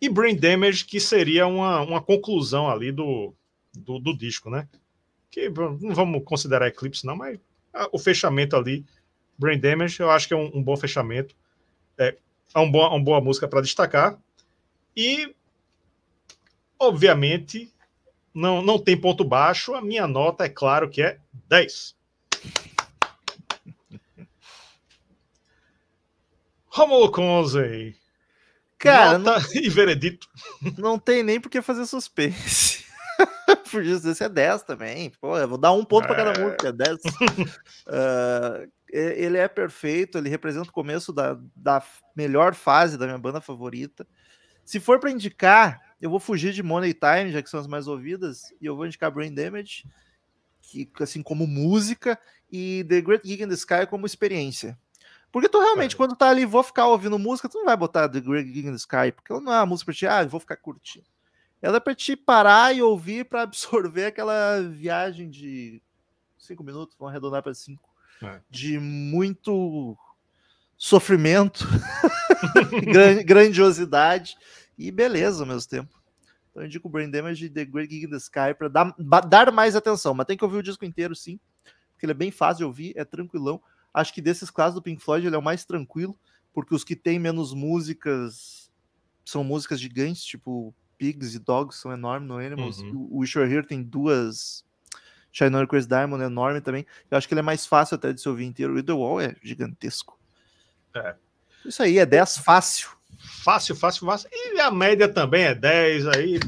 e 0.00 0.08
Brain 0.08 0.34
Damage, 0.34 0.84
que 0.84 0.98
seria 0.98 1.46
uma, 1.46 1.82
uma 1.82 2.00
conclusão 2.00 2.70
ali 2.70 2.90
do, 2.90 3.34
do, 3.74 3.98
do 3.98 4.16
disco, 4.16 4.48
né? 4.48 4.66
Que 5.30 5.48
não 5.48 5.94
vamos 5.94 6.24
considerar 6.24 6.66
Eclipse, 6.68 7.06
não, 7.06 7.16
mas 7.16 7.38
o 7.92 7.98
fechamento 7.98 8.56
ali, 8.56 8.84
Brain 9.38 9.60
Damage, 9.60 10.00
eu 10.00 10.10
acho 10.10 10.26
que 10.26 10.34
é 10.34 10.36
um, 10.36 10.50
um 10.54 10.62
bom 10.62 10.76
fechamento. 10.76 11.36
É, 11.98 12.16
é 12.54 12.58
um 12.58 12.64
uma 12.64 13.00
boa 13.00 13.20
música 13.20 13.46
para 13.46 13.60
destacar. 13.60 14.18
E, 14.96 15.34
obviamente, 16.78 17.72
não, 18.34 18.62
não 18.62 18.78
tem 18.78 18.96
ponto 18.96 19.22
baixo. 19.22 19.74
A 19.74 19.82
minha 19.82 20.06
nota, 20.06 20.44
é 20.44 20.48
claro 20.48 20.88
que 20.88 21.02
é 21.02 21.18
10. 21.48 21.94
Romulo 26.70 27.10
Conze. 27.10 27.96
Cara, 28.78 29.18
nota 29.18 29.40
não, 29.40 29.62
e 29.62 29.68
veredito. 29.68 30.26
Não 30.78 30.98
tem 30.98 31.22
nem 31.22 31.38
por 31.38 31.50
que 31.50 31.60
fazer 31.60 31.84
suspense. 31.84 32.84
por 33.70 33.84
isso, 33.84 34.08
esse 34.08 34.24
é 34.24 34.28
10 34.28 34.62
também. 34.62 35.12
Pô, 35.20 35.36
eu 35.36 35.46
vou 35.46 35.58
dar 35.58 35.72
um 35.72 35.84
ponto 35.84 36.04
é... 36.04 36.06
para 36.06 36.16
cada 36.16 36.40
música, 36.40 36.68
é 36.68 36.72
10. 36.72 36.96
uh, 36.96 38.72
ele 38.88 39.36
é 39.36 39.48
perfeito, 39.48 40.16
ele 40.16 40.30
representa 40.30 40.70
o 40.70 40.72
começo 40.72 41.12
da, 41.12 41.38
da 41.54 41.82
melhor 42.16 42.54
fase 42.54 42.96
da 42.96 43.06
minha 43.06 43.18
banda 43.18 43.40
favorita. 43.40 44.06
Se 44.64 44.80
for 44.80 44.98
para 44.98 45.10
indicar, 45.10 45.80
eu 46.00 46.08
vou 46.08 46.20
fugir 46.20 46.52
de 46.52 46.62
Money 46.62 46.94
Time, 46.94 47.32
já 47.32 47.42
que 47.42 47.50
são 47.50 47.60
as 47.60 47.66
mais 47.66 47.86
ouvidas, 47.86 48.44
e 48.60 48.66
eu 48.66 48.76
vou 48.76 48.86
indicar 48.86 49.10
Brain 49.10 49.34
Damage, 49.34 49.84
que 50.62 50.88
assim 51.00 51.22
como 51.22 51.46
música, 51.46 52.18
e 52.50 52.84
The 52.88 53.00
Great 53.00 53.28
Gig 53.28 53.42
in 53.42 53.48
the 53.48 53.54
Sky 53.54 53.86
como 53.88 54.06
experiência. 54.06 54.78
Porque 55.32 55.48
tu 55.48 55.60
realmente, 55.60 55.94
é. 55.94 55.96
quando 55.96 56.16
tá 56.16 56.28
ali, 56.28 56.44
vou 56.44 56.62
ficar 56.62 56.86
ouvindo 56.86 57.18
música, 57.18 57.48
tu 57.48 57.58
não 57.58 57.64
vai 57.64 57.76
botar 57.76 58.08
The 58.08 58.20
Great 58.20 58.48
Gig 58.52 58.66
in 58.66 58.70
the 58.70 58.76
Sky, 58.76 59.12
porque 59.14 59.30
ela 59.30 59.40
não 59.40 59.52
é 59.52 59.56
uma 59.60 59.66
música 59.66 59.86
pra 59.86 59.94
ti, 59.94 60.06
ah, 60.06 60.24
vou 60.24 60.40
ficar 60.40 60.56
curtindo. 60.56 61.06
Ela 61.62 61.76
é 61.76 61.80
pra 61.80 61.94
te 61.94 62.16
parar 62.16 62.74
e 62.74 62.82
ouvir 62.82 63.24
para 63.26 63.42
absorver 63.42 64.06
aquela 64.06 64.60
viagem 64.60 65.30
de 65.30 65.80
cinco 66.38 66.64
minutos, 66.64 66.96
vamos 66.98 67.12
arredondar 67.12 67.42
para 67.42 67.54
cinco, 67.54 67.88
é. 68.22 68.40
de 68.50 68.78
muito 68.78 69.96
sofrimento, 70.76 71.66
grandiosidade 73.24 74.36
e 74.76 74.90
beleza 74.90 75.42
ao 75.42 75.46
mesmo 75.46 75.68
tempo. 75.68 76.00
Então 76.50 76.62
eu 76.62 76.66
indico 76.66 76.88
o 76.88 76.90
Brain 76.90 77.10
Damage 77.10 77.44
e 77.44 77.50
The 77.50 77.64
Great 77.66 77.92
Gig 77.92 78.06
in 78.06 78.10
the 78.10 78.16
Sky 78.16 78.54
para 78.58 78.68
dar, 78.68 78.94
dar 79.28 79.52
mais 79.52 79.76
atenção, 79.76 80.14
mas 80.14 80.26
tem 80.26 80.36
que 80.36 80.44
ouvir 80.44 80.56
o 80.56 80.62
disco 80.62 80.84
inteiro 80.84 81.14
sim, 81.14 81.38
porque 81.92 82.06
ele 82.06 82.12
é 82.12 82.14
bem 82.14 82.30
fácil 82.30 82.58
de 82.58 82.64
ouvir, 82.64 82.92
é 82.96 83.04
tranquilão. 83.04 83.62
Acho 83.92 84.12
que 84.14 84.20
desses 84.20 84.50
clássicos 84.50 84.80
do 84.80 84.82
Pink 84.82 85.02
Floyd 85.02 85.26
ele 85.26 85.34
é 85.36 85.38
o 85.38 85.42
mais 85.42 85.64
tranquilo, 85.64 86.18
porque 86.52 86.74
os 86.74 86.84
que 86.84 86.96
tem 86.96 87.18
menos 87.18 87.52
músicas 87.52 88.70
são 89.24 89.44
músicas 89.44 89.80
gigantes, 89.80 90.24
tipo 90.24 90.74
Pigs 90.98 91.34
e 91.34 91.38
Dogs 91.38 91.78
são 91.78 91.92
enormes 91.92 92.28
no 92.28 92.38
Animals. 92.38 92.80
Uhum. 92.80 93.08
O 93.10 93.18
Wish 93.18 93.36
You're 93.36 93.52
Here 93.52 93.66
tem 93.66 93.82
duas 93.82 94.64
Shine 95.32 95.56
On 95.56 95.66
Crazy 95.66 95.88
Diamond 95.88 96.22
enorme 96.22 96.60
também. 96.60 96.86
Eu 97.10 97.16
acho 97.16 97.26
que 97.26 97.34
ele 97.34 97.40
é 97.40 97.42
mais 97.42 97.66
fácil 97.66 97.94
até 97.94 98.12
de 98.12 98.20
se 98.20 98.28
ouvir 98.28 98.44
inteiro. 98.44 98.76
O 98.76 98.82
The 98.82 98.92
Wall 98.92 99.20
é 99.20 99.36
gigantesco. 99.42 100.18
É. 100.94 101.14
Isso 101.64 101.82
aí, 101.82 101.98
é 101.98 102.06
10 102.06 102.38
fácil. 102.38 102.90
Fácil, 103.44 103.76
fácil, 103.76 104.06
fácil. 104.06 104.28
E 104.32 104.60
a 104.60 104.70
média 104.70 105.08
também 105.08 105.44
é 105.44 105.54
10 105.54 106.06
aí. 106.08 106.40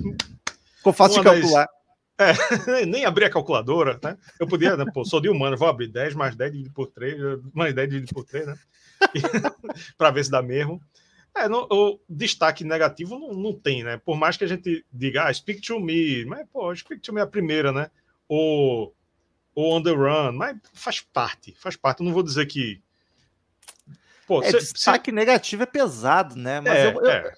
Ficou 0.77 0.93
fácil 0.93 1.23
de 1.23 1.25
calcular. 1.25 1.69
É, 2.23 2.87
nem 2.87 3.05
abrir 3.05 3.27
a 3.27 3.31
calculadora, 3.31 3.99
né? 4.03 4.17
Eu 4.39 4.47
podia, 4.47 4.77
né? 4.77 4.85
Pô, 4.93 5.05
sou 5.05 5.21
de 5.21 5.29
humano, 5.29 5.57
vou 5.57 5.69
abrir 5.69 5.89
10 5.89 6.15
mais 6.15 6.37
10 6.37 6.53
dividido 6.53 6.75
por 6.75 6.87
3, 6.89 7.17
mais 7.53 7.75
10 7.75 7.89
dividido 7.89 8.15
por 8.15 8.25
3, 8.25 8.47
né? 8.47 8.59
para 9.99 10.11
ver 10.11 10.25
se 10.25 10.31
dá 10.31 10.43
mesmo. 10.43 10.81
É, 11.35 11.49
no, 11.49 11.67
o 11.71 11.99
destaque 12.09 12.63
negativo 12.63 13.19
não, 13.19 13.33
não 13.33 13.53
tem, 13.53 13.83
né? 13.83 13.97
Por 14.05 14.17
mais 14.17 14.37
que 14.37 14.45
a 14.45 14.47
gente 14.47 14.85
diga, 14.93 15.25
ah, 15.25 15.35
Speak 15.35 15.61
to 15.63 15.81
Me, 15.81 16.25
mas, 16.27 16.47
pô, 16.53 16.75
Speak 16.75 17.01
to 17.01 17.13
Me 17.13 17.21
é 17.21 17.23
a 17.23 17.27
primeira, 17.27 17.73
né? 17.73 17.91
Ou, 18.29 18.95
ou 19.55 19.77
On 19.77 19.83
the 19.83 19.91
Run, 19.91 20.33
mas 20.33 20.57
faz 20.75 21.01
parte, 21.01 21.55
faz 21.59 21.77
parte. 21.77 22.01
Eu 22.01 22.07
não 22.07 22.13
vou 22.13 22.23
dizer 22.23 22.47
que 22.47 22.81
Pô, 24.27 24.43
é, 24.43 24.51
cê, 24.51 24.59
destaque 24.59 25.11
cê... 25.11 25.15
negativo 25.15 25.63
é 25.63 25.67
pesado, 25.67 26.37
né? 26.37 26.61
Mas 26.61 26.73
é, 26.73 26.87
eu, 26.87 27.01
eu, 27.03 27.11
é. 27.11 27.35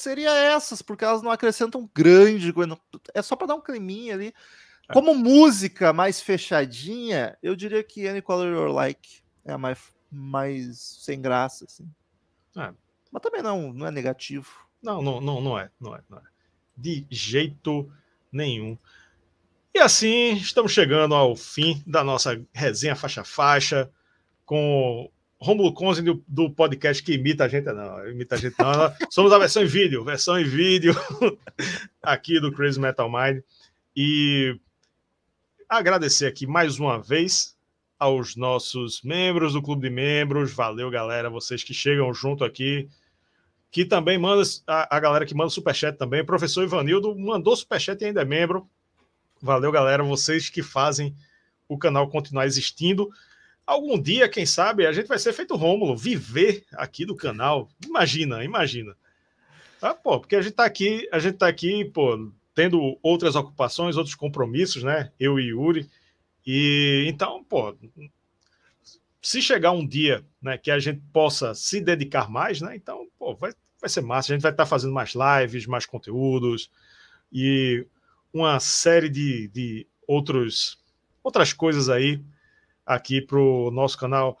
Seria 0.00 0.34
essas, 0.34 0.82
porque 0.82 1.04
elas 1.04 1.22
não 1.22 1.30
acrescentam 1.30 1.88
grande 1.94 2.52
coisa. 2.52 2.78
É 3.14 3.22
só 3.22 3.36
para 3.36 3.48
dar 3.48 3.54
um 3.54 3.60
climinha 3.60 4.14
ali. 4.14 4.34
É. 4.88 4.92
Como 4.92 5.14
música 5.14 5.92
mais 5.92 6.20
fechadinha, 6.20 7.36
eu 7.42 7.54
diria 7.54 7.82
que 7.82 8.08
Any 8.08 8.22
Color 8.22 8.48
Your 8.48 8.70
Like 8.70 9.22
é 9.44 9.52
a 9.52 9.58
mais, 9.58 9.78
mais 10.10 10.78
sem 10.78 11.20
graça, 11.20 11.64
assim. 11.64 11.88
É. 12.56 12.72
Mas 13.10 13.22
também 13.22 13.42
não, 13.42 13.72
não 13.72 13.86
é 13.86 13.90
negativo. 13.90 14.48
Não, 14.82 15.02
não, 15.02 15.20
não, 15.20 15.40
não 15.40 15.58
é, 15.58 15.70
não 15.80 15.94
é, 15.94 16.00
não 16.08 16.18
é. 16.18 16.22
De 16.76 17.06
jeito 17.10 17.92
nenhum. 18.32 18.78
E 19.74 19.78
assim, 19.78 20.32
estamos 20.32 20.72
chegando 20.72 21.14
ao 21.14 21.36
fim 21.36 21.82
da 21.86 22.02
nossa 22.02 22.42
resenha 22.52 22.96
faixa-faixa 22.96 23.90
com 24.44 25.10
Romulo 25.40 25.72
Conze 25.72 26.02
do, 26.02 26.22
do, 26.28 26.50
podcast 26.50 27.02
que 27.02 27.14
imita 27.14 27.44
a 27.44 27.48
gente, 27.48 27.64
não, 27.64 28.06
imita 28.08 28.34
a 28.34 28.38
gente 28.38 28.54
não. 28.58 28.92
Somos 29.10 29.32
a 29.32 29.38
versão 29.38 29.62
em 29.62 29.66
vídeo, 29.66 30.04
versão 30.04 30.38
em 30.38 30.44
vídeo 30.44 30.94
aqui 32.02 32.38
do 32.38 32.52
Crazy 32.52 32.78
Metal 32.78 33.10
Mind. 33.10 33.42
E 33.96 34.58
agradecer 35.66 36.26
aqui 36.26 36.46
mais 36.46 36.78
uma 36.78 37.00
vez 37.00 37.56
aos 37.98 38.36
nossos 38.36 39.00
membros 39.02 39.54
do 39.54 39.62
Clube 39.62 39.88
de 39.88 39.94
Membros. 39.94 40.52
Valeu, 40.52 40.90
galera, 40.90 41.30
vocês 41.30 41.64
que 41.64 41.72
chegam 41.72 42.12
junto 42.12 42.44
aqui. 42.44 42.88
Que 43.70 43.86
também 43.86 44.18
manda 44.18 44.42
a, 44.66 44.96
a 44.96 45.00
galera 45.00 45.24
que 45.24 45.34
manda 45.34 45.48
superchat 45.48 45.96
também. 45.96 46.24
Professor 46.24 46.64
Ivanildo 46.64 47.16
mandou 47.18 47.56
superchat 47.56 48.02
e 48.02 48.06
ainda 48.06 48.20
é 48.20 48.24
membro. 48.26 48.68
Valeu, 49.40 49.72
galera, 49.72 50.02
vocês 50.02 50.50
que 50.50 50.62
fazem 50.62 51.16
o 51.66 51.78
canal 51.78 52.10
continuar 52.10 52.44
existindo. 52.44 53.08
Algum 53.70 54.02
dia, 54.02 54.28
quem 54.28 54.44
sabe, 54.44 54.84
a 54.84 54.90
gente 54.90 55.06
vai 55.06 55.16
ser 55.16 55.32
feito 55.32 55.54
Rômulo, 55.54 55.96
viver 55.96 56.64
aqui 56.72 57.06
do 57.06 57.14
canal. 57.14 57.68
Imagina, 57.86 58.42
imagina. 58.42 58.96
Ah, 59.80 59.94
pô, 59.94 60.18
porque 60.18 60.34
a 60.34 60.42
gente 60.42 60.54
tá 60.54 60.64
aqui, 60.64 61.08
a 61.12 61.20
gente 61.20 61.38
tá 61.38 61.46
aqui, 61.46 61.84
pô, 61.84 62.32
tendo 62.52 62.98
outras 63.00 63.36
ocupações, 63.36 63.96
outros 63.96 64.16
compromissos, 64.16 64.82
né? 64.82 65.12
Eu 65.20 65.38
e 65.38 65.50
Yuri. 65.50 65.88
E 66.44 67.04
então, 67.06 67.44
pô, 67.44 67.72
se 69.22 69.40
chegar 69.40 69.70
um 69.70 69.86
dia, 69.86 70.24
né, 70.42 70.58
que 70.58 70.72
a 70.72 70.80
gente 70.80 71.00
possa 71.12 71.54
se 71.54 71.80
dedicar 71.80 72.28
mais, 72.28 72.60
né? 72.60 72.74
Então, 72.74 73.06
pô, 73.16 73.36
vai, 73.36 73.52
vai 73.80 73.88
ser 73.88 74.00
massa. 74.00 74.32
A 74.32 74.34
gente 74.34 74.42
vai 74.42 74.50
estar 74.50 74.64
tá 74.64 74.68
fazendo 74.68 74.92
mais 74.92 75.12
lives, 75.14 75.66
mais 75.66 75.86
conteúdos 75.86 76.68
e 77.32 77.86
uma 78.34 78.58
série 78.58 79.08
de, 79.08 79.46
de 79.46 79.86
outros, 80.08 80.82
outras 81.22 81.52
coisas 81.52 81.88
aí 81.88 82.20
aqui 82.90 83.20
para 83.20 83.38
o 83.38 83.70
nosso 83.70 83.96
canal. 83.96 84.38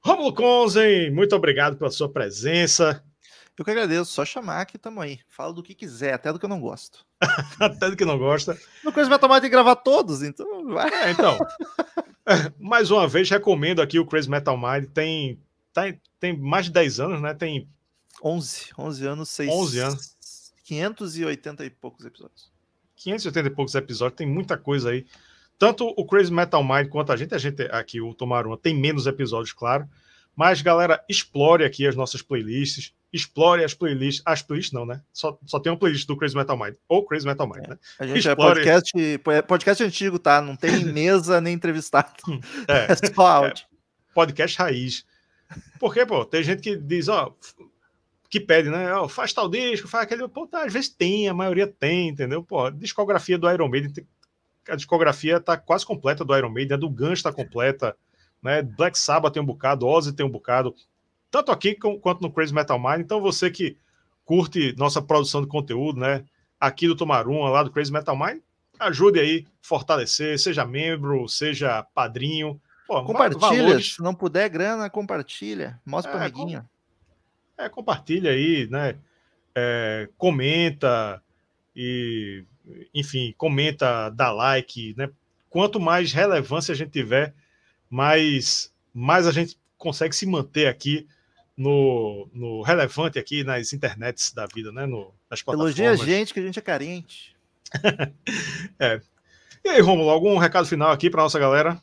Romulo 0.00 0.34
Conzen, 0.34 1.10
muito 1.10 1.36
obrigado 1.36 1.76
pela 1.76 1.90
sua 1.90 2.08
presença. 2.08 3.04
Eu 3.56 3.64
que 3.64 3.70
agradeço, 3.70 4.10
só 4.10 4.24
chamar 4.24 4.64
que 4.64 4.78
tamo 4.78 5.00
aí. 5.00 5.20
Fala 5.28 5.52
do 5.52 5.62
que 5.62 5.74
quiser, 5.74 6.14
até 6.14 6.32
do 6.32 6.38
que 6.38 6.44
eu 6.44 6.48
não 6.48 6.60
gosto. 6.60 7.04
até 7.60 7.90
do 7.90 7.96
que 7.96 8.04
não 8.04 8.18
gosta. 8.18 8.58
No 8.82 8.92
coisa 8.92 9.10
vai 9.10 9.18
tomar 9.18 9.40
de 9.40 9.48
gravar 9.48 9.76
todos, 9.76 10.22
então 10.22 10.66
vai. 10.68 10.90
É, 10.90 11.10
então. 11.10 11.38
mais 12.58 12.90
uma 12.90 13.06
vez, 13.06 13.28
recomendo 13.28 13.82
aqui 13.82 13.98
o 13.98 14.06
Crazy 14.06 14.30
Metal 14.30 14.56
Mind. 14.56 14.86
Tem, 14.92 15.38
tem, 15.72 16.00
tem 16.18 16.36
mais 16.36 16.64
de 16.66 16.72
10 16.72 17.00
anos, 17.00 17.20
né? 17.20 17.34
Tem 17.34 17.68
11, 18.24 18.70
11 18.78 19.06
anos, 19.06 19.28
6, 19.28 19.50
11 19.50 19.78
anos. 19.78 20.16
580 20.64 21.64
e 21.66 21.70
poucos 21.70 22.06
episódios. 22.06 22.50
580 22.96 23.48
e 23.48 23.50
poucos 23.50 23.74
episódios, 23.74 24.16
tem 24.16 24.26
muita 24.26 24.56
coisa 24.56 24.90
aí. 24.90 25.04
Tanto 25.58 25.86
o 25.96 26.06
Crazy 26.06 26.32
Metal 26.32 26.62
Mind 26.62 26.88
quanto 26.88 27.12
a 27.12 27.16
gente, 27.16 27.34
a 27.34 27.38
gente 27.38 27.62
aqui, 27.70 28.00
o 28.00 28.14
Tomaruma, 28.14 28.56
tem 28.56 28.74
menos 28.74 29.06
episódios, 29.06 29.52
claro. 29.52 29.88
Mas, 30.34 30.62
galera, 30.62 31.04
explore 31.08 31.64
aqui 31.64 31.86
as 31.86 31.94
nossas 31.94 32.22
playlists. 32.22 32.94
Explore 33.12 33.62
as 33.62 33.74
playlists. 33.74 34.22
As 34.24 34.40
playlists 34.42 34.72
não, 34.72 34.86
né? 34.86 35.02
Só, 35.12 35.38
só 35.44 35.60
tem 35.60 35.70
uma 35.70 35.78
playlist 35.78 36.06
do 36.06 36.16
Crazy 36.16 36.34
Metal 36.34 36.58
Mind. 36.58 36.74
Ou 36.88 37.04
Crazy 37.04 37.26
Metal 37.26 37.46
Mind, 37.46 37.64
é. 37.64 37.68
né? 37.68 37.78
A 37.98 38.06
gente 38.06 38.26
é 38.26 38.30
explore... 38.30 38.60
é 38.60 38.64
podcast, 38.64 39.18
podcast 39.46 39.84
antigo, 39.84 40.18
tá? 40.18 40.40
Não 40.40 40.56
tem 40.56 40.82
mesa 40.84 41.40
nem 41.40 41.54
entrevistado. 41.54 42.08
É, 42.66 42.92
é 42.92 43.14
só 43.14 43.26
áudio. 43.26 43.64
É, 43.64 44.14
podcast 44.14 44.58
raiz. 44.58 45.04
Porque, 45.78 46.06
pô, 46.06 46.24
tem 46.24 46.42
gente 46.42 46.62
que 46.62 46.76
diz, 46.76 47.08
ó, 47.08 47.34
que 48.30 48.40
pede, 48.40 48.70
né? 48.70 48.94
Oh, 48.96 49.08
faz 49.08 49.32
tal 49.34 49.48
disco, 49.48 49.86
faz 49.86 50.04
aquele. 50.04 50.26
Pô, 50.26 50.46
tá, 50.46 50.64
às 50.64 50.72
vezes 50.72 50.88
tem, 50.88 51.28
a 51.28 51.34
maioria 51.34 51.66
tem, 51.66 52.08
entendeu? 52.08 52.42
Pô, 52.42 52.70
discografia 52.70 53.36
do 53.36 53.50
Iron 53.50 53.68
Maiden, 53.68 53.92
a 54.68 54.76
discografia 54.76 55.40
tá 55.40 55.56
quase 55.56 55.84
completa 55.84 56.24
do 56.24 56.36
Iron 56.36 56.50
Maiden, 56.50 56.74
a 56.74 56.78
do 56.78 56.88
Guns 56.88 57.18
está 57.18 57.32
completa, 57.32 57.96
né? 58.42 58.62
Black 58.62 58.98
Sabbath 58.98 59.32
tem 59.32 59.42
um 59.42 59.46
bocado, 59.46 59.86
Ozzy 59.86 60.12
tem 60.12 60.24
um 60.24 60.30
bocado, 60.30 60.74
tanto 61.30 61.50
aqui 61.50 61.74
quanto 61.74 62.22
no 62.22 62.32
Crazy 62.32 62.54
Metal 62.54 62.78
Mind. 62.78 63.00
Então 63.00 63.20
você 63.20 63.50
que 63.50 63.76
curte 64.24 64.74
nossa 64.76 65.00
produção 65.02 65.40
de 65.40 65.48
conteúdo, 65.48 66.00
né? 66.00 66.24
Aqui 66.60 66.86
do 66.86 66.94
Tomaruma, 66.94 67.50
lá 67.50 67.62
do 67.62 67.70
Crazy 67.70 67.92
Metal 67.92 68.16
Mind, 68.16 68.40
ajude 68.78 69.18
aí, 69.18 69.46
fortalecer, 69.60 70.38
seja 70.38 70.64
membro, 70.64 71.28
seja 71.28 71.82
padrinho. 71.94 72.60
Pô, 72.86 73.02
compartilha, 73.04 73.40
valores. 73.40 73.94
se 73.94 74.02
não 74.02 74.14
puder 74.14 74.48
grana, 74.48 74.88
compartilha, 74.90 75.80
mostra 75.84 76.12
é, 76.12 76.14
para 76.14 76.24
amiguinho. 76.26 76.68
É, 77.58 77.68
compartilha 77.68 78.30
aí, 78.30 78.68
né? 78.70 78.96
É, 79.54 80.08
comenta 80.16 81.22
e, 81.74 82.44
enfim, 82.94 83.34
comenta, 83.36 84.10
dá 84.10 84.30
like, 84.30 84.94
né? 84.96 85.10
Quanto 85.48 85.78
mais 85.78 86.12
relevância 86.12 86.72
a 86.72 86.76
gente 86.76 86.90
tiver, 86.90 87.34
mais, 87.90 88.72
mais 88.92 89.26
a 89.26 89.32
gente 89.32 89.58
consegue 89.76 90.14
se 90.14 90.26
manter 90.26 90.66
aqui 90.66 91.06
no, 91.56 92.28
no 92.32 92.62
relevante 92.62 93.18
aqui 93.18 93.44
nas 93.44 93.72
internets 93.72 94.32
da 94.32 94.46
vida, 94.46 94.72
né? 94.72 94.86
No, 94.86 95.12
nas 95.30 95.42
plataformas. 95.42 95.78
Elogia 95.78 95.90
a 95.90 95.96
gente 95.96 96.32
que 96.32 96.40
a 96.40 96.42
gente 96.42 96.58
é 96.58 96.62
carente. 96.62 97.36
é. 98.78 99.00
E 99.64 99.68
aí, 99.68 99.80
Romulo, 99.80 100.10
algum 100.10 100.36
recado 100.38 100.66
final 100.66 100.90
aqui 100.90 101.08
para 101.08 101.22
nossa 101.22 101.38
galera? 101.38 101.80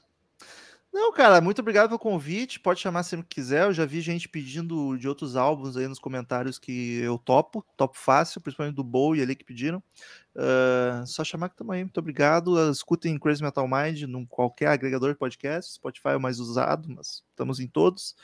Não, 0.92 1.14
cara, 1.14 1.40
muito 1.40 1.60
obrigado 1.60 1.88
pelo 1.88 2.00
convite. 2.00 2.60
Pode 2.60 2.80
chamar 2.80 3.04
sempre 3.04 3.28
que 3.28 3.36
quiser. 3.36 3.66
Eu 3.66 3.74
já 3.74 3.86
vi 3.86 4.02
gente 4.02 4.28
pedindo 4.28 4.98
de 4.98 5.08
outros 5.08 5.36
álbuns 5.36 5.78
aí 5.78 5.88
nos 5.88 6.00
comentários 6.00 6.58
que 6.58 6.98
eu 6.98 7.18
topo, 7.20 7.64
topo 7.78 7.96
fácil, 7.96 8.42
principalmente 8.42 8.76
do 8.76 8.84
Bowie 8.84 9.22
ali 9.22 9.36
que 9.36 9.46
pediram. 9.46 9.84
Uh, 10.36 11.06
só 11.06 11.24
chamar 11.24 11.50
que 11.50 11.54
estamos 11.54 11.76
aí. 11.76 11.84
Muito 11.84 12.00
obrigado. 12.00 12.56
Uh, 12.56 12.72
escutem 12.72 13.20
Crazy 13.20 13.44
Metal 13.44 13.68
Mind 13.68 14.02
num 14.04 14.26
qualquer 14.26 14.68
agregador 14.68 15.12
de 15.12 15.20
podcast. 15.20 15.76
Spotify 15.76 16.10
é 16.10 16.18
o 16.18 16.22
mais 16.22 16.40
usado, 16.40 16.90
mas 16.90 17.24
estamos 17.30 17.60
em 17.60 17.68
todos. 17.68 18.16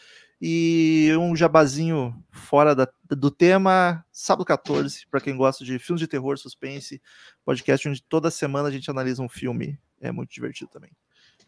E 0.41 1.11
um 1.19 1.35
jabazinho 1.35 2.15
fora 2.31 2.73
da, 2.73 2.87
do 3.09 3.29
tema, 3.29 4.03
sábado 4.11 4.43
14, 4.43 5.05
para 5.07 5.21
quem 5.21 5.37
gosta 5.37 5.63
de 5.63 5.77
filmes 5.77 6.01
de 6.01 6.07
terror, 6.07 6.37
suspense, 6.37 7.01
podcast 7.45 7.87
onde 7.87 8.01
toda 8.01 8.31
semana 8.31 8.69
a 8.69 8.71
gente 8.71 8.89
analisa 8.89 9.21
um 9.21 9.29
filme. 9.29 9.79
É 10.01 10.11
muito 10.11 10.31
divertido 10.31 10.69
também. 10.71 10.91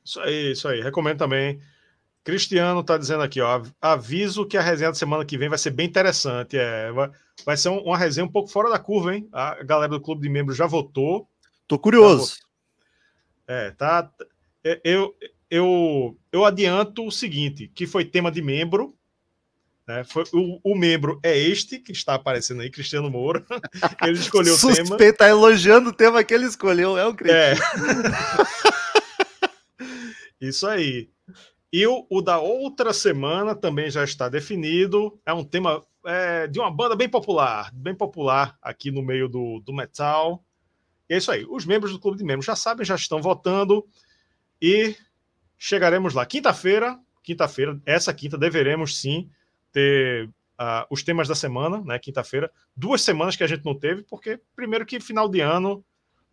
Isso 0.08 0.22
aí, 0.22 0.52
isso 0.54 0.68
aí. 0.70 0.82
Recomendo 0.82 1.18
também. 1.18 1.60
Cristiano 2.24 2.80
está 2.80 2.98
dizendo 2.98 3.24
aqui, 3.24 3.42
ó, 3.42 3.62
aviso 3.82 4.46
que 4.46 4.58
a 4.58 4.62
resenha 4.62 4.90
da 4.90 4.96
semana 4.96 5.26
que 5.26 5.38
vem 5.38 5.50
vai 5.50 5.58
ser 5.58 5.72
bem 5.72 5.86
interessante. 5.86 6.58
É, 6.58 6.92
vai, 6.92 7.12
vai 7.46 7.58
ser 7.58 7.70
um, 7.70 7.80
uma 7.80 7.98
resenha 7.98 8.26
um 8.26 8.32
pouco 8.32 8.50
fora 8.50 8.70
da 8.70 8.80
curva, 8.80 9.16
hein? 9.16 9.28
A 9.34 9.62
galera 9.64 9.92
do 9.92 10.02
clube 10.02 10.22
de 10.22 10.30
membros 10.30 10.58
já 10.58 10.66
votou. 10.66 11.28
Tô 11.68 11.78
curioso. 11.78 12.38
É, 13.46 13.72
tá. 13.72 14.10
É, 14.64 14.80
eu, 14.84 15.14
eu, 15.50 16.18
eu 16.32 16.46
adianto 16.46 17.06
o 17.06 17.12
seguinte, 17.12 17.70
que 17.74 17.86
foi 17.86 18.06
tema 18.06 18.32
de 18.32 18.42
membro. 18.42 18.94
Né? 19.86 20.04
Foi, 20.06 20.24
o, 20.34 20.60
o 20.64 20.76
membro 20.76 21.20
é 21.24 21.38
este 21.38 21.80
que 21.80 21.94
está 21.94 22.16
aparecendo 22.16 22.62
aí, 22.62 22.70
Cristiano 22.70 23.10
Moura. 23.10 23.46
Ele 24.04 24.20
escolheu 24.20 24.54
o 24.54 24.60
tema. 24.60 24.86
Suspeita, 24.86 25.20
tá 25.20 25.30
elogiando 25.30 25.90
o 25.90 25.94
tema 25.94 26.24
que 26.24 26.34
ele 26.34 26.46
escolheu, 26.46 26.98
é 26.98 27.06
o 27.06 27.14
Cristiano. 27.14 27.62
É. 27.62 28.66
Isso 30.40 30.68
aí. 30.68 31.10
E 31.72 31.86
o, 31.86 32.06
o, 32.10 32.22
da 32.22 32.40
outra 32.40 32.94
semana 32.94 33.54
também 33.54 33.90
já 33.90 34.04
está 34.04 34.30
definido. 34.30 35.20
É 35.26 35.34
um 35.34 35.44
tema 35.44 35.84
é, 36.06 36.48
de 36.48 36.60
uma 36.60 36.72
banda 36.72 36.96
bem 36.96 37.10
popular, 37.10 37.72
bem 37.74 37.94
popular 37.94 38.58
aqui 38.62 38.92
no 38.92 39.02
meio 39.02 39.28
do, 39.28 39.60
do 39.60 39.74
metal. 39.74 40.44
E 41.10 41.14
é 41.14 41.18
isso 41.18 41.32
aí. 41.32 41.46
Os 41.50 41.66
membros 41.66 41.92
do 41.92 42.00
clube 42.00 42.18
de 42.18 42.24
membros 42.24 42.46
já 42.46 42.56
sabem, 42.56 42.86
já 42.86 42.96
estão 42.96 43.22
votando. 43.22 43.86
E 44.62 44.96
chegaremos 45.58 46.14
lá. 46.14 46.26
Quinta-feira, 46.26 47.00
quinta-feira, 47.24 47.80
essa 47.86 48.14
quinta 48.14 48.38
deveremos 48.38 49.00
sim 49.00 49.30
ter 49.72 50.30
uh, 50.60 50.86
os 50.90 51.04
temas 51.04 51.28
da 51.28 51.36
semana, 51.36 51.82
né? 51.82 52.00
Quinta-feira. 52.00 52.52
Duas 52.76 53.02
semanas 53.02 53.36
que 53.36 53.44
a 53.44 53.48
gente 53.48 53.66
não 53.66 53.78
teve, 53.78 54.04
porque 54.04 54.40
primeiro 54.56 54.86
que 54.86 55.00
final 55.00 55.28
de 55.28 55.42
ano 55.42 55.84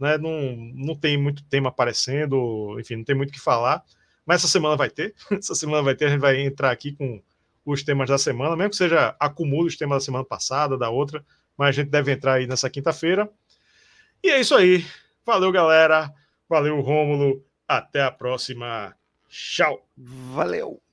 né? 0.04 0.18
Não, 0.18 0.56
não 0.74 0.94
tem 0.94 1.16
muito 1.16 1.44
tema 1.44 1.68
aparecendo, 1.70 2.78
enfim, 2.78 2.96
não 2.96 3.04
tem 3.04 3.16
muito 3.16 3.30
o 3.30 3.32
que 3.32 3.40
falar. 3.40 3.82
Mas 4.24 4.40
essa 4.40 4.48
semana 4.48 4.76
vai 4.76 4.88
ter. 4.88 5.14
Essa 5.30 5.54
semana 5.54 5.82
vai 5.82 5.94
ter, 5.94 6.06
a 6.06 6.08
gente 6.08 6.20
vai 6.20 6.40
entrar 6.40 6.70
aqui 6.70 6.92
com 6.92 7.20
os 7.64 7.82
temas 7.82 8.08
da 8.08 8.18
semana, 8.18 8.56
mesmo 8.56 8.70
que 8.70 8.76
seja 8.76 9.16
acumulo 9.18 9.66
os 9.66 9.76
temas 9.76 9.96
da 9.96 10.04
semana 10.04 10.24
passada, 10.24 10.78
da 10.78 10.90
outra, 10.90 11.24
mas 11.56 11.70
a 11.70 11.72
gente 11.72 11.90
deve 11.90 12.12
entrar 12.12 12.34
aí 12.34 12.46
nessa 12.46 12.70
quinta-feira. 12.70 13.28
E 14.22 14.30
é 14.30 14.40
isso 14.40 14.54
aí. 14.54 14.84
Valeu, 15.24 15.50
galera. 15.50 16.12
Valeu, 16.48 16.80
Rômulo. 16.80 17.44
Até 17.66 18.02
a 18.02 18.10
próxima. 18.10 18.94
Tchau. 19.28 19.86
Valeu. 19.96 20.83